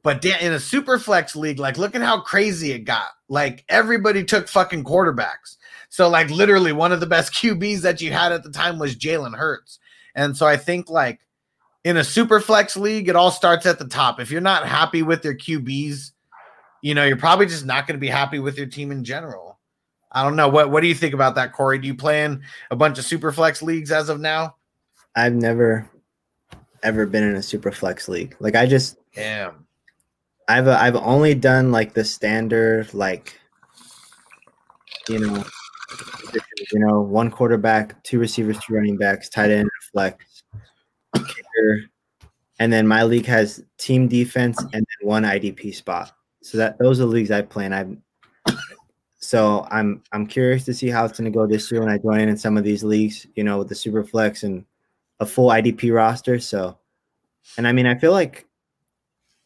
But 0.04 0.24
in 0.24 0.52
a 0.52 0.60
super 0.60 0.98
flex 0.98 1.34
league, 1.34 1.58
like, 1.58 1.76
look 1.76 1.94
at 1.94 2.02
how 2.02 2.20
crazy 2.20 2.72
it 2.72 2.80
got. 2.80 3.08
Like, 3.28 3.64
everybody 3.68 4.24
took 4.24 4.48
fucking 4.48 4.84
quarterbacks. 4.84 5.56
So, 5.90 6.08
like, 6.08 6.30
literally, 6.30 6.72
one 6.72 6.92
of 6.92 7.00
the 7.00 7.06
best 7.06 7.32
QBs 7.34 7.80
that 7.80 8.00
you 8.00 8.12
had 8.12 8.32
at 8.32 8.42
the 8.42 8.50
time 8.50 8.78
was 8.78 8.96
Jalen 8.96 9.36
Hurts. 9.36 9.78
And 10.14 10.36
so 10.36 10.46
I 10.46 10.56
think, 10.56 10.88
like, 10.88 11.20
in 11.84 11.96
a 11.96 12.04
super 12.04 12.40
flex 12.40 12.76
league, 12.76 13.08
it 13.08 13.16
all 13.16 13.30
starts 13.30 13.66
at 13.66 13.78
the 13.78 13.88
top. 13.88 14.20
If 14.20 14.30
you're 14.30 14.40
not 14.40 14.66
happy 14.66 15.02
with 15.02 15.24
your 15.24 15.34
QBs, 15.34 16.12
you 16.82 16.94
know, 16.94 17.04
you're 17.04 17.16
probably 17.16 17.46
just 17.46 17.66
not 17.66 17.86
going 17.86 17.96
to 17.96 18.00
be 18.00 18.08
happy 18.08 18.38
with 18.38 18.56
your 18.56 18.66
team 18.66 18.90
in 18.90 19.04
general. 19.04 19.58
I 20.10 20.22
don't 20.22 20.36
know. 20.36 20.48
What 20.48 20.70
what 20.70 20.80
do 20.80 20.86
you 20.86 20.94
think 20.94 21.14
about 21.14 21.34
that, 21.34 21.52
Corey? 21.52 21.78
Do 21.78 21.86
you 21.86 21.94
play 21.94 22.24
in 22.24 22.42
a 22.70 22.76
bunch 22.76 22.98
of 22.98 23.04
super 23.04 23.30
flex 23.30 23.62
leagues 23.62 23.90
as 23.90 24.08
of 24.08 24.20
now? 24.20 24.56
I've 25.14 25.34
never 25.34 25.88
ever 26.82 27.06
been 27.06 27.24
in 27.24 27.36
a 27.36 27.42
super 27.42 27.70
flex 27.70 28.08
league. 28.08 28.36
Like 28.40 28.56
I 28.56 28.66
just 28.66 28.96
damn. 29.14 29.66
I've 30.48 30.66
uh, 30.66 30.78
I've 30.80 30.96
only 30.96 31.34
done 31.34 31.72
like 31.72 31.92
the 31.92 32.04
standard 32.04 32.92
like 32.94 33.38
you 35.08 35.18
know 35.18 35.44
you 36.72 36.80
know 36.80 37.00
one 37.02 37.30
quarterback, 37.30 38.02
two 38.02 38.18
receivers, 38.18 38.58
two 38.66 38.74
running 38.74 38.96
backs, 38.96 39.28
tight 39.28 39.50
end, 39.50 39.68
flex, 39.92 40.42
kicker, 41.14 41.82
and 42.58 42.72
then 42.72 42.86
my 42.86 43.02
league 43.02 43.26
has 43.26 43.62
team 43.76 44.08
defense 44.08 44.58
and 44.58 44.72
then 44.72 45.08
one 45.08 45.24
IDP 45.24 45.74
spot. 45.74 46.12
So 46.48 46.56
that 46.56 46.78
those 46.78 46.98
are 46.98 47.04
the 47.04 47.10
leagues 47.10 47.30
I 47.30 47.42
play 47.42 47.66
in. 47.66 47.74
I'm 47.74 48.02
so 49.18 49.66
I'm 49.70 50.02
I'm 50.12 50.26
curious 50.26 50.64
to 50.64 50.72
see 50.72 50.88
how 50.88 51.04
it's 51.04 51.18
going 51.18 51.30
to 51.30 51.36
go 51.36 51.46
this 51.46 51.70
year 51.70 51.80
when 51.80 51.90
I 51.90 51.98
join 51.98 52.20
in 52.20 52.30
in 52.30 52.38
some 52.38 52.56
of 52.56 52.64
these 52.64 52.82
leagues. 52.82 53.26
You 53.34 53.44
know, 53.44 53.58
with 53.58 53.68
the 53.68 53.74
super 53.74 54.02
flex 54.02 54.44
and 54.44 54.64
a 55.20 55.26
full 55.26 55.50
IDP 55.50 55.94
roster. 55.94 56.38
So, 56.38 56.78
and 57.58 57.68
I 57.68 57.72
mean, 57.72 57.86
I 57.86 57.96
feel 57.96 58.12
like 58.12 58.46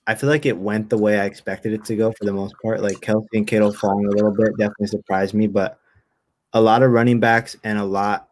I 0.06 0.14
feel 0.14 0.30
like 0.30 0.46
it 0.46 0.56
went 0.56 0.90
the 0.90 0.98
way 0.98 1.18
I 1.18 1.24
expected 1.24 1.72
it 1.72 1.84
to 1.86 1.96
go 1.96 2.12
for 2.12 2.24
the 2.24 2.32
most 2.32 2.54
part. 2.62 2.82
Like 2.82 2.98
Kelce 2.98 3.26
and 3.32 3.48
Kittle 3.48 3.72
falling 3.72 4.06
a 4.06 4.10
little 4.10 4.30
bit 4.30 4.56
definitely 4.56 4.86
surprised 4.86 5.34
me, 5.34 5.48
but 5.48 5.80
a 6.52 6.60
lot 6.60 6.84
of 6.84 6.92
running 6.92 7.18
backs 7.18 7.56
and 7.64 7.80
a 7.80 7.84
lot 7.84 8.28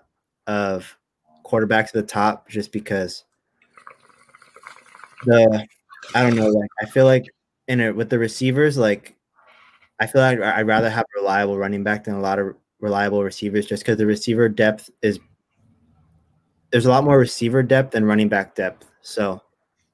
of 0.47 0.97
quarterbacks 1.45 1.87
at 1.87 1.95
the 1.95 2.03
top 2.05 2.49
just 2.49 2.71
because 2.71 3.25
the 5.25 5.67
I 6.15 6.23
don't 6.23 6.37
know, 6.37 6.49
like 6.49 6.71
I 6.81 6.87
feel 6.87 7.05
like 7.05 7.25
in 7.71 7.81
it 7.81 7.95
with 7.95 8.11
the 8.11 8.19
receivers, 8.19 8.77
like 8.77 9.15
I 10.01 10.07
feel 10.07 10.21
like 10.21 10.41
I'd 10.41 10.67
rather 10.67 10.91
have 10.91 11.05
a 11.05 11.21
reliable 11.21 11.57
running 11.57 11.85
back 11.85 12.05
than 12.05 12.15
a 12.15 12.21
lot 12.21 12.41
of 12.41 12.57
reliable 12.81 13.23
receivers 13.23 13.65
just 13.65 13.85
because 13.85 13.97
the 13.97 14.07
receiver 14.07 14.49
depth 14.49 14.91
is 15.03 15.21
there's 16.73 16.87
a 16.87 16.91
lot 16.91 17.05
more 17.05 17.19
receiver 17.19 17.63
depth 17.63 17.93
than 17.93 18.05
running 18.05 18.29
back 18.29 18.57
depth. 18.57 18.91
So 19.03 19.41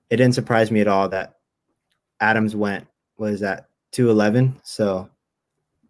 it 0.09 0.17
didn't 0.17 0.35
surprise 0.35 0.71
me 0.71 0.81
at 0.81 0.89
all 0.89 1.09
that 1.11 1.37
Adams 2.21 2.57
went 2.57 2.87
was 3.19 3.41
that 3.41 3.69
211. 3.93 4.59
So 4.65 5.11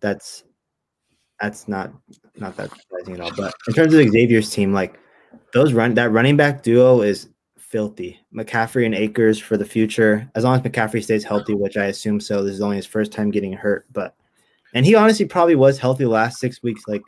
that's 0.01 0.43
that's 1.41 1.69
not 1.69 1.93
not 2.37 2.57
that 2.57 2.71
surprising 2.71 3.15
at 3.15 3.21
all. 3.21 3.31
But 3.37 3.55
in 3.69 3.75
terms 3.75 3.95
of 3.95 4.09
Xavier's 4.09 4.51
team, 4.51 4.73
like 4.73 4.99
those 5.53 5.73
run 5.73 5.95
that 5.95 6.11
running 6.11 6.37
back 6.37 6.65
duo 6.65 7.03
is 7.03 7.29
filthy. 7.69 8.19
McCaffrey 8.35 8.87
and 8.87 8.95
Akers 8.95 9.39
for 9.39 9.57
the 9.57 9.65
future, 9.65 10.31
as 10.35 10.45
long 10.45 10.57
as 10.59 10.63
McCaffrey 10.63 11.03
stays 11.03 11.25
healthy, 11.25 11.55
which 11.55 11.77
I 11.77 11.87
assume 11.87 12.21
so. 12.21 12.43
This 12.43 12.55
is 12.55 12.61
only 12.61 12.77
his 12.77 12.87
first 12.87 13.13
time 13.13 13.31
getting 13.31 13.53
hurt, 13.53 13.87
but 13.93 14.15
and 14.75 14.85
he 14.85 14.95
honestly 14.95 15.27
probably 15.27 15.57
was 15.57 15.79
healthy 15.79 16.05
the 16.05 16.11
last 16.11 16.39
six 16.39 16.63
weeks. 16.63 16.83
Like 16.87 17.03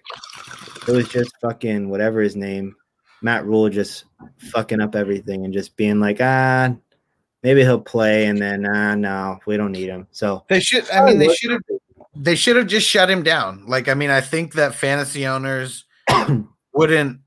it 0.87 0.93
was 0.93 1.09
just 1.09 1.33
fucking 1.41 1.89
whatever 1.89 2.21
his 2.21 2.37
name, 2.37 2.75
Matt 3.23 3.45
Rhule, 3.45 3.69
just 3.69 4.05
fucking 4.53 4.81
up 4.81 4.95
everything 4.95 5.45
and 5.45 5.55
just 5.55 5.77
being 5.77 6.01
like, 6.01 6.19
ah, 6.21 6.75
maybe 7.43 7.63
he'll 7.63 7.81
play, 7.81 8.27
and 8.27 8.39
then 8.39 8.67
ah, 8.67 8.95
no, 8.95 9.39
we 9.47 9.57
don't 9.57 9.73
need 9.73 9.89
him. 9.89 10.07
So 10.11 10.45
they 10.49 10.61
should. 10.61 10.89
I 10.91 11.05
mean, 11.07 11.19
they 11.19 11.33
should 11.35 11.53
have. 11.53 11.63
They 12.21 12.35
should 12.35 12.57
have 12.57 12.67
just 12.67 12.89
shut 12.89 13.09
him 13.09 13.23
down. 13.23 13.65
Like, 13.67 13.89
I 13.89 13.95
mean, 13.95 14.11
I 14.11 14.21
think 14.21 14.55
that 14.55 14.75
fantasy 14.75 15.25
owners 15.25 15.85
wouldn't 16.73 17.21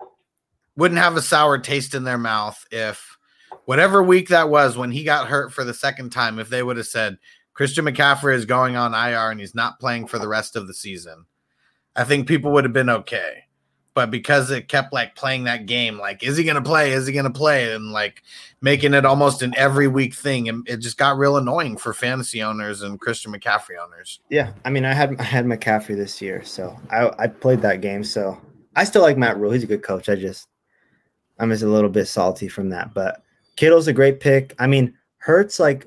wouldn't 0.75 0.99
have 0.99 1.15
a 1.15 1.21
sour 1.21 1.57
taste 1.59 1.95
in 1.95 2.03
their 2.03 2.17
mouth 2.17 2.65
if 2.71 3.10
whatever 3.65 4.03
week 4.03 4.29
that 4.29 4.49
was 4.49 4.77
when 4.77 4.91
he 4.91 5.03
got 5.03 5.27
hurt 5.27 5.53
for 5.53 5.63
the 5.63 5.73
second 5.73 6.11
time, 6.11 6.39
if 6.39 6.49
they 6.49 6.63
would 6.63 6.77
have 6.77 6.87
said 6.87 7.17
Christian 7.53 7.85
McCaffrey 7.85 8.35
is 8.35 8.45
going 8.45 8.75
on 8.75 8.93
IR 8.93 9.31
and 9.31 9.39
he's 9.39 9.55
not 9.55 9.79
playing 9.79 10.07
for 10.07 10.19
the 10.19 10.27
rest 10.27 10.55
of 10.55 10.67
the 10.67 10.73
season, 10.73 11.25
I 11.95 12.03
think 12.03 12.27
people 12.27 12.51
would 12.51 12.63
have 12.63 12.73
been 12.73 12.89
okay. 12.89 13.43
But 13.93 14.09
because 14.09 14.51
it 14.51 14.69
kept 14.69 14.93
like 14.93 15.15
playing 15.15 15.43
that 15.43 15.65
game, 15.65 15.99
like, 15.99 16.23
is 16.23 16.37
he 16.37 16.45
going 16.45 16.55
to 16.55 16.61
play? 16.61 16.93
Is 16.93 17.05
he 17.05 17.11
going 17.11 17.25
to 17.25 17.29
play? 17.29 17.73
And 17.73 17.91
like 17.91 18.23
making 18.61 18.93
it 18.93 19.05
almost 19.05 19.41
an 19.41 19.53
every 19.57 19.89
week 19.89 20.13
thing. 20.13 20.47
And 20.47 20.65
it 20.67 20.77
just 20.77 20.97
got 20.97 21.17
real 21.17 21.35
annoying 21.35 21.75
for 21.75 21.93
fantasy 21.93 22.41
owners 22.41 22.83
and 22.83 23.01
Christian 23.01 23.33
McCaffrey 23.33 23.77
owners. 23.83 24.21
Yeah. 24.29 24.53
I 24.63 24.69
mean, 24.69 24.85
I 24.85 24.93
had, 24.93 25.19
I 25.19 25.23
had 25.23 25.45
McCaffrey 25.45 25.97
this 25.97 26.21
year. 26.21 26.41
So 26.45 26.79
I, 26.89 27.11
I 27.19 27.27
played 27.27 27.61
that 27.63 27.81
game. 27.81 28.05
So 28.05 28.39
I 28.77 28.85
still 28.85 29.01
like 29.01 29.17
Matt 29.17 29.37
Rhule. 29.37 29.51
He's 29.51 29.63
a 29.63 29.67
good 29.67 29.83
coach. 29.83 30.07
I 30.07 30.15
just, 30.15 30.47
I'm 31.37 31.49
just 31.49 31.63
a 31.63 31.67
little 31.67 31.89
bit 31.89 32.07
salty 32.07 32.47
from 32.47 32.69
that. 32.69 32.93
But 32.93 33.21
Kittle's 33.61 33.87
a 33.87 33.93
great 33.93 34.19
pick. 34.19 34.55
I 34.57 34.65
mean, 34.65 34.97
Hurts 35.17 35.59
like 35.59 35.85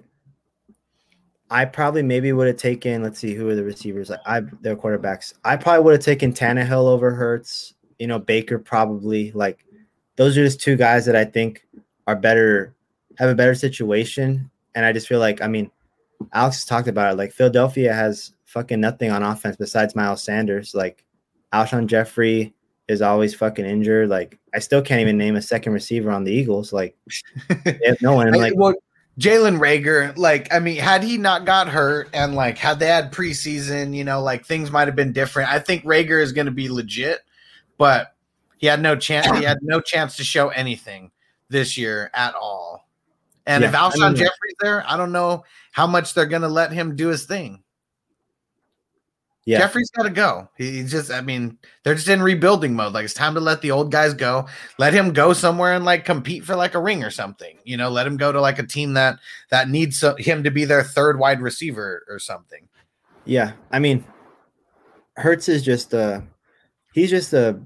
I 1.51 1.65
probably 1.65 2.05
maybe 2.05 2.33
would 2.33 2.47
have 2.47 2.57
taken. 2.57 3.03
Let's 3.03 3.19
see 3.19 3.35
who 3.35 3.49
are 3.49 3.57
the 3.57 3.65
receivers. 3.65 4.11
Like 4.11 4.21
I, 4.25 4.43
their 4.61 4.77
quarterbacks. 4.77 5.35
I 5.45 5.57
probably 5.57 5.83
would 5.83 5.95
have 5.95 6.05
taken 6.05 6.33
Tannehill 6.33 6.87
over 6.87 7.11
Hurts. 7.11 7.75
You 7.99 8.07
know, 8.07 8.21
Baker 8.21 8.61
probably. 8.61 9.33
Like 9.33 9.67
those 10.15 10.39
are 10.39 10.45
just 10.45 10.61
two 10.61 10.77
guys 10.77 11.05
that 11.07 11.17
I 11.17 11.25
think 11.25 11.67
are 12.07 12.15
better 12.15 12.77
have 13.19 13.29
a 13.29 13.35
better 13.35 13.57
situation. 13.57 14.49
And 14.77 14.87
I 14.87 14.93
just 14.93 15.09
feel 15.09 15.19
like, 15.19 15.43
I 15.43 15.49
mean, 15.49 15.69
Alex 16.33 16.65
talked 16.65 16.87
about 16.87 17.15
it. 17.15 17.17
Like 17.17 17.33
Philadelphia 17.33 17.93
has 17.93 18.35
fucking 18.45 18.81
nothing 18.81 19.11
on 19.11 19.25
offense 19.25 19.57
besides 19.57 19.97
Miles 19.97 20.23
Sanders. 20.23 20.77
Like 20.77 21.05
Alshon 21.53 21.89
Jeffery 21.89 22.54
is 22.89 23.03
always 23.03 23.35
fucking 23.35 23.65
injured. 23.65 24.09
Like 24.09 24.39
I 24.55 24.59
still 24.59 24.83
can't 24.83 25.01
even 25.01 25.17
name 25.19 25.37
a 25.37 25.43
second 25.43 25.73
receiver 25.73 26.11
on 26.11 26.25
the 26.25 26.33
Eagles. 26.33 26.73
Like 26.73 26.97
no 28.01 28.13
one. 28.15 28.33
Like 28.37 28.55
well, 28.57 28.75
Jalen 29.19 29.59
Reagor, 29.61 30.17
like, 30.17 30.53
I 30.53 30.59
mean, 30.59 30.77
had 30.77 31.05
he 31.05 31.19
not 31.19 31.45
got 31.47 31.69
hurt 31.69 32.09
and 32.13 32.35
like 32.35 32.59
had 32.59 32.81
they 32.81 32.87
had 32.87 33.13
preseason, 33.13 33.95
you 33.95 34.03
know, 34.05 34.21
like 34.23 34.45
things 34.45 34.71
might 34.71 34.89
have 34.89 34.97
been 34.97 35.13
different. 35.13 35.53
I 35.53 35.61
think 35.61 35.85
Reagor 35.85 36.21
is 36.23 36.33
going 36.33 36.47
to 36.47 36.53
be 36.53 36.69
legit, 36.69 37.21
but 37.79 38.15
he 38.59 38.67
had 38.67 38.81
no 38.83 38.97
chance. 38.97 39.27
He 39.39 39.45
had 39.45 39.59
no 39.63 39.81
chance 39.81 40.17
to 40.17 40.25
show 40.25 40.49
anything 40.49 41.11
this 41.49 41.79
year 41.79 42.11
at 42.13 42.35
all. 42.35 42.89
And 43.47 43.63
Yeah, 43.63 43.69
if 43.69 43.75
I 43.75 43.79
Alshon 43.79 44.09
mean- 44.09 44.17
Jeffery's 44.17 44.55
there, 44.61 44.85
I 44.89 44.97
don't 44.97 45.13
know 45.13 45.45
how 45.73 45.87
much 45.87 46.15
they're 46.15 46.27
going 46.27 46.43
to 46.43 46.49
let 46.49 46.73
him 46.73 46.97
do 46.97 47.09
his 47.09 47.25
thing. 47.27 47.63
Yeah, 49.47 49.59
Jeffery's 49.59 49.91
got 49.91 50.05
to 50.05 50.11
go. 50.11 50.49
He- 50.57 50.73
He's 50.81 50.91
just, 50.91 51.11
I 51.11 51.21
mean, 51.21 51.59
they're 51.83 51.95
just 51.95 52.09
in 52.09 52.23
rebuilding 52.23 52.75
mode. 52.75 52.95
Like 52.95 53.05
it's 53.05 53.13
time 53.13 53.35
to 53.35 53.41
let 53.41 53.61
the 53.61 53.71
old 53.73 53.93
guys 53.93 54.15
go. 54.15 54.47
Let 54.79 54.95
him 54.95 55.13
go 55.13 55.35
somewhere 55.35 55.75
and 55.75 55.85
like 55.85 56.07
compete 56.07 56.45
for 56.45 56.57
like 56.57 56.75
a 56.75 56.81
ring 56.81 57.05
or 57.05 57.11
something. 57.11 57.59
You 57.65 57.77
know, 57.77 57.91
let 57.91 58.07
him 58.07 58.17
go 58.17 58.33
to 58.33 58.41
like 58.41 58.59
a 58.59 58.67
team 58.67 58.95
that 58.95 59.19
that 59.51 59.69
needs 59.69 60.03
him 60.19 60.43
to 60.45 60.51
be 60.51 60.65
their 60.65 60.83
third 60.83 61.19
wide 61.19 61.43
receiver 61.43 62.05
or 62.09 62.19
something. 62.19 62.67
yeah. 63.27 63.53
I 63.71 63.79
mean, 63.81 64.03
Hurts 65.17 65.49
is 65.49 65.63
just 65.63 65.93
a. 65.93 66.23
He's 66.95 67.11
just 67.11 67.33
a. 67.35 67.61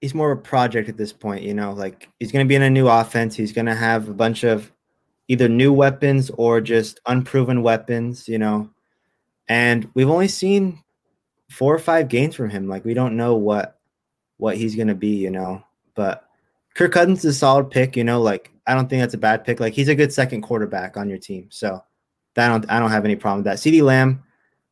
He's 0.00 0.14
more 0.14 0.32
of 0.32 0.38
a 0.38 0.42
project 0.42 0.88
at 0.88 0.96
this 0.96 1.12
point, 1.12 1.42
you 1.42 1.52
know. 1.54 1.72
Like 1.72 2.08
he's 2.20 2.32
going 2.32 2.44
to 2.44 2.48
be 2.48 2.54
in 2.54 2.62
a 2.62 2.70
new 2.70 2.88
offense. 2.88 3.34
He's 3.36 3.52
going 3.52 3.66
to 3.66 3.74
have 3.74 4.08
a 4.08 4.14
bunch 4.14 4.44
of 4.44 4.72
either 5.28 5.48
new 5.48 5.72
weapons 5.72 6.30
or 6.38 6.60
just 6.60 7.00
unproven 7.06 7.62
weapons, 7.62 8.26
you 8.28 8.38
know. 8.38 8.70
And 9.50 9.90
we've 9.94 10.08
only 10.08 10.28
seen 10.28 10.80
four 11.50 11.74
or 11.74 11.78
five 11.80 12.06
games 12.06 12.36
from 12.36 12.50
him. 12.50 12.68
Like 12.68 12.84
we 12.84 12.94
don't 12.94 13.16
know 13.16 13.34
what 13.34 13.80
what 14.36 14.56
he's 14.56 14.76
to 14.76 14.94
be, 14.94 15.16
you 15.16 15.30
know. 15.30 15.62
But 15.94 16.24
Kirk 16.74 16.92
Cousins 16.92 17.24
is 17.24 17.34
a 17.34 17.38
solid 17.38 17.68
pick, 17.68 17.96
you 17.96 18.04
know. 18.04 18.22
Like 18.22 18.52
I 18.68 18.74
don't 18.74 18.88
think 18.88 19.02
that's 19.02 19.14
a 19.14 19.18
bad 19.18 19.44
pick. 19.44 19.58
Like 19.58 19.74
he's 19.74 19.88
a 19.88 19.96
good 19.96 20.12
second 20.12 20.42
quarterback 20.42 20.96
on 20.96 21.08
your 21.08 21.18
team, 21.18 21.48
so 21.50 21.82
that 22.34 22.46
I 22.46 22.48
don't 22.48 22.70
I 22.70 22.78
don't 22.78 22.92
have 22.92 23.04
any 23.04 23.16
problem 23.16 23.38
with 23.38 23.46
that. 23.46 23.56
CeeDee 23.56 23.82
Lamb, 23.82 24.22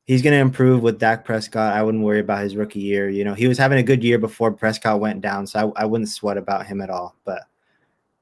he's 0.05 0.23
to 0.23 0.39
improve 0.39 0.81
with 0.81 1.01
Dak 1.01 1.25
Prescott. 1.25 1.75
I 1.75 1.83
wouldn't 1.83 2.05
worry 2.05 2.21
about 2.21 2.45
his 2.45 2.55
rookie 2.55 2.79
year. 2.79 3.11
You 3.11 3.25
know, 3.25 3.35
he 3.35 3.49
was 3.49 3.59
having 3.59 3.79
a 3.79 3.83
good 3.83 4.05
year 4.05 4.21
before 4.21 4.53
Prescott 4.53 5.01
went 5.01 5.23
down, 5.23 5.49
so 5.49 5.73
I, 5.77 5.83
I 5.83 5.87
wouldn't 5.87 6.09
sweat 6.09 6.37
about 6.37 6.67
him 6.67 6.81
at 6.81 6.89
all. 6.89 7.17
But 7.25 7.43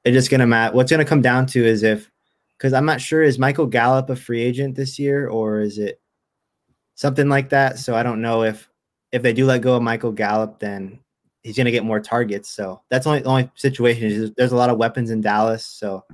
it's 0.04 0.14
just 0.14 0.30
to 0.30 0.46
matter. 0.46 0.74
What's 0.74 0.90
to 0.90 1.04
come 1.04 1.20
down 1.20 1.44
to 1.48 1.62
is 1.62 1.82
if, 1.82 2.10
because 2.56 2.72
I'm 2.72 2.86
not 2.86 3.02
sure, 3.02 3.22
is 3.22 3.38
Michael 3.38 3.66
Gallup 3.66 4.08
a 4.08 4.16
free 4.16 4.40
agent 4.40 4.74
this 4.74 4.98
year 4.98 5.28
or 5.28 5.60
is 5.60 5.76
it 5.76 6.00
something 6.96 7.28
like 7.28 7.50
that? 7.50 7.78
So 7.78 7.94
I 7.94 8.02
don't 8.02 8.20
know 8.20 8.42
if 8.42 8.68
if 9.12 9.22
they 9.22 9.32
do 9.32 9.46
let 9.46 9.62
go 9.62 9.76
of 9.76 9.82
Michael 9.82 10.12
Gallup, 10.12 10.58
then 10.58 10.98
he's 11.44 11.56
going 11.56 11.66
to 11.66 11.70
get 11.70 11.84
more 11.84 12.00
targets. 12.00 12.50
So 12.50 12.82
that's 12.90 13.06
only 13.06 13.20
the 13.20 13.28
only 13.28 13.50
situation 13.54 14.08
is 14.08 14.32
there's 14.36 14.52
a 14.52 14.56
lot 14.56 14.70
of 14.70 14.78
weapons 14.78 15.10
in 15.10 15.20
Dallas. 15.20 15.64
So 15.64 16.04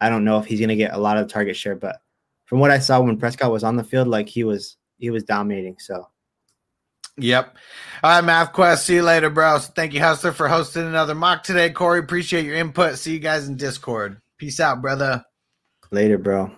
I 0.00 0.08
don't 0.08 0.24
know 0.24 0.38
if 0.38 0.46
he's 0.46 0.60
going 0.60 0.68
to 0.68 0.76
get 0.76 0.94
a 0.94 0.98
lot 0.98 1.18
of 1.18 1.26
target 1.26 1.56
share, 1.56 1.74
but 1.74 2.00
from 2.44 2.60
what 2.60 2.70
I 2.70 2.78
saw 2.78 3.00
when 3.00 3.18
Prescott 3.18 3.50
was 3.50 3.64
on 3.64 3.76
the 3.76 3.82
field, 3.82 4.06
like 4.06 4.28
he 4.28 4.44
was 4.44 4.76
he 4.98 5.10
was 5.10 5.24
dominating. 5.24 5.76
So 5.80 6.06
Yep. 7.18 7.56
All 8.02 8.10
right, 8.10 8.24
Math 8.24 8.52
Quest. 8.52 8.86
See 8.86 8.96
you 8.96 9.02
later, 9.02 9.30
bro. 9.30 9.58
So 9.58 9.72
thank 9.74 9.94
you, 9.94 10.00
Hustler, 10.00 10.32
for 10.32 10.48
hosting 10.48 10.86
another 10.86 11.14
mock 11.14 11.42
today. 11.42 11.70
Corey, 11.70 11.98
appreciate 11.98 12.44
your 12.44 12.56
input. 12.56 12.98
See 12.98 13.14
you 13.14 13.18
guys 13.18 13.48
in 13.48 13.56
Discord. 13.56 14.20
Peace 14.36 14.60
out, 14.60 14.82
brother. 14.82 15.24
later, 15.90 16.18
bro. 16.18 16.50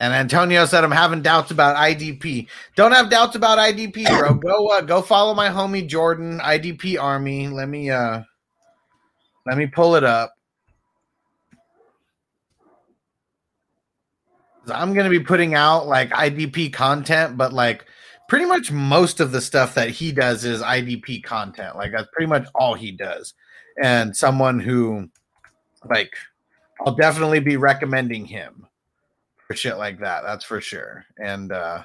And 0.00 0.14
Antonio 0.14 0.64
said, 0.64 0.84
"I'm 0.84 0.92
having 0.92 1.22
doubts 1.22 1.50
about 1.50 1.76
IDP. 1.76 2.46
Don't 2.76 2.92
have 2.92 3.10
doubts 3.10 3.34
about 3.34 3.58
IDP, 3.58 4.06
bro. 4.18 4.34
Go, 4.34 4.68
uh, 4.68 4.80
go 4.80 5.02
follow 5.02 5.34
my 5.34 5.48
homie 5.48 5.86
Jordan, 5.86 6.38
IDP 6.38 7.00
Army. 7.00 7.48
Let 7.48 7.68
me, 7.68 7.90
uh, 7.90 8.22
let 9.46 9.58
me 9.58 9.66
pull 9.66 9.96
it 9.96 10.04
up. 10.04 10.32
I'm 14.72 14.94
gonna 14.94 15.10
be 15.10 15.20
putting 15.20 15.54
out 15.54 15.86
like 15.86 16.10
IDP 16.10 16.72
content, 16.72 17.36
but 17.36 17.52
like 17.52 17.86
pretty 18.28 18.44
much 18.44 18.70
most 18.70 19.18
of 19.18 19.32
the 19.32 19.40
stuff 19.40 19.74
that 19.74 19.88
he 19.88 20.12
does 20.12 20.44
is 20.44 20.62
IDP 20.62 21.24
content. 21.24 21.76
Like 21.76 21.90
that's 21.90 22.08
pretty 22.12 22.28
much 22.28 22.46
all 22.54 22.74
he 22.74 22.92
does. 22.92 23.34
And 23.82 24.14
someone 24.14 24.60
who, 24.60 25.08
like, 25.88 26.14
I'll 26.80 26.94
definitely 26.94 27.40
be 27.40 27.56
recommending 27.56 28.24
him 28.26 28.67
for 29.48 29.56
shit 29.56 29.78
like 29.78 29.98
that. 30.00 30.22
That's 30.22 30.44
for 30.44 30.60
sure. 30.60 31.04
And 31.18 31.50
uh 31.50 31.82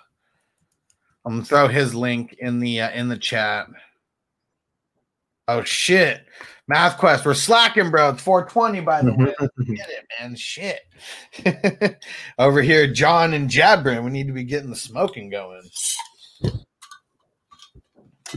I'm 1.26 1.34
gonna 1.34 1.45
throw 1.45 1.68
his 1.68 1.95
link 1.95 2.35
in 2.40 2.60
the 2.60 2.81
uh, 2.81 2.91
in 2.91 3.07
the 3.07 3.18
chat. 3.18 3.68
Oh 5.48 5.64
shit, 5.64 6.26
Math 6.68 6.98
Quest, 6.98 7.26
we're 7.26 7.34
slacking, 7.34 7.90
bro. 7.90 8.10
It's 8.10 8.22
420 8.22 8.81
by 8.81 9.02
the 9.02 9.14
way. 9.14 9.34
Get 9.65 9.90
it, 9.90 10.06
man. 10.19 10.35
Shit. 10.35 10.81
Over 12.38 12.61
here, 12.61 12.91
John 12.91 13.34
and 13.34 13.49
Jabrin, 13.49 14.03
we 14.03 14.11
need 14.11 14.27
to 14.27 14.34
be 14.34 14.44
getting 14.44 14.69
the 14.69 14.76
smoking 14.76 15.30
going. 15.30 15.61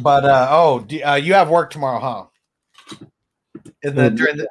But 0.00 0.24
uh 0.24 0.48
oh, 0.50 0.80
do, 0.80 1.02
uh, 1.02 1.14
you 1.14 1.34
have 1.34 1.50
work 1.50 1.70
tomorrow, 1.70 1.98
huh? 1.98 2.98
In 3.82 3.96
the 3.96 4.10
during 4.10 4.36
the 4.36 4.48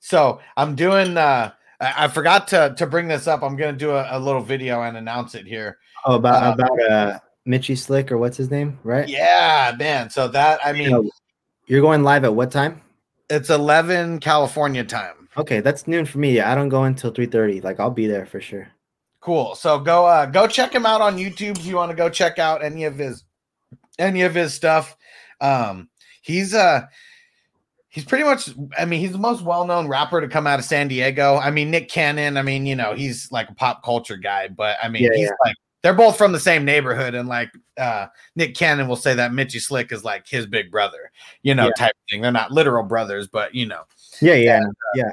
so 0.00 0.40
I'm 0.56 0.74
doing 0.74 1.16
uh 1.16 1.52
I, 1.82 2.04
I 2.04 2.08
forgot 2.08 2.48
to 2.48 2.74
to 2.78 2.86
bring 2.86 3.08
this 3.08 3.26
up. 3.26 3.42
I'm 3.42 3.56
gonna 3.56 3.72
do 3.72 3.90
a, 3.90 4.06
a 4.10 4.18
little 4.18 4.40
video 4.42 4.82
and 4.82 4.96
announce 4.96 5.34
it 5.34 5.46
here. 5.46 5.78
Oh, 6.06 6.14
about 6.14 6.42
Uh, 6.42 6.52
about 6.54 6.82
uh 6.90 7.18
Mitchy 7.44 7.74
Slick 7.76 8.12
or 8.12 8.18
what's 8.18 8.36
his 8.36 8.50
name, 8.50 8.78
right? 8.84 9.08
Yeah, 9.08 9.74
man. 9.78 10.08
So 10.10 10.28
that 10.28 10.60
I 10.64 10.72
mean 10.72 10.90
So, 10.90 11.10
you're 11.66 11.80
going 11.82 12.02
live 12.02 12.24
at 12.24 12.34
what 12.34 12.50
time? 12.50 12.80
it's 13.30 13.48
11 13.48 14.20
California 14.20 14.84
time. 14.84 15.26
Okay, 15.38 15.60
that's 15.60 15.86
noon 15.86 16.04
for 16.04 16.18
me. 16.18 16.40
I 16.40 16.54
don't 16.54 16.68
go 16.68 16.84
until 16.84 17.10
3:30. 17.10 17.62
Like 17.64 17.80
I'll 17.80 17.90
be 17.90 18.06
there 18.06 18.26
for 18.26 18.40
sure. 18.40 18.68
Cool. 19.20 19.54
So 19.54 19.78
go 19.78 20.04
uh 20.06 20.26
go 20.26 20.46
check 20.46 20.74
him 20.74 20.84
out 20.86 21.00
on 21.00 21.16
YouTube 21.16 21.58
if 21.58 21.64
you 21.66 21.76
want 21.76 21.90
to 21.90 21.96
go 21.96 22.08
check 22.08 22.38
out 22.38 22.62
any 22.62 22.84
of 22.84 22.96
his 22.98 23.24
any 23.98 24.22
of 24.22 24.34
his 24.34 24.52
stuff. 24.54 24.96
Um 25.40 25.88
he's 26.22 26.54
uh 26.54 26.82
he's 27.92 28.04
pretty 28.06 28.24
much 28.24 28.50
I 28.76 28.84
mean 28.86 28.98
he's 29.00 29.12
the 29.12 29.18
most 29.18 29.42
well-known 29.42 29.86
rapper 29.86 30.20
to 30.20 30.26
come 30.26 30.46
out 30.46 30.58
of 30.58 30.64
San 30.64 30.88
Diego. 30.88 31.36
I 31.36 31.50
mean 31.50 31.70
Nick 31.70 31.88
Cannon, 31.88 32.36
I 32.36 32.42
mean, 32.42 32.66
you 32.66 32.74
know, 32.74 32.94
he's 32.94 33.30
like 33.30 33.48
a 33.48 33.54
pop 33.54 33.84
culture 33.84 34.16
guy, 34.16 34.48
but 34.48 34.76
I 34.82 34.88
mean 34.88 35.04
Yeah, 35.04 35.10
he's 35.14 35.28
yeah. 35.28 35.36
like 35.44 35.54
they're 35.82 35.92
both 35.94 36.16
from 36.16 36.32
the 36.32 36.40
same 36.40 36.64
neighborhood 36.64 37.14
and 37.14 37.28
like 37.28 37.50
uh 37.76 38.06
Nick 38.34 38.54
Cannon 38.56 38.88
will 38.88 38.96
say 38.96 39.14
that 39.14 39.34
Mitchy 39.34 39.58
Slick 39.58 39.92
is 39.92 40.04
like 40.04 40.26
his 40.26 40.46
big 40.46 40.70
brother, 40.70 41.12
you 41.42 41.54
know, 41.54 41.66
Yeah. 41.66 41.72
type 41.86 41.96
thing. 42.10 42.22
They're 42.22 42.32
not 42.32 42.50
literal 42.50 42.82
brothers, 42.84 43.28
but 43.28 43.54
you 43.54 43.66
know. 43.66 43.82
Yeah, 44.20 44.34
yeah, 44.34 44.62
and 44.94 45.12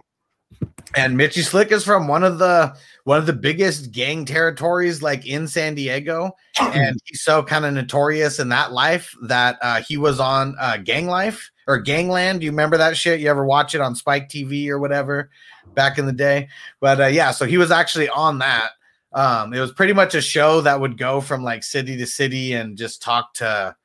Mitchy 1.11 1.41
Slick 1.41 1.71
is 1.71 1.83
from 1.83 2.07
one 2.07 2.23
of 2.23 2.39
the 2.39 2.75
one 3.03 3.17
of 3.17 3.25
the 3.25 3.33
biggest 3.33 3.91
gang 3.91 4.25
territories 4.25 5.01
like 5.01 5.25
in 5.25 5.47
San 5.47 5.75
Diego, 5.75 6.31
and 6.59 6.99
he's 7.05 7.21
so 7.21 7.43
kind 7.43 7.65
of 7.65 7.73
notorious 7.73 8.39
in 8.39 8.49
that 8.49 8.71
life 8.71 9.15
that 9.23 9.57
uh, 9.61 9.81
he 9.81 9.97
was 9.97 10.19
on 10.19 10.55
uh, 10.59 10.77
Gang 10.77 11.07
Life 11.07 11.51
or 11.67 11.79
Gangland. 11.79 12.39
Do 12.39 12.45
you 12.45 12.51
remember 12.51 12.77
that 12.77 12.97
shit? 12.97 13.19
You 13.19 13.29
ever 13.29 13.45
watch 13.45 13.75
it 13.75 13.81
on 13.81 13.95
Spike 13.95 14.29
TV 14.29 14.67
or 14.69 14.79
whatever 14.79 15.29
back 15.75 15.97
in 15.97 16.05
the 16.05 16.13
day? 16.13 16.49
But 16.79 17.01
uh, 17.01 17.07
yeah, 17.07 17.31
so 17.31 17.45
he 17.45 17.57
was 17.57 17.71
actually 17.71 18.09
on 18.09 18.39
that. 18.39 18.71
Um, 19.13 19.53
it 19.53 19.59
was 19.59 19.71
pretty 19.71 19.93
much 19.93 20.13
a 20.13 20.21
show 20.21 20.61
that 20.61 20.79
would 20.79 20.97
go 20.97 21.21
from 21.21 21.43
like 21.43 21.63
city 21.63 21.97
to 21.97 22.05
city 22.05 22.53
and 22.53 22.77
just 22.77 23.01
talk 23.01 23.33
to 23.35 23.75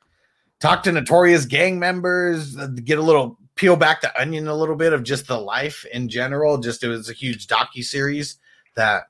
talk 0.60 0.82
to 0.82 0.92
notorious 0.92 1.46
gang 1.46 1.78
members, 1.78 2.56
uh, 2.56 2.66
get 2.66 2.98
a 2.98 3.02
little 3.02 3.38
peel 3.56 3.76
back 3.76 4.00
the 4.00 4.20
onion 4.20 4.48
a 4.48 4.54
little 4.54 4.76
bit 4.76 4.92
of 4.92 5.02
just 5.02 5.26
the 5.26 5.38
life 5.38 5.84
in 5.92 6.08
general. 6.08 6.58
Just 6.58 6.82
it 6.82 6.88
was 6.88 7.08
a 7.08 7.14
huge 7.14 7.46
docu 7.46 7.84
series 7.84 8.36
that 8.76 9.04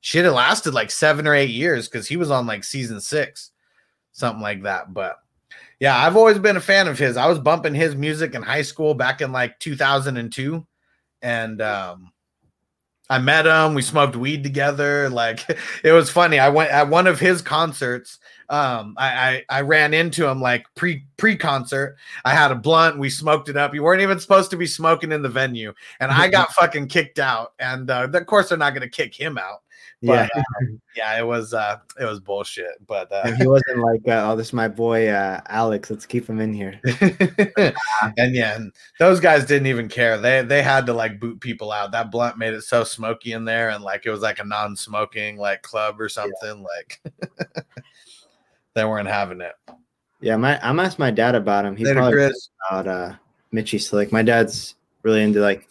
shit 0.00 0.24
it 0.24 0.32
lasted 0.32 0.74
like 0.74 0.90
seven 0.90 1.26
or 1.26 1.34
eight 1.34 1.50
years 1.50 1.88
because 1.88 2.06
he 2.06 2.16
was 2.16 2.30
on 2.30 2.46
like 2.46 2.64
season 2.64 3.00
six, 3.00 3.50
something 4.12 4.42
like 4.42 4.62
that. 4.62 4.92
But 4.92 5.16
yeah, 5.80 5.96
I've 5.96 6.16
always 6.16 6.38
been 6.38 6.56
a 6.56 6.60
fan 6.60 6.88
of 6.88 6.98
his. 6.98 7.16
I 7.16 7.26
was 7.26 7.38
bumping 7.38 7.74
his 7.74 7.94
music 7.94 8.34
in 8.34 8.42
high 8.42 8.62
school 8.62 8.94
back 8.94 9.20
in 9.20 9.32
like 9.32 9.58
2002, 9.58 10.66
and 11.22 11.62
um, 11.62 12.12
I 13.10 13.18
met 13.18 13.46
him. 13.46 13.74
We 13.74 13.82
smoked 13.82 14.16
weed 14.16 14.42
together. 14.42 15.10
Like 15.10 15.44
it 15.84 15.92
was 15.92 16.10
funny. 16.10 16.38
I 16.38 16.48
went 16.48 16.70
at 16.70 16.88
one 16.88 17.06
of 17.06 17.20
his 17.20 17.42
concerts. 17.42 18.18
Um, 18.48 18.94
I, 18.96 19.44
I 19.48 19.58
I 19.58 19.60
ran 19.62 19.94
into 19.94 20.26
him 20.26 20.40
like 20.40 20.66
pre 20.74 21.04
pre 21.16 21.36
concert. 21.36 21.96
I 22.24 22.34
had 22.34 22.50
a 22.50 22.54
blunt. 22.54 22.98
We 22.98 23.10
smoked 23.10 23.48
it 23.48 23.56
up. 23.56 23.74
You 23.74 23.82
weren't 23.82 24.02
even 24.02 24.20
supposed 24.20 24.50
to 24.50 24.56
be 24.56 24.66
smoking 24.66 25.12
in 25.12 25.22
the 25.22 25.28
venue, 25.28 25.72
and 26.00 26.10
I 26.10 26.28
got 26.28 26.52
fucking 26.54 26.88
kicked 26.88 27.18
out. 27.18 27.54
And 27.58 27.90
uh, 27.90 28.08
of 28.12 28.26
course, 28.26 28.48
they're 28.48 28.58
not 28.58 28.70
going 28.70 28.82
to 28.82 28.88
kick 28.88 29.14
him 29.14 29.38
out. 29.38 29.62
Yeah. 30.02 30.28
Uh, 30.34 30.42
yeah, 30.94 31.18
it 31.18 31.26
was 31.26 31.54
uh, 31.54 31.78
it 31.98 32.04
was 32.04 32.20
bullshit. 32.20 32.86
But 32.86 33.10
uh, 33.10 33.22
And 33.24 33.36
he 33.36 33.46
wasn't 33.46 33.78
like, 33.78 34.06
uh, 34.06 34.30
oh, 34.30 34.36
this 34.36 34.48
is 34.48 34.52
my 34.52 34.68
boy 34.68 35.08
uh, 35.08 35.40
Alex. 35.48 35.90
Let's 35.90 36.06
keep 36.06 36.28
him 36.28 36.38
in 36.38 36.52
here. 36.52 36.80
and 38.18 38.34
yeah, 38.34 38.56
and 38.56 38.72
those 38.98 39.20
guys 39.20 39.46
didn't 39.46 39.68
even 39.68 39.88
care. 39.88 40.18
They 40.18 40.42
they 40.42 40.62
had 40.62 40.86
to 40.86 40.92
like 40.92 41.18
boot 41.18 41.40
people 41.40 41.72
out. 41.72 41.92
That 41.92 42.10
blunt 42.10 42.38
made 42.38 42.54
it 42.54 42.62
so 42.62 42.84
smoky 42.84 43.32
in 43.32 43.44
there, 43.44 43.70
and 43.70 43.82
like 43.82 44.04
it 44.06 44.10
was 44.10 44.20
like 44.20 44.38
a 44.38 44.44
non-smoking 44.44 45.38
like 45.38 45.62
club 45.62 46.00
or 46.00 46.08
something. 46.08 46.62
Like 46.62 47.00
they 48.76 48.84
weren't 48.84 49.08
having 49.08 49.40
it. 49.40 49.54
Yeah, 50.20 50.36
my 50.36 50.60
I'm 50.62 50.78
asked 50.78 50.98
my 51.00 51.10
dad 51.10 51.34
about 51.34 51.64
him. 51.64 51.76
He 51.76 51.84
Later, 51.84 51.96
probably 52.00 52.12
Chris. 52.12 52.48
about 52.70 52.86
uh, 52.86 53.14
Mitchy 53.50 53.78
Slick. 53.78 54.12
My 54.12 54.22
dad's 54.22 54.76
really 55.02 55.22
into 55.22 55.40
like 55.40 55.68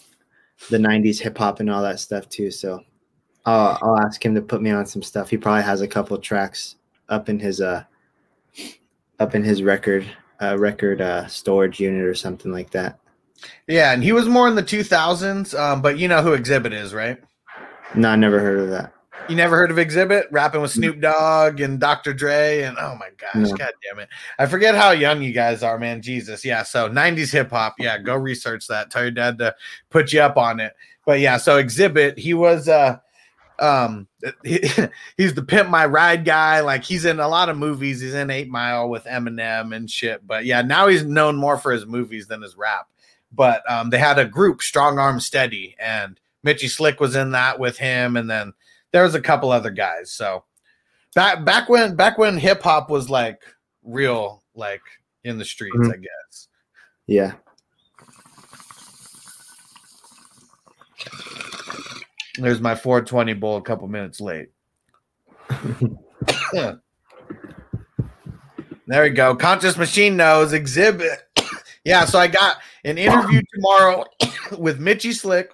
the 0.70 0.78
'90s 0.78 1.20
hip 1.20 1.38
hop 1.38 1.60
and 1.62 1.70
all 1.70 1.84
that 1.84 2.00
stuff 2.00 2.28
too. 2.28 2.52
So 2.52 2.82
I'll 3.46 3.78
I'll 3.82 4.00
ask 4.00 4.24
him 4.24 4.36
to 4.36 4.42
put 4.42 4.62
me 4.62 4.72
on 4.72 4.86
some 4.86 5.02
stuff. 5.04 5.30
He 5.30 5.38
probably 5.38 5.64
has 5.64 5.82
a 5.82 5.88
couple 5.88 6.18
tracks 6.18 6.76
up 7.08 7.30
in 7.30 7.40
his 7.40 7.62
uh 7.62 7.84
up 9.20 9.36
in 9.36 9.44
his 9.44 9.62
record 9.64 10.06
uh 10.42 10.58
record 10.58 11.00
uh 11.00 11.28
storage 11.28 11.80
unit 11.80 12.04
or 12.04 12.16
something 12.16 12.52
like 12.52 12.72
that. 12.72 13.00
Yeah, 13.68 13.94
and 13.94 14.04
he 14.04 14.14
was 14.14 14.28
more 14.28 14.48
in 14.48 14.56
the 14.56 14.64
2000s. 14.64 15.58
Um, 15.58 15.82
but 15.82 16.00
you 16.00 16.08
know 16.08 16.24
who 16.24 16.36
Xzibit 16.36 16.74
is, 16.74 16.94
right? 16.94 17.20
No, 17.94 18.10
I 18.10 18.16
never 18.16 18.40
heard 18.40 18.60
of 18.60 18.70
that. 18.72 18.95
You 19.28 19.36
never 19.36 19.56
heard 19.56 19.72
of 19.72 19.78
Xzibit 19.78 20.26
rapping 20.30 20.62
with 20.62 20.72
Snoop 20.72 21.02
Dogg 21.02 21.60
and 21.60 21.80
Dr. 21.80 22.14
Dre 22.14 22.62
and 22.62 22.78
oh 22.80 22.96
my 23.00 23.10
gosh, 23.18 23.50
No. 23.50 23.56
god 23.56 23.72
damn 23.84 24.00
it. 24.00 24.10
I 24.38 24.46
forget 24.46 24.76
how 24.76 24.92
young 24.92 25.24
you 25.24 25.32
guys 25.32 25.64
are, 25.64 25.80
man. 25.80 26.02
Jesus. 26.04 26.46
Yeah, 26.46 26.62
so 26.62 26.90
90s 26.90 27.32
hip 27.32 27.50
hop. 27.50 27.76
Yeah, 27.80 27.98
go 27.98 28.16
research 28.16 28.68
that. 28.68 28.92
Tell 28.92 29.02
your 29.02 29.12
dad 29.12 29.40
to 29.40 29.56
put 29.90 30.14
you 30.14 30.22
up 30.22 30.38
on 30.38 30.60
it. 30.60 30.74
But 31.06 31.22
yeah, 31.22 31.38
so 31.38 31.62
Xzibit, 31.64 32.20
he 32.20 32.34
was 32.36 32.70
uh 32.70 33.00
um 33.58 34.08
he, 34.44 34.60
he's 35.18 35.34
the 35.34 35.42
pimp 35.44 35.70
my 35.70 35.86
ride 35.86 36.26
guy 36.26 36.60
like 36.60 36.84
he's 36.84 37.06
in 37.06 37.20
a 37.20 37.28
lot 37.28 37.48
of 37.48 37.58
movies 37.58 38.02
he's 38.02 38.14
in 38.14 38.30
8 38.30 38.50
Mile 38.50 38.90
with 38.90 39.06
Eminem 39.06 39.74
and 39.74 39.90
shit 39.90 40.28
but 40.28 40.44
yeah 40.44 40.62
now 40.62 40.88
he's 40.88 41.06
known 41.06 41.38
more 41.38 41.58
for 41.58 41.72
his 41.72 41.86
movies 41.86 42.28
than 42.28 42.42
his 42.42 42.58
rap 42.58 42.90
but 43.32 43.64
um 43.72 43.92
they 43.92 43.98
had 43.98 44.20
a 44.20 44.26
group 44.26 44.62
Strong 44.62 45.00
Arm 45.00 45.22
Steady 45.22 45.74
and 45.80 46.20
Mitchy 46.44 46.68
Slick 46.68 47.00
was 47.00 47.16
in 47.16 47.32
that 47.32 47.58
with 47.58 47.78
him 47.78 48.18
and 48.18 48.30
then 48.30 48.52
there 48.96 49.04
was 49.04 49.14
a 49.14 49.20
couple 49.20 49.52
other 49.52 49.72
guys. 49.72 50.14
So 50.14 50.46
back 51.16 51.44
back 51.44 51.68
when 51.68 51.98
back 51.98 52.18
when 52.18 52.38
hip 52.38 52.64
hop 52.64 52.90
was 52.90 53.10
like 53.10 53.42
real, 53.84 54.42
like 54.56 54.80
in 55.26 55.38
the 55.38 55.44
streets, 55.44 55.76
Mhm. 55.76 55.94
I 55.94 55.98
guess. 55.98 56.48
Yeah. 57.06 57.34
There's 62.38 62.62
my 62.62 62.74
420 62.74 63.34
bowl 63.34 63.58
a 63.58 63.62
couple 63.62 63.90
minutes 63.90 64.22
late. 64.22 64.48
there 66.54 66.80
we 69.04 69.10
go. 69.10 69.36
Conscious 69.36 69.76
Machine 69.76 70.16
knows 70.16 70.54
Xzibit. 70.54 71.18
yeah, 71.84 72.06
so 72.06 72.18
I 72.18 72.28
got 72.28 72.60
an 72.86 72.98
interview 72.98 73.42
tomorrow 73.54 74.06
with 74.58 74.80
Mitchy 74.80 75.12
Slick, 75.12 75.52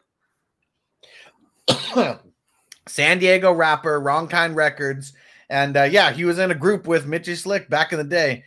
San 2.91 3.19
Diego 3.19 3.53
rapper, 3.53 4.01
Wrong 4.01 4.27
Kind 4.27 4.57
Records. 4.57 5.13
And 5.49 5.77
uh, 5.77 5.83
yeah, 5.83 6.11
he 6.11 6.25
was 6.25 6.39
in 6.39 6.51
a 6.51 6.55
group 6.55 6.87
with 6.87 7.07
Mitchy 7.07 7.35
Slick 7.35 7.69
back 7.69 7.93
in 7.93 7.97
the 7.97 8.03
day. 8.03 8.43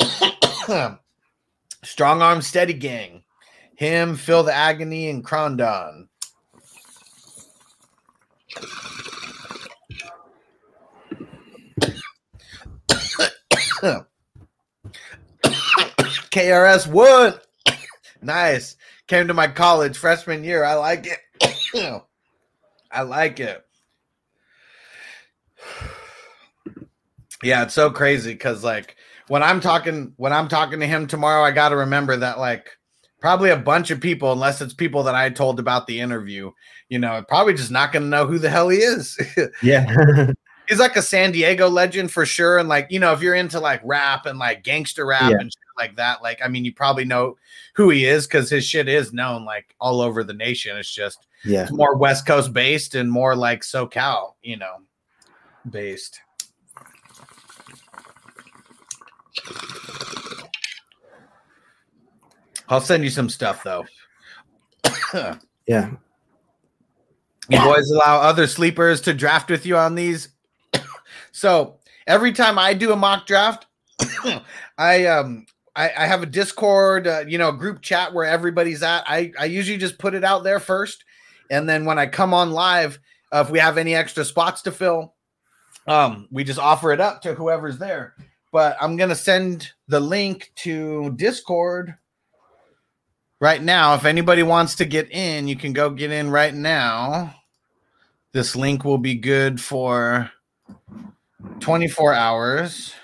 Strong 1.84 2.20
Arm 2.20 2.42
Steady 2.42 2.72
Gang. 2.72 3.22
Him, 3.76 4.16
Phil 4.16 4.42
the 4.42 4.52
Agony, 4.52 5.08
and 5.08 5.24
Krondon. 5.24 6.08
KRS 16.32 16.88
Wood. 16.88 17.40
nice. 18.22 18.76
Came 19.06 19.28
to 19.28 19.34
my 19.34 19.46
college 19.46 19.96
freshman 19.96 20.42
year. 20.42 20.64
I 20.64 20.74
like 20.74 21.06
it. 21.06 21.20
I 22.90 23.02
like 23.02 23.38
it. 23.38 23.64
Yeah, 27.42 27.62
it's 27.62 27.74
so 27.74 27.90
crazy 27.90 28.32
because 28.32 28.64
like 28.64 28.96
when 29.28 29.42
I'm 29.42 29.60
talking 29.60 30.12
when 30.16 30.32
I'm 30.32 30.48
talking 30.48 30.80
to 30.80 30.86
him 30.86 31.06
tomorrow, 31.06 31.42
I 31.44 31.50
got 31.52 31.68
to 31.70 31.76
remember 31.76 32.16
that 32.16 32.38
like 32.38 32.76
probably 33.20 33.50
a 33.50 33.56
bunch 33.56 33.90
of 33.90 34.00
people, 34.00 34.32
unless 34.32 34.60
it's 34.60 34.74
people 34.74 35.02
that 35.04 35.14
I 35.14 35.30
told 35.30 35.58
about 35.58 35.86
the 35.86 36.00
interview, 36.00 36.50
you 36.88 36.98
know, 36.98 37.22
probably 37.28 37.54
just 37.54 37.70
not 37.70 37.92
going 37.92 38.04
to 38.04 38.08
know 38.08 38.26
who 38.26 38.38
the 38.38 38.50
hell 38.50 38.68
he 38.68 38.78
is. 38.78 39.18
Yeah. 39.62 40.32
He's 40.68 40.78
like 40.78 40.96
a 40.96 41.02
San 41.02 41.32
Diego 41.32 41.66
legend 41.66 42.12
for 42.12 42.26
sure, 42.26 42.58
and 42.58 42.68
like 42.68 42.88
you 42.90 43.00
know, 43.00 43.14
if 43.14 43.22
you're 43.22 43.34
into 43.34 43.58
like 43.58 43.80
rap 43.84 44.26
and 44.26 44.38
like 44.38 44.64
gangster 44.64 45.06
rap 45.06 45.30
Yeah. 45.30 45.38
and 45.40 45.50
shit 45.50 45.78
like 45.78 45.96
that, 45.96 46.22
like 46.22 46.40
I 46.44 46.48
mean, 46.48 46.62
you 46.62 46.74
probably 46.74 47.06
know 47.06 47.38
who 47.74 47.88
he 47.88 48.04
is 48.04 48.26
because 48.26 48.50
his 48.50 48.66
shit 48.66 48.86
is 48.86 49.14
known 49.14 49.46
like 49.46 49.74
all 49.80 50.02
over 50.02 50.22
the 50.22 50.34
nation. 50.34 50.76
It's 50.76 50.92
just 50.92 51.26
yeah. 51.42 51.62
it's 51.62 51.72
more 51.72 51.96
West 51.96 52.26
Coast 52.26 52.52
based 52.52 52.94
and 52.96 53.10
more 53.10 53.34
like 53.34 53.62
SoCal, 53.62 54.34
you 54.42 54.58
know, 54.58 54.74
based. 55.70 56.20
I'll 62.68 62.80
send 62.80 63.04
you 63.04 63.10
some 63.10 63.28
stuff 63.28 63.62
though. 63.64 63.86
Yeah. 65.66 65.90
You 67.50 67.58
boys 67.58 67.90
allow 67.90 68.22
other 68.22 68.46
sleepers 68.46 69.02
to 69.02 69.12
draft 69.12 69.50
with 69.50 69.66
you 69.66 69.76
on 69.76 69.94
these. 69.94 70.30
so 71.32 71.76
every 72.06 72.32
time 72.32 72.58
I 72.58 72.72
do 72.72 72.92
a 72.92 72.96
mock 72.96 73.26
draft, 73.26 73.66
I 74.78 75.06
um 75.06 75.46
I, 75.76 75.92
I 75.96 76.06
have 76.06 76.22
a 76.22 76.26
Discord, 76.26 77.06
uh, 77.06 77.24
you 77.28 77.38
know, 77.38 77.52
group 77.52 77.82
chat 77.82 78.12
where 78.12 78.24
everybody's 78.24 78.82
at. 78.82 79.04
I 79.06 79.32
I 79.38 79.44
usually 79.44 79.78
just 79.78 79.98
put 79.98 80.14
it 80.14 80.24
out 80.24 80.42
there 80.42 80.58
first, 80.58 81.04
and 81.50 81.68
then 81.68 81.84
when 81.84 81.98
I 81.98 82.06
come 82.06 82.34
on 82.34 82.50
live, 82.50 82.98
uh, 83.32 83.44
if 83.46 83.50
we 83.50 83.58
have 83.58 83.78
any 83.78 83.94
extra 83.94 84.24
spots 84.24 84.62
to 84.62 84.72
fill, 84.72 85.14
um, 85.86 86.28
we 86.30 86.44
just 86.44 86.58
offer 86.58 86.92
it 86.92 87.00
up 87.00 87.22
to 87.22 87.34
whoever's 87.34 87.78
there. 87.78 88.14
But 88.52 88.76
I'm 88.80 88.96
gonna 88.96 89.14
send 89.14 89.72
the 89.88 90.00
link 90.00 90.52
to 90.56 91.12
Discord 91.16 91.96
right 93.40 93.62
now. 93.62 93.94
If 93.94 94.04
anybody 94.04 94.42
wants 94.42 94.76
to 94.76 94.84
get 94.84 95.10
in, 95.10 95.48
you 95.48 95.56
can 95.56 95.72
go 95.72 95.90
get 95.90 96.10
in 96.10 96.30
right 96.30 96.54
now. 96.54 97.34
This 98.32 98.56
link 98.56 98.84
will 98.84 98.98
be 98.98 99.14
good 99.14 99.60
for 99.60 100.30
24 101.60 102.14
hours. 102.14 102.94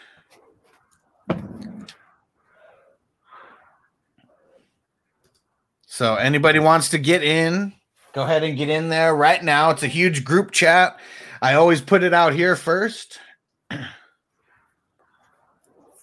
So 5.86 6.16
anybody 6.16 6.58
wants 6.58 6.88
to 6.90 6.98
get 6.98 7.22
in, 7.22 7.72
go 8.12 8.22
ahead 8.22 8.42
and 8.42 8.58
get 8.58 8.68
in 8.68 8.88
there 8.88 9.14
right 9.14 9.42
now. 9.42 9.70
It's 9.70 9.84
a 9.84 9.88
huge 9.88 10.24
group 10.24 10.50
chat. 10.50 10.98
I 11.40 11.54
always 11.54 11.80
put 11.80 12.02
it 12.02 12.12
out 12.12 12.32
here 12.32 12.56
first. 12.56 13.20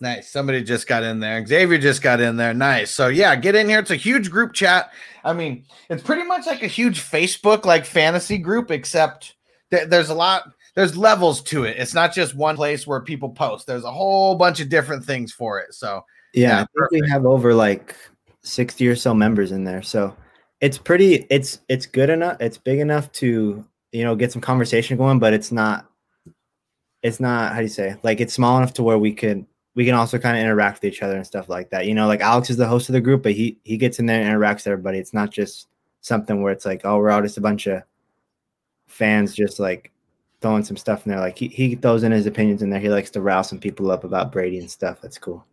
Nice. 0.01 0.31
Somebody 0.31 0.63
just 0.63 0.87
got 0.87 1.03
in 1.03 1.19
there. 1.19 1.45
Xavier 1.45 1.77
just 1.77 2.01
got 2.01 2.19
in 2.19 2.35
there. 2.35 2.55
Nice. 2.55 2.89
So 2.89 3.07
yeah, 3.07 3.35
get 3.35 3.53
in 3.53 3.69
here. 3.69 3.77
It's 3.77 3.91
a 3.91 3.95
huge 3.95 4.31
group 4.31 4.51
chat. 4.51 4.91
I 5.23 5.31
mean, 5.31 5.63
it's 5.91 6.01
pretty 6.01 6.23
much 6.23 6.47
like 6.47 6.63
a 6.63 6.67
huge 6.67 6.99
Facebook 6.99 7.65
like 7.65 7.85
fantasy 7.85 8.39
group, 8.39 8.71
except 8.71 9.35
th- 9.69 9.89
there's 9.89 10.09
a 10.09 10.15
lot. 10.15 10.51
There's 10.73 10.97
levels 10.97 11.43
to 11.43 11.65
it. 11.65 11.77
It's 11.77 11.93
not 11.93 12.13
just 12.13 12.33
one 12.33 12.55
place 12.55 12.87
where 12.87 13.01
people 13.01 13.29
post. 13.29 13.67
There's 13.67 13.83
a 13.83 13.91
whole 13.91 14.35
bunch 14.35 14.59
of 14.59 14.69
different 14.69 15.05
things 15.05 15.31
for 15.31 15.59
it. 15.59 15.73
So 15.75 16.03
Yeah, 16.33 16.49
Yeah, 16.49 16.61
I 16.63 16.87
think 16.89 17.03
we 17.03 17.09
have 17.09 17.25
over 17.27 17.53
like 17.53 17.95
60 18.41 18.87
or 18.87 18.95
so 18.95 19.13
members 19.13 19.51
in 19.51 19.65
there. 19.65 19.83
So 19.83 20.15
it's 20.61 20.79
pretty 20.79 21.27
it's 21.29 21.59
it's 21.69 21.85
good 21.85 22.09
enough. 22.09 22.37
It's 22.39 22.57
big 22.57 22.79
enough 22.79 23.11
to, 23.13 23.63
you 23.91 24.03
know, 24.03 24.15
get 24.15 24.31
some 24.31 24.41
conversation 24.41 24.97
going, 24.97 25.19
but 25.19 25.33
it's 25.33 25.51
not 25.51 25.85
it's 27.03 27.19
not 27.19 27.51
how 27.51 27.57
do 27.57 27.63
you 27.63 27.69
say? 27.69 27.97
Like 28.01 28.19
it's 28.19 28.33
small 28.33 28.57
enough 28.57 28.73
to 28.75 28.83
where 28.83 28.97
we 28.97 29.13
could 29.13 29.45
we 29.75 29.85
can 29.85 29.95
also 29.95 30.17
kind 30.17 30.37
of 30.37 30.43
interact 30.43 30.81
with 30.81 30.91
each 30.91 31.01
other 31.01 31.15
and 31.15 31.25
stuff 31.25 31.49
like 31.49 31.69
that. 31.69 31.85
You 31.85 31.93
know, 31.93 32.07
like 32.07 32.21
Alex 32.21 32.49
is 32.49 32.57
the 32.57 32.67
host 32.67 32.89
of 32.89 32.93
the 32.93 33.01
group, 33.01 33.23
but 33.23 33.33
he 33.33 33.57
he 33.63 33.77
gets 33.77 33.99
in 33.99 34.05
there 34.05 34.21
and 34.21 34.29
interacts 34.29 34.57
with 34.57 34.67
everybody. 34.67 34.97
It's 34.99 35.13
not 35.13 35.31
just 35.31 35.67
something 36.01 36.41
where 36.41 36.51
it's 36.51 36.65
like, 36.65 36.81
oh, 36.83 36.97
we're 36.97 37.11
all 37.11 37.21
just 37.21 37.37
a 37.37 37.41
bunch 37.41 37.67
of 37.67 37.83
fans 38.87 39.33
just 39.33 39.59
like 39.59 39.91
throwing 40.41 40.63
some 40.63 40.77
stuff 40.77 41.05
in 41.05 41.11
there. 41.11 41.21
Like 41.21 41.37
he, 41.37 41.47
he 41.47 41.75
throws 41.75 42.03
in 42.03 42.11
his 42.11 42.25
opinions 42.25 42.61
in 42.61 42.69
there. 42.69 42.79
He 42.79 42.89
likes 42.89 43.11
to 43.11 43.21
rouse 43.21 43.47
some 43.47 43.59
people 43.59 43.91
up 43.91 44.03
about 44.03 44.31
Brady 44.31 44.59
and 44.59 44.69
stuff. 44.69 44.99
That's 45.01 45.17
cool. 45.17 45.45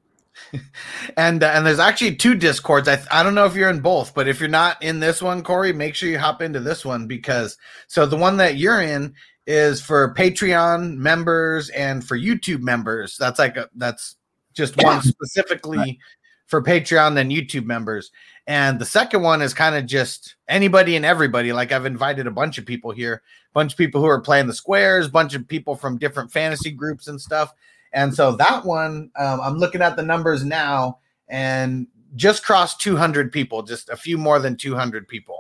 and 1.17 1.43
uh, 1.43 1.53
and 1.55 1.67
there's 1.67 1.79
actually 1.79 2.17
two 2.17 2.35
discords. 2.35 2.89
I 2.89 3.01
I 3.11 3.23
don't 3.23 3.35
know 3.35 3.45
if 3.45 3.55
you're 3.55 3.71
in 3.71 3.81
both, 3.81 4.15
but 4.15 4.29
if 4.29 4.41
you're 4.41 4.49
not 4.49 4.83
in 4.83 5.01
this 5.01 5.21
one, 5.21 5.43
Corey, 5.43 5.73
make 5.73 5.95
sure 5.95 6.09
you 6.09 6.19
hop 6.19 6.43
into 6.43 6.61
this 6.61 6.85
one 6.85 7.07
because 7.07 7.57
so 7.87 8.07
the 8.07 8.17
one 8.17 8.37
that 8.39 8.57
you're 8.57 8.81
in 8.81 9.15
is 9.49 9.81
for 9.81 10.15
Patreon 10.15 10.97
members 10.97 11.71
and 11.71 12.07
for 12.07 12.19
YouTube 12.19 12.61
members. 12.61 13.17
That's 13.17 13.39
like 13.39 13.57
a 13.57 13.71
that's 13.77 14.17
just 14.53 14.81
one 14.83 15.01
specifically 15.01 15.99
for 16.47 16.63
Patreon 16.63 17.15
than 17.15 17.31
YouTube 17.31 17.65
members. 17.65 18.11
And 18.47 18.79
the 18.79 18.85
second 18.85 19.23
one 19.23 19.41
is 19.41 19.55
kind 19.55 19.75
of 19.75 19.87
just 19.87 20.37
anybody 20.49 20.97
and 20.97 21.05
everybody. 21.05 21.55
Like 21.55 21.73
I've 21.73 21.87
invited 21.87 22.27
a 22.27 22.31
bunch 22.31 22.59
of 22.59 22.67
people 22.67 22.91
here, 22.91 23.15
a 23.15 23.55
bunch 23.55 23.73
of 23.73 23.79
people 23.79 24.03
who 24.03 24.07
are 24.07 24.21
playing 24.21 24.49
the 24.49 24.55
squares, 24.55 25.09
bunch 25.09 25.35
of 25.35 25.49
people 25.49 25.77
from 25.77 25.97
different 25.97 26.31
fantasy 26.31 26.71
groups 26.71 27.09
and 27.09 27.19
stuff. 27.19 27.55
And 27.95 28.15
so 28.15 28.33
that 28.33 28.67
one, 28.67 29.11
um, 29.19 29.41
I'm 29.41 29.57
looking 29.57 29.81
at 29.81 29.97
the 29.97 30.03
numbers 30.03 30.45
now 30.45 30.99
and 31.29 31.87
just 32.17 32.45
crossed 32.45 32.81
200 32.83 33.33
people, 33.33 33.63
just 33.63 33.89
a 33.89 33.97
few 33.97 34.19
more 34.19 34.39
than 34.39 34.57
200 34.57 35.09
people 35.09 35.38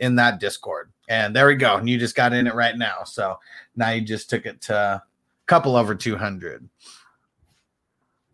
in 0.00 0.16
that 0.16 0.40
Discord. 0.40 0.90
And 1.08 1.36
there 1.36 1.46
we 1.46 1.54
go. 1.54 1.76
And 1.76 1.88
you 1.88 1.98
just 1.98 2.16
got 2.16 2.32
in 2.32 2.46
it 2.46 2.54
right 2.54 2.76
now. 2.76 3.04
So 3.04 3.38
now 3.76 3.90
you 3.90 4.00
just 4.00 4.28
took 4.28 4.46
it 4.46 4.60
to 4.62 4.74
a 4.74 5.02
couple 5.46 5.76
over 5.76 5.94
200. 5.94 6.68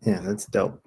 Yeah, 0.01 0.21
that's 0.21 0.45
dope. 0.45 0.81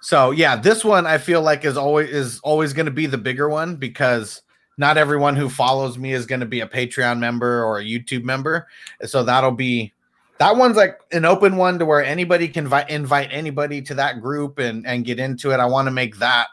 So 0.00 0.32
yeah, 0.32 0.56
this 0.56 0.84
one 0.84 1.06
I 1.06 1.18
feel 1.18 1.40
like 1.40 1.64
is 1.64 1.78
always 1.78 2.10
is 2.10 2.40
always 2.40 2.74
going 2.74 2.86
to 2.86 2.92
be 2.92 3.06
the 3.06 3.18
bigger 3.18 3.48
one 3.48 3.76
because 3.76 4.42
not 4.76 4.98
everyone 4.98 5.34
who 5.34 5.48
follows 5.48 5.96
me 5.96 6.12
is 6.12 6.26
going 6.26 6.40
to 6.40 6.46
be 6.46 6.60
a 6.60 6.66
Patreon 6.66 7.18
member 7.18 7.64
or 7.64 7.78
a 7.78 7.84
YouTube 7.84 8.24
member. 8.24 8.66
So 9.06 9.22
that'll 9.22 9.52
be 9.52 9.94
that 10.38 10.56
one's 10.56 10.76
like 10.76 10.98
an 11.12 11.24
open 11.24 11.56
one 11.56 11.78
to 11.78 11.86
where 11.86 12.04
anybody 12.04 12.48
can 12.48 12.66
vi- 12.66 12.86
invite 12.88 13.28
anybody 13.32 13.80
to 13.82 13.94
that 13.94 14.20
group 14.20 14.58
and 14.58 14.86
and 14.86 15.06
get 15.06 15.18
into 15.18 15.52
it. 15.52 15.60
I 15.60 15.66
want 15.66 15.86
to 15.86 15.92
make 15.92 16.18
that 16.18 16.48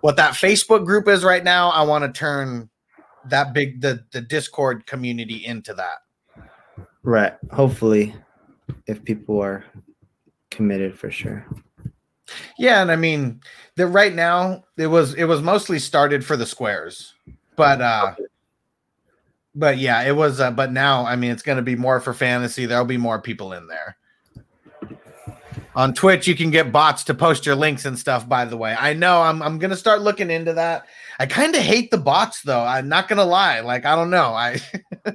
what 0.00 0.16
that 0.16 0.34
Facebook 0.34 0.84
group 0.84 1.08
is 1.08 1.24
right 1.24 1.44
now. 1.44 1.70
I 1.70 1.82
want 1.82 2.04
to 2.04 2.18
turn 2.18 2.70
that 3.26 3.52
big 3.52 3.80
the 3.80 4.04
the 4.12 4.20
Discord 4.20 4.86
community 4.86 5.44
into 5.44 5.74
that. 5.74 5.98
Right. 7.02 7.34
Hopefully, 7.52 8.14
if 8.86 9.04
people 9.04 9.40
are 9.40 9.64
committed 10.50 10.98
for 10.98 11.10
sure. 11.10 11.46
Yeah, 12.58 12.80
and 12.82 12.90
I 12.90 12.96
mean, 12.96 13.40
that 13.76 13.88
right 13.88 14.14
now 14.14 14.64
it 14.76 14.86
was 14.86 15.14
it 15.14 15.24
was 15.24 15.42
mostly 15.42 15.78
started 15.78 16.24
for 16.24 16.36
the 16.36 16.46
squares, 16.46 17.14
but 17.56 17.80
uh 17.80 18.14
but 19.54 19.78
yeah, 19.78 20.02
it 20.02 20.14
was 20.14 20.40
uh, 20.40 20.50
but 20.50 20.72
now 20.72 21.04
I 21.04 21.16
mean 21.16 21.30
it's 21.30 21.42
going 21.42 21.56
to 21.56 21.62
be 21.62 21.76
more 21.76 22.00
for 22.00 22.14
fantasy. 22.14 22.66
There'll 22.66 22.84
be 22.84 22.96
more 22.96 23.20
people 23.20 23.52
in 23.52 23.66
there. 23.66 23.96
On 25.76 25.94
Twitch, 25.94 26.26
you 26.26 26.34
can 26.34 26.50
get 26.50 26.72
bots 26.72 27.04
to 27.04 27.14
post 27.14 27.46
your 27.46 27.54
links 27.54 27.84
and 27.84 27.96
stuff. 27.96 28.28
By 28.28 28.44
the 28.44 28.56
way, 28.56 28.74
I 28.78 28.92
know 28.92 29.22
I'm 29.22 29.40
I'm 29.40 29.58
gonna 29.58 29.76
start 29.76 30.02
looking 30.02 30.30
into 30.30 30.52
that. 30.54 30.86
I 31.18 31.26
kind 31.26 31.54
of 31.54 31.62
hate 31.62 31.90
the 31.90 31.98
bots 31.98 32.42
though. 32.42 32.60
I'm 32.60 32.88
not 32.88 33.06
gonna 33.06 33.24
lie. 33.24 33.60
Like 33.60 33.84
I 33.84 33.94
don't 33.94 34.10
know. 34.10 34.32
I 34.34 34.60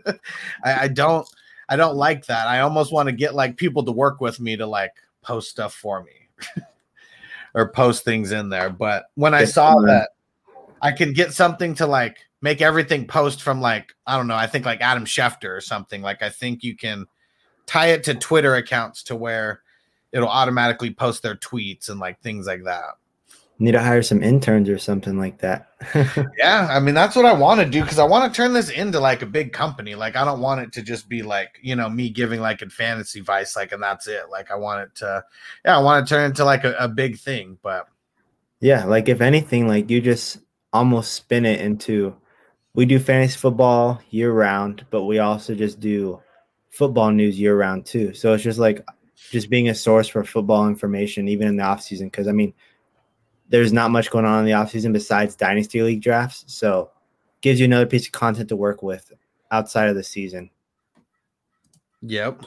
I, 0.63 0.83
I 0.83 0.87
don't 0.87 1.27
I 1.67 1.75
don't 1.75 1.95
like 1.95 2.27
that. 2.27 2.47
I 2.47 2.61
almost 2.61 2.93
want 2.93 3.07
to 3.07 3.13
get 3.13 3.35
like 3.35 3.57
people 3.57 3.83
to 3.83 3.91
work 3.91 4.21
with 4.21 4.39
me 4.39 4.55
to 4.55 4.65
like 4.65 4.93
post 5.21 5.49
stuff 5.49 5.73
for 5.73 6.03
me 6.03 6.61
or 7.53 7.71
post 7.71 8.05
things 8.05 8.31
in 8.31 8.47
there. 8.47 8.69
But 8.69 9.05
when 9.15 9.33
I 9.33 9.43
saw 9.43 9.75
that 9.81 10.11
I 10.81 10.93
can 10.93 11.11
get 11.11 11.33
something 11.33 11.75
to 11.75 11.87
like 11.87 12.17
make 12.41 12.61
everything 12.61 13.07
post 13.07 13.41
from 13.41 13.59
like 13.59 13.93
I 14.07 14.15
don't 14.15 14.27
know, 14.27 14.35
I 14.35 14.47
think 14.47 14.65
like 14.65 14.79
Adam 14.79 15.03
Schefter 15.03 15.49
or 15.49 15.61
something. 15.61 16.01
Like 16.01 16.23
I 16.23 16.29
think 16.29 16.63
you 16.63 16.77
can 16.77 17.07
tie 17.65 17.87
it 17.87 18.05
to 18.05 18.13
Twitter 18.13 18.55
accounts 18.55 19.03
to 19.03 19.17
where 19.17 19.63
it'll 20.15 20.29
automatically 20.29 20.91
post 20.91 21.21
their 21.21 21.35
tweets 21.35 21.89
and 21.89 21.99
like 21.99 22.21
things 22.21 22.47
like 22.47 22.63
that. 22.63 22.95
Need 23.59 23.73
to 23.73 23.81
hire 23.81 24.01
some 24.01 24.23
interns 24.23 24.69
or 24.69 24.77
something 24.77 25.19
like 25.19 25.39
that. 25.39 25.67
Yeah, 26.37 26.67
I 26.69 26.79
mean 26.79 26.95
that's 26.95 27.15
what 27.15 27.25
I 27.25 27.33
want 27.33 27.59
to 27.59 27.65
do 27.65 27.81
because 27.81 27.99
I 27.99 28.05
want 28.05 28.31
to 28.31 28.35
turn 28.35 28.53
this 28.53 28.69
into 28.69 28.99
like 28.99 29.21
a 29.21 29.25
big 29.25 29.51
company. 29.51 29.93
Like 29.95 30.15
I 30.15 30.25
don't 30.25 30.41
want 30.41 30.61
it 30.61 30.71
to 30.73 30.81
just 30.81 31.07
be 31.09 31.21
like 31.21 31.59
you 31.61 31.75
know 31.75 31.89
me 31.89 32.09
giving 32.09 32.39
like 32.39 32.61
a 32.61 32.69
fantasy 32.69 33.19
vice 33.19 33.55
like 33.55 33.71
and 33.73 33.83
that's 33.83 34.07
it. 34.07 34.29
Like 34.29 34.51
I 34.51 34.55
want 34.55 34.83
it 34.83 34.95
to, 34.95 35.23
yeah, 35.63 35.77
I 35.77 35.81
want 35.81 36.05
to 36.05 36.09
turn 36.13 36.25
into 36.25 36.45
like 36.45 36.63
a, 36.63 36.75
a 36.79 36.87
big 36.87 37.17
thing. 37.17 37.57
But 37.61 37.87
yeah, 38.61 38.85
like 38.85 39.09
if 39.09 39.21
anything, 39.21 39.67
like 39.67 39.89
you 39.89 40.01
just 40.01 40.39
almost 40.73 41.13
spin 41.13 41.45
it 41.45 41.61
into 41.61 42.15
we 42.73 42.85
do 42.85 42.99
fantasy 42.99 43.37
football 43.37 44.01
year 44.09 44.31
round, 44.31 44.85
but 44.89 45.03
we 45.03 45.19
also 45.19 45.55
just 45.55 45.79
do 45.79 46.21
football 46.71 47.11
news 47.11 47.39
year 47.39 47.57
round 47.57 47.85
too. 47.85 48.13
So 48.13 48.33
it's 48.33 48.43
just 48.43 48.59
like 48.59 48.85
just 49.31 49.49
being 49.49 49.69
a 49.69 49.75
source 49.75 50.07
for 50.07 50.23
football 50.23 50.67
information, 50.67 51.27
even 51.27 51.47
in 51.47 51.57
the 51.57 51.63
off 51.63 51.81
season. 51.81 52.09
Cause 52.09 52.27
I 52.27 52.31
mean, 52.31 52.53
there's 53.49 53.73
not 53.73 53.91
much 53.91 54.09
going 54.09 54.25
on 54.25 54.39
in 54.39 54.45
the 54.45 54.53
off 54.53 54.71
season 54.71 54.91
besides 54.91 55.35
dynasty 55.35 55.81
league 55.81 56.01
drafts. 56.01 56.43
So 56.47 56.91
gives 57.41 57.59
you 57.59 57.65
another 57.65 57.85
piece 57.85 58.07
of 58.07 58.11
content 58.11 58.49
to 58.49 58.55
work 58.55 58.81
with 58.81 59.11
outside 59.51 59.89
of 59.89 59.95
the 59.95 60.03
season. 60.03 60.49
Yep. 62.01 62.45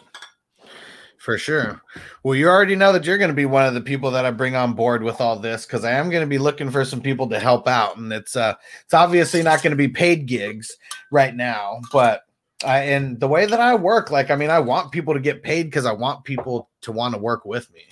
For 1.18 1.36
sure. 1.36 1.82
Well, 2.22 2.36
you 2.36 2.48
already 2.48 2.76
know 2.76 2.92
that 2.92 3.04
you're 3.04 3.18
going 3.18 3.28
to 3.28 3.34
be 3.34 3.44
one 3.44 3.66
of 3.66 3.74
the 3.74 3.80
people 3.80 4.10
that 4.12 4.24
I 4.24 4.30
bring 4.30 4.54
on 4.54 4.72
board 4.72 5.02
with 5.02 5.20
all 5.20 5.38
this 5.38 5.66
because 5.66 5.84
I 5.84 5.92
am 5.92 6.10
going 6.10 6.22
to 6.22 6.28
be 6.28 6.38
looking 6.38 6.70
for 6.70 6.84
some 6.84 7.02
people 7.02 7.28
to 7.28 7.38
help 7.38 7.68
out, 7.68 7.96
and 7.96 8.12
it's 8.12 8.34
uh, 8.34 8.54
it's 8.84 8.94
obviously 8.94 9.42
not 9.42 9.62
going 9.62 9.72
to 9.72 9.76
be 9.76 9.88
paid 9.88 10.26
gigs 10.26 10.76
right 11.10 11.34
now, 11.34 11.80
but 11.92 12.22
I 12.64 12.78
and 12.84 13.18
the 13.20 13.28
way 13.28 13.46
that 13.46 13.60
I 13.60 13.74
work, 13.74 14.10
like 14.10 14.30
I 14.30 14.36
mean, 14.36 14.50
I 14.50 14.60
want 14.60 14.92
people 14.92 15.12
to 15.12 15.20
get 15.20 15.42
paid 15.42 15.64
because 15.64 15.86
I 15.86 15.92
want 15.92 16.24
people 16.24 16.67
to 16.82 16.92
want 16.92 17.14
to 17.14 17.20
work 17.20 17.44
with 17.44 17.72
me, 17.72 17.82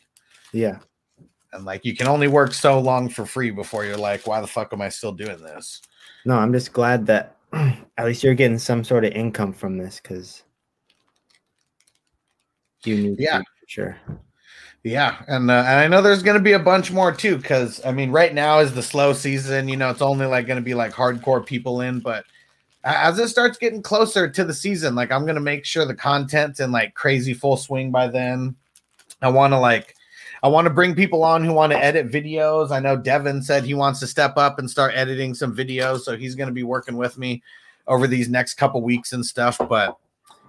Yeah. 0.52 0.78
and 1.52 1.64
like 1.64 1.84
you 1.84 1.96
can 1.96 2.06
only 2.08 2.28
work 2.28 2.52
so 2.54 2.78
long 2.80 3.08
for 3.08 3.26
free 3.26 3.50
before 3.50 3.84
you're 3.84 3.96
like, 3.96 4.26
why 4.26 4.40
the 4.40 4.46
fuck 4.46 4.72
am 4.72 4.82
I 4.82 4.88
still 4.88 5.12
doing 5.12 5.42
this? 5.42 5.82
No, 6.24 6.36
I'm 6.36 6.52
just 6.52 6.72
glad 6.72 7.06
that 7.06 7.36
at 7.52 8.04
least 8.04 8.22
you're 8.24 8.34
getting 8.34 8.58
some 8.58 8.84
sort 8.84 9.04
of 9.04 9.12
income 9.12 9.52
from 9.52 9.78
this 9.78 10.00
because 10.02 10.42
you 12.84 12.96
need 12.96 13.20
Yeah. 13.20 13.42
sure. 13.66 13.96
Yeah, 14.84 15.22
and 15.26 15.50
uh, 15.50 15.64
and 15.66 15.80
I 15.80 15.88
know 15.88 16.00
there's 16.00 16.22
going 16.22 16.36
to 16.36 16.42
be 16.42 16.52
a 16.52 16.60
bunch 16.60 16.92
more 16.92 17.10
too, 17.10 17.36
because 17.38 17.84
I 17.84 17.90
mean, 17.90 18.12
right 18.12 18.32
now 18.32 18.60
is 18.60 18.72
the 18.72 18.82
slow 18.84 19.12
season. 19.12 19.68
You 19.68 19.76
know, 19.76 19.90
it's 19.90 20.02
only 20.02 20.26
like 20.26 20.46
going 20.46 20.58
to 20.58 20.64
be 20.64 20.74
like 20.74 20.92
hardcore 20.92 21.44
people 21.44 21.80
in, 21.80 21.98
but 21.98 22.24
as 22.84 23.18
it 23.18 23.26
starts 23.28 23.58
getting 23.58 23.82
closer 23.82 24.28
to 24.30 24.44
the 24.44 24.54
season, 24.54 24.94
like 24.94 25.10
I'm 25.10 25.22
going 25.24 25.34
to 25.34 25.40
make 25.40 25.64
sure 25.64 25.84
the 25.84 25.94
content's 25.94 26.60
in 26.60 26.70
like 26.70 26.94
crazy 26.94 27.34
full 27.34 27.56
swing 27.56 27.90
by 27.90 28.06
then. 28.06 28.54
I 29.22 29.28
want 29.28 29.52
to 29.52 29.58
like, 29.58 29.94
I 30.42 30.48
want 30.48 30.66
to 30.66 30.72
bring 30.72 30.94
people 30.94 31.24
on 31.24 31.44
who 31.44 31.52
want 31.52 31.72
to 31.72 31.82
edit 31.82 32.10
videos. 32.10 32.70
I 32.70 32.80
know 32.80 32.96
Devin 32.96 33.42
said 33.42 33.64
he 33.64 33.74
wants 33.74 34.00
to 34.00 34.06
step 34.06 34.36
up 34.36 34.58
and 34.58 34.70
start 34.70 34.94
editing 34.94 35.34
some 35.34 35.56
videos, 35.56 36.00
so 36.00 36.16
he's 36.16 36.34
going 36.34 36.48
to 36.48 36.54
be 36.54 36.62
working 36.62 36.96
with 36.96 37.18
me 37.18 37.42
over 37.86 38.06
these 38.06 38.28
next 38.28 38.54
couple 38.54 38.82
weeks 38.82 39.12
and 39.12 39.24
stuff. 39.24 39.58
But 39.68 39.96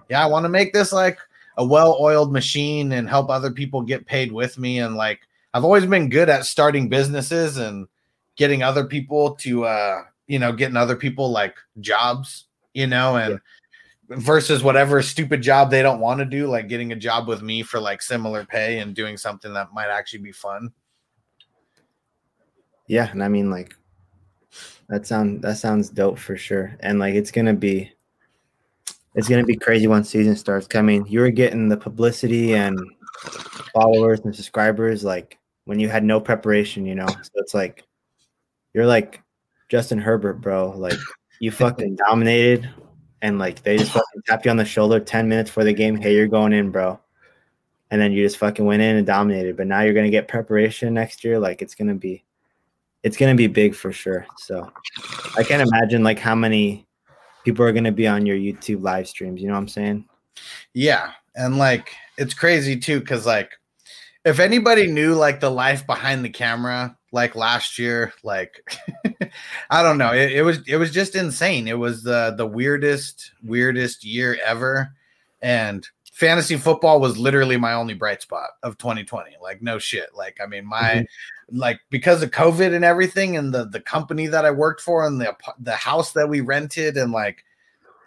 yeah, 0.08 0.22
I 0.22 0.26
want 0.26 0.44
to 0.44 0.50
make 0.50 0.72
this 0.72 0.92
like 0.92 1.18
a 1.58 1.66
well-oiled 1.66 2.32
machine 2.32 2.92
and 2.92 3.08
help 3.08 3.28
other 3.28 3.50
people 3.50 3.82
get 3.82 4.06
paid 4.06 4.32
with 4.32 4.58
me 4.58 4.78
and 4.78 4.96
like 4.96 5.20
I've 5.52 5.64
always 5.64 5.84
been 5.84 6.08
good 6.08 6.28
at 6.28 6.46
starting 6.46 6.88
businesses 6.88 7.56
and 7.56 7.88
getting 8.36 8.62
other 8.62 8.84
people 8.84 9.34
to 9.36 9.64
uh 9.64 10.02
you 10.28 10.38
know 10.38 10.52
getting 10.52 10.76
other 10.76 10.94
people 10.94 11.30
like 11.30 11.56
jobs 11.80 12.46
you 12.74 12.86
know 12.86 13.16
and 13.16 13.40
versus 14.08 14.62
whatever 14.62 15.02
stupid 15.02 15.42
job 15.42 15.70
they 15.70 15.82
don't 15.82 16.00
want 16.00 16.18
to 16.18 16.24
do 16.24 16.46
like 16.46 16.68
getting 16.68 16.92
a 16.92 16.96
job 16.96 17.28
with 17.28 17.42
me 17.42 17.62
for 17.62 17.78
like 17.78 18.00
similar 18.00 18.44
pay 18.44 18.78
and 18.78 18.94
doing 18.94 19.16
something 19.16 19.52
that 19.52 19.72
might 19.72 19.88
actually 19.88 20.20
be 20.20 20.32
fun 20.32 20.72
Yeah, 22.86 23.10
and 23.10 23.22
I 23.22 23.28
mean 23.28 23.50
like 23.50 23.74
that 24.88 25.06
sound 25.06 25.42
that 25.42 25.58
sounds 25.58 25.90
dope 25.90 26.18
for 26.18 26.36
sure. 26.36 26.76
And 26.80 26.98
like 26.98 27.14
it's 27.14 27.30
gonna 27.30 27.54
be 27.54 27.92
it's 29.14 29.28
gonna 29.28 29.44
be 29.44 29.56
crazy 29.56 29.86
once 29.86 30.08
season 30.08 30.36
starts. 30.36 30.66
I 30.74 30.82
mean, 30.82 31.04
you 31.06 31.20
were 31.20 31.30
getting 31.30 31.68
the 31.68 31.76
publicity 31.76 32.54
and 32.54 32.78
followers 33.74 34.20
and 34.20 34.34
subscribers 34.34 35.04
like 35.04 35.38
when 35.64 35.78
you 35.78 35.88
had 35.88 36.04
no 36.04 36.20
preparation, 36.20 36.86
you 36.86 36.94
know. 36.94 37.06
So 37.06 37.30
it's 37.34 37.54
like 37.54 37.84
you're 38.74 38.86
like 38.86 39.22
Justin 39.68 39.98
Herbert, 39.98 40.40
bro. 40.40 40.70
Like 40.70 40.98
you 41.40 41.50
fucking 41.50 41.96
dominated 41.96 42.68
and 43.22 43.38
like 43.38 43.62
they 43.62 43.76
just 43.76 43.92
fucking 43.92 44.22
tapped 44.26 44.44
you 44.44 44.50
on 44.50 44.56
the 44.56 44.64
shoulder 44.64 45.00
10 45.00 45.28
minutes 45.28 45.50
for 45.50 45.64
the 45.64 45.72
game. 45.72 45.96
Hey, 45.96 46.14
you're 46.14 46.28
going 46.28 46.52
in, 46.52 46.70
bro. 46.70 47.00
And 47.90 48.00
then 48.00 48.12
you 48.12 48.24
just 48.24 48.36
fucking 48.36 48.64
went 48.64 48.82
in 48.82 48.96
and 48.96 49.06
dominated. 49.06 49.56
But 49.56 49.66
now 49.66 49.80
you're 49.80 49.94
gonna 49.94 50.10
get 50.10 50.28
preparation 50.28 50.94
next 50.94 51.24
year. 51.24 51.38
Like 51.38 51.62
it's 51.62 51.74
gonna 51.74 51.94
be 51.94 52.24
it's 53.02 53.16
gonna 53.16 53.34
be 53.34 53.46
big 53.46 53.74
for 53.74 53.92
sure. 53.92 54.26
So 54.36 54.70
I 55.36 55.42
can't 55.42 55.66
imagine 55.66 56.02
like 56.02 56.18
how 56.18 56.34
many 56.34 56.86
people 57.44 57.64
are 57.64 57.72
gonna 57.72 57.92
be 57.92 58.06
on 58.06 58.26
your 58.26 58.36
YouTube 58.36 58.82
live 58.82 59.08
streams. 59.08 59.40
You 59.40 59.48
know 59.48 59.54
what 59.54 59.60
I'm 59.60 59.68
saying? 59.68 60.04
Yeah, 60.74 61.12
and 61.34 61.56
like 61.56 61.94
it's 62.18 62.34
crazy 62.34 62.76
too 62.76 63.00
because 63.00 63.24
like 63.24 63.52
if 64.24 64.38
anybody 64.38 64.86
knew 64.86 65.14
like 65.14 65.40
the 65.40 65.50
life 65.50 65.86
behind 65.86 66.24
the 66.24 66.28
camera 66.28 66.97
like 67.12 67.34
last 67.34 67.78
year 67.78 68.12
like 68.22 68.62
i 69.70 69.82
don't 69.82 69.98
know. 69.98 70.12
It, 70.12 70.32
it 70.32 70.42
was 70.42 70.60
it 70.66 70.76
was 70.76 70.90
just 70.90 71.14
insane. 71.14 71.68
It 71.68 71.78
was 71.78 72.02
the 72.02 72.34
the 72.36 72.46
weirdest 72.46 73.32
weirdest 73.42 74.04
year 74.04 74.38
ever. 74.44 74.94
And 75.40 75.86
fantasy 76.12 76.56
football 76.56 77.00
was 77.00 77.16
literally 77.16 77.56
my 77.56 77.72
only 77.72 77.94
bright 77.94 78.20
spot 78.20 78.50
of 78.64 78.76
2020 78.78 79.36
like 79.40 79.62
no 79.62 79.78
shit. 79.78 80.08
Like 80.16 80.38
i 80.42 80.46
mean 80.46 80.66
my 80.66 80.80
mm-hmm. 80.80 81.58
like 81.58 81.80
because 81.90 82.22
of 82.22 82.30
covid 82.30 82.74
and 82.74 82.84
everything 82.84 83.36
and 83.36 83.54
the 83.54 83.66
the 83.66 83.80
company 83.80 84.26
that 84.26 84.44
i 84.44 84.50
worked 84.50 84.80
for 84.80 85.06
and 85.06 85.20
the 85.20 85.36
the 85.60 85.76
house 85.76 86.12
that 86.12 86.28
we 86.28 86.40
rented 86.40 86.96
and 86.96 87.12
like 87.12 87.44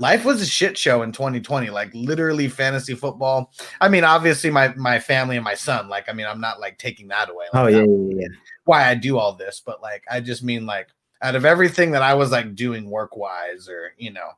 life 0.02 0.26
was 0.26 0.42
a 0.42 0.46
shit 0.46 0.76
show 0.78 1.04
in 1.04 1.12
2020 1.12 1.70
like 1.70 1.92
literally 1.94 2.48
fantasy 2.48 2.96
football. 2.96 3.54
I 3.80 3.88
mean 3.88 4.04
obviously 4.04 4.50
my 4.50 4.74
my 4.76 5.00
family 5.00 5.38
and 5.38 5.46
my 5.46 5.54
son 5.54 5.88
like 5.88 6.10
i 6.10 6.14
mean 6.14 6.26
i'm 6.26 6.42
not 6.42 6.60
like 6.60 6.78
taking 6.78 7.08
that 7.10 7.30
away. 7.30 7.46
Like, 7.54 7.64
Oh 7.64 7.68
yeah, 7.68 7.84
yeah, 7.84 8.22
yeah. 8.22 8.28
why 8.66 8.90
i 8.90 8.96
do 8.96 9.18
all 9.18 9.34
this 9.34 9.62
but 9.64 9.82
like 9.82 10.04
i 10.10 10.20
just 10.20 10.44
mean 10.44 10.66
like 10.66 10.90
out 11.22 11.36
of 11.36 11.46
everything 11.46 11.92
that 11.92 12.02
i 12.02 12.16
was 12.16 12.32
like 12.32 12.56
doing 12.56 12.90
work 12.90 13.16
wise 13.16 13.70
or 13.70 13.94
you 13.98 14.12
know 14.12 14.30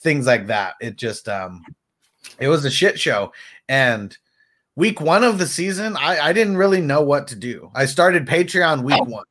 things 0.00 0.26
like 0.26 0.48
that 0.48 0.74
it 0.80 0.96
just 0.96 1.28
um 1.28 1.64
it 2.38 2.48
was 2.48 2.64
a 2.64 2.70
shit 2.70 2.98
show. 2.98 3.32
And 3.68 4.16
week 4.74 5.00
one 5.00 5.22
of 5.22 5.38
the 5.38 5.46
season 5.46 5.96
i 5.98 6.18
i 6.18 6.32
didn't 6.32 6.56
really 6.56 6.80
know 6.80 7.02
what 7.02 7.28
to 7.28 7.36
do. 7.36 7.70
I 7.74 7.86
started 7.86 8.26
patreon 8.26 8.82
week 8.82 9.04
one 9.04 9.24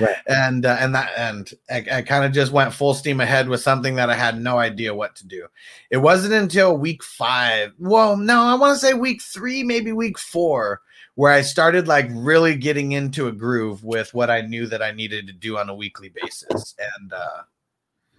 Right. 0.00 0.16
and 0.26 0.66
uh, 0.66 0.76
and 0.80 0.94
that 0.94 1.12
and 1.16 1.50
I, 1.70 1.98
I 1.98 2.02
kind 2.02 2.24
of 2.24 2.32
just 2.32 2.52
went 2.52 2.72
full 2.72 2.94
steam 2.94 3.20
ahead 3.20 3.48
with 3.48 3.60
something 3.60 3.94
that 3.96 4.10
I 4.10 4.14
had 4.14 4.40
no 4.40 4.58
idea 4.58 4.94
what 4.94 5.16
to 5.16 5.26
do. 5.26 5.46
It 5.90 5.98
wasn't 5.98 6.34
until 6.34 6.76
week 6.76 7.02
five. 7.02 7.72
Well, 7.78 8.16
no, 8.16 8.42
I 8.42 8.54
want 8.54 8.78
to 8.78 8.86
say 8.86 8.94
week 8.94 9.22
three, 9.22 9.62
maybe 9.62 9.92
week 9.92 10.18
four, 10.18 10.80
where 11.14 11.32
I 11.32 11.42
started 11.42 11.88
like 11.88 12.06
really 12.10 12.56
getting 12.56 12.92
into 12.92 13.28
a 13.28 13.32
groove 13.32 13.84
with 13.84 14.12
what 14.14 14.30
I 14.30 14.40
knew 14.40 14.66
that 14.66 14.82
I 14.82 14.90
needed 14.90 15.26
to 15.26 15.32
do 15.32 15.58
on 15.58 15.68
a 15.68 15.74
weekly 15.74 16.10
basis. 16.10 16.74
And 16.98 17.12
uh, 17.12 17.42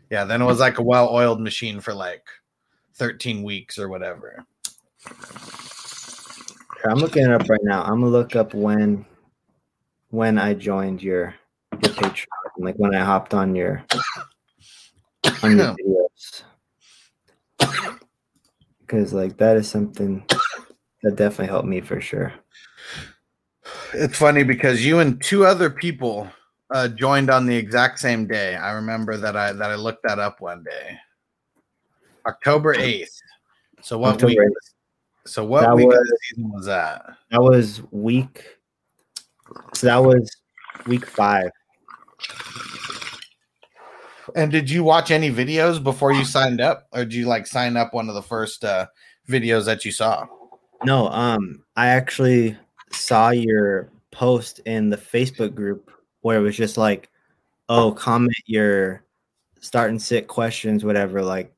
yeah, 0.09 0.23
then 0.23 0.41
it 0.41 0.45
was 0.45 0.59
like 0.59 0.79
a 0.79 0.83
well-oiled 0.83 1.41
machine 1.41 1.79
for 1.79 1.93
like 1.93 2.25
13 2.95 3.43
weeks 3.43 3.77
or 3.77 3.89
whatever. 3.89 4.45
I'm 6.87 6.99
looking 6.99 7.23
it 7.23 7.31
up 7.31 7.49
right 7.49 7.63
now. 7.63 7.83
I'm 7.83 8.01
gonna 8.01 8.07
look 8.07 8.35
up 8.35 8.53
when 8.53 9.05
when 10.15 10.39
I 10.39 10.53
joined 10.53 11.03
your 11.03 11.35
your 11.83 11.93
Patreon, 11.93 12.25
like 12.57 12.75
when 12.75 12.95
I 12.95 13.03
hopped 13.03 13.33
on 13.33 13.53
your 13.53 13.85
on 15.43 15.57
your 15.57 15.75
videos. 15.77 16.43
Because 18.79 19.13
like 19.13 19.37
that 19.37 19.57
is 19.57 19.69
something 19.69 20.25
that 21.03 21.17
definitely 21.17 21.47
helped 21.47 21.67
me 21.67 21.81
for 21.81 21.99
sure. 21.99 22.33
It's 23.93 24.17
funny 24.17 24.43
because 24.43 24.85
you 24.85 24.99
and 24.99 25.21
two 25.21 25.45
other 25.45 25.69
people 25.69 26.29
uh, 26.73 26.87
joined 26.87 27.29
on 27.29 27.45
the 27.45 27.55
exact 27.55 27.99
same 27.99 28.25
day. 28.25 28.55
I 28.55 28.71
remember 28.71 29.17
that 29.17 29.35
I 29.35 29.51
that 29.51 29.71
I 29.71 29.75
looked 29.75 30.03
that 30.03 30.19
up 30.19 30.39
one 30.39 30.63
day. 30.63 30.97
October 32.25 32.73
eighth. 32.73 33.19
So 33.81 33.97
what 33.97 34.13
October 34.13 34.29
week? 34.29 34.39
8th. 34.39 34.71
So 35.27 35.43
what 35.43 35.61
That 35.61 35.75
week 35.75 35.87
of 35.87 35.91
the 35.91 36.17
season 36.29 36.51
was 36.51 36.65
that? 36.67 37.17
That 37.31 37.41
was 37.41 37.81
week. 37.91 38.54
So 39.73 39.87
that 39.87 40.03
was 40.03 40.35
week 40.87 41.05
five. 41.05 41.49
And 44.35 44.51
did 44.51 44.69
you 44.69 44.83
watch 44.83 45.11
any 45.11 45.31
videos 45.31 45.81
before 45.81 46.11
you 46.11 46.25
signed 46.25 46.59
up, 46.59 46.87
or 46.91 47.05
did 47.05 47.13
you 47.13 47.25
like 47.25 47.45
sign 47.45 47.77
up 47.77 47.93
one 47.93 48.09
of 48.09 48.15
the 48.15 48.21
first 48.21 48.65
uh, 48.65 48.87
videos 49.29 49.65
that 49.65 49.85
you 49.85 49.91
saw? 49.91 50.25
No, 50.83 51.07
um, 51.09 51.63
I 51.75 51.87
actually 51.87 52.57
saw 52.91 53.29
your 53.29 53.89
post 54.11 54.59
in 54.65 54.89
the 54.89 54.97
Facebook 54.97 55.55
group 55.55 55.91
where 56.21 56.37
it 56.37 56.41
was 56.41 56.57
just 56.57 56.77
like, 56.77 57.09
"Oh, 57.69 57.91
comment 57.91 58.35
your 58.45 59.03
start 59.61 59.89
and 59.91 60.01
sit 60.01 60.27
questions, 60.27 60.83
whatever." 60.83 61.21
Like, 61.21 61.53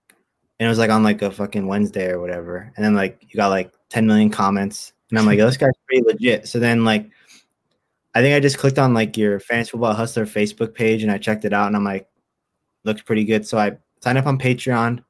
and 0.59 0.67
it 0.67 0.69
was 0.69 0.79
like 0.79 0.91
on 0.91 1.03
like 1.03 1.21
a 1.21 1.31
fucking 1.31 1.67
Wednesday 1.67 2.09
or 2.11 2.19
whatever, 2.19 2.71
and 2.75 2.85
then 2.85 2.95
like 2.95 3.19
you 3.21 3.35
got 3.35 3.49
like 3.49 3.71
10 3.89 4.05
million 4.05 4.29
comments, 4.29 4.93
and 5.09 5.17
I'm 5.17 5.25
like, 5.25 5.39
"Oh, 5.39 5.45
"This 5.45 5.57
guy's 5.57 5.71
pretty 5.87 6.03
legit." 6.03 6.47
So 6.47 6.59
then 6.59 6.83
like, 6.85 7.09
I 8.17 8.21
think 8.21 8.35
I 8.35 8.39
just 8.39 8.57
clicked 8.57 8.79
on 8.79 8.95
like 8.95 9.15
your 9.15 9.39
fantasy 9.39 9.71
football 9.71 9.93
hustler 9.93 10.25
Facebook 10.25 10.73
page, 10.73 11.03
and 11.03 11.11
I 11.11 11.19
checked 11.19 11.45
it 11.45 11.53
out, 11.53 11.67
and 11.67 11.75
I'm 11.75 11.83
like, 11.83 12.07
"Looks 12.83 13.03
pretty 13.03 13.25
good." 13.25 13.45
So 13.45 13.59
I 13.59 13.77
signed 13.99 14.17
up 14.17 14.25
on 14.25 14.39
Patreon, 14.39 15.03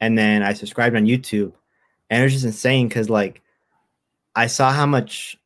and 0.00 0.16
then 0.16 0.42
I 0.44 0.52
subscribed 0.52 0.94
on 0.94 1.04
YouTube, 1.06 1.52
and 2.10 2.20
it 2.20 2.24
was 2.24 2.32
just 2.32 2.44
insane 2.44 2.88
because 2.88 3.10
like. 3.10 3.42
I 4.36 4.48
saw 4.48 4.72
how 4.72 4.86
much 4.86 5.38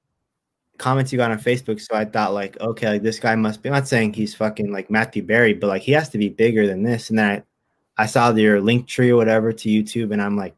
comments 0.78 1.12
you 1.12 1.18
got 1.18 1.30
on 1.30 1.38
Facebook, 1.38 1.80
so 1.80 1.94
I 1.94 2.04
thought 2.04 2.32
like, 2.32 2.58
okay, 2.60 2.88
like 2.88 3.02
this 3.02 3.18
guy 3.18 3.34
must 3.34 3.62
be. 3.62 3.68
I'm 3.68 3.74
not 3.74 3.88
saying 3.88 4.14
he's 4.14 4.34
fucking 4.34 4.72
like 4.72 4.90
Matthew 4.90 5.22
Berry, 5.22 5.52
but 5.52 5.66
like 5.66 5.82
he 5.82 5.92
has 5.92 6.08
to 6.10 6.18
be 6.18 6.28
bigger 6.28 6.66
than 6.66 6.82
this. 6.82 7.10
And 7.10 7.18
then 7.18 7.44
I, 7.98 8.04
I 8.04 8.06
saw 8.06 8.30
your 8.32 8.60
link 8.60 8.86
tree 8.86 9.10
or 9.10 9.16
whatever 9.16 9.52
to 9.52 9.68
YouTube, 9.68 10.12
and 10.12 10.22
I'm 10.22 10.36
like, 10.36 10.54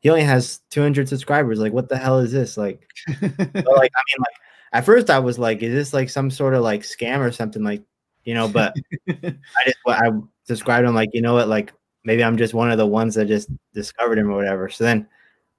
he 0.00 0.10
only 0.10 0.22
has 0.22 0.60
200 0.70 1.08
subscribers. 1.08 1.58
Like, 1.58 1.72
what 1.72 1.88
the 1.88 1.96
hell 1.96 2.18
is 2.20 2.32
this? 2.32 2.56
Like, 2.56 2.86
like 3.08 3.22
I 3.22 3.42
mean, 3.42 4.20
like 4.20 4.36
at 4.72 4.84
first 4.84 5.10
I 5.10 5.18
was 5.18 5.38
like, 5.38 5.62
is 5.62 5.72
this 5.72 5.94
like 5.94 6.10
some 6.10 6.30
sort 6.30 6.54
of 6.54 6.62
like 6.62 6.82
scam 6.82 7.20
or 7.20 7.32
something? 7.32 7.62
Like, 7.62 7.82
you 8.24 8.34
know, 8.34 8.48
but 8.48 8.74
I 9.08 9.36
just 9.64 9.78
I 9.86 10.10
subscribed. 10.44 10.86
I'm 10.86 10.94
like, 10.94 11.10
you 11.12 11.22
know 11.22 11.34
what? 11.34 11.48
Like 11.48 11.72
maybe 12.04 12.24
I'm 12.24 12.36
just 12.36 12.54
one 12.54 12.70
of 12.70 12.78
the 12.78 12.86
ones 12.86 13.14
that 13.14 13.26
just 13.26 13.48
discovered 13.74 14.18
him 14.18 14.30
or 14.30 14.36
whatever. 14.36 14.68
So 14.68 14.84
then, 14.84 15.06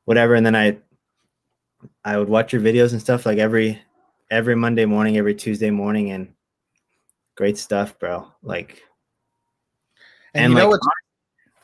whatever, 0.06 0.36
and 0.36 0.46
then 0.46 0.56
I 0.56 0.78
I 2.04 2.18
would 2.18 2.30
watch 2.30 2.54
your 2.54 2.62
videos 2.62 2.92
and 2.92 3.02
stuff 3.02 3.26
like 3.26 3.38
every 3.38 3.82
every 4.32 4.56
Monday 4.56 4.86
morning, 4.86 5.18
every 5.18 5.36
Tuesday 5.36 5.72
morning, 5.72 6.12
and 6.12 6.34
great 7.36 7.58
stuff, 7.58 7.98
bro. 8.00 8.28
Like, 8.44 8.84
And, 10.34 10.46
And, 10.46 10.54
you 10.54 10.60
know 10.60 10.66
like, 10.66 10.72
what's 10.72 10.88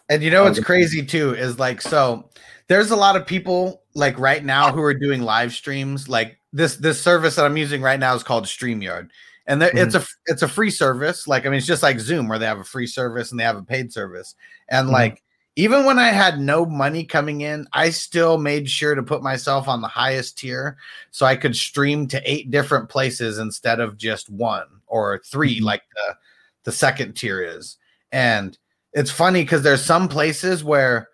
and 0.09 0.21
you 0.21 0.31
know 0.31 0.43
what's 0.43 0.59
crazy 0.59 1.05
too 1.05 1.33
is 1.33 1.59
like 1.59 1.81
so 1.81 2.29
there's 2.67 2.91
a 2.91 2.95
lot 2.95 3.15
of 3.15 3.25
people 3.25 3.81
like 3.95 4.19
right 4.19 4.43
now 4.43 4.71
who 4.71 4.81
are 4.81 4.93
doing 4.93 5.21
live 5.21 5.53
streams 5.53 6.09
like 6.09 6.37
this 6.53 6.77
this 6.77 7.01
service 7.01 7.35
that 7.35 7.45
I'm 7.45 7.57
using 7.57 7.81
right 7.81 7.99
now 7.99 8.15
is 8.15 8.23
called 8.23 8.45
StreamYard. 8.45 9.09
And 9.45 9.61
there, 9.61 9.71
it's 9.75 9.95
a 9.95 10.05
it's 10.27 10.41
a 10.43 10.47
free 10.47 10.69
service. 10.69 11.27
Like 11.27 11.45
I 11.45 11.49
mean 11.49 11.57
it's 11.57 11.67
just 11.67 11.83
like 11.83 11.99
Zoom 11.99 12.27
where 12.29 12.39
they 12.39 12.45
have 12.45 12.59
a 12.59 12.63
free 12.63 12.87
service 12.87 13.31
and 13.31 13.39
they 13.39 13.43
have 13.43 13.57
a 13.57 13.63
paid 13.63 13.91
service. 13.91 14.35
And 14.69 14.87
Mhm. 14.87 14.91
like 14.93 15.23
even 15.55 15.83
when 15.85 15.99
I 15.99 16.07
had 16.09 16.39
no 16.39 16.65
money 16.65 17.03
coming 17.03 17.41
in, 17.41 17.67
I 17.73 17.89
still 17.89 18.37
made 18.37 18.69
sure 18.69 18.95
to 18.95 19.03
put 19.03 19.21
myself 19.21 19.67
on 19.67 19.81
the 19.81 19.87
highest 19.87 20.37
tier 20.37 20.77
so 21.11 21.25
I 21.25 21.35
could 21.35 21.55
stream 21.55 22.07
to 22.07 22.21
eight 22.31 22.49
different 22.49 22.89
places 22.89 23.37
instead 23.37 23.79
of 23.79 23.97
just 23.97 24.29
one 24.29 24.65
or 24.87 25.21
3 25.25 25.59
Mhm. 25.59 25.63
like 25.65 25.83
the 25.95 26.15
the 26.63 26.71
second 26.71 27.13
tier 27.15 27.41
is. 27.43 27.77
And 28.13 28.57
it's 28.93 29.11
funny 29.11 29.43
because 29.43 29.63
there's 29.63 29.83
some 29.83 30.07
places 30.07 30.63
where 30.63 31.09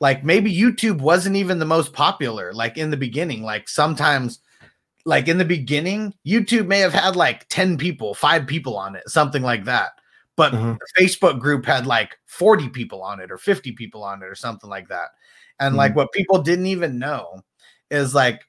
like 0.00 0.24
maybe 0.24 0.54
YouTube 0.54 0.98
wasn't 0.98 1.36
even 1.36 1.58
the 1.58 1.64
most 1.64 1.92
popular, 1.94 2.52
like 2.52 2.76
in 2.76 2.90
the 2.90 2.96
beginning. 2.98 3.42
Like 3.42 3.68
sometimes, 3.68 4.40
like 5.04 5.28
in 5.28 5.38
the 5.38 5.44
beginning, 5.44 6.14
YouTube 6.26 6.66
may 6.66 6.78
have 6.80 6.92
had 6.92 7.16
like 7.16 7.48
10 7.48 7.76
people, 7.78 8.14
five 8.14 8.46
people 8.46 8.76
on 8.76 8.96
it, 8.96 9.08
something 9.08 9.42
like 9.42 9.64
that. 9.64 9.92
But 10.36 10.54
Uh-huh. 10.54 10.76
the 10.96 11.02
Facebook 11.02 11.38
group 11.38 11.66
had 11.66 11.86
like 11.86 12.16
40 12.26 12.68
people 12.70 13.02
on 13.02 13.20
it 13.20 13.30
or 13.30 13.38
50 13.38 13.72
people 13.72 14.02
on 14.02 14.22
it 14.22 14.26
or 14.26 14.34
something 14.34 14.70
like 14.70 14.88
that. 14.88 15.08
And 15.58 15.76
like 15.76 15.94
what 15.94 16.12
people 16.12 16.40
didn't 16.42 16.66
even 16.66 16.98
know 16.98 17.42
is 17.90 18.14
like 18.14 18.42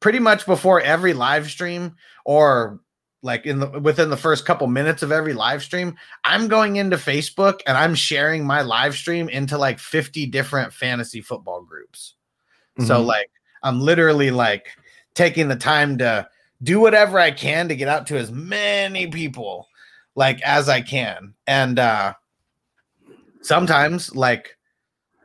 pretty 0.00 0.18
much 0.18 0.46
before 0.46 0.80
every 0.80 1.12
live 1.14 1.48
stream 1.48 1.94
or 2.24 2.80
like 3.22 3.46
in 3.46 3.60
the 3.60 3.68
within 3.78 4.10
the 4.10 4.16
first 4.16 4.44
couple 4.44 4.66
minutes 4.66 5.04
of 5.04 5.12
every 5.12 5.32
live 5.32 5.62
stream, 5.62 5.94
I'm 6.24 6.48
going 6.48 6.74
into 6.76 6.96
Facebook 6.96 7.60
and 7.68 7.78
I'm 7.78 7.94
sharing 7.94 8.44
my 8.44 8.62
live 8.62 8.96
stream 8.96 9.28
into 9.28 9.56
like 9.56 9.78
50 9.78 10.26
different 10.26 10.72
fantasy 10.72 11.20
football 11.20 11.62
groups. 11.62 12.14
So 12.80 13.00
Mhm. 13.00 13.06
like 13.06 13.30
I'm 13.62 13.80
literally 13.80 14.32
like 14.32 14.72
taking 15.14 15.48
the 15.48 15.56
time 15.56 15.98
to 15.98 16.28
do 16.62 16.80
whatever 16.80 17.18
I 17.18 17.30
can 17.30 17.68
to 17.68 17.76
get 17.76 17.88
out 17.88 18.06
to 18.08 18.18
as 18.18 18.30
many 18.30 19.08
people 19.08 19.68
like 20.14 20.40
as 20.42 20.68
I 20.68 20.80
can. 20.80 21.34
And 21.46 21.78
uh 21.78 22.14
sometimes 23.42 24.14
like 24.14 24.56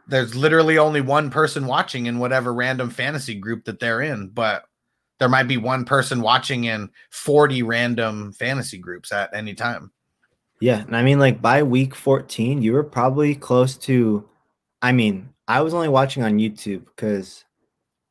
there's 0.07 0.35
literally 0.35 0.77
only 0.77 1.01
one 1.01 1.30
person 1.30 1.65
watching 1.68 2.05
in 2.05 2.19
whatever 2.19 2.53
random 2.53 2.89
fantasy 2.89 3.35
group 3.35 3.65
that 3.65 3.80
they're 3.80 4.01
in, 4.01 4.30
but 4.30 4.64
there 5.19 5.30
might 5.30 5.43
be 5.43 5.57
one 5.57 5.84
person 5.84 6.22
watching 6.22 6.65
in 6.65 6.89
40 7.09 7.64
random 7.64 8.31
fantasy 8.34 8.77
groups 8.77 9.11
at 9.11 9.34
any 9.34 9.53
time. 9.53 9.91
Yeah, 10.59 10.81
and 10.81 10.95
I 10.95 11.03
mean, 11.03 11.19
like 11.19 11.41
by 11.41 11.64
week 11.64 11.93
14, 11.93 12.61
you 12.61 12.73
were 12.73 12.84
probably 12.84 13.35
close 13.35 13.77
to. 13.80 14.27
I 14.81 14.91
mean, 14.91 15.30
I 15.47 15.61
was 15.61 15.73
only 15.73 15.89
watching 15.89 16.23
on 16.23 16.39
YouTube 16.39 16.85
because 16.85 17.45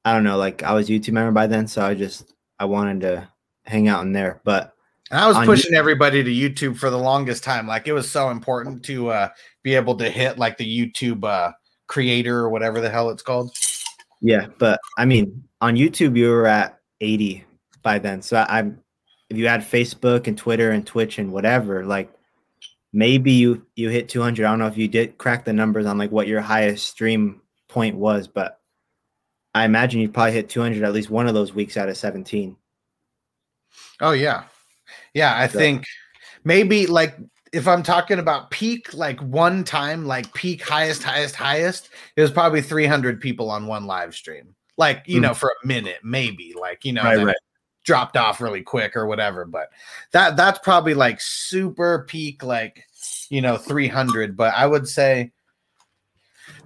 I 0.06 0.12
don't 0.12 0.22
know, 0.22 0.36
like 0.36 0.62
I 0.62 0.72
was 0.72 0.88
YouTube 0.88 1.14
member 1.14 1.32
by 1.32 1.48
then, 1.48 1.66
so 1.66 1.84
I 1.84 1.94
just 1.94 2.32
I 2.60 2.64
wanted 2.64 3.00
to 3.00 3.28
hang 3.64 3.88
out 3.88 4.04
in 4.04 4.12
there. 4.12 4.40
But 4.44 4.72
And 5.10 5.18
I 5.18 5.26
was 5.26 5.36
pushing 5.44 5.74
everybody 5.74 6.22
to 6.22 6.30
YouTube 6.30 6.78
for 6.78 6.90
the 6.90 6.96
longest 6.96 7.42
time. 7.42 7.66
Like 7.66 7.88
it 7.88 7.92
was 7.92 8.08
so 8.08 8.30
important 8.30 8.84
to 8.84 9.08
uh, 9.08 9.28
be 9.64 9.74
able 9.74 9.96
to 9.96 10.08
hit 10.08 10.38
like 10.38 10.58
the 10.58 10.64
YouTube 10.64 11.24
uh, 11.24 11.50
creator 11.88 12.38
or 12.38 12.50
whatever 12.50 12.80
the 12.80 12.88
hell 12.88 13.10
it's 13.10 13.24
called. 13.24 13.52
yeah, 14.20 14.46
but 14.58 14.78
I 14.96 15.06
mean, 15.06 15.42
on 15.60 15.74
YouTube, 15.74 16.16
you 16.16 16.30
were 16.30 16.46
at 16.46 16.78
80 17.00 17.44
by 17.82 17.98
then. 17.98 18.22
So 18.22 18.36
I, 18.36 18.60
I'm 18.60 18.78
if 19.28 19.36
you 19.36 19.48
add 19.48 19.62
Facebook 19.62 20.28
and 20.28 20.38
Twitter 20.38 20.70
and 20.70 20.86
Twitch 20.86 21.18
and 21.18 21.32
whatever, 21.32 21.84
like 21.84 22.12
maybe 22.92 23.32
you 23.32 23.66
you 23.74 23.88
hit 23.88 24.08
200. 24.08 24.46
I 24.46 24.50
don't 24.50 24.60
know 24.60 24.68
if 24.68 24.78
you 24.78 24.86
did 24.86 25.18
crack 25.18 25.44
the 25.44 25.52
numbers 25.52 25.84
on 25.84 25.98
like 25.98 26.12
what 26.12 26.28
your 26.28 26.42
highest 26.42 26.86
stream 26.86 27.42
point 27.68 27.96
was, 27.96 28.28
but 28.28 28.60
I 29.56 29.64
imagine 29.64 30.00
you 30.00 30.08
probably 30.10 30.32
hit 30.32 30.48
200 30.50 30.82
at 30.84 30.92
least 30.92 31.08
one 31.10 31.26
of 31.26 31.34
those 31.34 31.54
weeks 31.54 31.76
out 31.76 31.88
of 31.88 31.96
17. 31.96 32.56
Oh 34.00 34.12
yeah, 34.12 34.44
yeah. 35.14 35.34
I 35.34 35.46
So- 35.48 35.58
think 35.58 35.84
maybe 36.44 36.86
like 36.86 37.16
if 37.52 37.66
I'm 37.66 37.82
talking 37.82 38.18
about 38.18 38.50
peak, 38.50 38.92
like 38.92 39.18
one 39.20 39.64
time, 39.64 40.04
like 40.04 40.32
peak 40.34 40.62
highest, 40.62 41.02
highest, 41.02 41.36
highest, 41.36 41.88
it 42.16 42.20
was 42.20 42.30
probably 42.30 42.60
300 42.60 43.20
people 43.20 43.50
on 43.50 43.66
one 43.66 43.86
live 43.86 44.14
stream. 44.14 44.54
Like, 44.76 45.04
you 45.06 45.20
Mm. 45.20 45.22
know, 45.22 45.34
for 45.34 45.48
a 45.62 45.66
minute, 45.66 46.00
maybe, 46.04 46.52
like, 46.60 46.84
you 46.84 46.92
know, 46.92 47.02
Right, 47.02 47.24
right. 47.24 47.36
dropped 47.84 48.18
off 48.18 48.42
really 48.42 48.60
quick 48.62 48.94
or 48.94 49.06
whatever. 49.06 49.46
But 49.46 49.70
that 50.12 50.36
that's 50.36 50.58
probably 50.58 50.92
like 50.92 51.18
super 51.18 52.04
peak, 52.06 52.42
like, 52.42 52.84
you 53.30 53.40
know, 53.40 53.56
300. 53.56 54.36
But 54.36 54.52
I 54.54 54.66
would 54.66 54.86
say 54.86 55.32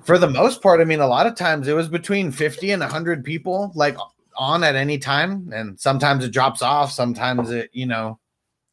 for 0.05 0.19
the 0.19 0.31
most 0.31 0.63
part, 0.63 0.81
I 0.81 0.85
mean, 0.85 1.01
a 1.01 1.07
lot 1.07 1.27
of 1.27 1.35
times 1.35 1.69
it 1.69 1.75
was 1.75 1.89
between 1.89 2.33
50 2.33 2.71
and 2.73 2.81
100 2.81 3.25
people, 3.25 3.73
like 3.75 3.97
on 4.37 4.65
at 4.65 4.75
any 4.75 4.99
time. 4.99 5.51
And 5.53 5.79
sometimes 5.79 6.25
it 6.25 6.33
drops 6.33 6.63
off, 6.63 6.93
sometimes 6.93 7.51
it, 7.51 7.71
you 7.73 7.87
know, 7.87 8.19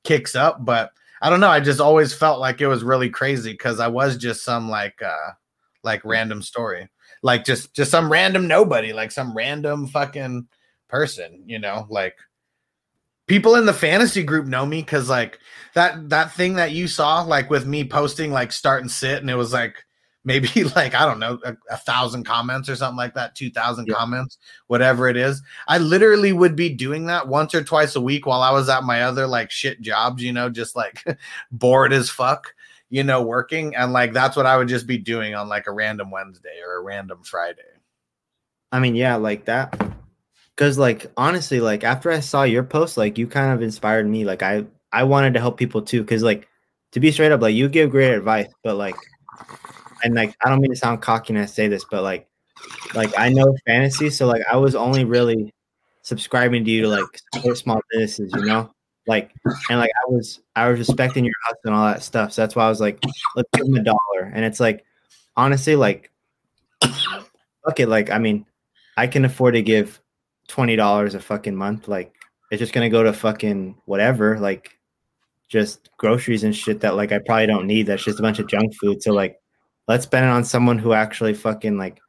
kicks 0.03 0.35
up. 0.35 0.63
But 0.63 0.91
I 1.21 1.29
don't 1.29 1.39
know. 1.39 1.49
I 1.49 1.59
just 1.59 1.81
always 1.81 2.13
felt 2.13 2.39
like 2.39 2.61
it 2.61 2.67
was 2.67 2.83
really 2.83 3.09
crazy 3.09 3.51
because 3.51 3.79
I 3.79 3.87
was 3.87 4.17
just 4.17 4.43
some 4.43 4.69
like, 4.69 5.01
uh, 5.01 5.31
like 5.83 6.03
random 6.05 6.41
story, 6.41 6.89
like 7.23 7.43
just, 7.45 7.73
just 7.73 7.91
some 7.91 8.11
random 8.11 8.47
nobody, 8.47 8.93
like 8.93 9.11
some 9.11 9.35
random 9.35 9.87
fucking 9.87 10.47
person, 10.87 11.43
you 11.45 11.59
know, 11.59 11.85
like 11.89 12.15
people 13.27 13.55
in 13.55 13.65
the 13.65 13.73
fantasy 13.73 14.23
group 14.23 14.45
know 14.45 14.65
me 14.65 14.81
because 14.81 15.09
like 15.09 15.39
that, 15.73 16.09
that 16.09 16.31
thing 16.33 16.53
that 16.53 16.71
you 16.71 16.87
saw, 16.87 17.21
like 17.21 17.49
with 17.49 17.65
me 17.65 17.83
posting 17.83 18.31
like 18.31 18.51
start 18.51 18.81
and 18.81 18.91
sit, 18.91 19.21
and 19.21 19.29
it 19.29 19.35
was 19.35 19.53
like, 19.53 19.83
maybe 20.27 20.63
like 20.75 20.93
I 20.93 21.05
don't 21.05 21.19
know 21.19 21.39
a, 21.43 21.55
a 21.71 21.77
thousand 21.77 22.25
comments 22.25 22.69
or 22.69 22.75
something 22.75 22.97
like 22.97 23.15
that, 23.15 23.33
two 23.33 23.49
thousand 23.49 23.87
Yeah. 23.87 23.95
comments, 23.95 24.37
whatever 24.67 25.07
it 25.07 25.17
is. 25.17 25.41
I 25.67 25.79
literally 25.79 26.33
would 26.33 26.55
be 26.55 26.69
doing 26.69 27.07
that 27.07 27.27
once 27.27 27.55
or 27.55 27.63
twice 27.63 27.95
a 27.95 28.01
week 28.01 28.27
while 28.27 28.41
I 28.43 28.51
was 28.51 28.69
at 28.69 28.83
my 28.83 29.03
other 29.03 29.25
like 29.25 29.49
shit 29.49 29.81
jobs, 29.81 30.21
you 30.21 30.33
know, 30.33 30.49
just 30.49 30.75
like 30.75 31.03
bored 31.51 31.93
as 31.93 32.09
fuck, 32.09 32.53
you 32.89 33.03
know, 33.03 33.23
working, 33.23 33.73
and 33.75 33.93
like 33.93 34.13
that's 34.13 34.35
what 34.35 34.45
I 34.45 34.57
would 34.57 34.67
just 34.67 34.85
be 34.85 34.97
doing 34.97 35.33
on 35.33 35.47
like 35.47 35.65
a 35.65 35.71
random 35.71 36.11
Wednesday 36.11 36.59
or 36.63 36.75
a 36.75 36.83
random 36.83 37.23
Friday. 37.23 37.61
I 38.71 38.79
mean, 38.79 38.95
yeah, 38.95 39.15
like 39.15 39.45
that. 39.45 39.81
Cause 40.57 40.77
like 40.77 41.05
honestly, 41.15 41.61
like 41.61 41.83
after 41.83 42.11
I 42.11 42.19
saw 42.19 42.43
your 42.43 42.63
post, 42.63 42.97
like 42.97 43.17
you 43.17 43.27
kind 43.27 43.53
of 43.53 43.61
inspired 43.61 44.07
me. 44.07 44.25
Like 44.25 44.43
I 44.43 44.65
I 44.91 45.03
wanted 45.03 45.35
to 45.35 45.39
help 45.39 45.57
people 45.57 45.81
too. 45.83 46.03
Cause 46.03 46.21
like 46.23 46.47
to 46.91 46.99
be 46.99 47.11
straight 47.11 47.31
up, 47.31 47.41
like 47.41 47.55
you 47.55 47.69
give 47.69 47.91
great 47.91 48.11
advice, 48.13 48.47
but 48.63 48.75
like 48.75 48.95
and 50.03 50.15
like 50.15 50.35
I 50.43 50.49
don't 50.49 50.61
mean 50.61 50.71
to 50.71 50.77
sound 50.77 51.01
cocky 51.01 51.33
when 51.33 51.41
I 51.41 51.45
say 51.45 51.67
this, 51.67 51.85
but 51.85 52.03
like 52.03 52.27
like 52.93 53.17
I 53.17 53.29
know 53.29 53.55
fantasy, 53.65 54.09
so 54.09 54.27
like 54.27 54.43
I 54.51 54.57
was 54.57 54.75
only 54.75 55.05
really 55.05 55.53
subscribing 56.01 56.63
to 56.63 56.71
you 56.71 56.83
to 56.83 56.87
like 56.87 57.05
support 57.33 57.57
small 57.57 57.81
businesses, 57.91 58.31
you 58.35 58.45
know? 58.45 58.71
Like 59.07 59.31
and 59.69 59.79
like 59.79 59.91
I 60.05 60.11
was 60.11 60.41
I 60.55 60.69
was 60.69 60.79
respecting 60.79 61.23
your 61.23 61.33
hustle 61.45 61.59
and 61.65 61.75
all 61.75 61.85
that 61.87 62.03
stuff. 62.03 62.33
So 62.33 62.41
that's 62.41 62.55
why 62.55 62.65
I 62.65 62.69
was 62.69 62.81
like, 62.81 63.01
let's 63.35 63.49
give 63.53 63.65
them 63.65 63.75
a 63.75 63.83
dollar. 63.83 64.31
And 64.33 64.43
it's 64.43 64.59
like 64.59 64.85
honestly, 65.35 65.75
like 65.75 66.11
okay, 67.69 67.85
like 67.85 68.09
I 68.09 68.17
mean, 68.17 68.45
I 68.97 69.07
can 69.07 69.23
afford 69.23 69.53
to 69.53 69.61
give 69.61 70.01
twenty 70.47 70.75
dollars 70.75 71.15
a 71.15 71.19
fucking 71.19 71.55
month. 71.55 71.87
Like 71.87 72.13
it's 72.51 72.59
just 72.59 72.73
gonna 72.73 72.89
go 72.89 73.03
to 73.03 73.13
fucking 73.13 73.75
whatever, 73.85 74.39
like 74.39 74.77
just 75.47 75.89
groceries 75.97 76.43
and 76.43 76.55
shit 76.55 76.81
that 76.81 76.95
like 76.95 77.13
I 77.13 77.19
probably 77.19 77.47
don't 77.47 77.67
need. 77.67 77.83
That's 77.87 78.03
just 78.03 78.19
a 78.19 78.21
bunch 78.21 78.39
of 78.39 78.47
junk 78.47 78.73
food. 78.75 79.01
So 79.01 79.13
like 79.13 79.39
let's 79.87 80.03
spend 80.03 80.25
it 80.25 80.29
on 80.29 80.43
someone 80.43 80.77
who 80.77 80.93
actually 80.93 81.33
fucking 81.33 81.77
like 81.77 81.99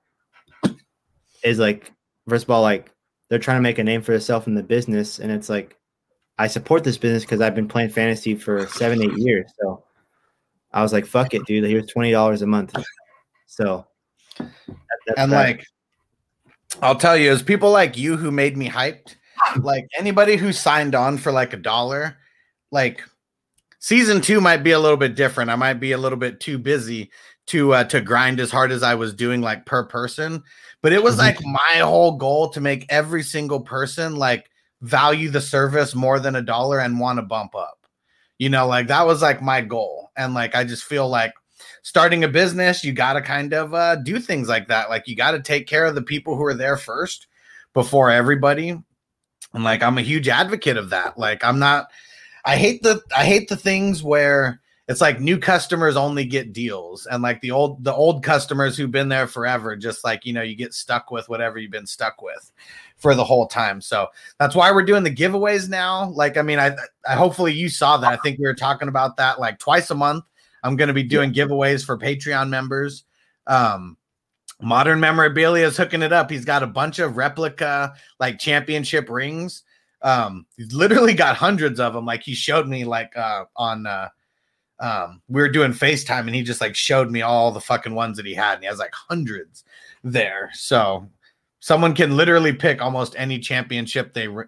is 1.44 1.58
like 1.58 1.92
first 2.28 2.44
of 2.44 2.50
all 2.50 2.62
like 2.62 2.90
they're 3.28 3.38
trying 3.38 3.58
to 3.58 3.62
make 3.62 3.78
a 3.78 3.84
name 3.84 4.02
for 4.02 4.12
themselves 4.12 4.46
in 4.46 4.54
the 4.54 4.62
business 4.62 5.18
and 5.18 5.30
it's 5.30 5.48
like 5.48 5.78
I 6.38 6.46
support 6.46 6.84
this 6.84 6.98
business 6.98 7.24
because 7.24 7.40
I've 7.40 7.54
been 7.54 7.66
playing 7.68 7.90
fantasy 7.90 8.36
for 8.36 8.66
seven, 8.68 9.02
eight 9.02 9.16
years. 9.16 9.50
So 9.60 9.82
I 10.72 10.82
was 10.82 10.92
like, 10.92 11.04
fuck 11.04 11.34
it, 11.34 11.44
dude. 11.46 11.64
Here's 11.64 11.86
twenty 11.86 12.12
dollars 12.12 12.42
a 12.42 12.46
month. 12.46 12.74
So 13.46 13.86
that- 14.38 14.48
and 15.16 15.32
that. 15.32 15.36
like 15.36 15.64
I'll 16.80 16.94
tell 16.96 17.16
you, 17.16 17.32
it's 17.32 17.42
people 17.42 17.70
like 17.72 17.96
you 17.96 18.16
who 18.16 18.30
made 18.30 18.56
me 18.56 18.68
hyped. 18.68 19.16
Like 19.60 19.86
anybody 19.98 20.36
who 20.36 20.52
signed 20.52 20.94
on 20.94 21.16
for 21.18 21.32
like 21.32 21.54
a 21.54 21.56
dollar, 21.56 22.16
like 22.70 23.02
season 23.80 24.20
two 24.20 24.40
might 24.40 24.58
be 24.58 24.72
a 24.72 24.78
little 24.78 24.96
bit 24.96 25.16
different. 25.16 25.50
I 25.50 25.56
might 25.56 25.74
be 25.74 25.92
a 25.92 25.98
little 25.98 26.18
bit 26.18 26.38
too 26.38 26.58
busy 26.58 27.10
to 27.48 27.74
uh, 27.74 27.84
to 27.84 28.00
grind 28.00 28.40
as 28.40 28.50
hard 28.50 28.72
as 28.72 28.82
I 28.82 28.94
was 28.94 29.14
doing 29.14 29.40
like 29.40 29.66
per 29.66 29.84
person. 29.84 30.42
But 30.82 30.92
it 30.92 31.02
was 31.02 31.16
Mhm. 31.16 31.18
like 31.18 31.38
my 31.44 31.80
whole 31.80 32.12
goal 32.16 32.50
to 32.50 32.60
make 32.60 32.86
every 32.88 33.22
single 33.22 33.60
person 33.60 34.16
like 34.16 34.50
value 34.80 35.28
the 35.30 35.40
service 35.40 35.94
more 35.94 36.20
than 36.20 36.36
a 36.36 36.42
dollar 36.42 36.78
and 36.78 37.00
want 37.00 37.18
to 37.18 37.22
bump 37.22 37.54
up. 37.54 37.86
You 38.38 38.48
know, 38.48 38.66
like 38.66 38.86
that 38.88 39.06
was 39.06 39.20
like 39.22 39.42
my 39.42 39.60
goal. 39.60 40.10
And 40.16 40.34
like 40.34 40.54
I 40.54 40.64
just 40.64 40.84
feel 40.84 41.08
like 41.08 41.32
starting 41.82 42.22
a 42.22 42.28
business, 42.28 42.84
you 42.84 42.92
got 42.92 43.14
to 43.14 43.20
kind 43.22 43.52
of 43.52 43.74
uh, 43.74 43.96
do 43.96 44.20
things 44.20 44.48
like 44.48 44.68
that. 44.68 44.88
Like 44.90 45.08
you 45.08 45.16
got 45.16 45.32
to 45.32 45.40
take 45.40 45.66
care 45.66 45.84
of 45.86 45.94
the 45.96 46.02
people 46.02 46.36
who 46.36 46.44
are 46.44 46.54
there 46.54 46.76
first 46.76 47.26
before 47.74 48.10
everybody. 48.10 48.70
And 49.54 49.64
like 49.64 49.82
I'm 49.82 49.98
a 49.98 50.02
huge 50.02 50.28
advocate 50.28 50.76
of 50.76 50.90
that. 50.90 51.18
Like 51.18 51.42
I'm 51.44 51.58
not 51.58 51.86
I 52.44 52.56
hate 52.56 52.82
the 52.82 53.00
I 53.16 53.24
hate 53.24 53.48
the 53.48 53.56
things 53.56 54.02
where 54.02 54.60
it's 54.88 55.02
like 55.02 55.20
new 55.20 55.38
customers 55.38 55.96
only 55.96 56.24
get 56.24 56.54
deals 56.54 57.06
and 57.06 57.22
like 57.22 57.40
the 57.42 57.50
old 57.50 57.84
the 57.84 57.92
old 57.92 58.24
customers 58.24 58.76
who've 58.76 58.90
been 58.90 59.10
there 59.10 59.26
forever 59.26 59.76
just 59.76 60.02
like 60.02 60.24
you 60.24 60.32
know 60.32 60.42
you 60.42 60.56
get 60.56 60.72
stuck 60.72 61.10
with 61.10 61.28
whatever 61.28 61.58
you've 61.58 61.70
been 61.70 61.86
stuck 61.86 62.22
with 62.22 62.50
for 62.96 63.14
the 63.14 63.22
whole 63.24 63.46
time. 63.46 63.80
So 63.80 64.08
that's 64.40 64.54
why 64.54 64.72
we're 64.72 64.84
doing 64.84 65.04
the 65.04 65.14
giveaways 65.14 65.68
now. 65.68 66.08
Like 66.10 66.36
I 66.36 66.42
mean 66.42 66.58
I 66.58 66.74
I 67.06 67.14
hopefully 67.14 67.52
you 67.52 67.68
saw 67.68 67.98
that. 67.98 68.12
I 68.12 68.16
think 68.16 68.38
we 68.38 68.46
were 68.46 68.54
talking 68.54 68.88
about 68.88 69.18
that 69.18 69.38
like 69.38 69.58
twice 69.58 69.90
a 69.90 69.94
month. 69.94 70.24
I'm 70.64 70.74
going 70.74 70.88
to 70.88 70.94
be 70.94 71.04
doing 71.04 71.32
giveaways 71.32 71.84
for 71.84 71.98
Patreon 71.98 72.48
members. 72.48 73.04
Um 73.46 73.96
Modern 74.60 74.98
Memorabilia 74.98 75.66
is 75.66 75.76
hooking 75.76 76.02
it 76.02 76.12
up. 76.12 76.30
He's 76.30 76.44
got 76.44 76.64
a 76.64 76.66
bunch 76.66 76.98
of 76.98 77.16
replica 77.16 77.94
like 78.18 78.40
championship 78.40 79.08
rings. 79.08 79.62
Um, 80.02 80.46
he's 80.56 80.72
literally 80.72 81.14
got 81.14 81.36
hundreds 81.36 81.78
of 81.78 81.92
them. 81.92 82.04
Like 82.04 82.22
he 82.22 82.34
showed 82.34 82.66
me 82.66 82.84
like 82.84 83.16
uh 83.16 83.44
on 83.54 83.86
uh 83.86 84.08
um 84.80 85.20
we 85.28 85.40
were 85.40 85.48
doing 85.48 85.72
FaceTime 85.72 86.20
and 86.20 86.34
he 86.34 86.42
just 86.42 86.60
like 86.60 86.76
showed 86.76 87.10
me 87.10 87.22
all 87.22 87.50
the 87.50 87.60
fucking 87.60 87.94
ones 87.94 88.16
that 88.16 88.26
he 88.26 88.34
had, 88.34 88.54
and 88.54 88.62
he 88.62 88.68
has 88.68 88.78
like 88.78 88.94
hundreds 88.94 89.64
there. 90.04 90.50
So 90.54 91.08
someone 91.60 91.94
can 91.94 92.16
literally 92.16 92.52
pick 92.52 92.80
almost 92.80 93.14
any 93.16 93.38
championship 93.38 94.14
they 94.14 94.28
ri- 94.28 94.46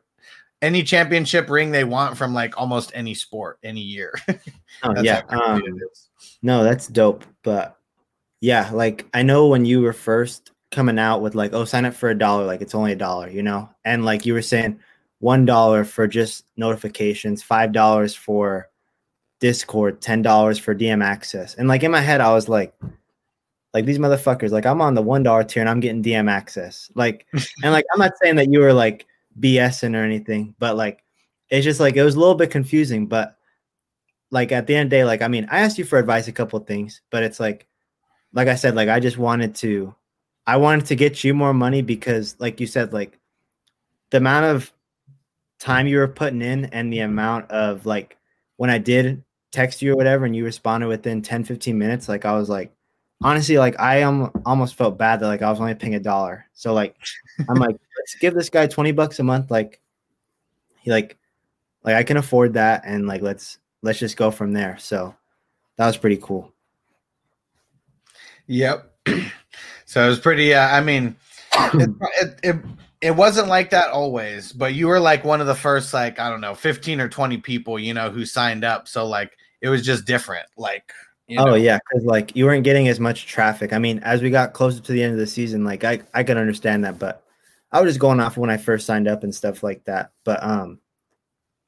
any 0.63 0.83
championship 0.83 1.49
ring 1.49 1.71
they 1.71 1.85
want 1.85 2.17
from 2.17 2.35
like 2.35 2.59
almost 2.59 2.93
any 2.95 3.15
sport 3.15 3.59
any 3.63 3.81
year. 3.81 4.15
Oh, 4.83 5.03
yeah. 5.03 5.21
Um. 5.29 5.63
No, 6.43 6.65
that's 6.65 6.87
dope. 6.87 7.27
But 7.43 7.77
yeah, 8.41 8.71
like 8.73 9.07
I 9.13 9.23
know 9.23 9.49
when 9.49 9.67
you 9.67 9.83
were 9.83 9.93
first 9.93 10.53
coming 10.71 10.99
out 10.99 11.21
with 11.21 11.35
like, 11.35 11.53
oh, 11.53 11.67
sign 11.67 11.85
up 11.85 11.93
for 11.93 12.09
a 12.09 12.19
dollar, 12.19 12.47
like 12.47 12.63
it's 12.63 12.75
only 12.75 12.93
a 12.93 12.97
dollar, 12.97 13.29
you 13.29 13.43
know? 13.43 13.69
And 13.85 14.07
like 14.07 14.25
you 14.25 14.33
were 14.33 14.41
saying, 14.41 14.81
one 15.19 15.45
dollar 15.45 15.85
for 15.85 16.07
just 16.07 16.47
notifications, 16.57 17.43
five 17.43 17.73
dollars 17.73 18.15
for 18.15 18.70
Discord, 19.41 20.01
ten 20.01 20.23
dollars 20.23 20.59
for 20.59 20.75
DM 20.75 21.03
access. 21.03 21.55
And 21.55 21.67
like 21.67 21.83
in 21.83 21.91
my 21.91 22.01
head, 22.01 22.21
I 22.21 22.33
was 22.33 22.49
like, 22.49 22.75
like 23.73 23.87
these 23.87 23.99
motherfuckers, 23.99 24.51
like 24.51 24.67
I'm 24.67 24.81
on 24.81 24.95
the 24.95 25.03
one 25.03 25.23
dollar 25.23 25.45
tier 25.45 25.63
and 25.63 25.71
I'm 25.71 25.81
getting 25.81 26.03
DM 26.03 26.31
access. 26.31 26.91
Like, 26.95 27.27
and 27.63 27.73
like 27.73 27.87
I'm 27.93 28.01
not 28.01 28.13
saying 28.23 28.37
that 28.37 28.51
you 28.53 28.61
were 28.61 28.73
like 28.73 29.07
BSing 29.39 29.97
or 29.97 30.05
anything, 30.05 30.55
but 30.59 30.77
like 30.77 31.03
it's 31.49 31.65
just 31.65 31.81
like 31.81 31.97
it 31.97 32.05
was 32.05 32.15
a 32.15 32.21
little 32.21 32.35
bit 32.35 32.51
confusing, 32.51 33.07
but 33.07 33.37
like 34.31 34.53
at 34.53 34.67
the 34.67 34.77
end 34.77 34.87
of 34.87 34.91
the 34.91 34.97
day, 34.97 35.05
like 35.05 35.23
I 35.23 35.29
mean, 35.29 35.49
I 35.51 35.61
asked 35.61 35.79
you 35.79 35.85
for 35.85 35.99
advice 35.99 36.29
a 36.29 36.33
couple 36.33 36.59
of 36.59 36.67
things, 36.67 37.01
but 37.11 37.23
it's 37.23 37.41
like, 37.41 37.67
like 38.33 38.49
I 38.49 38.55
said, 38.55 38.75
like 38.75 38.89
I 38.89 39.01
just 39.01 39.19
wanted 39.19 39.55
to, 39.57 39.95
I 40.47 40.57
wanted 40.57 40.87
to 40.87 40.95
get 40.95 41.25
you 41.25 41.35
more 41.35 41.55
money 41.55 41.83
because, 41.83 42.37
like 42.39 42.61
you 42.61 42.67
said, 42.67 42.93
like 42.93 43.19
the 44.11 44.19
amount 44.19 44.47
of 44.47 44.73
time 45.59 45.87
you 45.87 45.99
were 45.99 46.09
putting 46.09 46.43
in 46.43 46.67
and 46.67 46.93
the 46.93 47.01
amount 47.01 47.51
of 47.51 47.87
like 47.87 48.17
when 48.57 48.71
I 48.71 48.79
did 48.79 49.23
text 49.53 49.83
you 49.83 49.93
or 49.93 49.97
whatever 49.97 50.25
and 50.25 50.35
you 50.35 50.45
responded 50.45 50.87
within 50.87 51.23
10, 51.23 51.45
15 51.45 51.77
minutes, 51.77 52.09
like 52.09 52.25
I 52.25 52.37
was 52.37 52.49
like, 52.49 52.73
honestly, 53.23 53.59
like 53.59 53.79
I 53.81 53.99
am 53.99 54.31
almost 54.47 54.75
felt 54.75 54.99
bad 54.99 55.21
that 55.21 55.27
like 55.27 55.43
I 55.43 55.51
was 55.51 55.61
only 55.61 55.75
paying 55.75 55.95
a 55.95 56.01
dollar. 56.01 56.47
So 56.53 56.73
like 56.73 56.97
I'm 57.49 57.57
like, 57.57 57.77
let's 57.99 58.15
give 58.21 58.35
this 58.35 58.51
guy 58.51 58.67
20 58.67 58.93
bucks 58.93 59.19
a 59.19 59.23
month. 59.23 59.51
Like 59.51 59.81
he 60.81 60.91
like 60.91 61.19
like 61.85 61.97
I 61.97 62.03
can 62.03 62.17
afford 62.17 62.55
that 62.55 62.83
and 62.85 63.07
like 63.07 63.23
let's 63.23 63.59
let's 63.83 63.99
just 63.99 64.17
go 64.17 64.31
from 64.31 64.53
there. 64.53 64.77
So 64.79 65.15
that 65.77 65.87
was 65.87 65.97
pretty 65.97 66.19
cool. 66.19 66.53
Yep. 68.47 68.93
so 69.85 70.05
it 70.05 70.09
was 70.09 70.19
pretty. 70.19 70.55
Uh, 70.55 70.69
I 70.69 70.81
mean, 70.81 71.17
it, 71.55 71.91
it 72.21 72.41
it 72.43 72.57
it 73.01 73.11
wasn't 73.13 73.49
like 73.49 73.71
that 73.71 73.91
always, 73.91 74.53
but 74.53 74.75
you 74.75 74.89
were 74.89 75.01
like 75.01 75.25
one 75.25 75.41
of 75.41 75.47
the 75.47 75.55
first, 75.55 75.95
like 75.95 76.19
I 76.19 76.29
don't 76.29 76.41
know, 76.41 76.55
fifteen 76.55 77.01
or 77.01 77.09
twenty 77.09 77.39
people, 77.39 77.79
you 77.79 77.95
know, 77.95 78.11
who 78.11 78.27
signed 78.27 78.65
up. 78.65 78.89
So 78.89 79.07
like 79.07 79.37
it 79.61 79.69
was 79.69 79.85
just 79.85 80.05
different. 80.05 80.47
Like, 80.57 80.93
you 81.27 81.39
oh 81.39 81.55
yeah, 81.55 81.79
because 81.79 82.05
like 82.05 82.35
you 82.35 82.47
weren't 82.47 82.65
getting 82.65 82.89
as 82.89 82.99
much 82.99 83.27
traffic. 83.27 83.73
I 83.73 83.79
mean, 83.79 84.01
as 84.01 84.23
we 84.23 84.31
got 84.31 84.53
closer 84.53 84.81
to 84.81 84.93
the 84.93 85.03
end 85.03 85.13
of 85.13 85.19
the 85.19 85.27
season, 85.27 85.65
like 85.65 85.85
I 85.85 86.01
I 86.13 86.25
could 86.25 86.37
understand 86.37 86.85
that, 86.85 86.99
but 86.99 87.25
I 87.73 87.81
was 87.81 87.91
just 87.91 88.01
going 88.01 88.21
off 88.21 88.37
when 88.37 88.51
I 88.51 88.57
first 88.57 88.87
signed 88.87 89.07
up 89.07 89.23
and 89.23 89.35
stuff 89.35 89.63
like 89.63 89.85
that. 89.85 90.11
But 90.25 90.43
um, 90.43 90.81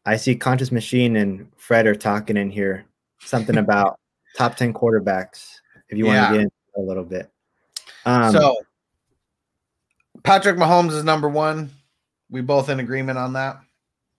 I 0.04 0.16
see 0.16 0.34
Conscious 0.34 0.72
Machine 0.72 1.16
and 1.16 1.48
Fred 1.56 1.86
are 1.86 1.94
talking 1.94 2.36
in 2.36 2.50
here. 2.50 2.86
something 3.20 3.56
about 3.58 4.00
top 4.36 4.56
ten 4.56 4.72
quarterbacks. 4.72 5.48
If 5.88 5.98
you 5.98 6.06
want 6.06 6.28
to 6.28 6.34
get 6.34 6.42
into 6.42 6.52
a 6.76 6.80
little 6.80 7.04
bit. 7.04 7.30
Um, 8.04 8.32
so 8.32 8.56
Patrick 10.24 10.56
Mahomes 10.56 10.92
is 10.92 11.04
number 11.04 11.28
one. 11.28 11.70
We 12.30 12.40
both 12.40 12.68
in 12.68 12.80
agreement 12.80 13.18
on 13.18 13.34
that. 13.34 13.60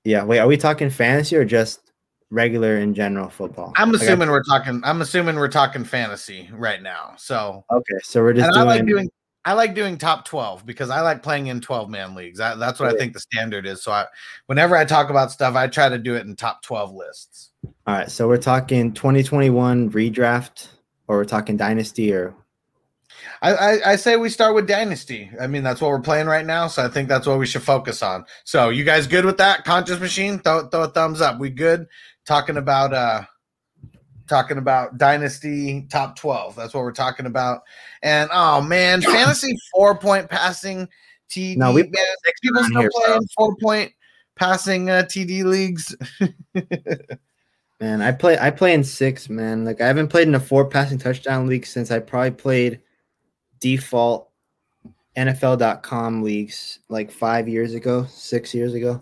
yeah, 0.03 0.23
wait, 0.23 0.39
are 0.39 0.47
we 0.47 0.55
talking 0.55 0.89
fantasy 0.89 1.35
or 1.35 1.43
just 1.43 1.82
regular 2.29 2.77
in 2.77 2.93
general 2.93 3.29
football? 3.29 3.73
I'm 3.75 3.93
assuming 3.93 4.29
we're 4.29 4.43
talking. 4.43 4.81
I'm 4.83 5.01
assuming 5.01 5.35
we're 5.35 5.47
talking 5.47 5.83
fantasy 5.83 6.49
right 6.53 6.81
now. 6.81 7.13
So 7.17 7.65
okay, 7.71 7.99
so 8.03 8.21
we're 8.21 8.33
just 8.33 8.47
and 8.47 8.57
I 8.57 8.63
like 8.63 8.85
doing. 8.85 9.09
I 9.45 9.53
like 9.53 9.75
doing 9.75 9.97
top 9.97 10.23
12 10.23 10.65
because 10.65 10.89
I 10.89 11.01
like 11.01 11.21
playing 11.21 11.47
in 11.47 11.59
12 11.59 11.89
man 11.89 12.15
leagues. 12.15 12.39
I, 12.39 12.55
that's 12.55 12.79
what 12.79 12.93
I 12.93 12.97
think 12.97 13.11
the 13.11 13.19
standard 13.19 13.65
is. 13.65 13.83
So 13.83 13.91
I, 13.91 14.05
whenever 14.45 14.77
I 14.77 14.85
talk 14.85 15.09
about 15.09 15.33
stuff, 15.33 15.55
I 15.55 15.67
try 15.67 15.89
to 15.89 15.97
do 15.97 16.15
it 16.15 16.25
in 16.25 16.37
top 16.37 16.61
12 16.61 16.93
lists. 16.93 17.49
All 17.85 17.93
right, 17.93 18.09
so 18.09 18.29
we're 18.29 18.37
talking 18.37 18.93
2021 18.93 19.91
redraft, 19.91 20.69
or 21.09 21.17
we're 21.17 21.25
talking 21.25 21.57
dynasty, 21.57 22.13
or 22.13 22.33
I, 23.41 23.53
I, 23.53 23.91
I 23.91 23.95
say 23.95 24.15
we 24.15 24.29
start 24.29 24.55
with 24.55 24.67
Dynasty. 24.67 25.29
I 25.39 25.47
mean, 25.47 25.63
that's 25.63 25.81
what 25.81 25.89
we're 25.89 25.99
playing 25.99 26.27
right 26.27 26.45
now. 26.45 26.67
So 26.67 26.83
I 26.83 26.87
think 26.87 27.09
that's 27.09 27.27
what 27.27 27.39
we 27.39 27.45
should 27.45 27.63
focus 27.63 28.01
on. 28.01 28.25
So 28.43 28.69
you 28.69 28.83
guys 28.83 29.07
good 29.07 29.25
with 29.25 29.37
that? 29.37 29.65
Conscious 29.65 29.99
Machine, 29.99 30.39
throw, 30.39 30.67
throw 30.67 30.83
a 30.83 30.87
thumbs 30.87 31.21
up. 31.21 31.39
We 31.39 31.49
good? 31.49 31.87
Talking 32.25 32.57
about 32.57 32.93
uh 32.93 33.23
talking 34.29 34.57
about 34.57 34.97
Dynasty 34.97 35.85
top 35.89 36.15
12. 36.17 36.55
That's 36.55 36.73
what 36.73 36.81
we're 36.83 36.91
talking 36.93 37.25
about. 37.25 37.61
And 38.01 38.29
oh 38.33 38.61
man, 38.61 39.01
fantasy 39.01 39.57
four 39.73 39.97
point 39.97 40.29
passing 40.29 40.87
TD. 41.29 41.57
No, 41.57 41.71
we 41.73 41.83
man, 41.83 41.91
play 41.91 42.03
six 42.25 42.39
people 42.41 42.63
still 42.63 42.81
here, 42.81 42.89
bro. 42.95 43.05
playing 43.05 43.27
four 43.35 43.55
point 43.61 43.91
passing 44.35 44.89
uh, 44.89 45.03
TD 45.05 45.43
leagues. 45.43 45.95
man, 47.79 48.01
I 48.01 48.11
play 48.11 48.37
I 48.37 48.49
play 48.51 48.73
in 48.73 48.83
six, 48.83 49.29
man. 49.29 49.65
Like 49.65 49.81
I 49.81 49.87
haven't 49.87 50.07
played 50.09 50.27
in 50.27 50.35
a 50.35 50.39
four 50.39 50.65
passing 50.69 50.97
touchdown 50.97 51.47
league 51.47 51.65
since 51.65 51.91
I 51.91 51.99
probably 51.99 52.31
played 52.31 52.79
default 53.59 54.29
NFL.com 55.17 56.23
leagues 56.23 56.79
like 56.89 57.11
five 57.11 57.47
years 57.47 57.73
ago, 57.73 58.05
six 58.09 58.53
years 58.53 58.73
ago. 58.73 59.01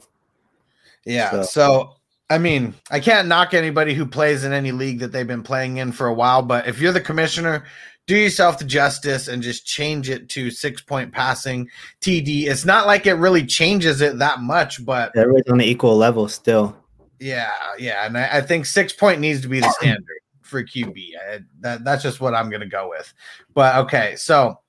Yeah. 1.05 1.31
So- 1.31 1.43
So, 1.43 1.95
I 2.31 2.37
mean, 2.37 2.73
I 2.89 3.01
can't 3.01 3.27
knock 3.27 3.53
anybody 3.53 3.93
who 3.93 4.05
plays 4.05 4.45
in 4.45 4.53
any 4.53 4.71
league 4.71 4.99
that 4.99 5.11
they've 5.11 5.27
been 5.27 5.43
playing 5.43 5.77
in 5.77 5.91
for 5.91 6.07
a 6.07 6.13
while, 6.13 6.41
but 6.41 6.65
if 6.65 6.79
you're 6.79 6.93
the 6.93 7.01
commissioner, 7.01 7.65
do 8.07 8.15
yourself 8.15 8.57
the 8.57 8.65
justice 8.65 9.27
and 9.27 9.43
just 9.43 9.65
change 9.65 10.09
it 10.09 10.29
to 10.29 10.49
six 10.49 10.81
point 10.81 11.11
passing 11.11 11.69
TD. 11.99 12.45
It's 12.47 12.65
not 12.65 12.87
like 12.87 13.05
it 13.05 13.15
really 13.15 13.45
changes 13.45 14.01
it 14.01 14.17
that 14.19 14.39
much, 14.39 14.83
but 14.85 15.15
Everybody's 15.15 15.51
on 15.51 15.57
the 15.57 15.65
equal 15.65 15.97
level 15.97 16.27
still. 16.29 16.75
yeah, 17.19 17.51
yeah. 17.77 18.05
And 18.05 18.17
I, 18.17 18.37
I 18.37 18.41
think 18.41 18.65
six 18.65 18.93
point 18.93 19.19
needs 19.19 19.41
to 19.41 19.49
be 19.49 19.59
the 19.59 19.69
standard 19.79 20.05
for 20.41 20.63
QB. 20.63 20.97
I, 21.29 21.39
that, 21.59 21.83
that's 21.83 22.01
just 22.01 22.21
what 22.21 22.33
I'm 22.33 22.49
going 22.49 22.61
to 22.61 22.67
go 22.67 22.89
with. 22.89 23.13
But 23.53 23.75
okay. 23.85 24.15
So, 24.15 24.59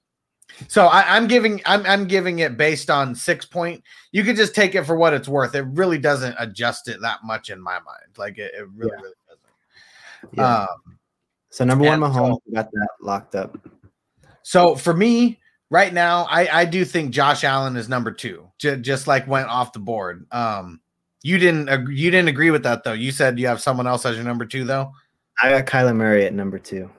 so 0.68 0.86
I, 0.86 1.16
I'm 1.16 1.26
giving 1.26 1.60
I'm 1.66 1.84
I'm 1.86 2.06
giving 2.06 2.40
it 2.40 2.56
based 2.56 2.90
on 2.90 3.14
six 3.14 3.44
point. 3.44 3.82
You 4.12 4.24
could 4.24 4.36
just 4.36 4.54
take 4.54 4.74
it 4.74 4.84
for 4.84 4.96
what 4.96 5.12
it's 5.14 5.28
worth. 5.28 5.54
It 5.54 5.62
really 5.68 5.98
doesn't 5.98 6.34
adjust 6.38 6.88
it 6.88 7.00
that 7.02 7.20
much 7.24 7.50
in 7.50 7.60
my 7.60 7.74
mind. 7.80 8.16
Like 8.16 8.38
it, 8.38 8.52
it 8.54 8.68
really, 8.74 8.90
Yeah. 8.94 9.02
really 9.02 9.14
doesn't. 9.28 10.38
Yeah. 10.38 10.56
Um, 10.62 10.98
so 11.50 11.64
number 11.64 11.84
one, 11.84 12.00
Mahomes 12.00 12.38
so- 12.46 12.52
got 12.54 12.70
that 12.70 12.88
locked 13.00 13.34
up. 13.34 13.58
so 14.42 14.74
for 14.74 14.94
me 14.94 15.40
right 15.70 15.92
now, 15.92 16.26
I 16.30 16.60
I 16.60 16.64
do 16.64 16.84
think 16.84 17.12
Josh 17.12 17.44
Allen 17.44 17.76
is 17.76 17.88
number 17.88 18.10
two. 18.12 18.48
J- 18.58 18.76
just 18.76 19.06
like 19.06 19.26
went 19.26 19.48
off 19.48 19.72
the 19.72 19.78
board. 19.80 20.26
Um, 20.32 20.80
you 21.22 21.38
didn't 21.38 21.68
you 21.90 22.10
didn't 22.10 22.28
agree 22.28 22.50
with 22.50 22.62
that 22.64 22.84
though. 22.84 22.92
You 22.92 23.10
said 23.12 23.38
you 23.38 23.46
have 23.48 23.60
someone 23.60 23.86
else 23.86 24.04
as 24.06 24.16
your 24.16 24.24
number 24.24 24.44
two 24.46 24.64
though. 24.64 24.92
I 25.42 25.50
got 25.50 25.66
Kyler 25.66 25.96
Murray 25.96 26.24
at 26.26 26.34
number 26.34 26.58
two. 26.58 26.90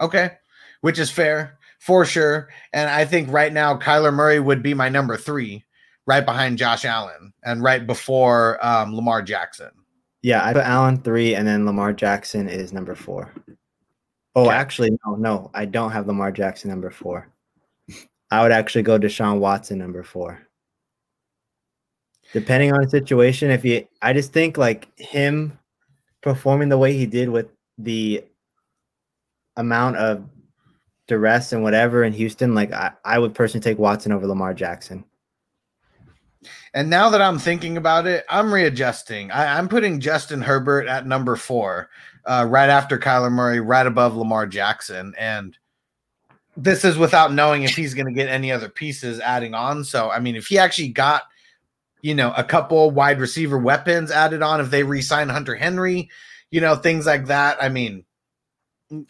Okay, 0.00 0.32
which 0.80 0.98
is 0.98 1.10
fair 1.10 1.58
for 1.80 2.04
sure. 2.04 2.48
And 2.72 2.88
I 2.88 3.04
think 3.04 3.30
right 3.32 3.52
now 3.52 3.76
Kyler 3.76 4.14
Murray 4.14 4.38
would 4.38 4.62
be 4.62 4.74
my 4.74 4.88
number 4.88 5.16
three, 5.16 5.64
right 6.06 6.24
behind 6.24 6.56
Josh 6.58 6.84
Allen 6.84 7.32
and 7.42 7.62
right 7.62 7.86
before 7.86 8.64
um, 8.64 8.94
Lamar 8.94 9.22
Jackson. 9.22 9.70
Yeah, 10.22 10.44
I 10.44 10.52
put 10.52 10.64
Allen 10.64 11.00
three, 11.02 11.34
and 11.34 11.48
then 11.48 11.64
Lamar 11.64 11.94
Jackson 11.94 12.46
is 12.48 12.72
number 12.72 12.94
four. 12.94 13.32
Oh, 14.36 14.44
Okay. 14.46 14.54
actually, 14.54 14.90
no, 15.06 15.14
no, 15.16 15.50
I 15.54 15.64
don't 15.64 15.90
have 15.90 16.06
Lamar 16.06 16.30
Jackson 16.30 16.70
number 16.70 16.90
four. 16.90 17.26
I 18.30 18.42
would 18.42 18.52
actually 18.52 18.82
go 18.82 18.98
Deshaun 18.98 19.38
Watson 19.40 19.78
number 19.78 20.04
four. 20.04 20.38
Depending 22.32 22.72
on 22.72 22.82
the 22.82 22.88
situation, 22.88 23.50
if 23.50 23.64
you, 23.64 23.88
I 24.02 24.12
just 24.12 24.32
think 24.32 24.56
like 24.56 24.86
him 24.98 25.58
performing 26.22 26.68
the 26.68 26.78
way 26.78 26.92
he 26.92 27.06
did 27.06 27.28
with 27.28 27.48
the 27.78 28.22
amount 29.56 29.96
of 29.96 30.22
duress 31.10 31.52
and 31.52 31.62
whatever 31.62 32.04
in 32.04 32.12
Houston, 32.12 32.54
like 32.54 32.72
I, 32.72 32.92
I 33.04 33.18
would 33.18 33.34
personally 33.34 33.62
take 33.62 33.78
Watson 33.78 34.12
over 34.12 34.26
Lamar 34.26 34.54
Jackson. 34.54 35.04
And 36.72 36.88
now 36.88 37.10
that 37.10 37.20
I'm 37.20 37.38
thinking 37.38 37.76
about 37.76 38.06
it, 38.06 38.24
I'm 38.30 38.54
readjusting. 38.54 39.32
I, 39.32 39.58
I'm 39.58 39.68
putting 39.68 39.98
Justin 39.98 40.40
Herbert 40.40 40.86
at 40.86 41.06
number 41.06 41.34
four, 41.34 41.90
uh, 42.24 42.46
right 42.48 42.70
after 42.70 42.96
Kyler 42.96 43.32
Murray, 43.32 43.60
right 43.60 43.86
above 43.86 44.16
Lamar 44.16 44.46
Jackson. 44.46 45.12
And 45.18 45.58
this 46.56 46.84
is 46.84 46.96
without 46.96 47.32
knowing 47.32 47.64
if 47.64 47.74
he's 47.74 47.92
going 47.92 48.06
to 48.06 48.12
get 48.12 48.28
any 48.28 48.52
other 48.52 48.68
pieces 48.68 49.18
adding 49.18 49.52
on. 49.52 49.82
So, 49.84 50.10
I 50.10 50.20
mean, 50.20 50.36
if 50.36 50.46
he 50.46 50.58
actually 50.58 50.88
got, 50.88 51.22
you 52.02 52.14
know, 52.14 52.32
a 52.36 52.44
couple 52.44 52.92
wide 52.92 53.18
receiver 53.18 53.58
weapons 53.58 54.12
added 54.12 54.40
on, 54.40 54.60
if 54.60 54.70
they 54.70 54.84
re 54.84 55.02
sign 55.02 55.28
Hunter 55.28 55.56
Henry, 55.56 56.08
you 56.52 56.60
know, 56.60 56.76
things 56.76 57.04
like 57.04 57.26
that. 57.26 57.60
I 57.60 57.68
mean, 57.68 58.04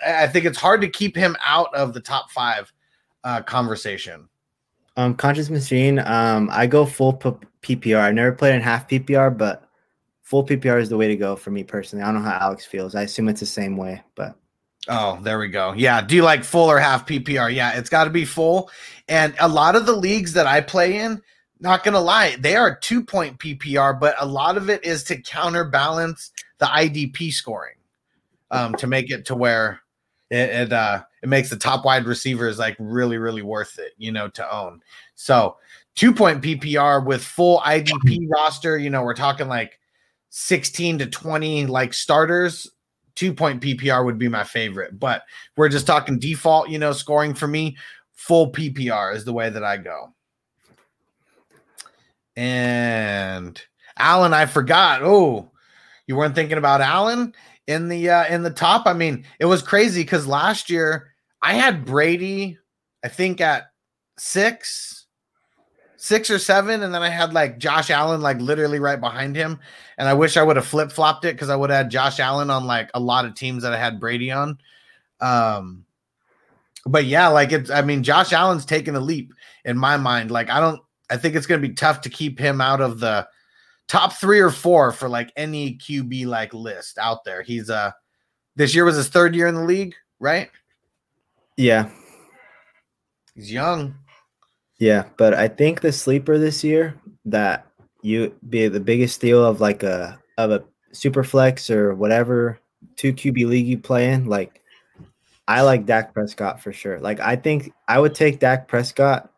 I 0.07 0.27
think 0.27 0.45
it's 0.45 0.59
hard 0.59 0.81
to 0.83 0.89
keep 0.89 1.17
him 1.17 1.37
out 1.45 1.75
of 1.75 1.95
the 1.95 2.01
top 2.01 2.31
five 2.31 2.73
uh, 3.25 3.43
conversation. 3.43 4.29
Um, 4.97 5.15
Conscious 5.15 5.51
Machine. 5.51 5.99
Um, 6.01 6.49
I 6.53 6.67
go 6.67 6.85
full 6.85 7.15
P- 7.15 7.77
PPR. 7.77 8.01
I've 8.01 8.15
never 8.15 8.33
played 8.33 8.55
in 8.55 8.61
half 8.61 8.89
PPR, 8.89 9.37
but 9.37 9.69
full 10.23 10.45
PPR 10.45 10.81
is 10.81 10.89
the 10.89 10.97
way 10.97 11.09
to 11.09 11.17
go 11.17 11.37
for 11.37 11.51
me 11.51 11.65
personally. 11.65 12.03
I 12.03 12.13
don't 12.13 12.23
know 12.23 12.29
how 12.29 12.39
Alex 12.39 12.67
feels. 12.67 12.95
I 12.95 13.03
assume 13.03 13.29
it's 13.29 13.41
the 13.41 13.47
same 13.47 13.77
way, 13.77 14.03
but 14.15 14.37
Oh, 14.89 15.19
there 15.23 15.39
we 15.39 15.49
go. 15.49 15.75
Yeah. 15.75 16.01
Do 16.01 16.17
you 16.17 16.23
like 16.23 16.43
full 16.43 16.71
or 16.71 16.79
half 16.79 17.07
PPR? 17.07 17.55
Yeah, 17.55 17.77
it's 17.79 17.91
got 17.91 18.05
to 18.05 18.11
be 18.11 18.25
full. 18.25 18.71
And 19.09 19.35
a 19.39 19.49
lot 19.49 19.77
of 19.77 19.85
the 19.87 19.95
leagues 19.95 20.33
that 20.33 20.47
I 20.47 20.63
play 20.63 20.99
in, 20.99 21.21
not 21.61 21.85
going 21.85 21.93
to 21.95 22.01
lie, 22.01 22.37
they 22.39 22.57
are 22.57 22.75
two 22.75 23.05
point 23.05 23.39
PPR, 23.39 24.01
but 24.01 24.15
a 24.19 24.27
lot 24.27 24.57
of 24.57 24.71
it 24.71 24.83
is 24.85 25.05
to 25.05 25.21
counterbalance 25.21 26.33
the 26.59 26.67
IDP 26.67 27.33
scoring 27.33 27.75
um, 28.51 28.75
to 28.75 28.87
make 28.87 29.11
it 29.11 29.27
to 29.27 29.35
where 29.35 29.81
it, 30.31 30.51
it, 30.51 30.73
uh, 30.73 31.03
it 31.23 31.29
makes 31.29 31.51
the 31.51 31.57
top 31.57 31.85
wide 31.85 32.07
receivers 32.07 32.59
like 32.59 32.77
really, 32.79 33.19
really 33.19 33.43
worth 33.43 33.79
it, 33.79 33.93
you 33.99 34.13
know, 34.13 34.29
to 34.29 34.55
own. 34.55 34.81
So 35.15 35.57
two 35.95 36.13
point 36.13 36.43
PPR 36.43 37.05
with 37.05 37.23
full 37.23 37.61
IDP 37.61 38.29
roster, 38.31 38.79
you 38.79 38.91
know, 38.91 39.03
we're 39.03 39.15
talking 39.15 39.49
like 39.49 39.79
16 40.31 40.99
to 40.99 41.07
20 41.07 41.67
like 41.67 41.93
starters 41.93 42.71
two 43.21 43.35
point 43.35 43.61
PPR 43.61 44.03
would 44.05 44.19
be 44.19 44.29
my 44.29 44.45
favorite, 44.45 44.99
but 44.99 45.25
we're 45.55 45.69
just 45.69 45.87
talking 45.87 46.19
default, 46.19 46.71
you 46.71 46.79
know, 46.79 46.93
scoring 46.93 47.35
for 47.35 47.47
me. 47.47 47.77
Full 48.15 48.51
PPR 48.51 49.15
is 49.15 49.27
the 49.27 49.33
way 49.33 49.51
that 49.51 49.63
I 49.63 49.77
go. 49.77 50.15
And 52.35 53.61
Allen, 53.99 54.33
I 54.33 54.47
forgot. 54.47 55.03
Oh, 55.03 55.51
you 56.07 56.17
weren't 56.17 56.35
thinking 56.35 56.57
about 56.57 56.81
Allen 56.81 57.35
in 57.67 57.89
the 57.89 58.11
uh, 58.11 58.27
in 58.27 58.43
the 58.43 58.51
top. 58.51 58.87
I 58.87 58.93
mean, 58.93 59.25
it 59.39 59.47
was 59.47 59.63
crazy 59.63 60.03
because 60.03 60.27
last 60.27 60.71
year 60.71 61.13
I 61.43 61.55
had 61.55 61.85
Brady, 61.85 62.59
I 63.05 63.09
think 63.09 63.41
at 63.41 63.71
six, 64.19 65.07
six 65.97 66.31
or 66.31 66.39
seven, 66.39 66.83
and 66.83 66.95
then 66.95 67.03
I 67.03 67.09
had 67.09 67.33
like 67.33 67.59
Josh 67.59 67.91
Allen 67.91 68.21
like 68.21 68.41
literally 68.41 68.79
right 68.79 69.01
behind 69.01 69.37
him. 69.37 69.59
And 69.99 70.09
I 70.09 70.15
wish 70.15 70.37
I 70.37 70.43
would 70.43 70.57
have 70.57 70.67
flip 70.67 70.93
flopped 70.93 71.25
it 71.25 71.35
because 71.35 71.51
I 71.51 71.57
would 71.57 71.71
have 71.71 71.85
had 71.85 71.91
Josh 71.91 72.21
Allen 72.21 72.51
on 72.51 72.67
like 72.67 72.91
a 72.95 73.01
lot 73.01 73.25
of 73.25 73.35
teams 73.35 73.63
that 73.63 73.73
I 73.73 73.79
had 73.79 74.01
Brady 74.01 74.31
on. 74.31 74.59
Um, 75.21 75.85
but 76.87 77.05
yeah, 77.05 77.29
like 77.29 77.53
it's 77.53 77.71
I 77.71 77.83
mean, 77.83 78.03
Josh 78.03 78.33
Allen's 78.33 78.65
taking 78.65 78.97
a 78.97 79.01
leap 79.01 79.33
in 79.65 79.77
my 79.79 79.97
mind. 79.97 80.31
Like, 80.31 80.51
I 80.51 80.61
don't 80.61 80.81
I 81.11 81.17
think 81.17 81.35
it's 81.35 81.47
gonna 81.47 81.61
be 81.61 81.75
tough 81.75 82.01
to 82.03 82.11
keep 82.11 82.39
him 82.39 82.61
out 82.61 82.81
of 82.81 83.01
the 83.01 83.29
top 83.91 84.13
three 84.13 84.39
or 84.39 84.51
four 84.51 84.93
for 84.93 85.09
like 85.09 85.33
any 85.37 85.75
QB 85.75 86.25
like 86.27 86.55
list 86.55 86.97
out 86.97 87.25
there. 87.25 87.43
He's 87.43 87.69
uh 87.69 87.91
this 88.55 88.73
year 88.73 88.85
was 88.85 88.95
his 88.97 89.09
third 89.09 89.35
year 89.35 89.49
in 89.49 89.55
the 89.57 89.65
league, 89.65 89.95
right? 90.21 90.49
yeah, 91.57 91.91
He's 93.35 93.53
young. 93.53 93.95
yeah. 94.79 95.05
But 95.17 95.35
I 95.35 95.49
think 95.49 95.81
the 95.81 95.91
sleeper 95.93 96.39
this 96.39 96.63
year 96.63 96.95
that 97.25 97.67
you 98.03 98.33
be 98.49 98.69
the 98.69 98.81
biggest 98.81 99.17
steal 99.17 99.45
of 99.45 99.61
like 99.61 99.83
a 99.83 100.19
of 100.39 100.53
a 100.53 100.63
super 100.93 101.25
flex 101.25 101.69
or 101.69 101.95
whatever 101.95 102.59
two 102.97 103.13
QB 103.13 103.47
league 103.49 103.67
you 103.67 103.77
play 103.79 104.13
in, 104.13 104.27
like 104.27 104.63
I 105.49 105.63
like 105.63 105.85
Dak 105.85 106.15
Prescott 106.15 106.63
for 106.63 106.73
sure. 106.73 107.01
Like 107.01 107.19
I 107.19 107.35
think 107.35 107.73
I 107.89 107.99
would 107.99 108.15
take 108.15 108.39
Dak 108.39 108.69
Prescott 108.69 109.31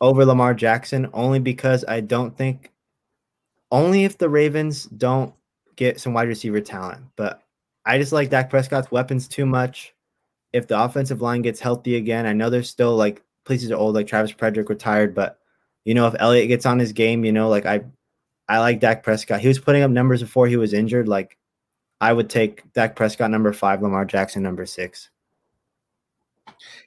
over 0.00 0.24
Lamar 0.24 0.54
Jackson 0.54 1.10
only 1.12 1.40
because 1.40 1.84
I 1.86 2.00
don't 2.00 2.36
think 2.36 2.72
only 3.70 4.04
if 4.04 4.18
the 4.18 4.28
Ravens 4.28 4.84
don't 4.84 5.34
get 5.76 6.00
some 6.00 6.12
wide 6.12 6.28
receiver 6.28 6.60
talent, 6.60 7.04
but 7.16 7.42
I 7.84 7.98
just 7.98 8.12
like 8.12 8.30
Dak 8.30 8.50
Prescott's 8.50 8.90
weapons 8.90 9.28
too 9.28 9.46
much. 9.46 9.94
If 10.52 10.66
the 10.66 10.82
offensive 10.82 11.20
line 11.20 11.42
gets 11.42 11.60
healthy 11.60 11.96
again, 11.96 12.26
I 12.26 12.32
know 12.32 12.50
there's 12.50 12.70
still 12.70 12.96
like 12.96 13.22
places 13.44 13.70
are 13.70 13.76
old, 13.76 13.94
like 13.94 14.06
Travis 14.06 14.30
Frederick 14.30 14.68
retired, 14.68 15.14
but 15.14 15.38
you 15.84 15.94
know, 15.94 16.06
if 16.06 16.14
Elliott 16.18 16.48
gets 16.48 16.66
on 16.66 16.78
his 16.78 16.92
game, 16.92 17.24
you 17.24 17.32
know, 17.32 17.48
like 17.48 17.66
I 17.66 17.82
I 18.48 18.58
like 18.58 18.80
Dak 18.80 19.02
Prescott. 19.02 19.40
He 19.40 19.48
was 19.48 19.58
putting 19.58 19.82
up 19.82 19.90
numbers 19.90 20.22
before 20.22 20.46
he 20.46 20.56
was 20.56 20.72
injured. 20.72 21.08
Like 21.08 21.36
I 22.00 22.12
would 22.12 22.30
take 22.30 22.70
Dak 22.72 22.96
Prescott 22.96 23.30
number 23.30 23.52
five, 23.52 23.82
Lamar 23.82 24.04
Jackson 24.04 24.42
number 24.42 24.66
six. 24.66 25.10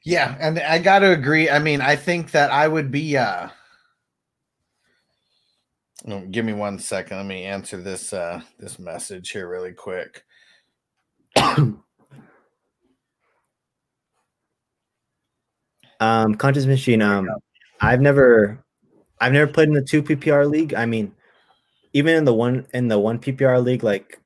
Yeah, 0.04 0.36
and 0.40 0.60
I 0.60 0.80
got 0.80 1.00
to 1.00 1.12
agree. 1.12 1.50
I 1.50 1.60
mean, 1.60 1.82
I 1.82 1.96
think 1.96 2.32
that 2.32 2.52
I 2.52 2.68
would 2.68 2.92
be. 2.92 3.16
uh 3.18 3.50
Give 6.32 6.46
me 6.46 6.54
one 6.54 6.80
second. 6.80 7.18
Let 7.18 7.26
me 7.26 7.44
answer 7.44 7.78
this 7.78 8.14
uh 8.14 8.42
this 8.60 8.80
message 8.80 9.30
here 9.32 9.48
really 9.48 9.74
quick. 9.74 10.24
Um, 16.02 16.34
Conscious 16.34 16.66
Machine. 16.66 17.02
Um, 17.04 17.30
I've 17.80 18.02
never, 18.02 18.58
I've 19.22 19.34
never 19.34 19.50
played 19.50 19.68
in 19.68 19.76
the 19.76 19.84
two 19.84 20.02
PPR 20.02 20.50
league. 20.50 20.74
I 20.74 20.88
mean, 20.88 21.14
even 21.94 22.16
in 22.16 22.26
the 22.26 22.34
one 22.34 22.66
in 22.74 22.88
the 22.88 23.00
one 23.00 23.20
PPR 23.20 23.64
league, 23.64 23.84
like 23.84 24.20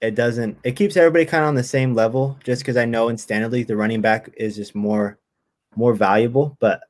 it 0.00 0.14
doesn't. 0.14 0.58
It 0.64 0.72
keeps 0.72 0.96
everybody 0.96 1.26
kind 1.26 1.44
of 1.44 1.48
on 1.48 1.54
the 1.54 1.62
same 1.62 1.94
level. 1.94 2.38
Just 2.44 2.62
because 2.62 2.78
I 2.78 2.86
know 2.86 3.10
in 3.10 3.18
standard 3.18 3.52
league 3.52 3.66
the 3.66 3.76
running 3.76 4.00
back 4.00 4.30
is 4.38 4.56
just 4.56 4.74
more, 4.74 5.18
more 5.76 5.94
valuable. 5.94 6.56
But 6.60 6.80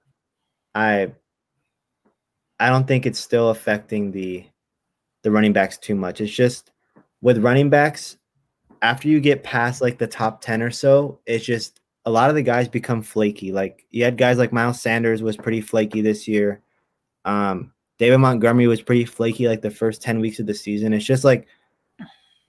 I, 0.73 1.13
I 2.61 2.69
don't 2.69 2.87
think 2.87 3.07
it's 3.07 3.21
still 3.21 3.51
affecting 3.51 4.11
the, 4.11 4.45
the 5.23 5.31
running 5.31 5.53
backs 5.53 5.79
too 5.79 5.95
much. 5.95 6.21
It's 6.21 6.33
just 6.33 6.73
with 7.21 7.39
running 7.39 7.71
backs, 7.71 8.17
after 8.83 9.09
you 9.09 9.21
get 9.21 9.43
past 9.43 9.81
like 9.81 9.99
the 9.99 10.07
top 10.07 10.41
ten 10.41 10.63
or 10.63 10.71
so, 10.71 11.21
it's 11.27 11.45
just 11.45 11.81
a 12.05 12.11
lot 12.11 12.31
of 12.31 12.37
the 12.37 12.43
guys 12.43 12.69
become 12.69 13.03
flaky. 13.03 13.53
Like 13.53 13.85
you 13.91 14.05
had 14.05 14.17
guys 14.17 14.39
like 14.39 14.53
Miles 14.53 14.81
Sanders 14.81 15.23
was 15.23 15.37
pretty 15.37 15.61
flaky 15.61 16.01
this 16.01 16.29
year. 16.29 16.63
Um, 17.25 17.73
David 17.99 18.19
Montgomery 18.19 18.67
was 18.67 18.81
pretty 18.81 19.05
flaky 19.05 19.49
like 19.49 19.61
the 19.61 19.71
first 19.71 20.01
10 20.03 20.21
weeks 20.21 20.39
of 20.39 20.47
the 20.47 20.55
season. 20.55 20.93
It's 20.93 21.05
just 21.05 21.25
like, 21.25 21.47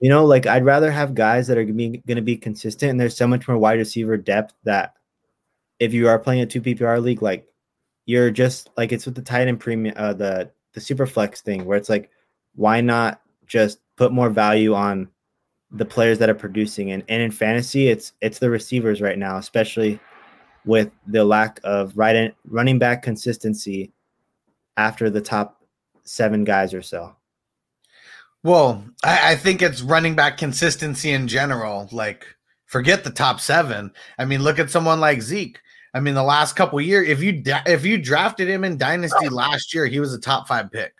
you 0.00 0.08
know, 0.08 0.24
like 0.24 0.46
I'd 0.46 0.64
rather 0.64 0.90
have 0.90 1.14
guys 1.14 1.46
that 1.48 1.58
are 1.58 1.64
going 1.64 2.00
to 2.06 2.22
be 2.22 2.36
consistent. 2.36 2.90
And 2.90 3.00
there's 3.00 3.16
so 3.16 3.26
much 3.26 3.46
more 3.48 3.58
wide 3.58 3.78
receiver 3.78 4.16
depth 4.16 4.54
that 4.64 4.94
if 5.80 5.92
you 5.92 6.08
are 6.08 6.18
playing 6.18 6.42
a 6.42 6.46
two 6.46 6.62
PPR 6.62 7.02
league, 7.02 7.20
like 7.20 7.46
you're 8.10 8.30
just 8.30 8.70
like 8.76 8.92
it's 8.92 9.06
with 9.06 9.14
the 9.14 9.22
tight 9.22 9.48
end 9.48 9.60
premium, 9.60 9.94
uh, 9.96 10.12
the 10.12 10.50
the 10.72 10.80
super 10.80 11.06
flex 11.06 11.40
thing 11.40 11.64
where 11.64 11.78
it's 11.78 11.88
like, 11.88 12.10
why 12.54 12.80
not 12.80 13.20
just 13.46 13.78
put 13.96 14.12
more 14.12 14.30
value 14.30 14.74
on 14.74 15.08
the 15.70 15.84
players 15.84 16.18
that 16.18 16.28
are 16.28 16.34
producing 16.34 16.90
and, 16.90 17.04
and 17.08 17.22
in 17.22 17.30
fantasy 17.30 17.88
it's 17.88 18.12
it's 18.20 18.40
the 18.40 18.50
receivers 18.50 19.00
right 19.00 19.18
now 19.18 19.36
especially 19.38 20.00
with 20.64 20.90
the 21.06 21.24
lack 21.24 21.60
of 21.62 21.96
right 21.96 22.16
in, 22.16 22.32
running 22.44 22.78
back 22.78 23.02
consistency 23.02 23.92
after 24.76 25.10
the 25.10 25.20
top 25.20 25.62
seven 26.02 26.42
guys 26.42 26.74
or 26.74 26.82
so 26.82 27.14
Well, 28.42 28.84
I, 29.04 29.32
I 29.32 29.36
think 29.36 29.62
it's 29.62 29.82
running 29.82 30.16
back 30.16 30.38
consistency 30.38 31.10
in 31.12 31.28
general. 31.28 31.88
Like, 31.92 32.24
forget 32.66 33.04
the 33.04 33.10
top 33.10 33.38
seven. 33.40 33.92
I 34.18 34.24
mean, 34.24 34.42
look 34.42 34.58
at 34.58 34.70
someone 34.70 35.00
like 35.00 35.20
Zeke. 35.22 35.60
I 35.94 36.00
mean, 36.00 36.14
the 36.14 36.22
last 36.22 36.54
couple 36.56 36.80
years, 36.80 37.08
if 37.08 37.22
you 37.22 37.42
if 37.66 37.84
you 37.84 37.98
drafted 37.98 38.48
him 38.48 38.64
in 38.64 38.78
dynasty 38.78 39.28
last 39.28 39.74
year, 39.74 39.86
he 39.86 40.00
was 40.00 40.14
a 40.14 40.20
top 40.20 40.46
five 40.46 40.70
pick. 40.70 40.94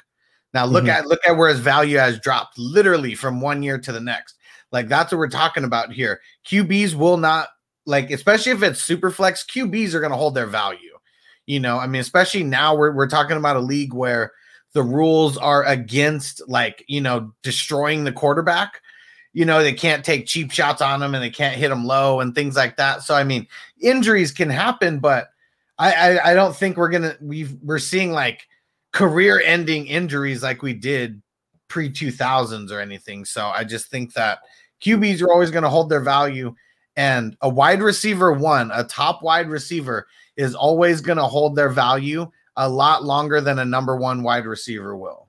Now 0.53 0.65
look 0.65 0.85
Mhm. 0.85 0.89
at 0.89 1.07
look 1.07 1.21
at 1.27 1.37
where 1.37 1.49
his 1.49 1.61
value 1.61 1.99
has 1.99 2.19
dropped, 2.19 2.59
literally 2.59 3.15
from 3.15 3.41
one 3.41 3.63
year 3.63 3.79
to 3.79 3.93
the 3.93 4.01
next. 4.01 4.35
Like 4.73 4.89
that's 4.89 5.13
what 5.13 5.19
we're 5.19 5.29
talking 5.29 5.65
about 5.65 5.93
here. 5.93 6.21
QBs 6.45 6.95
will 6.95 7.17
not 7.17 7.49
like, 7.87 8.11
especially 8.11 8.53
if 8.53 8.63
it's 8.63 8.83
super 8.83 9.11
flex. 9.11 9.45
QBs 9.45 9.95
are 9.95 10.01
going 10.01 10.13
to 10.13 10.19
hold 10.19 10.35
their 10.35 10.47
value. 10.47 10.97
You 11.47 11.61
know, 11.61 11.79
I 11.79 11.87
mean, 11.87 12.01
especially 12.01 12.43
now 12.45 12.75
we're 12.77 12.93
we're 12.93 13.09
talking 13.09 13.37
about 13.37 13.57
a 13.57 13.61
league 13.61 13.93
where 13.95 14.33
the 14.73 14.83
rules 14.83 15.37
are 15.37 15.65
against 15.65 16.43
like 16.49 16.85
you 16.89 17.01
know 17.01 17.33
destroying 17.43 18.05
the 18.05 18.13
quarterback. 18.13 18.81
You 19.33 19.45
know, 19.45 19.63
they 19.63 19.73
can't 19.73 20.05
take 20.05 20.27
cheap 20.27 20.51
shots 20.51 20.83
on 20.83 20.99
them 20.99 21.15
and 21.15 21.23
they 21.23 21.31
can't 21.31 21.55
hit 21.57 21.69
them 21.69 21.85
low 21.85 22.19
and 22.19 22.35
things 22.35 22.57
like 22.57 22.77
that. 22.79 23.03
So 23.05 23.15
I 23.15 23.23
mean, 23.23 23.47
injuries 23.81 24.33
can 24.33 24.51
happen, 24.51 24.99
but 24.99 25.29
I 25.79 25.93
I, 25.93 26.31
I 26.31 26.35
don't 26.35 26.55
think 26.55 26.77
we're 26.77 26.91
gonna 26.91 27.17
we've 27.21 27.53
we're 27.63 27.79
seeing 27.79 28.13
like 28.13 28.47
career 28.93 29.41
ending 29.45 29.87
injuries 29.87 30.43
like 30.43 30.63
we 30.63 30.75
did 30.75 31.23
pre 31.69 31.89
2000s 31.89 32.71
or 32.71 32.81
anything. 32.81 33.25
So 33.25 33.47
I 33.47 33.65
just 33.65 33.89
think 33.89 34.13
that 34.15 34.41
QBs 34.83 35.23
are 35.23 35.31
always 35.31 35.51
going 35.51 35.63
to 35.63 35.71
hold 35.71 35.89
their 35.89 36.01
value. 36.01 36.55
And 36.97 37.37
a 37.41 37.49
wide 37.49 37.83
receiver 37.83 38.33
one, 38.33 38.71
a 38.75 38.85
top 38.85 39.23
wide 39.23 39.49
receiver, 39.49 40.07
is 40.37 40.55
always 40.55 41.01
going 41.01 41.19
to 41.19 41.25
hold 41.25 41.57
their 41.57 41.69
value 41.69 42.31
a 42.57 42.69
lot 42.69 43.05
longer 43.05 43.41
than 43.41 43.59
a 43.59 43.65
number 43.65 43.97
one 43.97 44.23
wide 44.23 44.45
receiver 44.45 44.97
will. 44.97 45.29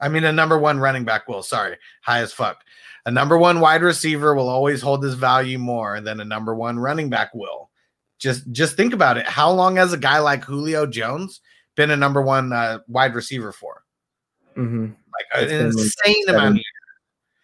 I 0.00 0.08
mean, 0.08 0.24
a 0.24 0.32
number 0.32 0.58
one 0.58 0.80
running 0.80 1.04
back 1.04 1.28
will. 1.28 1.42
Sorry, 1.42 1.76
high 2.00 2.20
as 2.20 2.32
fuck. 2.32 2.62
A 3.06 3.10
number 3.10 3.38
one 3.38 3.60
wide 3.60 3.82
receiver 3.82 4.34
will 4.34 4.48
always 4.48 4.80
hold 4.80 5.04
his 5.04 5.14
value 5.14 5.58
more 5.58 6.00
than 6.00 6.20
a 6.20 6.24
number 6.24 6.54
one 6.54 6.78
running 6.78 7.10
back 7.10 7.34
will. 7.34 7.70
Just, 8.22 8.50
just 8.52 8.76
think 8.76 8.92
about 8.94 9.18
it. 9.18 9.26
How 9.26 9.50
long 9.50 9.76
has 9.76 9.92
a 9.92 9.98
guy 9.98 10.20
like 10.20 10.44
Julio 10.44 10.86
Jones 10.86 11.40
been 11.74 11.90
a 11.90 11.96
number 11.96 12.22
one 12.22 12.52
uh, 12.52 12.78
wide 12.86 13.14
receiver 13.14 13.52
for? 13.52 13.82
mm-hmm. 14.56 14.84
Like 14.84 15.42
It's 15.42 15.52
an 15.52 15.58
been 15.58 15.72
like 15.72 15.84
insane 15.84 16.28
amount. 16.28 16.58
Of 16.58 16.64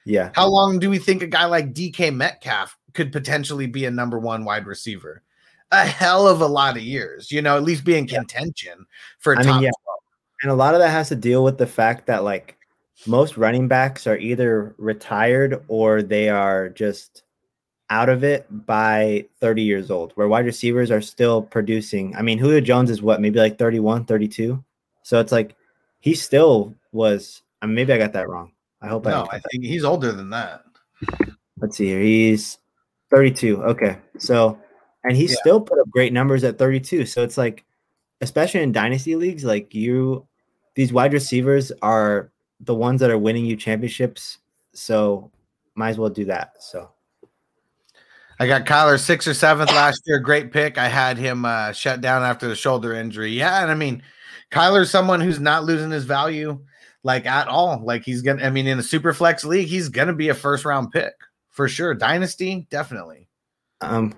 yeah 0.04 0.30
how 0.34 0.48
long 0.48 0.78
do 0.78 0.88
we 0.88 0.98
think 0.98 1.22
a 1.22 1.26
guy 1.26 1.44
like 1.44 1.74
DK 1.74 2.14
Metcalf 2.14 2.78
could 2.94 3.12
potentially 3.12 3.66
be 3.66 3.84
a 3.84 3.90
number 3.90 4.18
one 4.18 4.44
wide 4.44 4.66
receiver? 4.66 5.22
A 5.70 5.84
hell 5.84 6.26
of 6.26 6.40
a 6.40 6.46
lot 6.46 6.76
of 6.76 6.82
years, 6.82 7.30
you 7.30 7.42
know, 7.42 7.56
at 7.56 7.62
least 7.62 7.84
be 7.84 7.96
in 7.96 8.06
contention 8.06 8.86
for 9.18 9.34
a 9.34 9.40
I 9.40 9.42
top 9.42 9.54
mean, 9.56 9.64
yeah. 9.64 9.70
12. 9.84 9.98
and 10.44 10.52
a 10.52 10.54
lot 10.54 10.74
of 10.74 10.80
that 10.80 10.90
has 10.90 11.08
to 11.08 11.16
deal 11.16 11.44
with 11.44 11.58
the 11.58 11.66
fact 11.66 12.06
that 12.06 12.24
like 12.24 12.56
most 13.06 13.36
running 13.36 13.68
backs 13.68 14.06
are 14.06 14.16
either 14.16 14.74
retired 14.78 15.62
or 15.68 16.02
they 16.02 16.30
are 16.30 16.70
just 16.70 17.22
out 17.90 18.08
of 18.08 18.22
it 18.24 18.46
by 18.66 19.24
30 19.40 19.62
years 19.62 19.90
old 19.90 20.12
where 20.14 20.28
wide 20.28 20.44
receivers 20.44 20.90
are 20.90 21.00
still 21.00 21.40
producing. 21.42 22.14
I 22.16 22.22
mean 22.22 22.38
julio 22.38 22.60
jones 22.60 22.90
is 22.90 23.00
what 23.02 23.20
maybe 23.20 23.38
like 23.38 23.58
31 23.58 24.04
32 24.04 24.62
so 25.02 25.18
it's 25.20 25.32
like 25.32 25.54
he 26.00 26.14
still 26.14 26.74
was 26.92 27.42
I 27.62 27.66
mean, 27.66 27.74
maybe 27.76 27.92
i 27.92 27.98
got 27.98 28.12
that 28.12 28.28
wrong. 28.28 28.52
I 28.82 28.88
hope 28.88 29.06
i 29.06 29.10
No, 29.10 29.16
didn't 29.18 29.28
I 29.28 29.32
cut 29.34 29.42
that. 29.44 29.48
think 29.52 29.64
he's 29.64 29.84
older 29.84 30.12
than 30.12 30.30
that. 30.30 30.64
let's 31.60 31.76
see 31.76 31.86
here. 31.86 32.00
He's 32.00 32.58
32 33.10 33.62
okay. 33.64 33.98
So 34.18 34.58
and 35.04 35.16
he 35.16 35.26
Yeah. 35.26 35.34
still 35.36 35.60
put 35.60 35.78
up 35.80 35.88
great 35.90 36.12
numbers 36.12 36.44
at 36.44 36.58
32 36.58 37.06
so 37.06 37.22
it's 37.22 37.38
like 37.38 37.64
especially 38.20 38.60
in 38.62 38.72
dynasty 38.72 39.16
leagues 39.16 39.44
like 39.44 39.74
you 39.74 40.26
these 40.74 40.92
wide 40.92 41.12
receivers 41.12 41.72
are 41.82 42.30
the 42.60 42.74
ones 42.74 43.00
that 43.00 43.10
are 43.10 43.18
winning 43.18 43.44
you 43.46 43.56
championships. 43.56 44.38
So 44.74 45.30
might 45.74 45.90
as 45.90 45.98
well 45.98 46.10
do 46.10 46.24
that. 46.26 46.54
So 46.62 46.90
I 48.40 48.46
got 48.46 48.66
Kyler 48.66 48.98
sixth 49.00 49.26
or 49.28 49.34
seventh 49.34 49.70
last 49.72 50.02
year. 50.06 50.18
Great 50.20 50.52
pick. 50.52 50.78
I 50.78 50.88
had 50.88 51.18
him 51.18 51.44
uh, 51.44 51.72
shut 51.72 52.00
down 52.00 52.22
after 52.22 52.46
the 52.48 52.54
shoulder 52.54 52.94
injury. 52.94 53.30
Yeah, 53.32 53.62
and 53.62 53.70
I 53.70 53.74
mean, 53.74 54.02
Kyler's 54.52 54.90
someone 54.90 55.20
who's 55.20 55.40
not 55.40 55.64
losing 55.64 55.90
his 55.90 56.04
value 56.04 56.60
like 57.02 57.26
at 57.26 57.48
all. 57.48 57.82
Like 57.84 58.04
he's 58.04 58.22
gonna. 58.22 58.44
I 58.44 58.50
mean, 58.50 58.66
in 58.66 58.76
the 58.76 58.82
super 58.82 59.12
flex 59.12 59.44
league, 59.44 59.68
he's 59.68 59.88
gonna 59.88 60.12
be 60.12 60.28
a 60.28 60.34
first 60.34 60.64
round 60.64 60.92
pick 60.92 61.14
for 61.50 61.68
sure. 61.68 61.94
Dynasty, 61.94 62.66
definitely. 62.70 63.28
um 63.80 64.14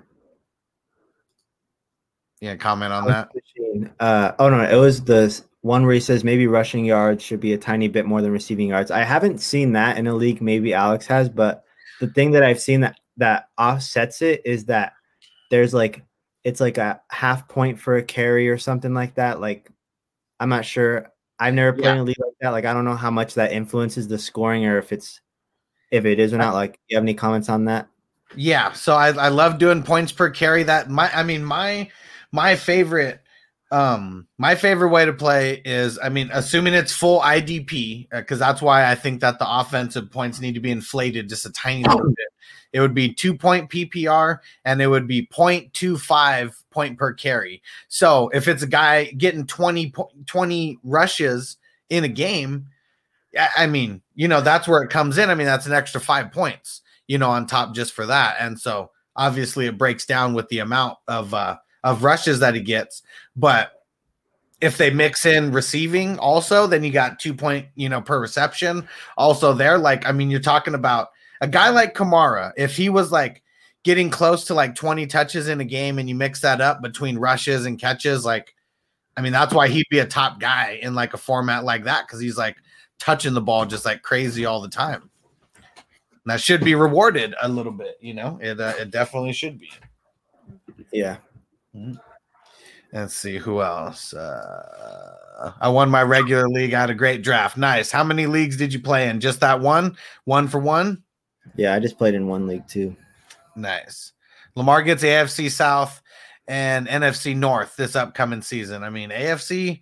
Yeah, 2.41 2.57
comment 2.57 2.93
on 2.93 3.07
that. 3.07 3.31
uh 4.01 4.33
oh 4.39 4.49
no 4.51 4.61
it 4.63 4.77
was 4.77 5.05
the 5.05 5.41
one 5.63 5.85
where 5.85 5.95
he 5.95 6.01
says 6.01 6.25
maybe 6.25 6.47
rushing 6.47 6.85
yards 6.85 7.23
should 7.23 7.41
be 7.41 7.53
a 7.53 7.59
tiny 7.59 7.89
bit 7.89 8.05
more 8.07 8.21
than 8.23 8.31
receiving 8.33 8.69
yards 8.69 8.91
i 8.91 9.03
haven't 9.03 9.39
seen 9.41 9.73
that 9.73 9.99
in 9.99 10.07
a 10.07 10.15
league 10.15 10.41
maybe 10.41 10.73
alex 10.73 11.07
has 11.07 11.29
but 11.29 11.65
the 12.01 12.07
thing 12.09 12.31
that 12.31 12.43
i've 12.43 12.61
seen 12.61 12.81
that 12.81 12.99
that 13.21 13.49
offsets 13.57 14.21
it 14.23 14.43
is 14.45 14.65
that 14.67 14.93
there's 15.51 15.73
like 15.73 16.03
it's 16.45 16.61
like 16.61 16.77
a 16.79 17.01
half 17.11 17.49
point 17.49 17.79
for 17.79 17.97
a 17.97 18.03
carry 18.03 18.49
or 18.49 18.59
something 18.59 18.93
like 18.95 19.15
that 19.15 19.41
like 19.41 19.71
i'm 20.41 20.49
not 20.49 20.65
sure 20.65 21.11
i've 21.39 21.55
never 21.55 21.73
played 21.73 21.85
Yeah. 21.85 21.93
in 21.95 21.99
a 21.99 22.05
league 22.05 22.19
like 22.19 22.35
that 22.41 22.51
like 22.51 22.65
i 22.65 22.73
don't 22.73 22.85
know 22.85 22.95
how 22.97 23.11
much 23.11 23.35
that 23.35 23.53
influences 23.53 24.09
the 24.09 24.19
scoring 24.19 24.67
or 24.67 24.79
if 24.79 24.93
it's 24.93 25.21
if 25.91 26.05
it 26.05 26.19
is 26.19 26.33
or 26.33 26.39
not 26.39 26.55
like 26.55 26.79
you 26.89 26.97
have 26.97 27.05
any 27.05 27.15
comments 27.15 27.49
on 27.49 27.65
that 27.67 27.89
Yeah, 28.37 28.73
so 28.73 28.95
I, 28.95 29.09
I 29.09 29.29
love 29.29 29.59
doing 29.59 29.83
points 29.83 30.13
per 30.13 30.31
carry. 30.31 30.63
That 30.63 30.89
my 30.89 31.11
I 31.13 31.25
mean 31.25 31.45
my 31.45 31.91
my 32.31 32.55
favorite 32.55 33.21
um 33.73 34.27
my 34.39 34.55
favorite 34.57 34.89
way 34.89 35.05
to 35.05 35.13
play 35.13 35.63
is 35.65 35.99
I 36.03 36.09
mean 36.09 36.29
assuming 36.33 36.75
it's 36.75 36.93
full 36.93 37.21
IDP 37.21 38.09
because 38.11 38.39
that's 38.39 38.61
why 38.61 38.91
I 38.91 38.95
think 38.97 39.21
that 39.21 39.39
the 39.39 39.47
offensive 39.49 40.11
points 40.11 40.41
need 40.41 40.55
to 40.55 40.61
be 40.61 40.73
inflated 40.73 41.29
just 41.29 41.47
a 41.47 41.53
tiny 41.53 41.85
little 41.85 42.09
bit. 42.09 42.27
It 42.73 42.81
would 42.81 42.95
be 42.95 43.13
two 43.13 43.37
point 43.37 43.71
PPR 43.71 44.39
and 44.65 44.83
it 44.83 44.89
would 44.89 45.07
be 45.07 45.27
0.25 45.27 46.55
point 46.71 46.99
per 46.99 47.13
carry. 47.13 47.63
So 47.89 48.29
if 48.35 48.49
it's 48.49 48.63
a 48.63 48.67
guy 48.67 49.07
getting 49.13 49.47
20 49.47 49.93
20 50.27 50.79
rushes 50.83 51.57
in 51.89 52.05
a 52.05 52.09
game, 52.09 52.67
I 53.39 53.49
I 53.59 53.67
mean, 53.67 54.03
you 54.15 54.29
know, 54.29 54.41
that's 54.41 54.69
where 54.69 54.83
it 54.83 54.91
comes 54.91 55.19
in. 55.19 55.31
I 55.31 55.35
mean, 55.35 55.47
that's 55.47 55.67
an 55.67 55.73
extra 55.73 56.01
five 56.01 56.33
points. 56.33 56.83
you 57.09 57.19
know, 57.19 57.31
on 57.31 57.47
top 57.47 57.75
just 57.75 57.93
for 57.93 58.07
that. 58.07 58.37
And 58.41 58.59
so 58.59 58.91
obviously 59.17 59.67
it 59.67 59.79
breaks 59.79 60.07
down 60.07 60.33
with 60.35 60.49
the 60.49 60.61
amount 60.61 60.99
of 61.09 61.35
uh 61.35 61.57
of 61.85 62.05
rushes 62.05 62.41
that 62.41 62.55
he 62.55 62.61
gets. 62.61 63.03
But 63.37 63.73
if 64.61 64.77
they 64.77 64.91
mix 64.91 65.25
in 65.25 65.53
receiving 65.53 66.19
also, 66.19 66.67
then 66.67 66.85
you 66.85 66.91
got 66.91 67.19
two 67.19 67.35
point, 67.35 67.67
you 67.75 67.89
know, 67.89 68.01
per 68.01 68.21
reception. 68.21 68.87
Also, 69.17 69.53
there, 69.53 69.79
like, 69.79 70.07
I 70.07 70.13
mean, 70.13 70.31
you're 70.31 70.41
talking 70.41 70.75
about 70.75 71.09
a 71.41 71.49
guy 71.49 71.71
like 71.71 71.95
Kamara, 71.95 72.53
if 72.57 72.77
he 72.77 72.89
was 72.89 73.11
like 73.11 73.43
getting 73.83 74.11
close 74.11 74.45
to 74.45 74.55
like 74.55 74.75
20 74.75 75.07
touches 75.07 75.49
in 75.49 75.61
a 75.61 75.65
game 75.65 75.99
and 75.99 76.09
you 76.09 76.15
mix 76.15 76.41
that 76.41 76.61
up 76.61 76.83
between 76.83 77.19
rushes 77.19 77.65
and 77.65 77.81
catches, 77.81 78.25
like, 78.25 78.55
I 79.17 79.23
mean, 79.23 79.33
that's 79.33 79.55
why 79.55 79.69
he'd 79.69 79.87
be 79.91 79.99
a 79.99 80.07
top 80.07 80.41
guy 80.41 80.79
in 80.83 80.95
like 80.95 81.15
a 81.15 81.19
format 81.19 81.65
like 81.65 81.85
that 81.85 82.07
because 82.07 82.21
he's 82.21 82.37
like 82.37 82.57
touching 82.99 83.35
the 83.35 83.41
ball 83.41 83.65
just 83.65 83.85
like 83.85 84.03
crazy 84.03 84.45
all 84.45 84.61
the 84.61 84.69
time. 84.69 85.11
And 85.57 86.27
that 86.27 86.41
should 86.41 86.63
be 86.63 86.75
rewarded 86.75 87.35
a 87.41 87.49
little 87.49 87.73
bit, 87.73 87.97
you 88.01 88.13
know, 88.13 88.39
it, 88.43 88.61
uh, 88.61 88.75
it 88.79 88.91
definitely 88.91 89.33
should 89.33 89.59
be. 89.59 89.71
Yeah. 90.93 91.17
Let's 92.93 93.15
see 93.15 93.39
who 93.39 93.63
else. 93.63 94.13
Uh, 94.13 95.53
I 95.61 95.69
won 95.69 95.91
my 95.91 96.03
regular 96.03 96.49
league. 96.49 96.75
I 96.75 96.81
had 96.81 96.91
a 96.91 96.95
great 96.95 97.23
draft. 97.23 97.57
Nice. 97.57 97.91
How 97.91 98.03
many 98.03 98.27
leagues 98.27 98.57
did 98.57 98.73
you 98.73 98.81
play 98.81 99.09
in? 99.09 99.21
Just 99.21 99.41
that 99.41 99.61
one? 99.61 99.97
One 100.25 100.49
for 100.49 100.59
one? 100.59 101.03
Yeah, 101.57 101.75
I 101.75 101.79
just 101.79 101.99
played 101.99 102.15
in 102.15 102.27
one 102.27 102.47
league 102.47 102.67
too. 102.67 102.97
Nice. 103.57 104.13
Lamar 104.57 104.83
gets 104.83 105.03
AFC 105.03 105.51
South 105.51 106.03
and 106.49 106.89
NFC 106.89 107.37
North 107.37 107.77
this 107.77 107.95
upcoming 107.95 108.43
season. 108.43 108.83
I 108.83 108.91
mean, 108.91 109.11
AFC 109.11 109.81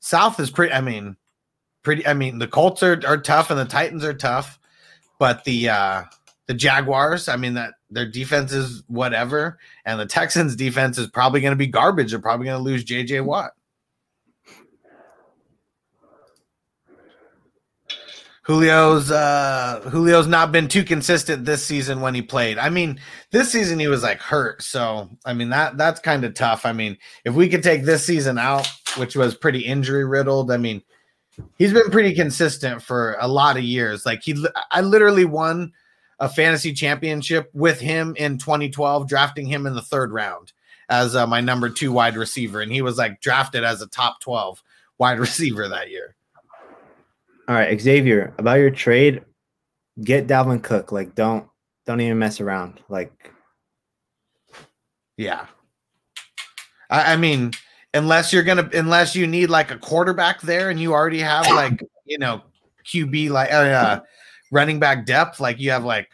South 0.00 0.38
is 0.38 0.50
pretty. 0.50 0.72
I 0.72 0.80
mean, 0.80 1.16
pretty. 1.82 2.06
I 2.06 2.14
mean, 2.14 2.38
the 2.38 2.48
Colts 2.48 2.82
are, 2.82 3.00
are 3.06 3.18
tough 3.18 3.50
and 3.50 3.58
the 3.58 3.64
Titans 3.64 4.04
are 4.04 4.14
tough, 4.14 4.58
but 5.18 5.44
the 5.44 5.70
uh 5.70 6.02
the 6.46 6.54
Jaguars, 6.54 7.28
I 7.28 7.36
mean, 7.36 7.54
that 7.54 7.74
their 7.92 8.06
defense 8.06 8.52
is 8.52 8.82
whatever, 8.88 9.58
and 9.84 10.00
the 10.00 10.06
Texans' 10.06 10.56
defense 10.56 10.98
is 10.98 11.08
probably 11.08 11.40
going 11.40 11.52
to 11.52 11.56
be 11.56 11.66
garbage. 11.66 12.10
They're 12.10 12.20
probably 12.20 12.46
going 12.46 12.58
to 12.58 12.62
lose 12.62 12.84
JJ 12.84 13.24
Watt. 13.24 13.52
Julio's 18.44 19.10
uh 19.10 19.88
Julio's 19.90 20.26
not 20.26 20.50
been 20.50 20.66
too 20.66 20.82
consistent 20.82 21.44
this 21.44 21.64
season 21.64 22.00
when 22.00 22.14
he 22.14 22.22
played. 22.22 22.58
I 22.58 22.70
mean, 22.70 22.98
this 23.30 23.52
season 23.52 23.78
he 23.78 23.86
was 23.86 24.02
like 24.02 24.20
hurt, 24.20 24.62
so 24.62 25.08
I 25.24 25.32
mean 25.32 25.50
that 25.50 25.78
that's 25.78 26.00
kind 26.00 26.24
of 26.24 26.34
tough. 26.34 26.66
I 26.66 26.72
mean, 26.72 26.98
if 27.24 27.34
we 27.34 27.48
could 27.48 27.62
take 27.62 27.84
this 27.84 28.04
season 28.04 28.38
out, 28.38 28.68
which 28.96 29.14
was 29.14 29.36
pretty 29.36 29.60
injury 29.60 30.04
riddled, 30.04 30.50
I 30.50 30.56
mean, 30.56 30.82
he's 31.56 31.72
been 31.72 31.90
pretty 31.90 32.14
consistent 32.14 32.82
for 32.82 33.16
a 33.20 33.28
lot 33.28 33.56
of 33.56 33.62
years. 33.62 34.04
Like 34.04 34.22
he 34.22 34.34
I 34.72 34.80
literally 34.80 35.24
won 35.24 35.72
a 36.22 36.28
fantasy 36.28 36.72
championship 36.72 37.50
with 37.52 37.80
him 37.80 38.14
in 38.16 38.38
2012 38.38 39.08
drafting 39.08 39.44
him 39.44 39.66
in 39.66 39.74
the 39.74 39.82
third 39.82 40.12
round 40.12 40.52
as 40.88 41.16
uh, 41.16 41.26
my 41.26 41.40
number 41.40 41.68
2 41.68 41.90
wide 41.90 42.16
receiver 42.16 42.60
and 42.60 42.70
he 42.70 42.80
was 42.80 42.96
like 42.96 43.20
drafted 43.20 43.64
as 43.64 43.82
a 43.82 43.88
top 43.88 44.20
12 44.20 44.62
wide 44.98 45.18
receiver 45.18 45.68
that 45.68 45.90
year. 45.90 46.14
All 47.48 47.56
right, 47.56 47.78
Xavier, 47.78 48.32
about 48.38 48.60
your 48.60 48.70
trade, 48.70 49.22
get 50.00 50.28
Dalvin 50.28 50.62
Cook. 50.62 50.92
Like, 50.92 51.16
don't 51.16 51.48
don't 51.86 52.00
even 52.00 52.20
mess 52.20 52.40
around. 52.40 52.80
Like, 52.88 53.12
yeah. 55.16 55.46
I, 56.88 57.14
I 57.14 57.16
mean, 57.16 57.50
unless 57.92 58.32
you're 58.32 58.44
gonna, 58.44 58.70
unless 58.72 59.16
you 59.16 59.26
need 59.26 59.50
like 59.50 59.72
a 59.72 59.76
quarterback 59.76 60.40
there, 60.42 60.70
and 60.70 60.78
you 60.78 60.92
already 60.92 61.18
have 61.18 61.50
like 61.50 61.82
you 62.04 62.16
know 62.16 62.42
QB 62.86 63.30
like 63.30 63.52
uh, 63.52 63.56
uh, 63.56 64.00
running 64.52 64.78
back 64.78 65.04
depth, 65.04 65.40
like 65.40 65.58
you 65.58 65.72
have 65.72 65.84
like 65.84 66.08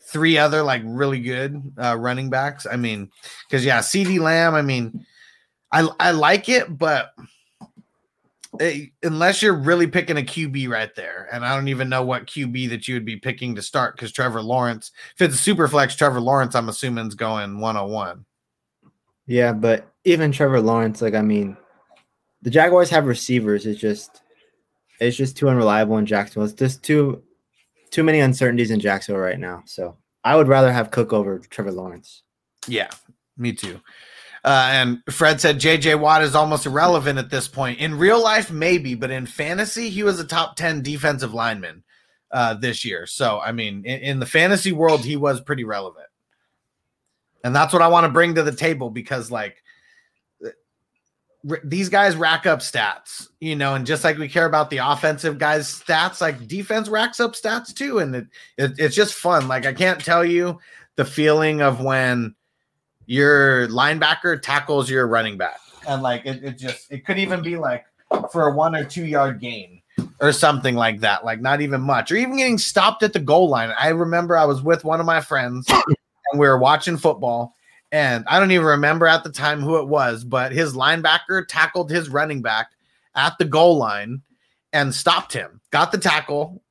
three 0.00 0.38
other 0.38 0.62
like 0.62 0.82
really 0.84 1.20
good 1.20 1.62
uh, 1.78 1.96
running 1.96 2.30
backs. 2.30 2.66
I 2.68 2.76
mean, 2.76 3.10
because 3.48 3.64
yeah, 3.64 3.78
CeeDee 3.78 4.18
Lamb. 4.18 4.54
I 4.54 4.62
mean, 4.62 5.06
I 5.70 5.88
I 6.00 6.10
like 6.10 6.48
it, 6.48 6.76
but 6.76 7.10
eh, 8.58 8.86
unless 9.04 9.42
you're 9.42 9.54
really 9.54 9.86
picking 9.86 10.16
a 10.16 10.22
QB 10.22 10.68
right 10.68 10.94
there, 10.96 11.28
and 11.30 11.44
I 11.44 11.54
don't 11.54 11.68
even 11.68 11.88
know 11.88 12.02
what 12.02 12.26
QB 12.26 12.70
that 12.70 12.88
you 12.88 12.94
would 12.94 13.04
be 13.04 13.16
picking 13.16 13.54
to 13.54 13.62
start 13.62 13.94
because 13.94 14.10
Trevor 14.10 14.42
Lawrence, 14.42 14.90
if 15.14 15.22
it's 15.22 15.34
a 15.34 15.38
super 15.38 15.68
flex, 15.68 15.94
Trevor 15.94 16.20
Lawrence, 16.20 16.54
I'm 16.54 16.68
assuming 16.68 17.06
is 17.06 17.14
going 17.14 17.60
101. 17.60 18.24
yeah, 19.26 19.52
but 19.52 19.92
even 20.04 20.32
Trevor 20.32 20.60
Lawrence, 20.60 21.02
like, 21.02 21.14
I 21.14 21.22
mean, 21.22 21.56
the 22.42 22.50
Jaguars 22.50 22.90
have 22.90 23.06
receivers. 23.06 23.66
It's 23.66 23.80
just, 23.80 24.22
it's 25.00 25.16
just 25.16 25.36
too 25.36 25.48
unreliable 25.48 25.98
in 25.98 26.06
Jacksonville. 26.06 26.44
It's 26.44 26.54
just 26.54 26.82
too, 26.82 27.22
too 27.90 28.02
many 28.02 28.20
uncertainties 28.20 28.70
in 28.70 28.80
Jacksonville 28.80 29.22
right 29.22 29.38
now. 29.38 29.62
So 29.66 29.96
I 30.24 30.36
would 30.36 30.48
rather 30.48 30.72
have 30.72 30.90
Cook 30.90 31.12
over 31.12 31.38
Trevor 31.38 31.72
Lawrence. 31.72 32.22
Yeah, 32.66 32.90
me 33.36 33.52
too. 33.52 33.80
Uh, 34.44 34.68
and 34.70 35.02
Fred 35.10 35.40
said 35.40 35.58
JJ 35.58 35.98
Watt 35.98 36.22
is 36.22 36.36
almost 36.36 36.66
irrelevant 36.66 37.18
at 37.18 37.30
this 37.30 37.48
point. 37.48 37.80
In 37.80 37.98
real 37.98 38.22
life, 38.22 38.50
maybe, 38.50 38.94
but 38.94 39.10
in 39.10 39.26
fantasy, 39.26 39.88
he 39.88 40.04
was 40.04 40.20
a 40.20 40.24
top 40.24 40.54
10 40.54 40.82
defensive 40.82 41.34
lineman 41.34 41.82
uh, 42.30 42.54
this 42.54 42.84
year. 42.84 43.06
So, 43.06 43.40
I 43.40 43.52
mean, 43.52 43.84
in, 43.84 44.00
in 44.00 44.20
the 44.20 44.26
fantasy 44.26 44.70
world, 44.70 45.04
he 45.04 45.16
was 45.16 45.40
pretty 45.40 45.64
relevant. 45.64 46.06
And 47.42 47.54
that's 47.54 47.72
what 47.72 47.82
I 47.82 47.88
want 47.88 48.04
to 48.04 48.12
bring 48.12 48.34
to 48.36 48.42
the 48.42 48.54
table 48.54 48.90
because, 48.90 49.30
like, 49.30 49.62
r- 51.50 51.60
these 51.64 51.88
guys 51.88 52.16
rack 52.16 52.46
up 52.46 52.60
stats, 52.60 53.28
you 53.40 53.56
know, 53.56 53.74
and 53.74 53.86
just 53.86 54.04
like 54.04 54.18
we 54.18 54.28
care 54.28 54.46
about 54.46 54.70
the 54.70 54.78
offensive 54.78 55.38
guys' 55.38 55.82
stats, 55.82 56.20
like 56.20 56.46
defense 56.46 56.88
racks 56.88 57.20
up 57.20 57.34
stats 57.34 57.74
too. 57.74 57.98
And 57.98 58.14
it, 58.14 58.26
it, 58.56 58.72
it's 58.78 58.96
just 58.96 59.14
fun. 59.14 59.48
Like, 59.48 59.66
I 59.66 59.72
can't 59.72 60.04
tell 60.04 60.24
you 60.24 60.58
the 60.96 61.04
feeling 61.04 61.60
of 61.62 61.80
when 61.80 62.34
your 63.06 63.68
linebacker 63.68 64.40
tackles 64.40 64.90
your 64.90 65.06
running 65.06 65.36
back. 65.36 65.58
And 65.88 66.02
like 66.02 66.26
it, 66.26 66.42
it 66.42 66.58
just 66.58 66.90
it 66.90 67.06
could 67.06 67.18
even 67.18 67.42
be 67.42 67.56
like 67.56 67.84
for 68.32 68.48
a 68.48 68.54
one 68.54 68.74
or 68.74 68.84
two 68.84 69.06
yard 69.06 69.40
gain 69.40 69.82
or 70.20 70.32
something 70.32 70.74
like 70.74 71.00
that, 71.00 71.24
like 71.24 71.40
not 71.40 71.60
even 71.60 71.80
much, 71.80 72.10
or 72.10 72.16
even 72.16 72.36
getting 72.36 72.58
stopped 72.58 73.02
at 73.02 73.12
the 73.12 73.20
goal 73.20 73.48
line. 73.48 73.72
I 73.78 73.88
remember 73.88 74.36
I 74.36 74.44
was 74.44 74.62
with 74.62 74.84
one 74.84 75.00
of 75.00 75.06
my 75.06 75.20
friends 75.20 75.66
and 75.68 76.40
we 76.40 76.46
were 76.48 76.58
watching 76.58 76.96
football, 76.96 77.55
and 77.96 78.24
I 78.26 78.38
don't 78.38 78.50
even 78.50 78.66
remember 78.66 79.06
at 79.06 79.24
the 79.24 79.30
time 79.30 79.60
who 79.60 79.78
it 79.78 79.88
was, 79.88 80.24
but 80.24 80.52
his 80.52 80.74
linebacker 80.74 81.46
tackled 81.48 81.90
his 81.90 82.08
running 82.08 82.42
back 82.42 82.70
at 83.14 83.38
the 83.38 83.44
goal 83.44 83.76
line 83.76 84.22
and 84.72 84.94
stopped 84.94 85.32
him, 85.32 85.60
got 85.70 85.92
the 85.92 85.98
tackle. 85.98 86.62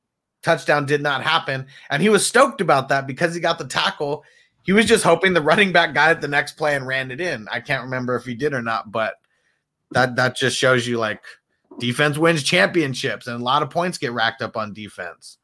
Touchdown 0.42 0.86
did 0.86 1.02
not 1.02 1.24
happen. 1.24 1.66
And 1.90 2.00
he 2.00 2.08
was 2.08 2.24
stoked 2.24 2.60
about 2.60 2.88
that 2.90 3.06
because 3.06 3.34
he 3.34 3.40
got 3.40 3.58
the 3.58 3.66
tackle 3.66 4.24
he 4.66 4.72
was 4.72 4.86
just 4.86 5.04
hoping 5.04 5.32
the 5.32 5.40
running 5.40 5.72
back 5.72 5.94
got 5.94 6.10
it 6.10 6.20
the 6.20 6.28
next 6.28 6.54
play 6.54 6.74
and 6.74 6.86
ran 6.86 7.12
it 7.12 7.20
in. 7.20 7.46
I 7.50 7.60
can't 7.60 7.84
remember 7.84 8.16
if 8.16 8.24
he 8.24 8.34
did 8.34 8.52
or 8.52 8.62
not, 8.62 8.90
but 8.90 9.14
that 9.92 10.16
that 10.16 10.36
just 10.36 10.58
shows 10.58 10.88
you 10.88 10.98
like 10.98 11.22
defense 11.78 12.18
wins 12.18 12.42
championships 12.42 13.28
and 13.28 13.40
a 13.40 13.44
lot 13.44 13.62
of 13.62 13.70
points 13.70 13.96
get 13.96 14.12
racked 14.12 14.42
up 14.42 14.56
on 14.56 14.72
defense. 14.72 15.38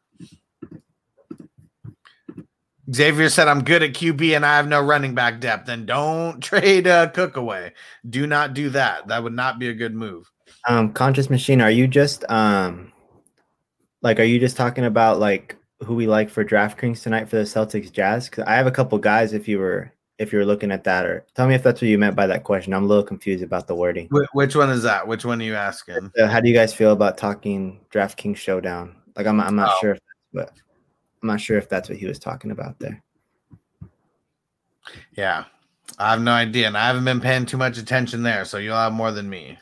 Xavier 2.95 3.29
said, 3.29 3.49
I'm 3.49 3.65
good 3.65 3.83
at 3.83 3.93
QB 3.93 4.37
and 4.37 4.45
I 4.45 4.57
have 4.57 4.69
no 4.69 4.81
running 4.81 5.15
back 5.15 5.41
depth. 5.41 5.67
Then 5.67 5.87
don't 5.87 6.41
trade 6.43 6.87
uh, 6.87 7.09
Cook 7.09 7.37
away. 7.37 7.73
Do 8.09 8.27
not 8.27 8.55
do 8.55 8.71
that. 8.71 9.09
That 9.09 9.23
would 9.23 9.33
not 9.35 9.59
be 9.59 9.69
a 9.69 9.75
good 9.75 9.95
move. 9.95 10.31
Um, 10.69 10.93
Conscious 10.93 11.31
Machine, 11.31 11.61
are 11.61 11.71
you 11.71 11.89
just 11.89 12.25
um, 12.31 12.93
like, 14.03 14.21
are 14.21 14.25
you 14.25 14.39
just 14.39 14.57
talking 14.57 14.85
about 14.85 15.19
like 15.19 15.57
who 15.85 15.95
we 15.95 16.07
like 16.07 16.31
for 16.31 16.45
DraftKings 16.45 17.03
tonight 17.03 17.29
for 17.29 17.37
the 17.37 17.43
Celtics 17.43 17.91
Jazz? 17.91 18.29
Because 18.29 18.45
I 18.47 18.55
have 18.55 18.67
a 18.67 18.71
couple 18.73 18.99
guys. 18.99 19.33
If 19.33 19.49
you 19.49 19.59
were 19.59 19.93
if 20.19 20.33
you're 20.33 20.45
looking 20.45 20.71
at 20.71 20.85
that, 20.85 21.05
or 21.05 21.27
tell 21.35 21.49
me 21.49 21.55
if 21.55 21.63
that's 21.65 21.81
what 21.81 21.89
you 21.89 21.99
meant 21.99 22.15
by 22.15 22.27
that 22.29 22.45
question. 22.45 22.73
I'm 22.75 22.85
a 22.85 22.87
little 22.87 23.03
confused 23.03 23.43
about 23.43 23.67
the 23.67 23.75
wording. 23.75 24.09
Which 24.35 24.55
one 24.55 24.71
is 24.71 24.83
that? 24.85 25.09
Which 25.09 25.25
one 25.25 25.41
are 25.41 25.45
you 25.45 25.55
asking? 25.57 26.13
How 26.17 26.39
do 26.41 26.49
you 26.49 26.55
guys 26.55 26.73
feel 26.73 26.93
about 26.93 27.19
talking 27.19 27.81
DraftKings 27.93 28.37
Showdown? 28.37 28.95
Like, 29.17 29.27
I'm 29.27 29.41
I'm 29.41 29.57
not 29.57 29.71
Oh. 29.71 29.79
sure, 29.81 29.93
if 29.93 30.01
but 30.33 30.53
I'm 31.23 31.29
not 31.29 31.41
sure 31.41 31.57
if 31.57 31.69
that's 31.69 31.89
what 31.89 31.99
he 31.99 32.07
was 32.07 32.19
talking 32.19 32.51
about 32.51 32.79
there. 32.79 33.03
Yeah. 35.17 35.45
I 35.99 36.11
have 36.11 36.23
no 36.23 36.33
idea. 36.33 36.67
And 36.67 36.77
I 36.77 36.87
haven't 36.87 37.05
been 37.05 37.21
paying 37.21 37.47
too 37.47 37.57
much 37.57 37.79
attention 37.79 38.23
there. 38.23 38.45
So 38.45 38.59
you'll 38.59 38.77
have 38.77 38.93
more 38.93 39.13
than 39.13 39.29
me. 39.29 39.59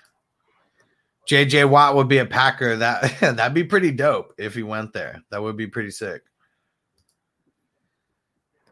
JJ 1.28 1.68
Watt 1.68 1.94
would 1.94 2.08
be 2.08 2.18
a 2.18 2.26
Packer. 2.26 2.76
That 2.76 3.18
that'd 3.20 3.54
be 3.54 3.64
pretty 3.64 3.92
dope 3.92 4.34
if 4.38 4.54
he 4.54 4.62
went 4.62 4.92
there. 4.92 5.22
That 5.30 5.42
would 5.42 5.56
be 5.56 5.66
pretty 5.66 5.90
sick. 5.90 6.22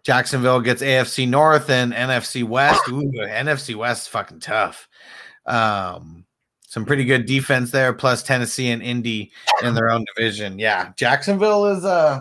Jacksonville 0.03 0.63
gets 0.63 0.83
AFC 0.83 1.29
North 1.29 1.69
and 1.69 1.93
NFC 1.93 2.43
West. 2.43 2.81
Ooh, 2.89 3.13
NFC 3.13 3.75
West 3.75 4.03
is 4.03 4.09
fucking 4.09 4.41
tough. 4.41 4.89
Um, 5.45 6.25
some 6.67 6.85
pretty 6.85 7.05
good 7.05 7.27
defense 7.27 7.71
there, 7.71 7.93
plus 7.93 8.23
Tennessee 8.23 8.71
and 8.71 8.83
Indy 8.83 9.33
in 9.63 9.75
their 9.75 9.91
own 9.91 10.05
division. 10.15 10.59
Yeah, 10.59 10.93
Jacksonville 10.97 11.67
is 11.67 11.85
a 11.85 11.89
uh, 11.89 12.21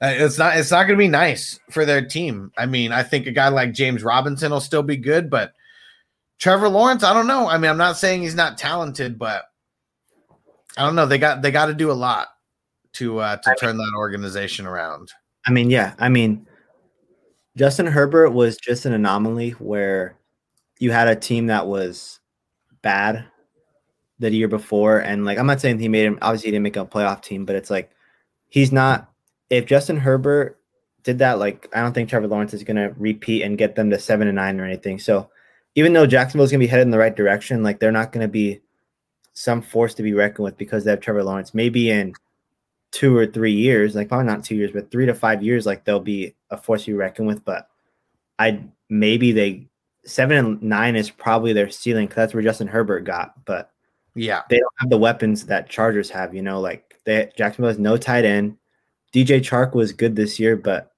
it's 0.00 0.38
not 0.38 0.56
it's 0.56 0.70
not 0.70 0.86
going 0.86 0.98
to 0.98 1.04
be 1.04 1.08
nice 1.08 1.58
for 1.70 1.84
their 1.84 2.04
team. 2.04 2.52
I 2.56 2.66
mean, 2.66 2.92
I 2.92 3.02
think 3.02 3.26
a 3.26 3.32
guy 3.32 3.48
like 3.48 3.72
James 3.72 4.02
Robinson 4.02 4.52
will 4.52 4.60
still 4.60 4.82
be 4.82 4.96
good, 4.96 5.28
but 5.28 5.54
Trevor 6.38 6.68
Lawrence, 6.68 7.02
I 7.02 7.12
don't 7.12 7.26
know. 7.26 7.48
I 7.48 7.58
mean, 7.58 7.70
I'm 7.70 7.78
not 7.78 7.96
saying 7.96 8.22
he's 8.22 8.34
not 8.34 8.58
talented, 8.58 9.18
but 9.18 9.44
I 10.76 10.84
don't 10.84 10.94
know. 10.94 11.06
They 11.06 11.18
got 11.18 11.42
they 11.42 11.50
got 11.50 11.66
to 11.66 11.74
do 11.74 11.90
a 11.90 11.92
lot 11.92 12.28
to 12.94 13.18
uh, 13.18 13.36
to 13.36 13.56
turn 13.58 13.76
that 13.76 13.92
organization 13.96 14.66
around. 14.66 15.12
I 15.46 15.50
mean, 15.50 15.70
yeah. 15.70 15.94
I 15.98 16.08
mean, 16.08 16.46
Justin 17.56 17.86
Herbert 17.86 18.30
was 18.30 18.56
just 18.56 18.86
an 18.86 18.92
anomaly 18.92 19.50
where 19.52 20.16
you 20.78 20.92
had 20.92 21.08
a 21.08 21.16
team 21.16 21.46
that 21.46 21.66
was 21.66 22.20
bad 22.82 23.24
the 24.20 24.30
year 24.30 24.48
before, 24.48 25.00
and 25.00 25.24
like 25.24 25.38
I'm 25.38 25.46
not 25.46 25.60
saying 25.60 25.80
he 25.80 25.88
made 25.88 26.06
him. 26.06 26.18
Obviously, 26.22 26.48
he 26.48 26.52
didn't 26.52 26.64
make 26.64 26.76
a 26.76 26.84
playoff 26.84 27.22
team, 27.22 27.44
but 27.44 27.56
it's 27.56 27.70
like 27.70 27.90
he's 28.48 28.70
not. 28.70 29.10
If 29.50 29.66
Justin 29.66 29.96
Herbert 29.96 30.58
did 31.02 31.18
that, 31.18 31.38
like 31.38 31.68
I 31.74 31.80
don't 31.80 31.92
think 31.92 32.08
Trevor 32.08 32.28
Lawrence 32.28 32.54
is 32.54 32.64
gonna 32.64 32.92
repeat 32.96 33.42
and 33.42 33.58
get 33.58 33.74
them 33.74 33.90
to 33.90 33.98
seven 33.98 34.28
and 34.28 34.36
nine 34.36 34.60
or 34.60 34.64
anything. 34.64 34.98
So 34.98 35.30
even 35.74 35.92
though 35.92 36.06
Jacksonville's 36.06 36.50
gonna 36.50 36.60
be 36.60 36.66
headed 36.66 36.86
in 36.86 36.90
the 36.90 36.98
right 36.98 37.14
direction, 37.14 37.62
like 37.62 37.80
they're 37.80 37.92
not 37.92 38.12
gonna 38.12 38.28
be 38.28 38.60
some 39.32 39.62
force 39.62 39.94
to 39.94 40.02
be 40.02 40.14
reckoned 40.14 40.44
with 40.44 40.58
because 40.58 40.84
they 40.84 40.90
have 40.90 41.00
Trevor 41.00 41.22
Lawrence. 41.22 41.54
Maybe 41.54 41.90
in 41.90 42.12
two 42.90 43.16
or 43.16 43.26
three 43.26 43.52
years, 43.52 43.94
like 43.94 44.08
probably 44.08 44.26
not 44.26 44.44
two 44.44 44.56
years, 44.56 44.72
but 44.72 44.90
three 44.90 45.06
to 45.06 45.14
five 45.14 45.42
years, 45.42 45.66
like 45.66 45.84
they'll 45.84 46.00
be 46.00 46.34
a 46.50 46.56
force 46.56 46.84
to 46.84 46.90
be 46.90 46.96
reckoned 46.96 47.28
with. 47.28 47.44
But 47.44 47.68
I 48.38 48.64
maybe 48.88 49.32
they 49.32 49.68
seven 50.04 50.36
and 50.38 50.62
nine 50.62 50.96
is 50.96 51.10
probably 51.10 51.52
their 51.52 51.70
ceiling 51.70 52.06
because 52.06 52.16
that's 52.16 52.34
where 52.34 52.42
Justin 52.42 52.68
Herbert 52.68 53.04
got. 53.04 53.44
But 53.44 53.70
Yeah, 54.14 54.42
they 54.50 54.58
don't 54.58 54.74
have 54.78 54.90
the 54.90 54.98
weapons 54.98 55.46
that 55.46 55.68
Chargers 55.68 56.10
have. 56.10 56.34
You 56.34 56.42
know, 56.42 56.60
like 56.60 56.98
they 57.04 57.30
Jacksonville 57.36 57.70
has 57.70 57.78
no 57.78 57.96
tight 57.96 58.24
end. 58.24 58.56
DJ 59.12 59.40
Chark 59.40 59.74
was 59.74 59.92
good 59.92 60.16
this 60.16 60.38
year, 60.38 60.56
but 60.56 60.92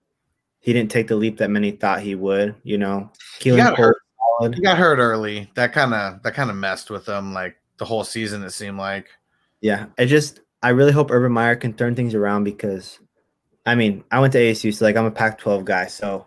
he 0.58 0.72
didn't 0.72 0.90
take 0.90 1.08
the 1.08 1.16
leap 1.16 1.38
that 1.38 1.50
many 1.50 1.70
thought 1.70 2.00
he 2.00 2.14
would. 2.14 2.54
You 2.62 2.78
know, 2.78 3.10
he 3.38 3.56
got 3.56 3.76
Cole 3.76 3.86
hurt. 3.86 3.96
solid. 4.38 4.54
He 4.54 4.62
got 4.62 4.78
hurt 4.78 4.98
early. 4.98 5.50
That 5.54 5.72
kind 5.72 5.94
of 5.94 6.22
that 6.22 6.34
kind 6.34 6.50
of 6.50 6.56
messed 6.56 6.90
with 6.90 7.08
him 7.08 7.32
like 7.32 7.56
the 7.78 7.84
whole 7.84 8.04
season. 8.04 8.42
It 8.42 8.50
seemed 8.50 8.78
like. 8.78 9.08
Yeah, 9.60 9.86
I 9.98 10.06
just 10.06 10.40
I 10.62 10.70
really 10.70 10.92
hope 10.92 11.10
Urban 11.10 11.32
Meyer 11.32 11.56
can 11.56 11.72
turn 11.72 11.94
things 11.94 12.14
around 12.14 12.44
because, 12.44 12.98
I 13.66 13.74
mean, 13.74 14.04
I 14.10 14.20
went 14.20 14.32
to 14.34 14.38
ASU, 14.38 14.74
so 14.74 14.84
like 14.84 14.96
I'm 14.96 15.04
a 15.04 15.10
Pac-12 15.10 15.64
guy, 15.64 15.86
so 15.86 16.26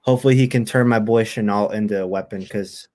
hopefully 0.00 0.36
he 0.36 0.48
can 0.48 0.64
turn 0.64 0.88
my 0.88 0.98
boy 0.98 1.24
Shenault 1.24 1.72
into 1.72 2.00
a 2.00 2.06
weapon 2.06 2.40
because 2.40 2.88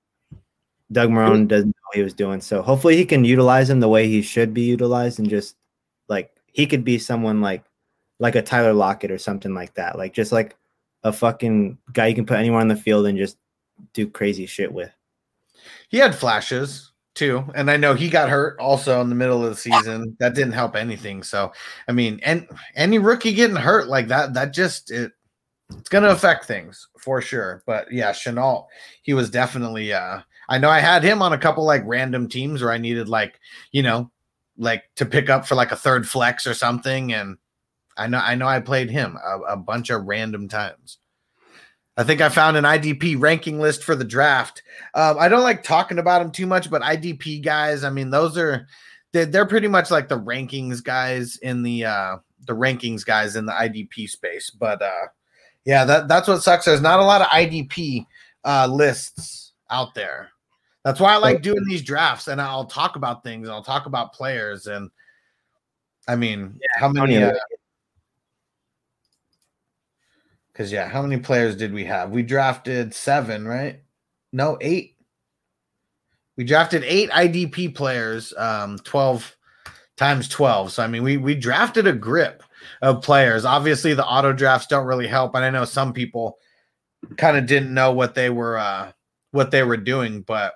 Doug 0.92 1.10
Marrone 1.10 1.48
doesn't 1.48 1.68
know 1.68 1.88
what 1.88 1.98
he 1.98 2.04
was 2.04 2.14
doing. 2.14 2.42
So 2.42 2.62
hopefully 2.62 2.96
he 2.96 3.06
can 3.06 3.26
utilize 3.26 3.70
him 3.70 3.80
the 3.80 3.90
way 3.90 4.08
he 4.08 4.22
should 4.22 4.54
be 4.54 4.64
utilized 4.64 5.20
and 5.20 5.30
just 5.30 5.56
like 6.08 6.32
he 6.52 6.68
could 6.68 6.84
be 6.84 7.00
someone 7.00 7.42
like 7.42 7.64
like 8.20 8.36
a 8.36 8.42
Tyler 8.42 8.74
Lockett 8.74 9.12
or 9.12 9.18
something 9.18 9.54
like 9.54 9.74
that, 9.76 9.98
like 9.98 10.14
just 10.14 10.32
like 10.32 10.56
a 11.04 11.12
fucking 11.12 11.78
guy 11.94 12.08
you 12.08 12.16
can 12.16 12.26
put 12.26 12.38
anywhere 12.40 12.62
on 12.62 12.68
the 12.68 12.76
field 12.76 13.06
and 13.06 13.18
just 13.18 13.38
do 13.94 14.08
crazy 14.08 14.46
shit 14.46 14.72
with. 14.72 14.92
He 15.90 15.98
had 15.98 16.16
flashes 16.16 16.92
too, 17.14 17.44
and 17.56 17.72
I 17.72 17.78
know 17.78 17.94
he 17.94 18.10
got 18.10 18.30
hurt 18.30 18.60
also 18.60 19.02
in 19.02 19.10
the 19.10 19.16
middle 19.16 19.44
of 19.44 19.50
the 19.50 19.56
season. 19.56 20.16
That 20.20 20.36
didn't 20.36 20.54
help 20.54 20.76
anything. 20.76 21.24
So, 21.24 21.52
I 21.88 21.92
mean, 21.92 22.20
and 22.24 22.48
any 22.76 23.00
rookie 23.00 23.34
getting 23.34 23.56
hurt 23.56 23.88
like 23.88 24.08
that, 24.10 24.34
that 24.34 24.54
just 24.54 24.92
it 24.92 25.12
it's 25.70 25.90
gonna 25.90 26.10
affect 26.10 26.46
things 26.46 26.88
for 27.00 27.22
sure. 27.22 27.64
But 27.66 27.92
yeah, 27.92 28.12
Shenault, 28.12 28.68
he 29.02 29.14
was 29.14 29.30
definitely. 29.30 29.94
uh 29.94 30.22
I 30.48 30.60
know 30.60 30.70
I 30.70 30.80
had 30.80 31.04
him 31.04 31.24
on 31.24 31.34
a 31.34 31.40
couple 31.40 31.66
like 31.66 31.82
random 31.86 32.30
teams 32.30 32.62
where 32.62 32.72
I 32.72 32.78
needed 32.78 33.10
like 33.10 33.40
you 33.72 33.82
know 33.82 34.12
like 34.58 34.84
to 34.96 35.06
pick 35.06 35.30
up 35.30 35.48
for 35.48 35.56
like 35.56 35.72
a 35.72 35.76
third 35.76 36.08
flex 36.08 36.46
or 36.46 36.54
something, 36.54 37.14
and 37.14 37.38
I 37.98 38.08
know 38.08 38.20
I 38.20 38.36
know 38.36 38.48
I 38.48 38.60
played 38.60 38.90
him 38.90 39.18
a, 39.24 39.40
a 39.54 39.58
bunch 39.58 39.90
of 39.90 40.06
random 40.06 40.48
times. 40.48 40.98
I 41.98 42.04
think 42.04 42.20
I 42.20 42.30
found 42.30 42.58
an 42.58 42.66
IDP 42.66 43.20
ranking 43.20 43.60
list 43.60 43.84
for 43.84 43.96
the 43.96 44.04
draft. 44.04 44.64
Um, 44.94 45.18
I 45.18 45.30
don't 45.30 45.44
like 45.44 45.64
talking 45.64 45.98
about 45.98 46.22
them 46.22 46.32
too 46.32 46.46
much, 46.46 46.70
but 46.70 46.82
IDP 46.82 47.44
guys, 47.44 47.86
I 47.86 47.90
mean, 47.90 48.10
those 48.10 48.38
are 48.38 48.68
they're, 49.14 49.26
they're 49.26 49.46
pretty 49.46 49.70
much 49.70 49.92
like 49.92 50.10
the 50.10 50.20
rankings 50.20 50.84
guys 50.84 51.38
in 51.38 51.64
the 51.64 51.86
uh, 51.86 52.18
the 52.48 52.54
rankings 52.54 53.06
guys 53.06 53.36
in 53.36 53.46
the 53.46 53.54
IDP 53.54 54.10
space. 54.10 54.50
But 54.50 54.82
uh, 54.82 55.08
yeah, 55.64 55.86
that 55.86 56.08
that's 56.08 56.28
what 56.28 56.44
sucks. 56.44 56.66
There's 56.66 56.82
not 56.82 57.00
a 57.00 57.06
lot 57.06 57.22
of 57.22 57.28
IDP 57.28 58.06
uh, 58.44 58.68
lists 58.68 59.54
out 59.70 59.94
there. 59.96 60.30
That's 60.84 61.00
why 61.00 61.14
I 61.14 61.18
like 61.18 61.42
doing 61.42 61.64
these 61.68 61.82
drafts, 61.82 62.28
and 62.28 62.40
I'll 62.40 62.66
talk 62.66 62.96
about 62.96 63.24
things. 63.24 63.48
And 63.48 63.56
I'll 63.56 63.64
talk 63.64 63.88
about 63.88 64.14
players, 64.14 64.68
and 64.68 64.92
I 66.08 66.16
mean, 66.16 66.60
how 66.76 66.90
many? 66.90 67.18
Uh, 67.18 67.34
because 70.56 70.72
yeah, 70.72 70.88
how 70.88 71.02
many 71.02 71.18
players 71.18 71.58
did 71.58 71.74
we 71.74 71.84
have? 71.84 72.12
We 72.12 72.24
drafted 72.24 72.94
seven, 72.94 73.46
right? 73.46 73.82
No, 74.32 74.58
eight. 74.62 74.96
We 76.38 76.46
drafted 76.46 76.86
eight 76.86 77.10
IDP 77.10 77.76
players, 77.76 78.34
um, 78.38 78.78
twelve 78.80 79.36
times 79.98 80.30
twelve. 80.30 80.72
So 80.72 80.82
I 80.82 80.88
mean, 80.88 81.04
we 81.04 81.18
we 81.18 81.36
drafted 81.36 81.88
a 81.88 81.94
grip 81.94 82.42
of 82.82 83.02
players. 83.02 83.44
Obviously, 83.44 83.94
the 83.94 84.06
auto 84.06 84.32
drafts 84.32 84.68
don't 84.68 84.88
really 84.88 85.08
help, 85.08 85.36
and 85.36 85.44
I 85.44 85.50
know 85.50 85.66
some 85.66 85.92
people 85.92 86.38
kind 87.18 87.36
of 87.36 87.48
didn't 87.48 87.74
know 87.74 87.92
what 87.92 88.16
they 88.16 88.30
were 88.30 88.58
uh, 88.58 88.94
what 89.32 89.52
they 89.52 89.64
were 89.64 89.76
doing, 89.76 90.22
but 90.22 90.54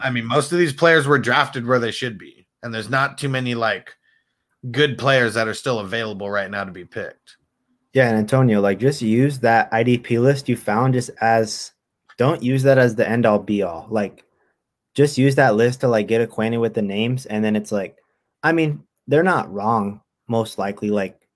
I 0.00 0.10
mean, 0.10 0.24
most 0.24 0.50
of 0.50 0.58
these 0.58 0.72
players 0.72 1.06
were 1.06 1.20
drafted 1.20 1.68
where 1.68 1.78
they 1.78 1.92
should 1.92 2.18
be, 2.18 2.48
and 2.64 2.74
there's 2.74 2.90
not 2.90 3.16
too 3.16 3.28
many 3.28 3.54
like 3.54 3.94
good 4.72 4.98
players 4.98 5.34
that 5.34 5.46
are 5.46 5.54
still 5.54 5.78
available 5.78 6.28
right 6.28 6.50
now 6.50 6.64
to 6.64 6.72
be 6.72 6.84
picked. 6.84 7.36
Yeah, 7.94 8.08
and 8.08 8.18
Antonio, 8.18 8.60
like 8.60 8.78
just 8.78 9.00
use 9.02 9.38
that 9.40 9.70
IDP 9.72 10.20
list 10.20 10.48
you 10.48 10.56
found 10.56 10.94
just 10.94 11.10
as 11.20 11.72
don't 12.18 12.42
use 12.42 12.62
that 12.64 12.78
as 12.78 12.94
the 12.94 13.08
end 13.08 13.24
all 13.24 13.38
be 13.38 13.62
all. 13.62 13.86
Like 13.90 14.24
just 14.94 15.16
use 15.16 15.36
that 15.36 15.56
list 15.56 15.80
to 15.80 15.88
like 15.88 16.08
get 16.08 16.20
acquainted 16.20 16.58
with 16.58 16.74
the 16.74 16.82
names 16.82 17.26
and 17.26 17.44
then 17.44 17.56
it's 17.56 17.72
like 17.72 17.96
I 18.42 18.52
mean, 18.52 18.84
they're 19.06 19.22
not 19.22 19.52
wrong 19.52 20.00
most 20.28 20.58
likely 20.58 20.90
like 20.90 21.26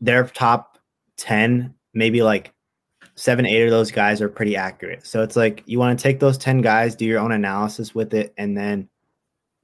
their 0.00 0.24
top 0.24 0.78
10, 1.16 1.74
maybe 1.94 2.22
like 2.22 2.52
7 3.14 3.46
8 3.46 3.64
of 3.64 3.70
those 3.70 3.90
guys 3.90 4.20
are 4.20 4.28
pretty 4.28 4.56
accurate. 4.56 5.06
So 5.06 5.22
it's 5.22 5.36
like 5.36 5.62
you 5.66 5.78
want 5.78 5.98
to 5.98 6.02
take 6.02 6.20
those 6.20 6.38
10 6.38 6.60
guys, 6.60 6.94
do 6.94 7.04
your 7.04 7.20
own 7.20 7.32
analysis 7.32 7.94
with 7.94 8.12
it 8.14 8.34
and 8.36 8.56
then 8.56 8.88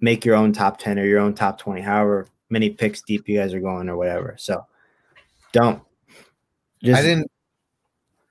make 0.00 0.24
your 0.24 0.36
own 0.36 0.52
top 0.52 0.78
10 0.78 0.98
or 0.98 1.04
your 1.04 1.20
own 1.20 1.34
top 1.34 1.58
20, 1.58 1.80
however 1.82 2.26
many 2.50 2.70
picks 2.70 3.02
deep 3.02 3.28
you 3.28 3.38
guys 3.38 3.52
are 3.52 3.60
going 3.60 3.88
or 3.88 3.96
whatever. 3.96 4.34
So 4.38 4.64
don't 5.52 5.82
I 6.84 7.02
didn't 7.02 7.30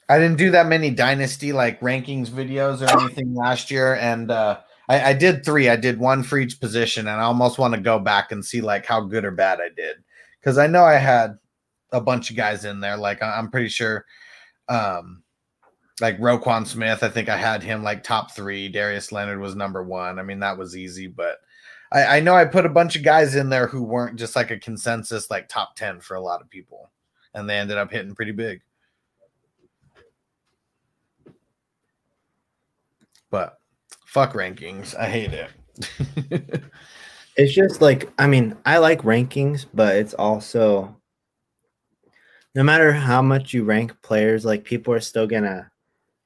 I 0.10 0.20
didn't 0.20 0.38
do 0.38 0.52
that 0.52 0.68
many 0.68 0.90
dynasty 0.90 1.52
like 1.52 1.80
rankings 1.82 2.30
videos 2.30 2.82
or 2.82 3.00
anything 3.02 3.36
last 3.36 3.70
year, 3.70 3.96
and 3.96 4.32
uh, 4.32 4.60
I, 4.88 5.10
I 5.10 5.14
did 5.14 5.44
three. 5.44 5.70
I 5.70 5.76
did 5.76 6.00
one 6.00 6.24
for 6.24 6.38
each 6.38 6.60
position, 6.62 7.08
and 7.08 7.20
I 7.20 7.26
almost 7.26 7.60
want 7.60 7.74
to 7.74 7.80
go 7.80 8.00
back 8.00 8.32
and 8.32 8.44
see 8.44 8.62
like 8.62 8.86
how 8.86 9.02
good 9.02 9.26
or 9.26 9.32
bad 9.32 9.60
I 9.60 9.70
did 9.76 9.98
because 10.40 10.58
I 10.58 10.68
know 10.68 10.84
I 10.84 10.96
had 10.96 11.38
a 11.92 12.00
bunch 12.00 12.30
of 12.30 12.38
guys 12.38 12.64
in 12.64 12.80
there. 12.80 12.96
Like 12.96 13.22
I'm 13.22 13.52
pretty 13.52 13.68
sure, 13.68 14.06
um, 14.70 15.24
like 16.00 16.18
Roquan 16.20 16.66
Smith. 16.66 17.04
I 17.04 17.10
think 17.10 17.28
I 17.28 17.38
had 17.38 17.62
him 17.62 17.84
like 17.84 18.04
top 18.04 18.34
three. 18.34 18.70
Darius 18.70 19.12
Leonard 19.12 19.40
was 19.42 19.56
number 19.56 19.84
one. 19.84 20.20
I 20.20 20.24
mean 20.24 20.40
that 20.40 20.58
was 20.58 20.78
easy, 20.78 21.08
but 21.08 21.40
I, 21.92 22.18
I 22.18 22.20
know 22.22 22.36
I 22.36 22.46
put 22.46 22.66
a 22.66 22.70
bunch 22.70 22.96
of 22.96 23.04
guys 23.04 23.36
in 23.36 23.50
there 23.50 23.68
who 23.68 23.84
weren't 23.84 24.18
just 24.18 24.38
like 24.38 24.52
a 24.52 24.60
consensus 24.60 25.30
like 25.30 25.50
top 25.50 25.76
ten 25.76 26.00
for 26.00 26.16
a 26.16 26.22
lot 26.22 26.42
of 26.42 26.50
people, 26.50 26.90
and 27.34 27.50
they 27.50 27.58
ended 27.58 27.78
up 27.78 27.92
hitting 27.92 28.16
pretty 28.16 28.32
big. 28.32 28.62
but 33.30 33.60
fuck 34.06 34.34
rankings. 34.34 34.96
I 34.96 35.10
hate 35.10 35.34
it. 35.34 36.64
It's 37.40 37.54
just 37.54 37.82
like 37.82 38.12
I 38.18 38.26
mean, 38.26 38.58
I 38.66 38.80
like 38.80 39.04
rankings, 39.04 39.68
but 39.72 39.96
it's 39.96 40.16
also 40.16 40.98
no 42.56 42.64
matter 42.64 42.92
how 42.92 43.22
much 43.22 43.54
you 43.54 43.64
rank 43.64 43.94
players, 44.02 44.44
like 44.44 44.64
people 44.64 44.92
are 44.92 45.00
still 45.00 45.28
gonna 45.28 45.70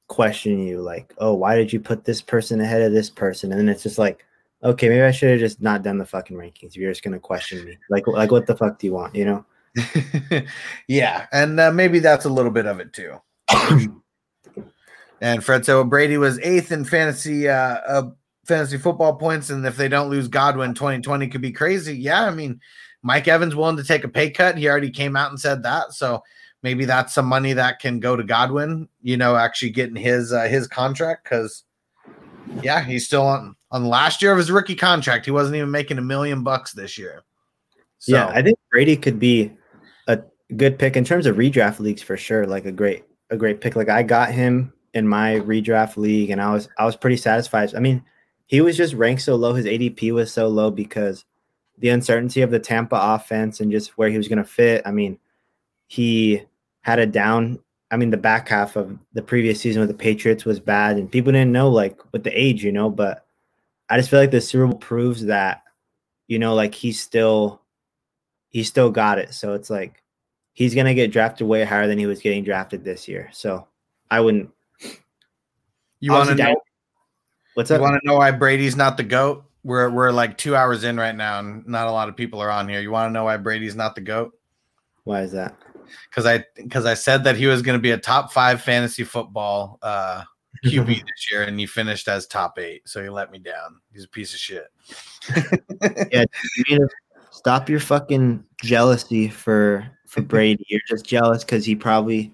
question 0.07 0.65
you, 0.65 0.79
like, 0.79 1.13
oh, 1.17 1.33
why 1.33 1.57
did 1.57 1.73
you 1.73 1.81
put 1.81 2.05
this 2.05 2.21
person 2.21 2.61
ahead 2.61 2.81
of 2.81 2.93
this 2.93 3.09
person? 3.09 3.51
And 3.51 3.59
then 3.59 3.67
it's 3.67 3.83
just 3.83 3.97
like, 3.97 4.23
okay, 4.63 4.87
maybe 4.87 5.01
I 5.01 5.11
should 5.11 5.31
have 5.31 5.41
just 5.41 5.61
not 5.61 5.83
done 5.83 5.97
the 5.97 6.05
fucking 6.05 6.37
rankings. 6.37 6.77
You're 6.77 6.89
just 6.91 7.03
gonna 7.03 7.19
question 7.19 7.65
me, 7.65 7.77
like, 7.89 8.07
like 8.07 8.31
what 8.31 8.47
the 8.47 8.55
fuck 8.55 8.79
do 8.79 8.87
you 8.87 8.93
want? 8.93 9.13
You 9.13 9.25
know? 9.25 9.45
yeah, 10.87 11.27
and 11.31 11.59
uh, 11.59 11.71
maybe 11.71 11.99
that's 11.99 12.25
a 12.25 12.29
little 12.29 12.51
bit 12.51 12.65
of 12.65 12.79
it 12.79 12.93
too. 12.93 13.15
and 15.21 15.43
Fred, 15.43 15.65
so 15.65 15.83
Brady 15.83 16.17
was 16.17 16.39
eighth 16.39 16.71
in 16.71 16.83
fantasy 16.85 17.47
uh, 17.47 17.79
uh 17.87 18.09
fantasy 18.45 18.77
football 18.77 19.15
points, 19.15 19.49
and 19.49 19.65
if 19.65 19.77
they 19.77 19.87
don't 19.87 20.09
lose 20.09 20.27
Godwin, 20.27 20.73
2020 20.73 21.27
could 21.27 21.41
be 21.41 21.51
crazy. 21.51 21.97
Yeah, 21.97 22.23
I 22.23 22.31
mean, 22.31 22.59
Mike 23.01 23.27
Evans 23.27 23.55
willing 23.55 23.77
to 23.77 23.83
take 23.83 24.03
a 24.03 24.09
pay 24.09 24.29
cut. 24.29 24.57
He 24.57 24.67
already 24.67 24.91
came 24.91 25.15
out 25.15 25.29
and 25.29 25.39
said 25.39 25.63
that, 25.63 25.93
so 25.93 26.21
maybe 26.63 26.85
that's 26.85 27.13
some 27.13 27.25
money 27.25 27.53
that 27.53 27.79
can 27.79 27.99
go 27.99 28.15
to 28.15 28.23
Godwin. 28.23 28.89
You 29.01 29.17
know, 29.17 29.35
actually 29.35 29.71
getting 29.71 29.95
his 29.95 30.33
uh, 30.33 30.43
his 30.43 30.67
contract 30.67 31.23
because 31.23 31.63
yeah, 32.61 32.83
he's 32.83 33.05
still 33.05 33.25
on 33.25 33.55
on 33.71 33.83
the 33.83 33.89
last 33.89 34.21
year 34.21 34.31
of 34.31 34.37
his 34.37 34.51
rookie 34.51 34.75
contract. 34.75 35.25
He 35.25 35.31
wasn't 35.31 35.55
even 35.55 35.71
making 35.71 35.97
a 35.97 36.01
million 36.01 36.43
bucks 36.43 36.73
this 36.73 36.97
year. 36.97 37.23
So, 37.99 38.13
Yeah, 38.13 38.27
I 38.27 38.41
think 38.41 38.57
Brady 38.71 38.97
could 38.97 39.19
be 39.19 39.51
good 40.55 40.77
pick 40.77 40.95
in 40.95 41.03
terms 41.03 41.25
of 41.25 41.37
redraft 41.37 41.79
leagues 41.79 42.01
for 42.01 42.17
sure. 42.17 42.45
Like 42.45 42.65
a 42.65 42.71
great 42.71 43.03
a 43.29 43.37
great 43.37 43.61
pick. 43.61 43.75
Like 43.75 43.89
I 43.89 44.03
got 44.03 44.31
him 44.31 44.73
in 44.93 45.07
my 45.07 45.35
redraft 45.39 45.97
league, 45.97 46.29
and 46.29 46.41
I 46.41 46.51
was 46.51 46.69
I 46.77 46.85
was 46.85 46.95
pretty 46.95 47.17
satisfied. 47.17 47.73
I 47.75 47.79
mean, 47.79 48.03
he 48.45 48.61
was 48.61 48.77
just 48.77 48.93
ranked 48.93 49.21
so 49.21 49.35
low. 49.35 49.53
His 49.53 49.65
ADP 49.65 50.11
was 50.11 50.31
so 50.31 50.47
low 50.47 50.71
because 50.71 51.25
the 51.77 51.89
uncertainty 51.89 52.41
of 52.41 52.51
the 52.51 52.59
Tampa 52.59 52.99
offense 53.01 53.59
and 53.59 53.71
just 53.71 53.97
where 53.97 54.09
he 54.09 54.17
was 54.17 54.27
going 54.27 54.37
to 54.37 54.43
fit. 54.43 54.83
I 54.85 54.91
mean, 54.91 55.17
he 55.87 56.43
had 56.81 56.99
a 56.99 57.05
down. 57.05 57.59
I 57.89 57.97
mean, 57.97 58.09
the 58.09 58.17
back 58.17 58.47
half 58.47 58.75
of 58.75 58.97
the 59.13 59.21
previous 59.21 59.59
season 59.59 59.81
with 59.81 59.89
the 59.89 59.95
Patriots 59.95 60.45
was 60.45 60.59
bad, 60.59 60.97
and 60.97 61.11
people 61.11 61.31
didn't 61.31 61.51
know 61.51 61.69
like 61.69 61.99
with 62.11 62.23
the 62.23 62.37
age, 62.37 62.63
you 62.63 62.71
know. 62.71 62.89
But 62.89 63.25
I 63.89 63.97
just 63.97 64.09
feel 64.09 64.19
like 64.19 64.31
the 64.31 64.41
Super 64.41 64.67
Bowl 64.67 64.77
proves 64.77 65.25
that, 65.25 65.63
you 66.27 66.39
know, 66.39 66.53
like 66.53 66.73
he's 66.73 67.01
still, 67.01 67.61
he 68.49 68.63
still 68.63 68.89
got 68.89 69.19
it. 69.19 69.33
So 69.33 69.53
it's 69.53 69.69
like 69.69 70.00
he's 70.53 70.75
gonna 70.75 70.93
get 70.93 71.11
drafted 71.11 71.47
way 71.47 71.63
higher 71.63 71.87
than 71.87 71.97
he 71.97 72.05
was 72.05 72.21
getting 72.21 72.43
drafted 72.43 72.83
this 72.83 73.07
year. 73.07 73.29
So 73.33 73.67
I 74.09 74.19
wouldn't. 74.19 74.49
You 75.99 76.11
want 76.11 76.29
to 76.29 76.35
know? 76.35 76.55
What's 77.53 77.69
up? 77.71 77.79
You 77.79 77.83
want 77.83 78.01
to 78.01 78.07
know 78.07 78.17
why 78.17 78.31
Brady's 78.31 78.75
not 78.75 78.97
the 78.97 79.03
goat? 79.03 79.45
We're 79.63 79.89
we're 79.89 80.11
like 80.11 80.37
two 80.37 80.55
hours 80.55 80.83
in 80.83 80.97
right 80.97 81.15
now, 81.15 81.39
and 81.39 81.65
not 81.67 81.87
a 81.87 81.91
lot 81.91 82.09
of 82.09 82.15
people 82.15 82.41
are 82.41 82.49
on 82.49 82.67
here. 82.67 82.81
You 82.81 82.91
want 82.91 83.09
to 83.09 83.13
know 83.13 83.25
why 83.25 83.37
Brady's 83.37 83.75
not 83.75 83.95
the 83.95 84.01
goat? 84.01 84.33
Why 85.03 85.21
is 85.21 85.31
that? 85.33 85.55
Because 86.09 86.25
I 86.25 86.45
because 86.55 86.85
I 86.85 86.93
said 86.93 87.23
that 87.25 87.35
he 87.35 87.47
was 87.47 87.61
going 87.61 87.77
to 87.77 87.81
be 87.81 87.91
a 87.91 87.97
top 87.97 88.31
five 88.31 88.61
fantasy 88.61 89.03
football 89.03 89.77
uh, 89.81 90.23
QB 90.65 90.87
this 90.87 91.31
year, 91.31 91.43
and 91.43 91.59
he 91.59 91.65
finished 91.65 92.07
as 92.07 92.25
top 92.25 92.57
eight. 92.57 92.87
So 92.87 93.03
he 93.03 93.09
let 93.09 93.31
me 93.31 93.39
down. 93.39 93.79
He's 93.93 94.05
a 94.05 94.09
piece 94.09 94.33
of 94.33 94.39
shit. 94.39 94.67
yeah, 96.11 96.25
to 96.69 96.89
stop 97.31 97.69
your 97.69 97.79
fucking 97.79 98.43
jealousy 98.63 99.27
for 99.29 99.87
for 100.11 100.21
Brady. 100.21 100.65
You're 100.67 100.81
just 100.89 101.05
jealous 101.05 101.45
because 101.45 101.65
he 101.65 101.73
probably 101.73 102.33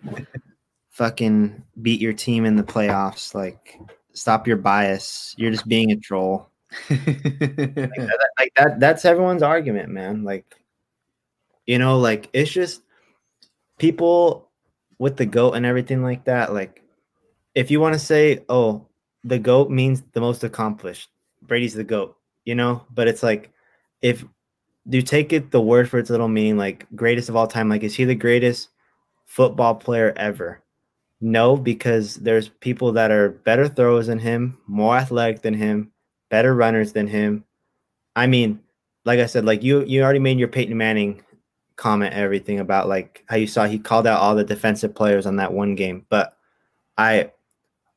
fucking 0.90 1.64
beat 1.84 2.02
your 2.02 2.12
team 2.12 2.44
in 2.44 2.56
the 2.56 2.64
playoffs. 2.64 3.36
Like, 3.36 3.80
stop 4.14 4.48
your 4.48 4.58
bias. 4.58 5.36
You're 5.38 5.52
just 5.52 5.68
being 5.68 5.92
a 5.92 5.96
troll. 5.96 6.50
Like 6.90 7.06
that, 7.16 8.30
like 8.40 8.54
that 8.56 8.80
that's 8.80 9.06
everyone's 9.06 9.44
argument, 9.44 9.90
man. 9.90 10.24
Like, 10.24 10.56
you 11.68 11.78
know, 11.78 12.00
like 12.00 12.30
it's 12.34 12.52
just 12.52 12.82
people 13.78 14.50
with 14.98 15.16
the 15.18 15.28
goat 15.28 15.52
and 15.52 15.64
everything 15.64 16.02
like 16.02 16.26
that. 16.26 16.56
Like, 16.56 16.82
if 17.54 17.70
you 17.70 17.80
want 17.80 17.94
to 17.94 18.00
say, 18.00 18.44
oh, 18.50 18.88
the 19.24 19.38
goat 19.38 19.70
means 19.70 20.02
the 20.14 20.20
most 20.20 20.44
accomplished, 20.44 21.10
Brady's 21.44 21.76
the 21.76 21.84
goat, 21.84 22.18
you 22.44 22.56
know, 22.56 22.88
but 22.92 23.08
it's 23.08 23.22
like 23.22 23.52
if 24.02 24.26
you 24.90 25.02
take 25.02 25.34
it 25.34 25.52
the 25.52 25.62
word 25.62 25.90
for 25.90 26.00
its 26.00 26.10
little 26.10 26.28
meaning, 26.28 26.58
like 26.58 26.88
greatest 26.96 27.30
of 27.30 27.36
all 27.36 27.48
time, 27.48 27.70
like 27.70 27.84
is 27.84 27.96
he 27.96 28.06
the 28.06 28.16
greatest 28.16 28.70
football 29.26 29.76
player 29.76 30.14
ever? 30.16 30.62
No, 31.20 31.58
because 31.58 32.16
there's 32.16 32.50
people 32.50 32.92
that 32.94 33.12
are 33.12 33.30
better 33.30 33.68
throwers 33.68 34.08
than 34.08 34.20
him, 34.20 34.58
more 34.68 34.96
athletic 34.96 35.42
than 35.42 35.54
him, 35.54 35.92
better 36.30 36.56
runners 36.56 36.94
than 36.94 37.08
him. 37.08 37.44
I 38.16 38.28
mean, 38.28 38.62
like 39.04 39.20
I 39.20 39.26
said, 39.26 39.46
like 39.46 39.64
you 39.64 39.84
you 39.86 40.04
already 40.04 40.20
made 40.20 40.40
your 40.40 40.48
Peyton 40.48 40.78
Manning 40.78 41.24
comment 41.76 42.14
everything 42.14 42.60
about 42.60 42.88
like 42.88 43.24
how 43.28 43.36
you 43.36 43.48
saw 43.48 43.66
he 43.66 43.80
called 43.80 44.08
out 44.08 44.20
all 44.20 44.36
the 44.36 44.44
defensive 44.44 44.94
players 44.94 45.26
on 45.26 45.38
that 45.38 45.54
one 45.54 45.76
game. 45.76 46.06
But 46.10 46.38
I 46.98 47.32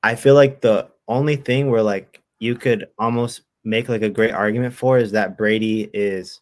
I 0.02 0.14
feel 0.14 0.34
like 0.34 0.60
the 0.60 0.88
only 1.08 1.36
thing 1.36 1.70
where 1.70 1.82
like 1.82 2.22
you 2.38 2.54
could 2.54 2.88
almost 2.98 3.42
make 3.64 3.88
like 3.88 4.02
a 4.02 4.08
great 4.08 4.32
argument 4.32 4.74
for 4.74 4.98
is 4.98 5.12
that 5.12 5.36
Brady 5.36 5.90
is 5.92 6.40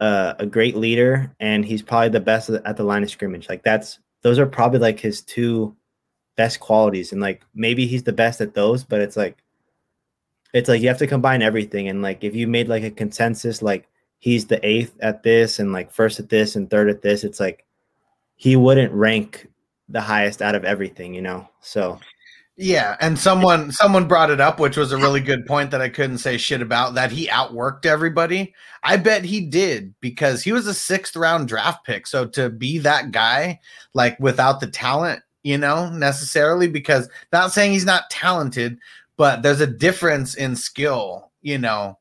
uh, 0.00 0.34
a 0.38 0.46
great 0.46 0.76
leader 0.76 1.32
and 1.40 1.64
he's 1.64 1.82
probably 1.82 2.10
the 2.10 2.20
best 2.20 2.50
at 2.50 2.76
the 2.76 2.84
line 2.84 3.02
of 3.02 3.10
scrimmage. 3.10 3.48
Like 3.48 3.62
that's 3.62 3.98
those 4.22 4.38
are 4.38 4.46
probably 4.46 4.78
like 4.78 5.00
his 5.00 5.22
two 5.22 5.74
best 6.36 6.60
qualities 6.60 7.12
and 7.12 7.20
like 7.20 7.42
maybe 7.54 7.86
he's 7.86 8.02
the 8.02 8.12
best 8.12 8.40
at 8.40 8.54
those, 8.54 8.84
but 8.84 9.00
it's 9.00 9.16
like 9.16 9.42
it's 10.52 10.68
like 10.68 10.82
you 10.82 10.88
have 10.88 10.98
to 10.98 11.06
combine 11.06 11.42
everything 11.42 11.88
and 11.88 12.02
like 12.02 12.24
if 12.24 12.34
you 12.34 12.46
made 12.46 12.68
like 12.68 12.82
a 12.82 12.90
consensus 12.90 13.62
like 13.62 13.88
he's 14.18 14.46
the 14.46 14.64
eighth 14.66 14.94
at 15.00 15.22
this 15.22 15.58
and 15.58 15.72
like 15.72 15.90
first 15.90 16.18
at 16.18 16.28
this 16.28 16.56
and 16.56 16.70
third 16.70 16.88
at 16.88 17.02
this, 17.02 17.24
it's 17.24 17.40
like 17.40 17.64
he 18.36 18.56
wouldn't 18.56 18.92
rank 18.92 19.48
the 19.88 20.00
highest 20.00 20.42
out 20.42 20.54
of 20.54 20.64
everything, 20.64 21.14
you 21.14 21.22
know. 21.22 21.48
So 21.60 21.98
Yeah, 22.58 22.96
and 23.00 23.18
someone 23.18 23.70
someone 23.70 24.08
brought 24.08 24.30
it 24.30 24.40
up, 24.40 24.58
which 24.58 24.78
was 24.78 24.90
a 24.90 24.96
really 24.96 25.20
good 25.20 25.44
point 25.44 25.70
that 25.72 25.82
I 25.82 25.90
couldn't 25.90 26.18
say 26.18 26.38
shit 26.38 26.62
about. 26.62 26.94
That 26.94 27.12
he 27.12 27.26
outworked 27.28 27.84
everybody. 27.84 28.54
I 28.82 28.96
bet 28.96 29.24
he 29.24 29.42
did 29.42 29.94
because 30.00 30.42
he 30.42 30.52
was 30.52 30.66
a 30.66 30.72
sixth 30.72 31.16
round 31.16 31.48
draft 31.48 31.84
pick. 31.84 32.06
So 32.06 32.26
to 32.28 32.48
be 32.48 32.78
that 32.78 33.12
guy, 33.12 33.60
like 33.92 34.18
without 34.20 34.60
the 34.60 34.68
talent, 34.68 35.20
you 35.42 35.58
know, 35.58 35.90
necessarily, 35.90 36.66
because 36.66 37.10
not 37.30 37.52
saying 37.52 37.72
he's 37.72 37.84
not 37.84 38.08
talented, 38.08 38.78
but 39.18 39.42
there's 39.42 39.60
a 39.60 39.66
difference 39.66 40.34
in 40.34 40.56
skill, 40.56 41.30
you 41.42 41.58
know, 41.58 41.98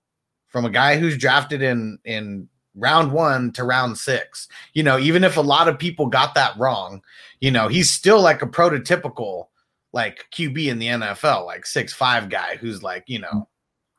from 0.48 0.64
a 0.64 0.70
guy 0.70 0.98
who's 0.98 1.18
drafted 1.18 1.62
in 1.62 2.00
in 2.06 2.48
round 2.76 3.12
one 3.12 3.52
to 3.54 3.66
round 3.66 3.98
six. 3.98 4.48
You 4.74 4.84
know, 4.84 4.98
even 5.00 5.26
if 5.26 5.36
a 5.36 5.42
lot 5.42 5.68
of 5.68 5.78
people 5.78 6.06
got 6.06 6.34
that 6.36 6.58
wrong, 6.58 7.02
you 7.42 7.52
know, 7.52 7.68
he's 7.68 7.92
still 7.92 8.22
like 8.22 8.42
a 8.42 8.48
prototypical 8.48 9.48
like 9.96 10.28
QB 10.34 10.68
in 10.68 10.78
the 10.78 10.88
NFL, 10.88 11.46
like 11.46 11.66
six 11.66 11.94
five 11.94 12.30
guy 12.30 12.58
who's 12.58 12.84
like, 12.84 13.06
you 13.08 13.20
know, 13.20 13.48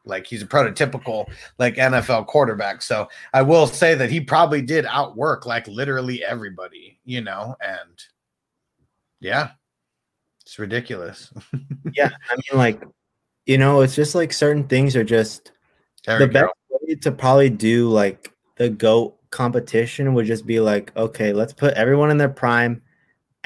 like 0.05 0.27
he's 0.27 0.43
a 0.43 0.47
prototypical 0.47 1.27
like 1.59 1.77
NFL 1.77 2.27
quarterback. 2.27 2.83
So 2.83 3.09
I 3.33 3.41
will 3.41 3.67
say 3.67 3.95
that 3.95 4.11
he 4.11 4.21
probably 4.21 4.61
did 4.61 4.85
outwork 4.85 5.47
like 5.47 5.67
literally 5.67 6.23
everybody, 6.23 7.01
you 7.07 7.23
know, 7.23 7.57
and 7.63 7.91
yeah, 9.21 9.53
it's 10.43 10.59
ridiculous. 10.59 11.33
yeah, 11.95 12.11
I 12.31 12.37
mean, 12.37 12.59
like, 12.59 12.85
you 13.47 13.57
know, 13.57 13.81
it's 13.81 13.97
just 13.97 14.15
like 14.15 14.35
certain 14.35 14.65
things 14.69 14.97
are 14.97 15.05
just 15.05 15.51
There 16.05 16.19
the 16.19 16.29
best 16.29 16.53
way 16.69 16.95
to 16.95 17.11
probably 17.11 17.49
do 17.49 17.89
like 17.89 18.33
the 18.57 18.69
goat 18.69 19.17
competition 19.31 20.13
would 20.13 20.27
just 20.27 20.45
be 20.45 20.61
like, 20.61 20.95
okay, 20.95 21.33
let's 21.33 21.55
put 21.55 21.73
everyone 21.73 22.11
in 22.11 22.19
their 22.19 22.29
prime 22.29 22.83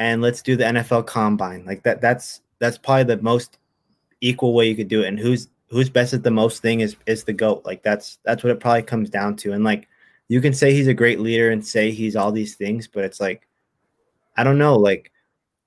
and 0.00 0.22
let's 0.22 0.40
do 0.40 0.56
the 0.56 0.64
NFL 0.64 1.06
combine. 1.06 1.62
Like 1.66 1.82
that 1.82 2.00
that's 2.00 2.40
that's 2.58 2.78
probably 2.78 3.04
the 3.04 3.22
most 3.22 3.58
equal 4.22 4.54
way 4.54 4.66
you 4.66 4.74
could 4.74 4.88
do 4.88 5.02
it. 5.02 5.08
And 5.08 5.18
who's 5.18 5.48
who's 5.68 5.90
best 5.90 6.14
at 6.14 6.22
the 6.22 6.30
most 6.30 6.62
thing 6.62 6.80
is 6.80 6.96
is 7.06 7.24
the 7.24 7.34
goat. 7.34 7.66
Like 7.66 7.82
that's 7.82 8.18
that's 8.24 8.42
what 8.42 8.50
it 8.50 8.60
probably 8.60 8.82
comes 8.82 9.10
down 9.10 9.36
to. 9.36 9.52
And 9.52 9.62
like 9.62 9.88
you 10.28 10.40
can 10.40 10.54
say 10.54 10.72
he's 10.72 10.88
a 10.88 10.94
great 10.94 11.20
leader 11.20 11.50
and 11.50 11.64
say 11.64 11.90
he's 11.90 12.16
all 12.16 12.32
these 12.32 12.54
things, 12.54 12.88
but 12.88 13.04
it's 13.04 13.20
like 13.20 13.46
I 14.38 14.42
don't 14.42 14.58
know, 14.58 14.76
like 14.76 15.12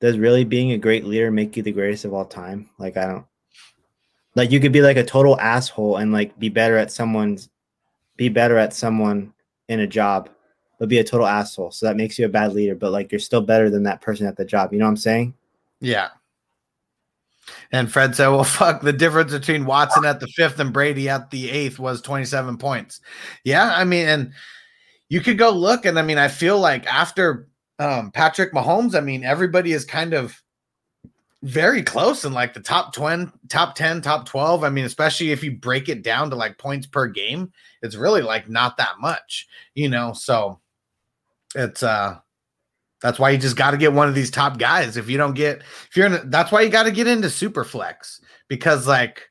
does 0.02 0.18
really 0.18 0.44
being 0.44 0.72
a 0.72 0.80
great 0.80 1.06
leader 1.06 1.30
make 1.30 1.56
you 1.56 1.62
the 1.62 1.72
greatest 1.72 2.04
of 2.04 2.14
all 2.14 2.26
time? 2.26 2.72
Like 2.80 2.98
I 2.98 3.06
don't 3.06 3.26
like 4.34 4.50
you 4.50 4.60
could 4.60 4.72
be 4.72 4.82
like 4.82 4.98
a 4.98 5.04
total 5.04 5.40
asshole 5.40 5.98
and 5.98 6.12
like 6.12 6.40
be 6.40 6.50
better 6.50 6.76
at 6.76 6.92
someone's 6.92 7.50
be 8.18 8.30
better 8.30 8.58
at 8.58 8.74
someone 8.74 9.32
in 9.70 9.82
a 9.82 9.88
job 9.88 10.28
but 10.80 10.90
be 10.90 11.00
a 11.00 11.04
total 11.04 11.28
asshole 11.28 11.72
so 11.72 11.86
that 11.86 11.96
makes 11.98 12.18
you 12.18 12.26
a 12.26 12.30
bad 12.30 12.54
leader 12.54 12.76
but 12.76 12.92
like 12.92 13.12
you're 13.12 13.20
still 13.20 13.42
better 13.42 13.70
than 13.70 13.84
that 13.84 14.02
person 14.02 14.28
at 14.28 14.38
the 14.38 14.46
job 14.46 14.74
you 14.74 14.80
know 14.80 14.86
what 14.86 14.90
i'm 14.92 14.98
saying 14.98 15.34
Yeah. 15.84 16.10
And 17.74 17.92
Fred 17.92 18.16
said, 18.16 18.30
well, 18.30 18.44
fuck, 18.46 18.82
the 18.82 18.94
difference 18.94 19.34
between 19.34 19.66
Watson 19.66 20.06
at 20.06 20.22
the 20.22 20.28
fifth 20.28 20.60
and 20.60 20.72
Brady 20.72 21.10
at 21.10 21.30
the 21.30 21.50
eighth 21.50 21.78
was 21.78 22.02
27 22.02 22.58
points. 22.58 23.02
Yeah. 23.44 23.74
I 23.76 23.84
mean, 23.84 24.08
and 24.08 24.32
you 25.10 25.20
could 25.20 25.38
go 25.38 25.50
look. 25.52 25.86
And 25.86 26.00
I 26.00 26.02
mean, 26.04 26.18
I 26.18 26.30
feel 26.30 26.58
like 26.58 26.86
after 26.88 27.50
um, 27.80 28.12
Patrick 28.12 28.54
Mahomes, 28.54 28.96
I 28.96 29.02
mean, 29.02 29.26
everybody 29.26 29.74
is 29.74 29.84
kind 29.84 30.14
of 30.14 30.42
very 31.42 31.84
close 31.84 32.24
in 32.24 32.32
like 32.32 32.54
the 32.54 32.62
top 32.62 32.94
20, 32.94 33.30
top 33.50 33.76
10, 33.76 34.02
top 34.02 34.26
12. 34.26 34.64
I 34.64 34.70
mean, 34.70 34.86
especially 34.86 35.32
if 35.32 35.44
you 35.44 35.52
break 35.52 35.90
it 35.90 36.02
down 36.02 36.30
to 36.30 36.38
like 36.38 36.58
points 36.58 36.88
per 36.88 37.08
game, 37.08 37.52
it's 37.82 37.98
really 37.98 38.22
like 38.22 38.48
not 38.48 38.78
that 38.78 39.02
much, 39.02 39.50
you 39.76 39.90
know? 39.90 40.14
So 40.14 40.62
it's, 41.56 41.84
uh, 41.84 42.18
that's 43.04 43.20
why 43.20 43.32
you 43.32 43.38
just 43.38 43.58
got 43.58 43.72
to 43.72 43.78
get 43.78 43.92
one 43.92 44.08
of 44.08 44.16
these 44.16 44.32
top 44.32 44.58
guys. 44.58 44.96
If 44.96 45.10
you 45.10 45.18
don't 45.18 45.34
get, 45.34 45.62
if 45.90 45.96
you're 45.96 46.06
in, 46.06 46.30
that's 46.30 46.54
why 46.54 46.62
you 46.62 46.70
got 46.70 46.84
to 46.84 46.92
get 46.92 47.06
into 47.06 47.30
super 47.30 47.66
flex 47.66 48.22
because, 48.48 48.88
like, 48.88 49.30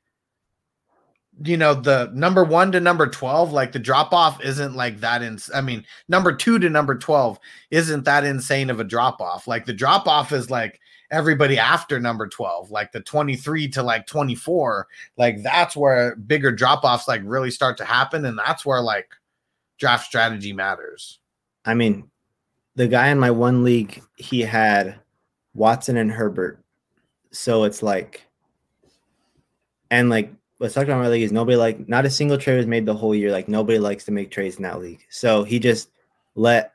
you 1.42 1.56
know, 1.56 1.72
the 1.72 2.10
number 2.12 2.44
one 2.44 2.70
to 2.72 2.80
number 2.80 3.06
12, 3.06 3.50
like 3.50 3.72
the 3.72 3.78
drop 3.78 4.12
off 4.12 4.44
isn't 4.44 4.76
like 4.76 5.00
that. 5.00 5.22
In, 5.22 5.38
I 5.54 5.62
mean, 5.62 5.86
number 6.06 6.36
two 6.36 6.58
to 6.58 6.68
number 6.68 6.94
12 6.94 7.38
isn't 7.70 8.04
that 8.04 8.24
insane 8.24 8.68
of 8.68 8.78
a 8.78 8.84
drop 8.84 9.22
off. 9.22 9.48
Like, 9.48 9.64
the 9.64 9.72
drop 9.72 10.06
off 10.06 10.32
is 10.32 10.50
like 10.50 10.78
everybody 11.10 11.58
after 11.58 11.98
number 11.98 12.28
12, 12.28 12.70
like 12.70 12.92
the 12.92 13.00
23 13.00 13.68
to 13.68 13.82
like 13.82 14.06
24. 14.06 14.86
Like, 15.16 15.42
that's 15.42 15.74
where 15.74 16.16
bigger 16.16 16.52
drop 16.52 16.84
offs 16.84 17.08
like 17.08 17.22
really 17.24 17.50
start 17.50 17.78
to 17.78 17.86
happen. 17.86 18.26
And 18.26 18.38
that's 18.38 18.66
where 18.66 18.82
like 18.82 19.08
draft 19.78 20.04
strategy 20.04 20.52
matters. 20.52 21.18
i 21.64 21.72
mean 21.72 22.10
the 22.74 22.88
guy 22.88 23.08
in 23.08 23.18
my 23.18 23.30
one 23.30 23.64
league 23.64 24.02
he 24.16 24.40
had 24.40 24.98
watson 25.54 25.96
and 25.96 26.10
herbert. 26.10 26.58
So 27.30 27.64
it's 27.64 27.82
like 27.82 28.26
and 29.90 30.08
like 30.08 30.32
let's 30.58 30.74
talk 30.74 30.84
about 30.84 31.00
my 31.00 31.08
league 31.08 31.22
is 31.22 31.32
nobody 31.32 31.56
like 31.56 31.88
not 31.88 32.06
a 32.06 32.10
single 32.10 32.38
trade 32.38 32.56
was 32.56 32.66
made 32.66 32.86
the 32.86 32.94
whole 32.94 33.14
year. 33.14 33.30
Like 33.30 33.48
nobody 33.48 33.78
likes 33.78 34.04
to 34.04 34.12
make 34.12 34.30
trades 34.30 34.56
in 34.56 34.62
that 34.62 34.80
league. 34.80 35.04
So 35.10 35.44
he 35.44 35.58
just 35.58 35.90
let 36.34 36.72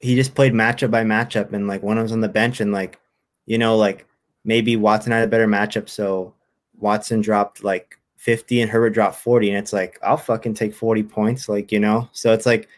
he 0.00 0.14
just 0.14 0.34
played 0.34 0.52
matchup 0.52 0.90
by 0.90 1.02
matchup 1.04 1.52
and 1.52 1.66
like 1.66 1.82
one 1.82 1.98
of 1.98 2.02
was 2.02 2.12
on 2.12 2.20
the 2.20 2.28
bench 2.28 2.60
and 2.60 2.72
like 2.72 2.98
you 3.46 3.58
know 3.58 3.76
like 3.76 4.06
maybe 4.44 4.76
watson 4.76 5.12
had 5.12 5.24
a 5.24 5.28
better 5.28 5.46
matchup. 5.48 5.88
So 5.88 6.34
watson 6.78 7.20
dropped 7.20 7.62
like 7.62 7.98
50 8.16 8.62
and 8.62 8.70
Herbert 8.70 8.90
dropped 8.90 9.16
40 9.16 9.50
and 9.50 9.58
it's 9.58 9.72
like 9.72 9.98
I'll 10.02 10.16
fucking 10.16 10.54
take 10.54 10.74
40 10.74 11.02
points 11.04 11.48
like 11.48 11.70
you 11.72 11.80
know? 11.80 12.08
So 12.12 12.32
it's 12.32 12.46
like 12.46 12.68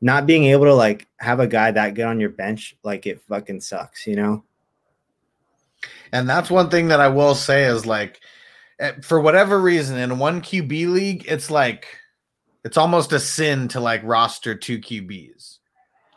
not 0.00 0.26
being 0.26 0.44
able 0.44 0.64
to 0.64 0.74
like 0.74 1.06
have 1.18 1.40
a 1.40 1.46
guy 1.46 1.70
that 1.70 1.94
good 1.94 2.06
on 2.06 2.20
your 2.20 2.30
bench 2.30 2.76
like 2.82 3.06
it 3.06 3.20
fucking 3.28 3.60
sucks 3.60 4.06
you 4.06 4.16
know 4.16 4.42
And 6.12 6.28
that's 6.28 6.50
one 6.50 6.70
thing 6.70 6.88
that 6.88 7.00
I 7.00 7.08
will 7.08 7.34
say 7.34 7.64
is 7.64 7.86
like, 7.86 8.20
eh, 8.78 8.92
for 9.02 9.20
whatever 9.20 9.60
reason, 9.60 9.98
in 9.98 10.18
one 10.18 10.40
QB 10.42 10.92
league, 10.92 11.24
it's 11.28 11.50
like, 11.50 11.86
it's 12.64 12.76
almost 12.76 13.12
a 13.12 13.20
sin 13.20 13.68
to 13.68 13.80
like 13.80 14.02
roster 14.04 14.54
two 14.54 14.78
QBs. 14.78 15.58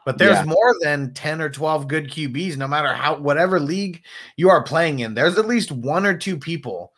But 0.05 0.18
there's 0.18 0.38
Yeah. 0.38 0.45
more 0.45 0.76
than 0.81 1.14
10 1.14 1.41
or 1.41 1.49
12 1.49 1.88
good 1.88 2.10
QBs, 2.10 2.57
no 2.57 2.68
matter 2.68 2.93
how, 2.93 3.18
whatever 3.18 3.60
league 3.60 4.03
you 4.35 4.49
are 4.49 4.64
playing 4.64 4.99
in. 4.99 5.14
There's 5.14 5.38
at 5.38 5.47
least 5.47 5.72
one 5.72 6.05
or 6.05 6.18
two 6.18 6.38
people 6.38 6.92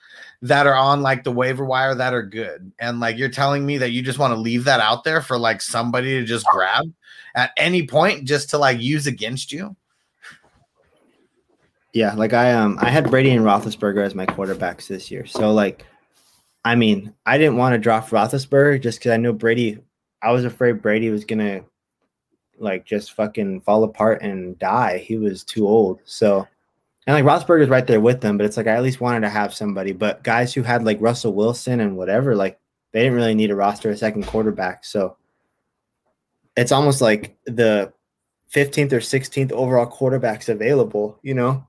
that 0.46 0.68
are 0.68 0.76
on 0.76 1.02
like 1.02 1.24
the 1.24 1.32
waiver 1.32 1.66
wire 1.66 1.96
that 1.96 2.14
are 2.14 2.22
good. 2.22 2.72
And 2.80 3.00
like, 3.00 3.18
you're 3.18 3.30
telling 3.30 3.66
me 3.66 3.80
that 3.80 3.92
you 3.92 4.04
just 4.04 4.20
want 4.20 4.32
to 4.32 4.40
leave 4.40 4.66
that 4.66 4.80
out 4.80 5.04
there 5.04 5.22
for 5.22 5.40
like 5.40 5.60
somebody 5.60 6.20
to 6.20 6.24
just 6.26 6.46
grab 6.46 6.86
at 7.34 7.52
any 7.58 7.88
point 7.88 8.26
just 8.26 8.52
to 8.52 8.60
like 8.60 8.80
use 8.80 9.08
against 9.08 9.52
you. 9.52 9.76
Yeah, 11.94 12.14
like 12.14 12.34
I 12.34 12.54
um 12.54 12.78
I 12.80 12.90
had 12.90 13.10
Brady 13.10 13.32
and 13.32 13.46
Roethlisberger 13.46 14.06
as 14.06 14.14
my 14.14 14.26
quarterbacks 14.26 14.88
this 14.88 15.10
year. 15.10 15.26
So 15.26 15.52
like, 15.52 15.86
I 16.64 16.76
mean, 16.76 17.14
I 17.26 17.38
didn't 17.38 17.58
want 17.58 17.74
to 17.74 17.80
drop 17.80 18.10
Roethlisberger 18.10 18.82
just 18.82 19.00
because 19.00 19.14
I 19.14 19.18
knew 19.18 19.34
Brady. 19.34 19.80
I 20.22 20.32
was 20.32 20.46
afraid 20.46 20.82
Brady 20.82 21.10
was 21.10 21.26
gonna 21.26 21.62
like 22.60 22.86
just 22.86 23.14
fucking 23.14 23.62
fall 23.62 23.84
apart 23.84 24.22
and 24.22 24.60
die. 24.60 25.00
He 25.00 25.18
was 25.18 25.44
too 25.44 25.68
old. 25.68 26.02
So 26.06 26.48
and 27.08 27.14
like 27.14 27.24
Roethlisberger's 27.24 27.70
right 27.70 27.86
there 27.86 28.02
with 28.02 28.22
them, 28.22 28.38
but 28.38 28.46
it's 28.46 28.58
like 28.58 28.68
I 28.68 28.76
at 28.76 28.84
least 28.84 29.02
wanted 29.02 29.22
to 29.22 29.30
have 29.30 29.54
somebody. 29.54 29.92
But 29.92 30.24
guys 30.24 30.54
who 30.54 30.64
had 30.64 30.84
like 30.84 31.02
Russell 31.02 31.34
Wilson 31.34 31.80
and 31.80 31.98
whatever, 31.98 32.36
like 32.36 32.60
they 32.92 33.04
didn't 33.04 33.16
really 33.16 33.36
need 33.36 33.52
a 33.52 33.56
roster 33.56 33.90
a 33.90 33.98
second 33.98 34.26
quarterback. 34.26 34.84
So 34.86 35.18
it's 36.56 36.72
almost 36.72 37.02
like 37.02 37.38
the 37.46 37.94
15th 38.54 38.94
or 38.94 39.00
16th 39.00 39.52
overall 39.52 39.86
quarterbacks 39.86 40.50
available, 40.50 41.20
you 41.22 41.34
know? 41.34 41.68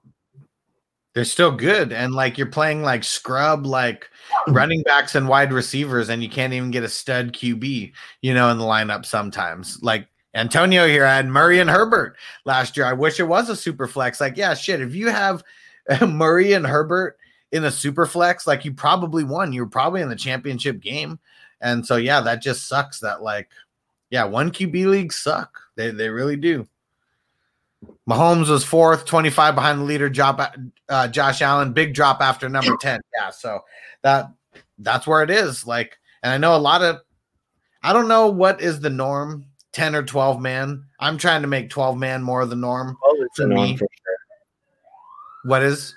They're 1.14 1.24
still 1.24 1.50
good. 1.50 1.92
And 1.92 2.14
like 2.14 2.38
you're 2.38 2.46
playing 2.46 2.82
like 2.82 3.02
scrub, 3.02 3.66
like 3.66 4.08
running 4.48 4.82
backs 4.82 5.14
and 5.14 5.28
wide 5.28 5.52
receivers, 5.52 6.10
and 6.10 6.22
you 6.22 6.28
can't 6.28 6.52
even 6.52 6.70
get 6.70 6.84
a 6.84 6.88
stud 6.88 7.32
QB, 7.32 7.92
you 8.20 8.34
know, 8.34 8.50
in 8.50 8.58
the 8.58 8.64
lineup 8.64 9.06
sometimes. 9.06 9.82
Like 9.82 10.08
Antonio 10.36 10.86
here 10.86 11.06
I 11.06 11.16
had 11.16 11.26
Murray 11.26 11.60
and 11.60 11.70
Herbert 11.70 12.16
last 12.44 12.76
year. 12.76 12.86
I 12.86 12.92
wish 12.92 13.18
it 13.18 13.24
was 13.24 13.48
a 13.48 13.56
super 13.56 13.86
flex. 13.88 14.20
Like, 14.20 14.36
yeah, 14.36 14.54
shit. 14.54 14.80
If 14.80 14.94
you 14.94 15.08
have 15.08 15.42
Murray 16.06 16.52
and 16.52 16.66
Herbert 16.66 17.18
in 17.52 17.64
a 17.64 17.70
super 17.70 18.06
flex, 18.06 18.46
like 18.46 18.64
you 18.64 18.74
probably 18.74 19.24
won. 19.24 19.52
You 19.52 19.62
were 19.62 19.70
probably 19.70 20.02
in 20.02 20.10
the 20.10 20.16
championship 20.16 20.80
game. 20.80 21.18
And 21.60 21.86
so, 21.86 21.96
yeah, 21.96 22.20
that 22.20 22.42
just 22.42 22.68
sucks 22.68 23.00
that, 23.00 23.22
like, 23.22 23.48
yeah, 24.10 24.24
one 24.24 24.50
QB 24.50 24.86
leagues 24.86 25.16
suck. 25.16 25.58
They, 25.74 25.90
they 25.90 26.10
really 26.10 26.36
do. 26.36 26.68
Mahomes 28.08 28.50
was 28.50 28.62
fourth, 28.62 29.06
25 29.06 29.54
behind 29.54 29.80
the 29.80 29.84
leader, 29.84 30.10
drop, 30.10 30.54
uh, 30.88 31.08
Josh 31.08 31.40
Allen, 31.40 31.72
big 31.72 31.94
drop 31.94 32.20
after 32.20 32.48
number 32.48 32.76
10. 32.76 33.00
Yeah, 33.16 33.30
so 33.30 33.64
that 34.02 34.30
that's 34.78 35.06
where 35.06 35.22
it 35.22 35.30
is. 35.30 35.66
Like, 35.66 35.98
and 36.22 36.32
I 36.32 36.38
know 36.38 36.54
a 36.54 36.58
lot 36.58 36.82
of 36.82 37.00
I 37.82 37.92
don't 37.92 38.08
know 38.08 38.28
what 38.28 38.60
is 38.60 38.80
the 38.80 38.90
norm, 38.90 39.46
10 39.76 39.94
or 39.94 40.02
12 40.02 40.40
man. 40.40 40.82
I'm 41.00 41.18
trying 41.18 41.42
to 41.42 41.48
make 41.48 41.68
12 41.68 41.98
man 41.98 42.22
more 42.22 42.46
the 42.46 42.56
norm. 42.56 42.96
It's 43.20 43.36
the 43.36 43.42
For 43.42 43.48
norm 43.48 43.68
me. 43.68 43.76
for 43.76 43.86
sure. 44.04 44.16
What 45.44 45.62
is 45.62 45.94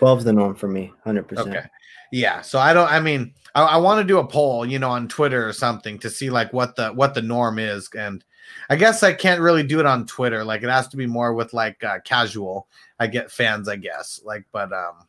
12's 0.00 0.24
the 0.24 0.32
norm 0.32 0.56
for 0.56 0.66
me, 0.66 0.92
100%. 1.06 1.38
okay? 1.38 1.62
Yeah, 2.10 2.40
so 2.40 2.58
I 2.58 2.72
don't 2.74 2.90
I 2.90 2.98
mean 2.98 3.32
I, 3.54 3.62
I 3.62 3.76
want 3.76 4.00
to 4.00 4.04
do 4.04 4.18
a 4.18 4.26
poll, 4.26 4.66
you 4.66 4.80
know, 4.80 4.90
on 4.90 5.06
Twitter 5.06 5.48
or 5.48 5.52
something 5.52 5.96
to 6.00 6.10
see 6.10 6.28
like 6.28 6.52
what 6.52 6.74
the 6.74 6.88
what 6.88 7.14
the 7.14 7.22
norm 7.22 7.60
is. 7.60 7.88
And 7.96 8.24
I 8.68 8.74
guess 8.74 9.04
I 9.04 9.12
can't 9.12 9.40
really 9.40 9.62
do 9.62 9.78
it 9.78 9.86
on 9.86 10.06
Twitter. 10.06 10.42
Like 10.42 10.64
it 10.64 10.68
has 10.68 10.88
to 10.88 10.96
be 10.96 11.06
more 11.06 11.34
with 11.34 11.52
like 11.54 11.84
uh, 11.84 12.00
casual. 12.04 12.66
I 12.98 13.06
get 13.06 13.30
fans, 13.30 13.68
I 13.68 13.76
guess. 13.76 14.20
Like, 14.24 14.44
but 14.50 14.72
um 14.72 15.06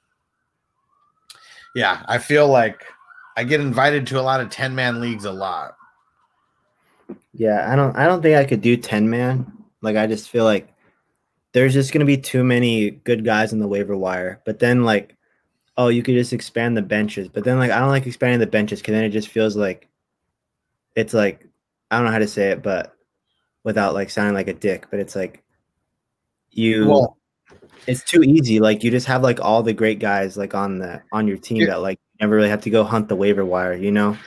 yeah, 1.73 2.03
I 2.07 2.19
feel 2.19 2.47
like 2.47 2.83
I 3.35 3.43
get 3.43 3.61
invited 3.61 4.05
to 4.07 4.19
a 4.19 4.21
lot 4.21 4.41
of 4.41 4.51
10 4.51 4.75
man 4.75 5.01
leagues 5.01 5.25
a 5.25 5.31
lot. 5.31 5.75
Yeah, 7.37 7.71
I 7.71 7.75
don't 7.75 7.95
I 7.95 8.05
don't 8.05 8.21
think 8.21 8.37
I 8.37 8.45
could 8.45 8.61
do 8.61 8.77
10 8.77 9.09
man. 9.09 9.51
Like 9.81 9.97
I 9.97 10.07
just 10.07 10.29
feel 10.29 10.45
like 10.45 10.73
there's 11.51 11.73
just 11.73 11.91
going 11.91 11.99
to 11.99 12.05
be 12.05 12.17
too 12.17 12.43
many 12.43 12.91
good 12.91 13.23
guys 13.23 13.53
in 13.53 13.59
the 13.59 13.67
waiver 13.67 13.95
wire. 13.95 14.41
But 14.45 14.59
then 14.59 14.83
like 14.83 15.15
oh, 15.77 15.89
you 15.89 16.01
could 16.01 16.15
just 16.15 16.31
expand 16.31 16.77
the 16.77 16.81
benches. 16.81 17.27
But 17.27 17.43
then 17.43 17.59
like 17.59 17.71
I 17.71 17.79
don't 17.79 17.89
like 17.89 18.07
expanding 18.07 18.39
the 18.39 18.47
benches 18.47 18.81
cuz 18.81 18.93
then 18.93 19.03
it 19.03 19.09
just 19.09 19.27
feels 19.27 19.55
like 19.57 19.89
it's 20.95 21.13
like 21.13 21.47
I 21.91 21.97
don't 21.97 22.05
know 22.05 22.11
how 22.11 22.19
to 22.19 22.27
say 22.27 22.51
it, 22.51 22.63
but 22.63 22.95
without 23.63 23.93
like 23.93 24.09
sounding 24.09 24.33
like 24.33 24.47
a 24.47 24.53
dick, 24.53 24.87
but 24.89 24.99
it's 24.99 25.15
like 25.15 25.43
you 26.51 26.87
Well, 26.87 27.17
it's 27.85 28.03
too 28.03 28.23
easy. 28.23 28.59
Like 28.59 28.83
you 28.83 28.91
just 28.91 29.07
have 29.07 29.23
like 29.23 29.41
all 29.41 29.61
the 29.61 29.73
great 29.73 29.99
guys 29.99 30.37
like 30.37 30.55
on 30.55 30.79
the 30.79 31.01
on 31.11 31.27
your 31.27 31.37
team 31.37 31.65
that 31.65 31.81
like 31.81 31.99
never 32.21 32.35
really 32.35 32.49
have 32.49 32.61
to 32.61 32.69
go 32.69 32.83
hunt 32.85 33.09
the 33.09 33.15
waiver 33.15 33.43
wire, 33.43 33.73
you 33.73 33.91
know? 33.91 34.17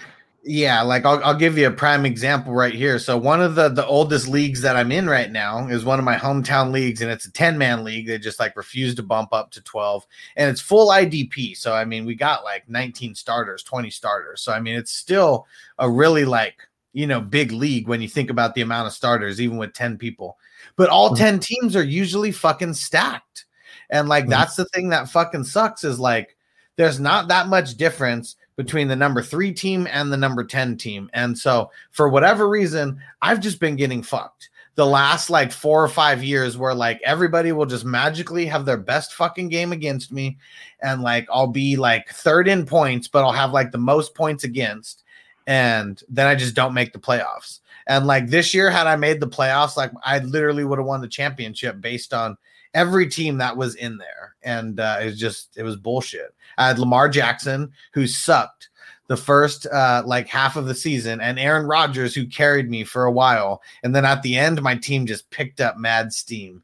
Yeah, 0.51 0.81
like 0.81 1.05
I'll, 1.05 1.23
I'll 1.23 1.37
give 1.37 1.59
you 1.59 1.67
a 1.67 1.71
prime 1.71 2.07
example 2.07 2.55
right 2.55 2.73
here. 2.73 2.99
So 2.99 3.19
one 3.19 3.43
of 3.43 3.55
the 3.55 3.69
the 3.69 3.85
oldest 3.85 4.29
leagues 4.29 4.63
that 4.63 4.77
I'm 4.77 4.91
in 4.91 5.07
right 5.07 5.31
now 5.31 5.69
is 5.69 5.85
one 5.85 5.99
of 5.99 6.07
my 6.07 6.17
hometown 6.17 6.73
leagues, 6.73 7.03
and 7.03 7.11
it's 7.11 7.27
a 7.27 7.33
10 7.33 7.59
man 7.59 7.85
league. 7.85 8.07
They 8.07 8.19
just 8.19 8.41
like 8.41 8.57
refuse 8.57 8.95
to 8.95 9.03
bump 9.03 9.35
up 9.35 9.51
to 9.51 9.61
12, 9.61 10.07
and 10.37 10.49
it's 10.51 10.63
full 10.63 10.89
IDP. 10.89 11.55
So 11.55 11.75
I 11.75 11.85
mean, 11.85 12.07
we 12.07 12.15
got 12.15 12.45
like 12.45 12.67
19 12.67 13.15
starters, 13.15 13.63
20 13.63 13.91
starters. 13.91 14.41
So 14.41 14.51
I 14.51 14.59
mean, 14.59 14.75
it's 14.75 14.91
still 14.93 15.47
a 15.79 15.91
really 15.91 16.25
like 16.25 16.57
you 16.95 17.07
know 17.07 17.21
big 17.21 17.53
league 17.53 17.87
when 17.87 18.01
you 18.01 18.09
think 18.09 18.31
about 18.31 18.55
the 18.55 18.63
amount 18.63 18.87
of 18.87 18.95
starters, 18.95 19.43
even 19.43 19.59
with 19.59 19.75
10 19.75 19.99
people. 19.99 20.39
But 20.77 20.89
all 20.89 21.15
10 21.15 21.41
teams 21.41 21.77
are 21.77 21.85
usually 21.85 22.33
fucking 22.33 22.73
stacked, 22.73 23.45
and 23.91 24.09
like 24.09 24.25
Mhm. 24.25 24.31
that's 24.31 24.57
the 24.57 24.65
thing 24.65 24.89
that 24.89 25.11
fucking 25.11 25.45
sucks 25.45 25.85
is 25.85 26.01
like 26.01 26.37
there's 26.77 26.99
not 26.99 27.29
that 27.29 27.49
much 27.49 27.77
difference 27.77 28.37
between 28.59 28.89
the 28.89 28.97
number 28.97 29.23
three 29.23 29.53
team 29.53 29.87
and 29.91 30.13
the 30.13 30.17
number 30.17 30.45
10 30.45 30.77
team. 30.77 31.09
And 31.15 31.39
so, 31.39 31.71
for 31.93 32.09
whatever 32.11 32.49
reason, 32.49 33.01
I've 33.23 33.41
just 33.41 33.61
been 33.61 33.77
getting 33.77 34.03
fucked 34.03 34.51
the 34.75 34.85
last 34.85 35.29
like 35.29 35.51
four 35.51 35.83
or 35.83 35.89
five 35.89 36.23
years 36.23 36.57
where 36.57 36.73
like 36.73 37.01
everybody 37.05 37.51
will 37.51 37.67
just 37.67 37.85
magically 37.85 38.47
have 38.47 38.65
their 38.65 38.77
best 38.77 39.13
fucking 39.15 39.49
game 39.49 39.73
against 39.73 40.13
me. 40.13 40.39
And 40.81 41.03
like 41.03 41.27
I'll 41.33 41.49
be 41.49 41.77
like 41.77 42.11
third 42.11 42.47
in 42.47 42.65
points, 42.65 43.09
but 43.09 43.25
I'll 43.25 43.33
have 43.33 43.53
like 43.53 43.73
the 43.73 43.79
most 43.79 44.15
points 44.15 44.45
against. 44.45 45.03
And 45.49 46.01
then 46.09 46.29
I 46.29 46.37
just 46.37 46.55
don't 46.55 46.75
make 46.75 46.93
the 46.93 47.01
playoffs. 47.01 47.59
And 47.89 48.07
like 48.07 48.29
this 48.29 48.55
year, 48.55 48.71
had 48.71 48.87
I 48.87 48.95
made 48.95 49.19
the 49.19 49.27
playoffs, 49.27 49.77
like 49.77 49.91
I 50.05 50.21
literally 50.21 50.65
would 50.65 50.79
have 50.79 50.87
won 50.87 51.01
the 51.01 51.09
championship 51.09 51.81
based 51.81 52.15
on 52.15 52.37
every 52.73 53.09
team 53.09 53.39
that 53.39 53.57
was 53.57 53.75
in 53.75 53.99
there. 53.99 54.37
And 54.45 54.79
uh, 54.79 55.01
was 55.03 55.19
just, 55.19 55.57
it 55.57 55.65
was 55.65 55.75
bullshit. 55.75 56.37
I 56.59 56.69
had 56.69 56.79
Lamar 56.79 57.09
Jackson, 57.09 57.73
who 57.95 58.07
sucked 58.07 58.69
the 59.07 59.17
first 59.17 59.67
uh, 59.67 60.03
like 60.05 60.29
half 60.29 60.57
of 60.57 60.67
the 60.67 60.75
season, 60.75 61.21
and 61.21 61.39
Aaron 61.39 61.67
Rodgers, 61.67 62.15
who 62.15 62.27
carried 62.27 62.69
me 62.69 62.85
for 62.85 63.05
a 63.05 63.13
while. 63.13 63.63
And 63.83 63.95
then 63.95 64.05
at 64.05 64.23
the 64.23 64.37
end, 64.37 64.61
my 64.61 64.77
team 64.77 65.07
just 65.07 65.31
picked 65.31 65.61
up 65.61 65.79
mad 65.79 66.13
steam. 66.13 66.63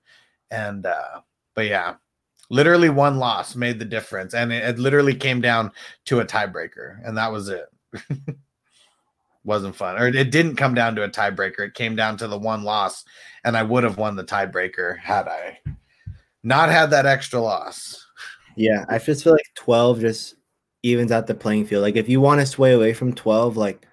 And, 0.50 0.84
uh, 0.84 1.22
but 1.54 1.66
yeah, 1.66 1.94
literally 2.50 2.90
one 2.90 3.18
loss 3.18 3.56
made 3.56 3.78
the 3.78 3.84
difference. 3.86 4.34
And 4.34 4.52
it, 4.52 4.62
it 4.64 4.78
literally 4.78 5.14
came 5.14 5.40
down 5.40 5.72
to 6.04 6.20
a 6.20 6.26
tiebreaker, 6.26 6.98
and 7.04 7.16
that 7.16 7.32
was 7.32 7.48
it. 7.48 7.66
Wasn't 9.44 9.76
fun, 9.76 10.00
or 10.00 10.08
it 10.08 10.30
didn't 10.30 10.56
come 10.56 10.74
down 10.74 10.94
to 10.96 11.04
a 11.04 11.08
tiebreaker. 11.08 11.60
It 11.60 11.74
came 11.74 11.94
down 11.94 12.16
to 12.16 12.28
the 12.28 12.38
one 12.38 12.62
loss, 12.62 13.04
and 13.44 13.58
I 13.58 13.62
would 13.62 13.84
have 13.84 13.98
won 13.98 14.16
the 14.16 14.24
tiebreaker 14.24 14.98
had 14.98 15.28
I 15.28 15.58
not 16.42 16.70
had 16.70 16.90
that 16.90 17.04
extra 17.04 17.40
loss. 17.40 18.03
Yeah, 18.56 18.84
I 18.88 18.98
just 18.98 19.24
feel 19.24 19.32
like 19.32 19.46
12 19.54 20.00
just 20.00 20.36
evens 20.82 21.10
out 21.12 21.26
the 21.26 21.34
playing 21.34 21.66
field. 21.66 21.82
Like 21.82 21.96
if 21.96 22.08
you 22.08 22.20
want 22.20 22.40
to 22.40 22.46
sway 22.46 22.72
away 22.72 22.92
from 22.92 23.12
12, 23.12 23.56
like 23.56 23.86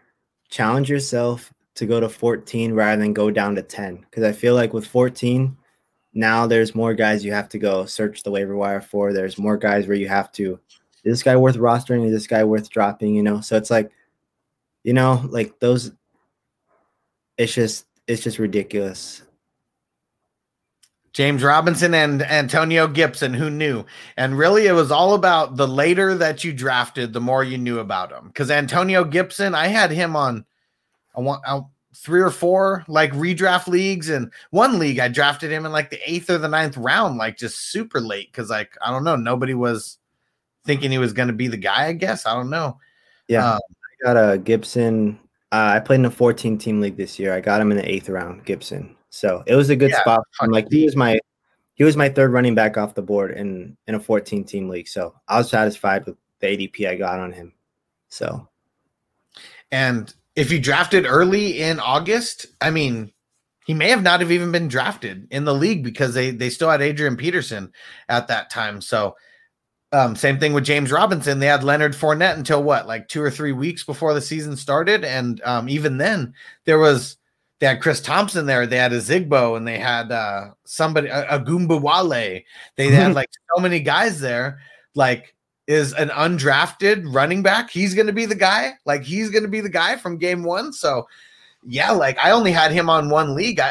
challenge 0.50 0.90
yourself 0.90 1.52
to 1.76 1.86
go 1.86 2.00
to 2.00 2.10
14 2.10 2.74
rather 2.74 3.02
than 3.02 3.14
go 3.14 3.32
down 3.32 3.56
to 3.56 3.62
10. 3.62 3.98
Because 3.98 4.24
I 4.24 4.34
feel 4.34 4.56
like 4.56 4.74
with 4.74 4.86
14, 4.86 5.58
now 6.14 6.46
there's 6.46 6.76
more 6.76 6.94
guys 6.94 7.24
you 7.24 7.32
have 7.32 7.50
to 7.50 7.58
go 7.58 7.86
search 7.86 8.24
the 8.24 8.32
waiver 8.32 8.56
wire 8.56 8.82
for. 8.82 9.14
There's 9.14 9.38
more 9.38 9.58
guys 9.58 9.88
where 9.88 9.98
you 9.98 10.10
have 10.10 10.32
to, 10.34 10.60
is 11.04 11.14
this 11.14 11.24
guy 11.24 11.36
worth 11.38 11.56
rostering? 11.56 12.06
Is 12.06 12.12
this 12.12 12.28
guy 12.28 12.44
worth 12.44 12.70
dropping? 12.70 13.16
You 13.16 13.24
know, 13.24 13.42
so 13.42 13.56
it's 13.56 13.72
like, 13.72 13.92
you 14.84 14.94
know, 14.94 15.26
like 15.30 15.60
those, 15.60 15.92
it's 17.38 17.54
just, 17.54 17.86
it's 18.08 18.22
just 18.22 18.38
ridiculous. 18.40 19.24
James 21.14 21.44
Robinson 21.44 21.94
and 21.94 22.22
Antonio 22.22 22.88
Gibson, 22.88 23.34
who 23.34 23.50
knew? 23.50 23.84
And 24.16 24.38
really, 24.38 24.68
it 24.68 24.74
was 24.74 24.92
all 24.92 25.14
about 25.14 25.58
the 25.58 25.68
later 25.68 26.16
that 26.16 26.44
you 26.44 26.54
drafted, 26.54 27.12
the 27.12 27.20
more 27.20 27.44
you 27.44 27.58
knew 27.58 27.80
about 27.80 28.12
him. 28.12 28.28
Because 28.28 28.50
Antonio 28.50 29.04
Gibson, 29.04 29.54
I 29.54 29.68
had 29.68 29.92
him 29.92 30.16
on, 30.16 30.46
I 31.16 31.20
want 31.20 31.44
out 31.46 31.68
three 31.94 32.22
or 32.22 32.30
four 32.30 32.86
like 32.88 33.12
redraft 33.12 33.68
leagues, 33.68 34.10
and 34.10 34.32
one 34.52 34.80
league 34.80 35.00
I 35.00 35.10
drafted 35.10 35.52
him 35.52 35.66
in 35.66 35.74
like 35.74 35.90
the 35.90 36.00
eighth 36.10 36.30
or 36.30 36.38
the 36.38 36.48
ninth 36.48 36.78
round, 36.78 37.18
like 37.18 37.38
just 37.38 37.72
super 37.72 38.00
late. 38.00 38.32
Because 38.32 38.50
like 38.50 38.78
I 38.82 38.90
don't 38.90 39.04
know, 39.04 39.18
nobody 39.18 39.54
was 39.54 39.98
thinking 40.66 40.92
he 40.92 40.98
was 40.98 41.14
going 41.14 41.28
to 41.28 41.34
be 41.34 41.48
the 41.48 41.58
guy. 41.58 41.88
I 41.88 41.94
guess 41.94 42.26
I 42.26 42.34
don't 42.34 42.50
know. 42.50 42.78
Yeah, 43.28 43.54
Um, 43.54 43.60
I 44.02 44.14
got 44.14 44.32
a 44.34 44.38
Gibson. 44.38 45.20
Uh, 45.52 45.74
I 45.76 45.80
played 45.80 46.00
in 46.00 46.06
a 46.06 46.12
14 46.12 46.58
team 46.58 46.80
league 46.80 46.96
this 46.96 47.20
year. 47.20 47.34
I 47.34 47.42
got 47.42 47.60
him 47.60 47.72
in 47.72 47.78
the 47.78 47.90
eighth 47.90 48.08
round, 48.08 48.46
Gibson. 48.46 48.96
So 49.12 49.44
it 49.46 49.56
was 49.56 49.70
a 49.70 49.76
good 49.76 49.92
Yeah, 49.92 50.00
spot. 50.02 50.24
Fucking 50.40 50.52
Like 50.52 50.68
he 50.72 50.86
was 50.86 50.96
my 50.96 51.20
he 51.76 51.84
was 51.84 51.96
my 51.96 52.10
third 52.10 52.32
running 52.34 52.56
back 52.56 52.78
off 52.78 52.96
the 52.96 53.02
board 53.04 53.32
in 53.38 53.78
in 53.88 53.96
a 53.96 54.00
14 54.00 54.44
team 54.46 54.70
league. 54.70 54.88
So 54.88 55.14
I 55.28 55.38
was 55.38 55.50
satisfied 55.50 56.06
with 56.06 56.18
the 56.40 56.48
ADP 56.48 56.88
I 56.88 56.96
got 56.96 57.20
on 57.20 57.32
him. 57.32 57.54
So 58.10 58.48
And 59.72 60.14
if 60.36 60.52
you 60.52 60.60
drafted 60.60 61.06
early 61.06 61.62
in 61.62 61.80
August, 61.80 62.48
I 62.62 62.72
mean, 62.72 63.12
he 63.66 63.74
may 63.74 63.90
have 63.90 64.02
not 64.02 64.22
have 64.22 64.32
even 64.32 64.52
been 64.52 64.68
drafted 64.68 65.28
in 65.30 65.46
the 65.46 65.54
league 65.54 65.84
because 65.84 66.14
they 66.14 66.32
they 66.32 66.50
still 66.50 66.70
had 66.70 66.82
Adrian 66.82 67.18
Peterson 67.18 67.72
at 68.10 68.28
that 68.30 68.50
time. 68.50 68.82
So 68.82 69.16
um, 69.94 70.16
same 70.16 70.40
thing 70.40 70.54
with 70.54 70.64
James 70.64 70.92
Robinson. 70.92 71.40
They 71.40 71.48
had 71.48 71.64
Leonard 71.66 71.94
Fournette 71.94 72.38
until 72.38 72.64
what, 72.64 72.88
like 72.88 73.10
two 73.10 73.22
or 73.22 73.30
three 73.30 73.52
weeks 73.52 73.84
before 73.84 74.14
the 74.14 74.22
season 74.22 74.56
started, 74.56 75.04
and 75.04 75.42
um, 75.44 75.68
even 75.68 75.98
then, 75.98 76.34
there 76.64 76.80
was 76.80 77.18
they 77.62 77.68
had 77.68 77.80
Chris 77.80 78.02
Thompson 78.02 78.48
there. 78.48 78.66
They 78.66 78.78
had 78.78 78.92
Ozigbo, 78.92 79.56
and 79.56 79.68
they 79.68 79.78
had 79.78 80.12
uh, 80.12 80.50
somebody 80.66 81.10
a, 81.10 81.26
Ogunbowale. 81.28 82.44
They 82.76 82.88
had 82.88 83.14
like 83.16 83.30
so 83.56 83.62
many 83.62 83.80
guys 83.80 84.20
there. 84.20 84.60
Like 84.96 85.36
is 85.68 85.94
an 85.94 86.10
undrafted 86.10 87.04
running 87.14 87.44
back. 87.44 87.70
He's 87.70 87.94
going 87.94 88.08
to 88.08 88.14
be 88.14 88.26
the 88.26 88.36
guy. 88.36 88.74
Like 88.86 89.04
he's 89.04 89.30
going 89.30 89.44
to 89.44 89.48
be 89.48 89.62
the 89.62 89.70
guy 89.70 89.96
from 89.96 90.18
game 90.18 90.44
one. 90.44 90.74
So 90.74 91.08
yeah, 91.64 91.92
like 91.92 92.18
I 92.18 92.32
only 92.32 92.52
had 92.52 92.72
him 92.72 92.90
on 92.90 93.12
one 93.12 93.36
league. 93.36 93.60
I 93.60 93.70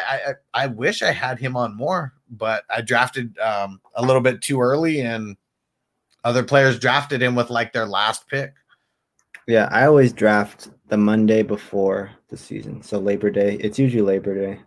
I, 0.55 0.65
I 0.65 0.67
wish 0.69 1.03
I 1.03 1.11
had 1.11 1.41
him 1.41 1.57
on 1.57 1.77
more, 1.77 2.15
but 2.31 2.63
I 2.71 2.83
drafted 2.83 3.37
um, 3.41 3.81
a 3.97 4.03
little 4.03 4.23
bit 4.23 4.41
too 4.41 4.61
early, 4.61 5.01
and 5.01 5.37
other 6.23 6.45
players 6.45 6.79
drafted 6.79 7.21
him 7.21 7.35
with 7.35 7.51
like 7.51 7.73
their 7.73 7.87
last 7.87 8.29
pick. 8.29 8.55
Yeah, 9.51 9.69
I 9.73 9.87
always 9.87 10.13
draft 10.13 10.71
the 10.89 10.97
Monday 10.97 11.43
before 11.43 12.11
the 12.29 12.37
season. 12.37 12.83
So 12.83 12.99
Labor 12.99 13.31
Day. 13.31 13.57
It's 13.61 13.79
usually 13.79 14.03
Labor 14.03 14.35
Day. 14.35 14.61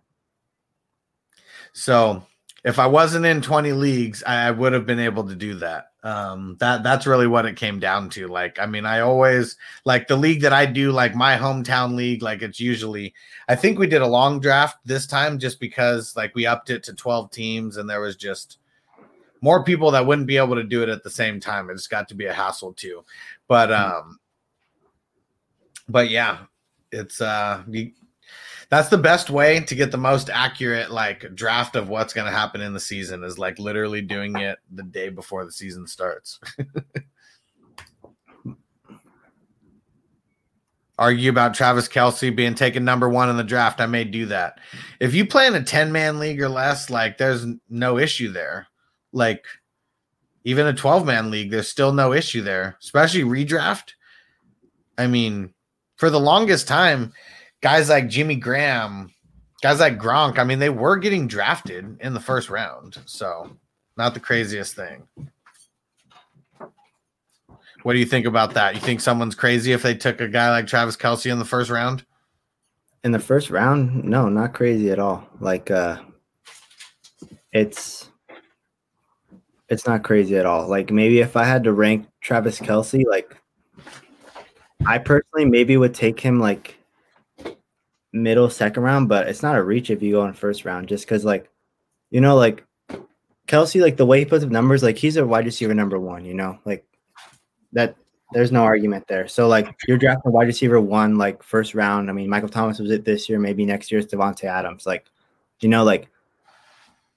So 1.73 2.23
if 2.64 2.80
I 2.80 2.88
wasn't 2.88 3.26
in 3.26 3.41
20 3.41 3.73
leagues, 3.73 4.23
I, 4.23 4.51
would 4.51 4.73
have 4.73 4.85
been 4.85 4.99
able 4.99 5.27
to 5.27 5.35
do 5.35 5.55
that. 5.55 5.88
Um, 6.03 6.57
that 6.60 6.84
that's 6.84 7.07
really 7.07 7.27
what 7.27 7.45
it 7.45 7.55
came 7.55 7.80
down 7.80 8.10
to. 8.11 8.27
Like, 8.27 8.60
I 8.60 8.65
mean, 8.65 8.85
I 8.85 8.99
always 8.99 9.55
like 9.85 10.07
the 10.07 10.18
league 10.18 10.41
that 10.41 10.51
I 10.51 10.65
do, 10.65 10.91
like 10.91 11.15
my 11.15 11.38
hometown 11.38 11.95
league, 11.95 12.22
like 12.22 12.41
it's 12.41 12.60
usually 12.60 13.14
I 13.47 13.55
think 13.55 13.80
we 13.80 13.88
did 13.88 14.01
a 14.01 14.07
long 14.07 14.41
draft 14.41 14.77
this 14.85 15.07
time 15.07 15.39
just 15.39 15.61
because 15.61 16.15
like 16.18 16.35
we 16.35 16.45
upped 16.45 16.69
it 16.69 16.84
to 16.84 16.93
12 16.93 17.31
teams 17.31 17.77
and 17.77 17.89
there 17.89 18.01
was 18.01 18.18
just 18.18 18.57
more 19.39 19.64
people 19.64 19.91
that 19.91 20.05
wouldn't 20.05 20.27
be 20.27 20.38
able 20.38 20.55
to 20.55 20.64
do 20.64 20.84
it 20.84 20.89
at 20.89 21.03
the 21.03 21.10
same 21.10 21.39
time. 21.39 21.69
It 21.69 21.76
just 21.76 21.89
got 21.89 22.10
to 22.10 22.15
be 22.15 22.26
a 22.26 22.34
hassle 22.34 22.73
too. 22.73 23.05
But 23.47 23.72
um 23.72 24.19
but 25.88 26.10
yeah, 26.10 26.39
it's 26.91 27.22
uh 27.22 27.64
you, 27.68 27.91
that's 28.73 28.89
the 28.89 28.97
best 28.97 29.30
way 29.30 29.60
to 29.60 29.76
get 29.76 29.91
the 29.91 29.97
most 29.97 30.31
accurate 30.31 30.89
like 30.89 31.35
draft 31.35 31.76
of 31.76 31.89
what's 31.89 32.11
going 32.11 32.26
to 32.26 32.35
happen 32.35 32.60
in 32.60 32.73
the 32.73 32.80
season 32.80 33.23
is 33.23 33.38
like 33.38 33.60
literally 33.60 34.01
doing 34.01 34.35
it 34.38 34.57
the 34.72 34.81
day 34.81 35.10
before 35.10 35.45
the 35.45 35.51
season 35.51 35.85
starts. 35.85 36.39
Argue 40.97 41.30
about 41.30 41.53
Travis 41.53 41.88
Kelce 41.88 42.35
being 42.35 42.55
taken 42.55 42.84
number 42.84 43.10
one 43.10 43.30
in 43.30 43.38
the 43.38 43.43
draft. 43.43 43.80
I 43.80 43.85
may 43.85 44.05
do 44.05 44.26
that. 44.27 44.60
If 44.99 45.14
you 45.14 45.27
play 45.27 45.45
in 45.45 45.53
a 45.53 45.64
10 45.64 45.91
man 45.91 46.18
league 46.18 46.41
or 46.41 46.49
less, 46.49 46.89
like 46.89 47.19
there's 47.19 47.45
no 47.69 47.99
issue 47.99 48.31
there. 48.31 48.65
Like 49.11 49.45
even 50.45 50.65
a 50.65 50.73
12 50.73 51.05
man 51.05 51.30
league, 51.30 51.51
there's 51.51 51.68
still 51.68 51.93
no 51.93 52.11
issue 52.11 52.41
there, 52.41 52.77
especially 52.81 53.23
redraft. 53.23 53.91
I 54.97 55.05
mean, 55.05 55.53
for 56.04 56.10
the 56.10 56.20
longest 56.20 56.68
time, 56.68 57.14
guys 57.62 57.88
like 57.88 58.10
Jimmy 58.10 58.36
Graham, 58.36 59.10
guys 59.62 59.80
like 59.80 59.98
Gronk, 59.98 60.38
I 60.38 60.44
mean, 60.44 60.60
they 60.60 60.70
were 60.70 60.98
getting 60.98 61.30
drafted 61.30 61.96
in 62.02 62.14
the 62.14 62.20
first 62.20 62.50
round. 62.50 62.98
So, 63.06 63.56
not 63.96 64.14
the 64.14 64.20
craziest 64.20 64.76
thing. 64.76 65.08
What 67.84 67.94
do 67.94 68.00
you 68.00 68.06
think 68.06 68.26
about 68.26 68.54
that? 68.56 68.76
You 68.76 68.82
think 68.82 69.00
someone's 69.00 69.34
crazy 69.34 69.72
if 69.72 69.82
they 69.82 69.96
took 69.96 70.20
a 70.20 70.28
guy 70.28 70.50
like 70.50 70.68
Travis 70.68 70.98
Kelce 70.98 71.32
in 71.32 71.40
the 71.40 71.46
first 71.46 71.72
round? 71.72 72.04
In 73.06 73.14
the 73.14 73.20
first 73.20 73.50
round, 73.50 74.04
no, 74.04 74.28
not 74.28 74.54
crazy 74.54 74.92
at 74.92 75.00
all. 75.00 75.26
Like 75.40 75.72
uh 75.72 76.02
it's 77.54 78.12
it's 79.70 79.88
not 79.88 80.04
crazy 80.04 80.36
at 80.36 80.46
all. 80.46 80.68
Like 80.68 80.92
maybe 80.92 81.22
if 81.22 81.38
I 81.38 81.46
had 81.46 81.64
to 81.64 81.72
rank 81.72 82.08
Travis 82.20 82.60
Kelce, 82.60 83.06
like 83.08 83.38
I 84.85 84.97
personally 84.97 85.45
maybe 85.45 85.77
would 85.77 85.93
take 85.93 86.19
him 86.19 86.39
like 86.39 86.77
middle 88.11 88.49
second 88.49 88.84
round, 88.84 89.10
but 89.10 89.28
it's 89.28 89.44
not 89.44 89.55
a 89.55 89.63
reach 89.63 89.89
if 89.89 90.02
you 90.02 90.13
go 90.13 90.26
in 90.26 90.34
first 90.34 90.65
round 90.65 90.87
just 90.87 91.05
because 91.05 91.26
like 91.26 91.49
you 92.12 92.21
know, 92.21 92.36
like 92.36 92.63
Kelce, 93.47 93.81
like 93.81 93.97
the 93.97 94.05
way 94.05 94.20
he 94.20 94.26
puts 94.26 94.44
up 94.44 94.52
numbers, 94.52 94.84
like 94.84 94.97
he's 94.97 95.18
a 95.18 95.26
wide 95.26 95.45
receiver 95.45 95.73
number 95.73 95.99
one, 95.99 96.23
you 96.23 96.36
know, 96.36 96.60
like 96.63 96.86
that 97.73 97.95
there's 98.34 98.52
no 98.52 98.63
argument 98.63 99.07
there. 99.07 99.28
So 99.28 99.47
like 99.47 99.76
you're 99.87 99.97
drafting 99.97 100.31
wide 100.31 100.47
receiver 100.47 100.79
one, 100.79 101.18
like 101.18 101.41
first 101.41 101.73
round. 101.73 102.10
I 102.10 102.13
mean, 102.13 102.29
Michael 102.29 102.49
Thomas 102.49 102.79
was 102.79 102.91
it 102.91 103.03
this 103.03 103.28
year, 103.28 103.39
maybe 103.39 103.65
next 103.65 103.91
year 103.91 103.99
it's 103.99 104.13
Davante 104.13 104.45
Adams. 104.45 104.86
Like, 104.86 105.05
you 105.60 105.70
know, 105.70 105.84
like 105.84 106.07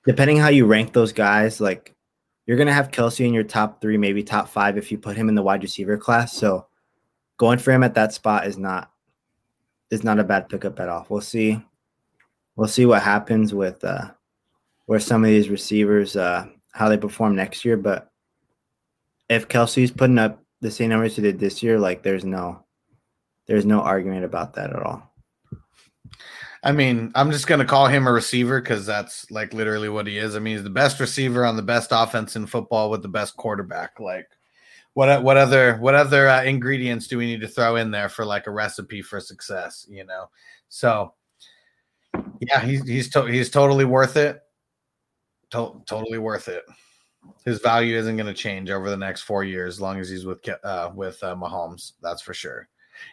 depending 0.07 0.39
how 0.39 0.49
you 0.49 0.65
rank 0.65 0.95
those 0.95 1.13
guys, 1.13 1.61
like 1.61 1.95
you're 2.47 2.57
gonna 2.57 2.73
have 2.73 2.91
Kelce 2.91 3.27
in 3.27 3.35
your 3.35 3.45
top 3.45 3.83
three, 3.83 3.99
maybe 3.99 4.23
top 4.23 4.49
five 4.49 4.79
if 4.79 4.91
you 4.91 4.97
put 4.97 5.17
him 5.17 5.29
in 5.29 5.35
the 5.35 5.43
wide 5.43 5.63
receiver 5.63 5.99
class. 5.99 6.33
So 6.33 6.67
going 7.37 7.59
for 7.59 7.73
him 7.73 7.83
at 7.83 7.95
that 7.95 8.13
spot 8.13 8.47
is 8.47 8.59
not 8.59 8.91
is 9.91 10.03
not 10.03 10.19
a 10.19 10.25
bad 10.25 10.49
pickup 10.49 10.81
at 10.81 10.89
all. 10.89 11.07
We'll 11.09 11.21
see. 11.21 11.63
We'll 12.57 12.69
see 12.69 12.87
what 12.87 13.03
happens 13.03 13.55
with 13.55 13.85
uh 13.85 14.11
where 14.87 15.01
some 15.01 15.25
of 15.25 15.31
these 15.31 15.49
receivers 15.49 16.17
uh 16.17 16.47
how 16.73 16.89
they 16.89 16.97
perform 16.97 17.37
next 17.37 17.65
year. 17.65 17.77
But 17.77 18.11
if 19.29 19.49
Kelce's 19.49 19.91
putting 19.91 20.19
up 20.19 20.43
the 20.61 20.71
same 20.71 20.91
numbers 20.91 21.17
he 21.17 21.23
did 21.23 21.39
this 21.39 21.63
year, 21.63 21.79
like 21.79 22.03
there's 22.03 22.25
no 22.25 22.65
there's 23.47 23.67
no 23.67 23.81
argument 23.81 24.25
about 24.25 24.55
that 24.55 24.71
at 24.71 24.83
all. 24.83 25.13
I 26.63 26.73
mean, 26.73 27.13
I'm 27.15 27.31
just 27.31 27.47
going 27.47 27.61
to 27.61 27.65
call 27.65 27.87
him 27.87 28.09
a 28.09 28.13
receiver 28.13 28.61
because 28.61 28.85
that's 28.85 29.31
like 29.31 29.55
literally 29.55 29.89
what 29.89 30.09
he 30.09 30.19
is. 30.19 30.35
I 30.35 30.41
mean, 30.41 30.57
he's 30.57 30.65
the 30.65 30.71
best 30.71 30.99
receiver 30.99 31.45
on 31.45 31.55
the 31.55 31.63
best 31.63 31.91
offense 31.93 32.35
in 32.35 32.47
football 32.47 32.91
with 32.91 33.03
the 33.03 33.09
best 33.09 33.37
quarterback. 33.37 34.01
Like, 34.01 34.27
what 34.97 35.23
what 35.23 35.37
other 35.37 35.77
what 35.77 35.95
other 35.95 36.27
uh, 36.27 36.43
ingredients 36.43 37.07
do 37.07 37.19
we 37.19 37.27
need 37.27 37.43
to 37.43 37.49
throw 37.49 37.77
in 37.77 37.91
there 37.91 38.09
for 38.09 38.25
like 38.25 38.47
a 38.47 38.51
recipe 38.51 39.03
for 39.03 39.21
success? 39.21 39.85
You 39.91 40.07
know, 40.07 40.31
so 40.71 41.13
yeah, 42.41 42.61
he's 42.61 42.89
he's 42.89 43.11
to, 43.11 43.27
he's 43.27 43.51
totally 43.51 43.85
worth 43.85 44.17
it. 44.17 44.41
To- 45.51 45.83
totally 45.85 46.17
worth 46.17 46.49
it. 46.49 46.65
His 47.45 47.61
value 47.61 47.95
isn't 47.95 48.17
going 48.17 48.27
to 48.27 48.33
change 48.33 48.71
over 48.71 48.89
the 48.89 48.97
next 48.97 49.23
four 49.23 49.45
years 49.45 49.75
as 49.75 49.81
long 49.83 50.01
as 50.01 50.09
he's 50.09 50.25
with 50.25 50.39
uh, 50.65 50.91
with 50.95 51.23
uh, 51.23 51.37
Mahomes. 51.37 51.93
That's 52.01 52.23
for 52.23 52.33
sure. 52.33 52.67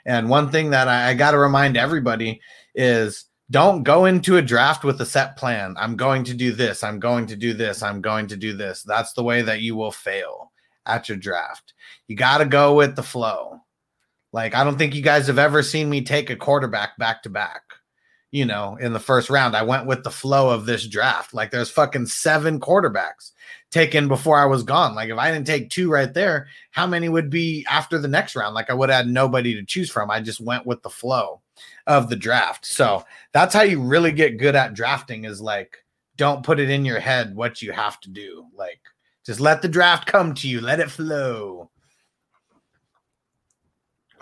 And 0.05 0.29
one 0.29 0.49
thing 0.49 0.69
that 0.69 0.87
I, 0.87 1.09
I 1.09 1.13
got 1.15 1.31
to 1.31 1.37
remind 1.37 1.75
everybody 1.75 2.39
is 2.75 3.25
don't 3.51 3.83
go 3.83 4.05
into 4.05 4.37
a 4.37 4.41
draft 4.41 4.85
with 4.85 5.01
a 5.01 5.05
set 5.05 5.35
plan. 5.35 5.75
I'm 5.77 5.97
going 5.97 6.23
to 6.23 6.33
do 6.33 6.53
this. 6.53 6.81
I'm 6.81 7.01
going 7.01 7.25
to 7.27 7.35
do 7.35 7.53
this. 7.53 7.83
I'm 7.83 7.99
going 7.99 8.27
to 8.27 8.37
do 8.37 8.55
this. 8.55 8.83
That's 8.83 9.11
the 9.11 9.23
way 9.23 9.41
that 9.41 9.59
you 9.59 9.75
will 9.75 9.91
fail 9.91 10.53
at 10.85 11.09
your 11.09 11.17
draft. 11.17 11.72
You 12.07 12.15
got 12.15 12.39
to 12.39 12.45
go 12.45 12.75
with 12.75 12.95
the 12.95 13.03
flow. 13.03 13.59
Like, 14.31 14.55
I 14.55 14.63
don't 14.63 14.77
think 14.77 14.95
you 14.95 15.01
guys 15.01 15.27
have 15.27 15.39
ever 15.39 15.61
seen 15.61 15.89
me 15.89 16.01
take 16.01 16.29
a 16.29 16.35
quarterback 16.35 16.97
back 16.97 17.23
to 17.23 17.29
back, 17.29 17.61
you 18.31 18.45
know, 18.45 18.77
in 18.81 18.91
the 18.91 18.99
first 18.99 19.29
round. 19.29 19.55
I 19.55 19.61
went 19.61 19.85
with 19.85 20.03
the 20.03 20.09
flow 20.09 20.49
of 20.49 20.65
this 20.65 20.87
draft. 20.87 21.33
Like, 21.33 21.51
there's 21.51 21.69
fucking 21.69 22.07
seven 22.07 22.59
quarterbacks 22.59 23.31
taken 23.69 24.07
before 24.07 24.37
I 24.37 24.45
was 24.45 24.63
gone. 24.63 24.95
Like, 24.95 25.09
if 25.09 25.17
I 25.17 25.31
didn't 25.31 25.47
take 25.47 25.69
two 25.69 25.89
right 25.89 26.11
there, 26.13 26.47
how 26.71 26.87
many 26.87 27.09
would 27.09 27.29
be 27.29 27.65
after 27.69 27.99
the 27.99 28.07
next 28.07 28.35
round? 28.35 28.55
Like, 28.55 28.69
I 28.71 28.73
would 28.73 28.89
have 28.89 29.05
had 29.05 29.13
nobody 29.13 29.53
to 29.53 29.65
choose 29.65 29.91
from. 29.91 30.09
I 30.09 30.19
just 30.19 30.41
went 30.41 30.65
with 30.65 30.81
the 30.81 30.89
flow 30.89 31.41
of 31.85 32.09
the 32.09 32.15
draft. 32.15 32.65
So 32.65 33.05
that's 33.33 33.53
how 33.53 33.61
you 33.61 33.81
really 33.81 34.11
get 34.11 34.39
good 34.39 34.55
at 34.55 34.73
drafting 34.73 35.25
is 35.25 35.41
like, 35.41 35.77
don't 36.15 36.43
put 36.43 36.59
it 36.59 36.69
in 36.69 36.85
your 36.85 36.99
head 36.99 37.35
what 37.35 37.61
you 37.61 37.71
have 37.71 37.99
to 38.01 38.09
do. 38.09 38.47
Like, 38.55 38.79
just 39.25 39.39
let 39.39 39.61
the 39.61 39.67
draft 39.69 40.07
come 40.07 40.33
to 40.35 40.47
you, 40.47 40.59
let 40.59 40.79
it 40.79 40.91
flow. 40.91 41.69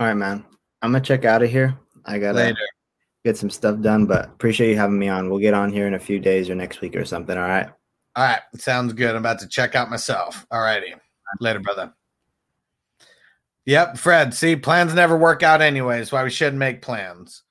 All 0.02 0.08
right, 0.08 0.16
man. 0.16 0.44
I'm 0.82 0.94
gonna 0.94 1.04
check 1.04 1.26
out 1.26 1.44
of 1.44 1.52
here. 1.52 1.78
I 2.06 2.18
gotta 2.18 2.36
Later. 2.36 2.58
get 3.24 3.38
some 3.38 3.52
stuff 3.52 3.80
done, 3.82 4.08
but 4.08 4.26
appreciate 4.26 4.72
you 4.72 4.76
having 4.76 4.98
me 4.98 5.10
on. 5.10 5.30
We'll 5.30 5.38
get 5.38 5.54
on 5.54 5.72
here 5.72 5.86
in 5.86 5.94
a 5.94 6.00
few 6.00 6.20
days 6.20 6.50
or 6.50 6.56
next 6.56 6.82
week 6.82 6.96
or 6.96 7.06
something. 7.06 7.38
All 7.38 7.48
right. 7.48 7.70
All 8.16 8.24
right. 8.26 8.42
Sounds 8.56 8.94
good. 8.94 9.12
I'm 9.12 9.18
about 9.18 9.38
to 9.42 9.48
check 9.48 9.76
out 9.76 9.92
myself. 9.92 10.48
All 10.50 10.60
righty. 10.60 10.96
Later, 11.40 11.60
brother. 11.60 11.94
Yep, 13.66 14.00
Fred. 14.00 14.34
See, 14.34 14.56
plans 14.56 14.96
never 14.96 15.16
work 15.16 15.44
out 15.44 15.62
anyways. 15.62 16.12
Why 16.12 16.24
we 16.24 16.32
shouldn't 16.32 16.58
make 16.58 16.82
plans. 16.82 17.44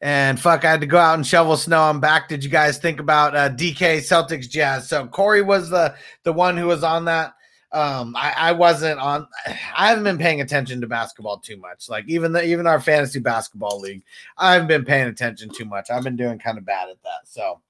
And 0.00 0.40
fuck, 0.40 0.64
I 0.64 0.72
had 0.72 0.80
to 0.80 0.88
go 0.88 0.98
out 0.98 1.14
and 1.14 1.24
shovel 1.24 1.56
snow. 1.56 1.82
I'm 1.82 2.00
back. 2.00 2.28
Did 2.28 2.42
you 2.42 2.50
guys 2.50 2.78
think 2.78 2.98
about 2.98 3.36
uh, 3.36 3.50
DK 3.50 3.98
Celtics 3.98 4.48
Jazz? 4.48 4.88
So 4.88 5.06
Corey 5.06 5.42
was 5.42 5.70
the 5.70 5.94
the 6.24 6.32
one 6.32 6.56
who 6.56 6.66
was 6.66 6.82
on 6.82 7.04
that. 7.04 7.34
Um 7.72 8.14
I, 8.16 8.34
I 8.36 8.52
wasn't 8.52 9.00
on 9.00 9.26
I 9.46 9.88
haven't 9.88 10.04
been 10.04 10.18
paying 10.18 10.40
attention 10.40 10.80
to 10.80 10.86
basketball 10.86 11.38
too 11.38 11.56
much. 11.56 11.88
Like 11.88 12.04
even 12.06 12.32
the 12.32 12.44
even 12.44 12.66
our 12.66 12.80
fantasy 12.80 13.18
basketball 13.18 13.80
league, 13.80 14.02
I 14.36 14.52
haven't 14.52 14.68
been 14.68 14.84
paying 14.84 15.08
attention 15.08 15.48
too 15.48 15.64
much. 15.64 15.90
I've 15.90 16.04
been 16.04 16.16
doing 16.16 16.38
kind 16.38 16.58
of 16.58 16.64
bad 16.64 16.90
at 16.90 17.02
that. 17.02 17.26
So 17.26 17.60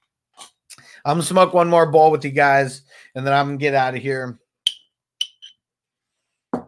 I'm 1.05 1.15
gonna 1.15 1.23
smoke 1.23 1.53
one 1.53 1.69
more 1.69 1.85
bowl 1.85 2.11
with 2.11 2.25
you 2.25 2.31
guys 2.31 2.81
and 3.15 3.25
then 3.25 3.33
I'm 3.33 3.47
gonna 3.47 3.57
get 3.57 3.73
out 3.73 3.95
of 3.95 4.01
here. 4.01 4.37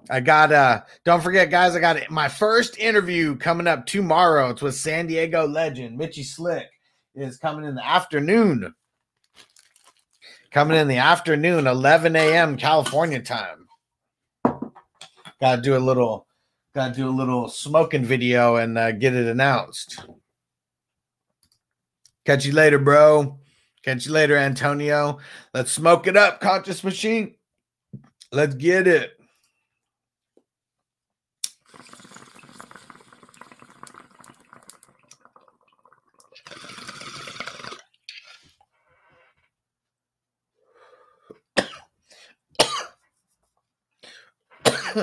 I 0.10 0.20
got 0.22 0.54
uh 0.54 0.82
don't 1.04 1.22
forget 1.22 1.50
guys, 1.50 1.76
I 1.76 1.80
got 1.80 2.10
my 2.10 2.30
first 2.30 2.78
interview 2.78 3.36
coming 3.36 3.68
up 3.68 3.86
tomorrow. 3.86 4.50
It's 4.52 4.62
with 4.62 4.76
San 4.76 5.08
Diego 5.08 5.46
legend 5.46 5.98
Mitchy 5.98 6.24
Slick 6.24 6.68
is 7.16 7.38
coming 7.38 7.66
in 7.66 7.76
the 7.76 7.86
afternoon. 7.86 8.74
Coming 10.56 10.78
in 10.78 10.88
the 10.88 11.00
afternoon, 11.00 11.68
11 11.68 12.16
a.m. 12.16 12.56
California 12.56 13.22
time. 13.22 13.68
Gotta 15.42 15.62
do 15.62 15.76
a 15.76 15.78
little 15.80 16.28
gotta 16.74 16.94
do 16.94 17.10
a 17.10 17.12
little 17.12 17.50
smoking 17.50 18.06
video 18.06 18.56
and 18.56 18.78
uh, 18.78 18.94
get 18.94 19.14
it 19.14 19.28
announced. 19.28 20.06
Catch 22.24 22.46
you 22.46 22.54
later, 22.54 22.80
bro. 22.80 23.38
Catch 23.84 24.06
you 24.06 24.14
later, 24.14 24.38
Antonio. 24.38 25.18
Let's 25.54 25.74
smoke 25.74 26.08
it 26.08 26.16
up, 26.16 26.40
conscious 26.40 26.86
machine. 26.86 27.36
Let's 28.32 28.56
get 28.56 28.88
it. 28.88 29.15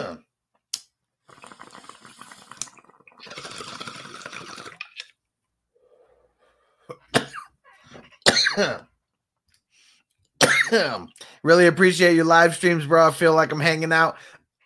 really 11.42 11.66
appreciate 11.66 12.14
your 12.14 12.24
live 12.24 12.54
streams, 12.54 12.86
bro. 12.86 13.08
I 13.08 13.10
feel 13.10 13.34
like 13.34 13.52
I'm 13.52 13.60
hanging 13.60 13.92
out 13.92 14.16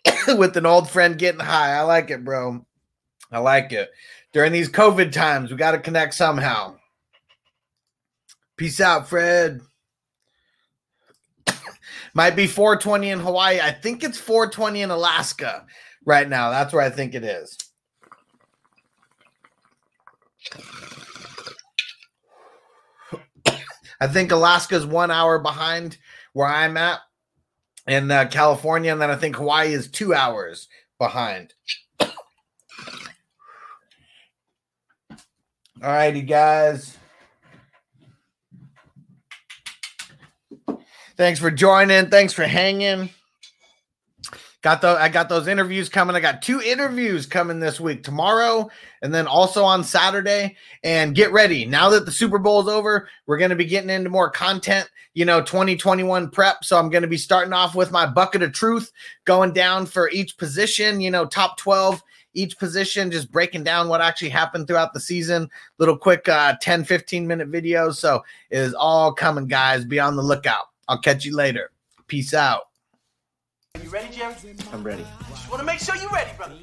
with 0.28 0.56
an 0.56 0.64
old 0.64 0.88
friend 0.88 1.18
getting 1.18 1.40
high. 1.40 1.72
I 1.72 1.80
like 1.82 2.10
it, 2.10 2.24
bro. 2.24 2.64
I 3.32 3.40
like 3.40 3.72
it. 3.72 3.90
During 4.32 4.52
these 4.52 4.68
COVID 4.68 5.10
times, 5.10 5.50
we 5.50 5.56
got 5.56 5.72
to 5.72 5.80
connect 5.80 6.14
somehow. 6.14 6.76
Peace 8.56 8.80
out, 8.80 9.08
Fred. 9.08 9.60
Might 12.16 12.34
be 12.34 12.46
420 12.46 13.10
in 13.10 13.20
Hawaii. 13.20 13.60
I 13.60 13.70
think 13.72 14.02
it's 14.02 14.16
420 14.16 14.80
in 14.80 14.90
Alaska 14.90 15.66
right 16.06 16.26
now. 16.26 16.48
That's 16.48 16.72
where 16.72 16.80
I 16.80 16.88
think 16.88 17.14
it 17.14 17.22
is. 17.22 17.58
I 24.00 24.06
think 24.06 24.32
Alaska's 24.32 24.86
one 24.86 25.10
hour 25.10 25.38
behind 25.38 25.98
where 26.32 26.46
I'm 26.46 26.78
at 26.78 27.00
in 27.86 28.10
uh, 28.10 28.28
California, 28.30 28.90
and 28.92 29.02
then 29.02 29.10
I 29.10 29.16
think 29.16 29.36
Hawaii 29.36 29.74
is 29.74 29.90
two 29.90 30.14
hours 30.14 30.68
behind. 30.98 31.52
All 32.00 32.16
righty, 35.82 36.22
guys. 36.22 36.96
Thanks 41.16 41.40
for 41.40 41.50
joining. 41.50 42.10
Thanks 42.10 42.32
for 42.32 42.44
hanging. 42.44 43.08
Got 44.62 44.80
the 44.80 44.88
I 44.88 45.08
got 45.08 45.28
those 45.28 45.46
interviews 45.46 45.88
coming. 45.88 46.16
I 46.16 46.20
got 46.20 46.42
two 46.42 46.60
interviews 46.60 47.24
coming 47.24 47.60
this 47.60 47.78
week, 47.78 48.02
tomorrow 48.02 48.68
and 49.00 49.14
then 49.14 49.26
also 49.26 49.62
on 49.64 49.84
Saturday. 49.84 50.56
And 50.82 51.14
get 51.14 51.32
ready. 51.32 51.64
Now 51.64 51.88
that 51.90 52.04
the 52.04 52.12
Super 52.12 52.38
Bowl 52.38 52.60
is 52.60 52.68
over, 52.68 53.08
we're 53.26 53.38
going 53.38 53.50
to 53.50 53.56
be 53.56 53.64
getting 53.64 53.90
into 53.90 54.10
more 54.10 54.28
content, 54.28 54.90
you 55.14 55.24
know, 55.24 55.40
2021 55.40 56.30
prep. 56.30 56.64
So 56.64 56.76
I'm 56.76 56.90
going 56.90 57.02
to 57.02 57.08
be 57.08 57.16
starting 57.16 57.52
off 57.52 57.74
with 57.74 57.92
my 57.92 58.06
bucket 58.06 58.42
of 58.42 58.52
truth, 58.52 58.90
going 59.24 59.52
down 59.52 59.86
for 59.86 60.10
each 60.10 60.36
position, 60.36 61.00
you 61.00 61.10
know, 61.10 61.26
top 61.26 61.56
12 61.58 62.02
each 62.34 62.58
position, 62.58 63.10
just 63.10 63.32
breaking 63.32 63.64
down 63.64 63.88
what 63.88 64.02
actually 64.02 64.28
happened 64.28 64.66
throughout 64.66 64.92
the 64.92 65.00
season. 65.00 65.48
Little 65.78 65.96
quick 65.96 66.28
uh, 66.28 66.56
10, 66.60 66.84
15 66.84 67.26
minute 67.26 67.50
videos. 67.50 67.94
So 67.94 68.22
it 68.50 68.58
is 68.58 68.74
all 68.74 69.12
coming, 69.14 69.46
guys. 69.46 69.86
Be 69.86 69.98
on 69.98 70.16
the 70.16 70.22
lookout. 70.22 70.66
I'll 70.88 70.98
catch 70.98 71.24
you 71.24 71.34
later. 71.34 71.70
Peace 72.06 72.32
out. 72.32 72.62
Are 73.74 73.80
you 73.82 73.90
ready, 73.90 74.14
Jerry? 74.14 74.34
I'm 74.72 74.84
ready. 74.84 75.04
Just 75.30 75.50
want 75.50 75.60
to 75.60 75.66
make 75.66 75.80
sure 75.80 75.96
you're 75.96 76.10
ready, 76.10 76.30
brother. 76.36 76.54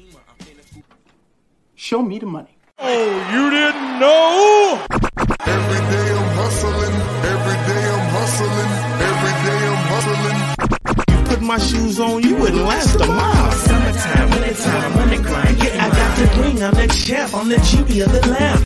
Show 1.74 2.02
me 2.02 2.18
the 2.18 2.26
money. 2.26 2.56
Oh, 2.78 3.30
you 3.32 3.50
didn't 3.50 4.00
know? 4.00 4.80
Every 4.90 5.80
day 5.92 6.08
I'm 6.16 6.36
hustling. 6.36 6.94
Every 7.32 7.58
day 7.68 7.84
I'm 7.94 8.08
hustling. 8.16 8.70
Every 9.10 9.34
day 9.44 9.60
I'm 9.68 9.82
hustling. 9.92 11.18
You 11.18 11.24
Put 11.26 11.42
my 11.42 11.58
shoes 11.58 12.00
on, 12.00 12.22
you 12.22 12.36
wouldn't 12.36 12.62
last 12.62 12.94
a 12.96 13.06
mile. 13.06 13.52
Summertime, 13.52 14.30
wintertime, 14.30 14.94
money 14.94 15.18
grind. 15.18 15.58
Yeah, 15.62 15.84
I 15.84 15.90
got 15.90 16.18
the 16.18 16.42
ring, 16.42 16.62
I'm 16.62 16.74
the 16.74 16.88
champ, 16.88 17.34
I'm 17.34 17.48
the 17.48 17.58
Judy 17.58 18.00
of 18.00 18.10
the 18.10 18.26
lamb. 18.28 18.64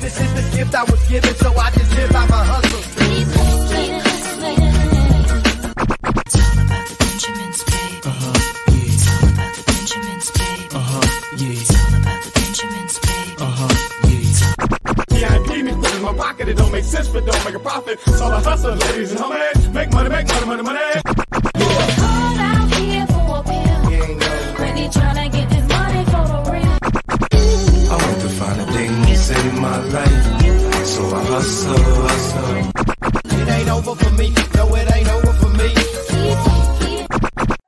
This 0.00 0.20
is 0.20 0.34
the 0.34 0.56
gift 0.56 0.74
I 0.74 0.84
was 0.84 1.08
given, 1.08 1.34
so 1.34 1.52
I 1.54 1.70
just 1.72 1.94
live 1.96 2.10
by 2.12 2.26
my 2.28 2.44
hustle. 2.44 3.55
VIP 15.56 15.64
me 15.64 15.72
put 15.80 15.94
in 15.94 16.02
my 16.02 16.14
pocket, 16.14 16.48
it 16.48 16.56
don't 16.56 16.72
make 16.72 16.84
sense, 16.84 17.08
but 17.08 17.24
don't 17.24 17.44
make 17.44 17.54
a 17.54 17.58
profit. 17.58 18.00
So 18.00 18.26
I 18.26 18.40
hustle, 18.42 18.74
ladies 18.74 19.12
and 19.12 19.20
homies. 19.20 19.72
Make 19.72 19.92
money, 19.92 20.08
make 20.10 20.26
money, 20.28 20.46
money, 20.46 20.62
money. 20.62 20.80
I 27.88 27.96
want 28.02 28.20
to 28.20 28.28
find 28.28 28.60
the 28.60 28.66
things 28.72 29.30
in 29.30 29.60
my 29.60 29.78
life. 29.96 30.86
So 30.86 31.02
I 31.14 31.24
hustle, 31.24 31.76
hustle. 32.06 32.70
It 33.40 33.48
ain't 33.48 33.68
over 33.70 33.94
for 33.94 34.10
me. 34.14 34.34
No, 34.54 34.74
it 34.74 34.94
ain't 34.94 35.08
over 35.08 35.32
for 35.32 35.48
me. 35.50 35.68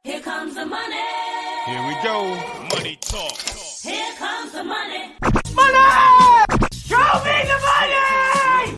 Here 0.05 0.21
comes 0.21 0.55
the 0.55 0.67
money. 0.67 1.07
Here 1.67 1.83
we 1.89 1.95
go. 2.03 2.17
Money 2.75 2.99
talk. 3.01 3.39
Here 3.83 4.13
comes 4.19 4.39
the 7.15 7.57
money. 7.65 8.77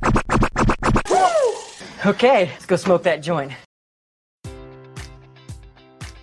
Okay, 2.06 2.46
let's 2.46 2.66
go 2.66 2.76
smoke 2.76 3.02
that 3.02 3.22
joint. 3.22 3.52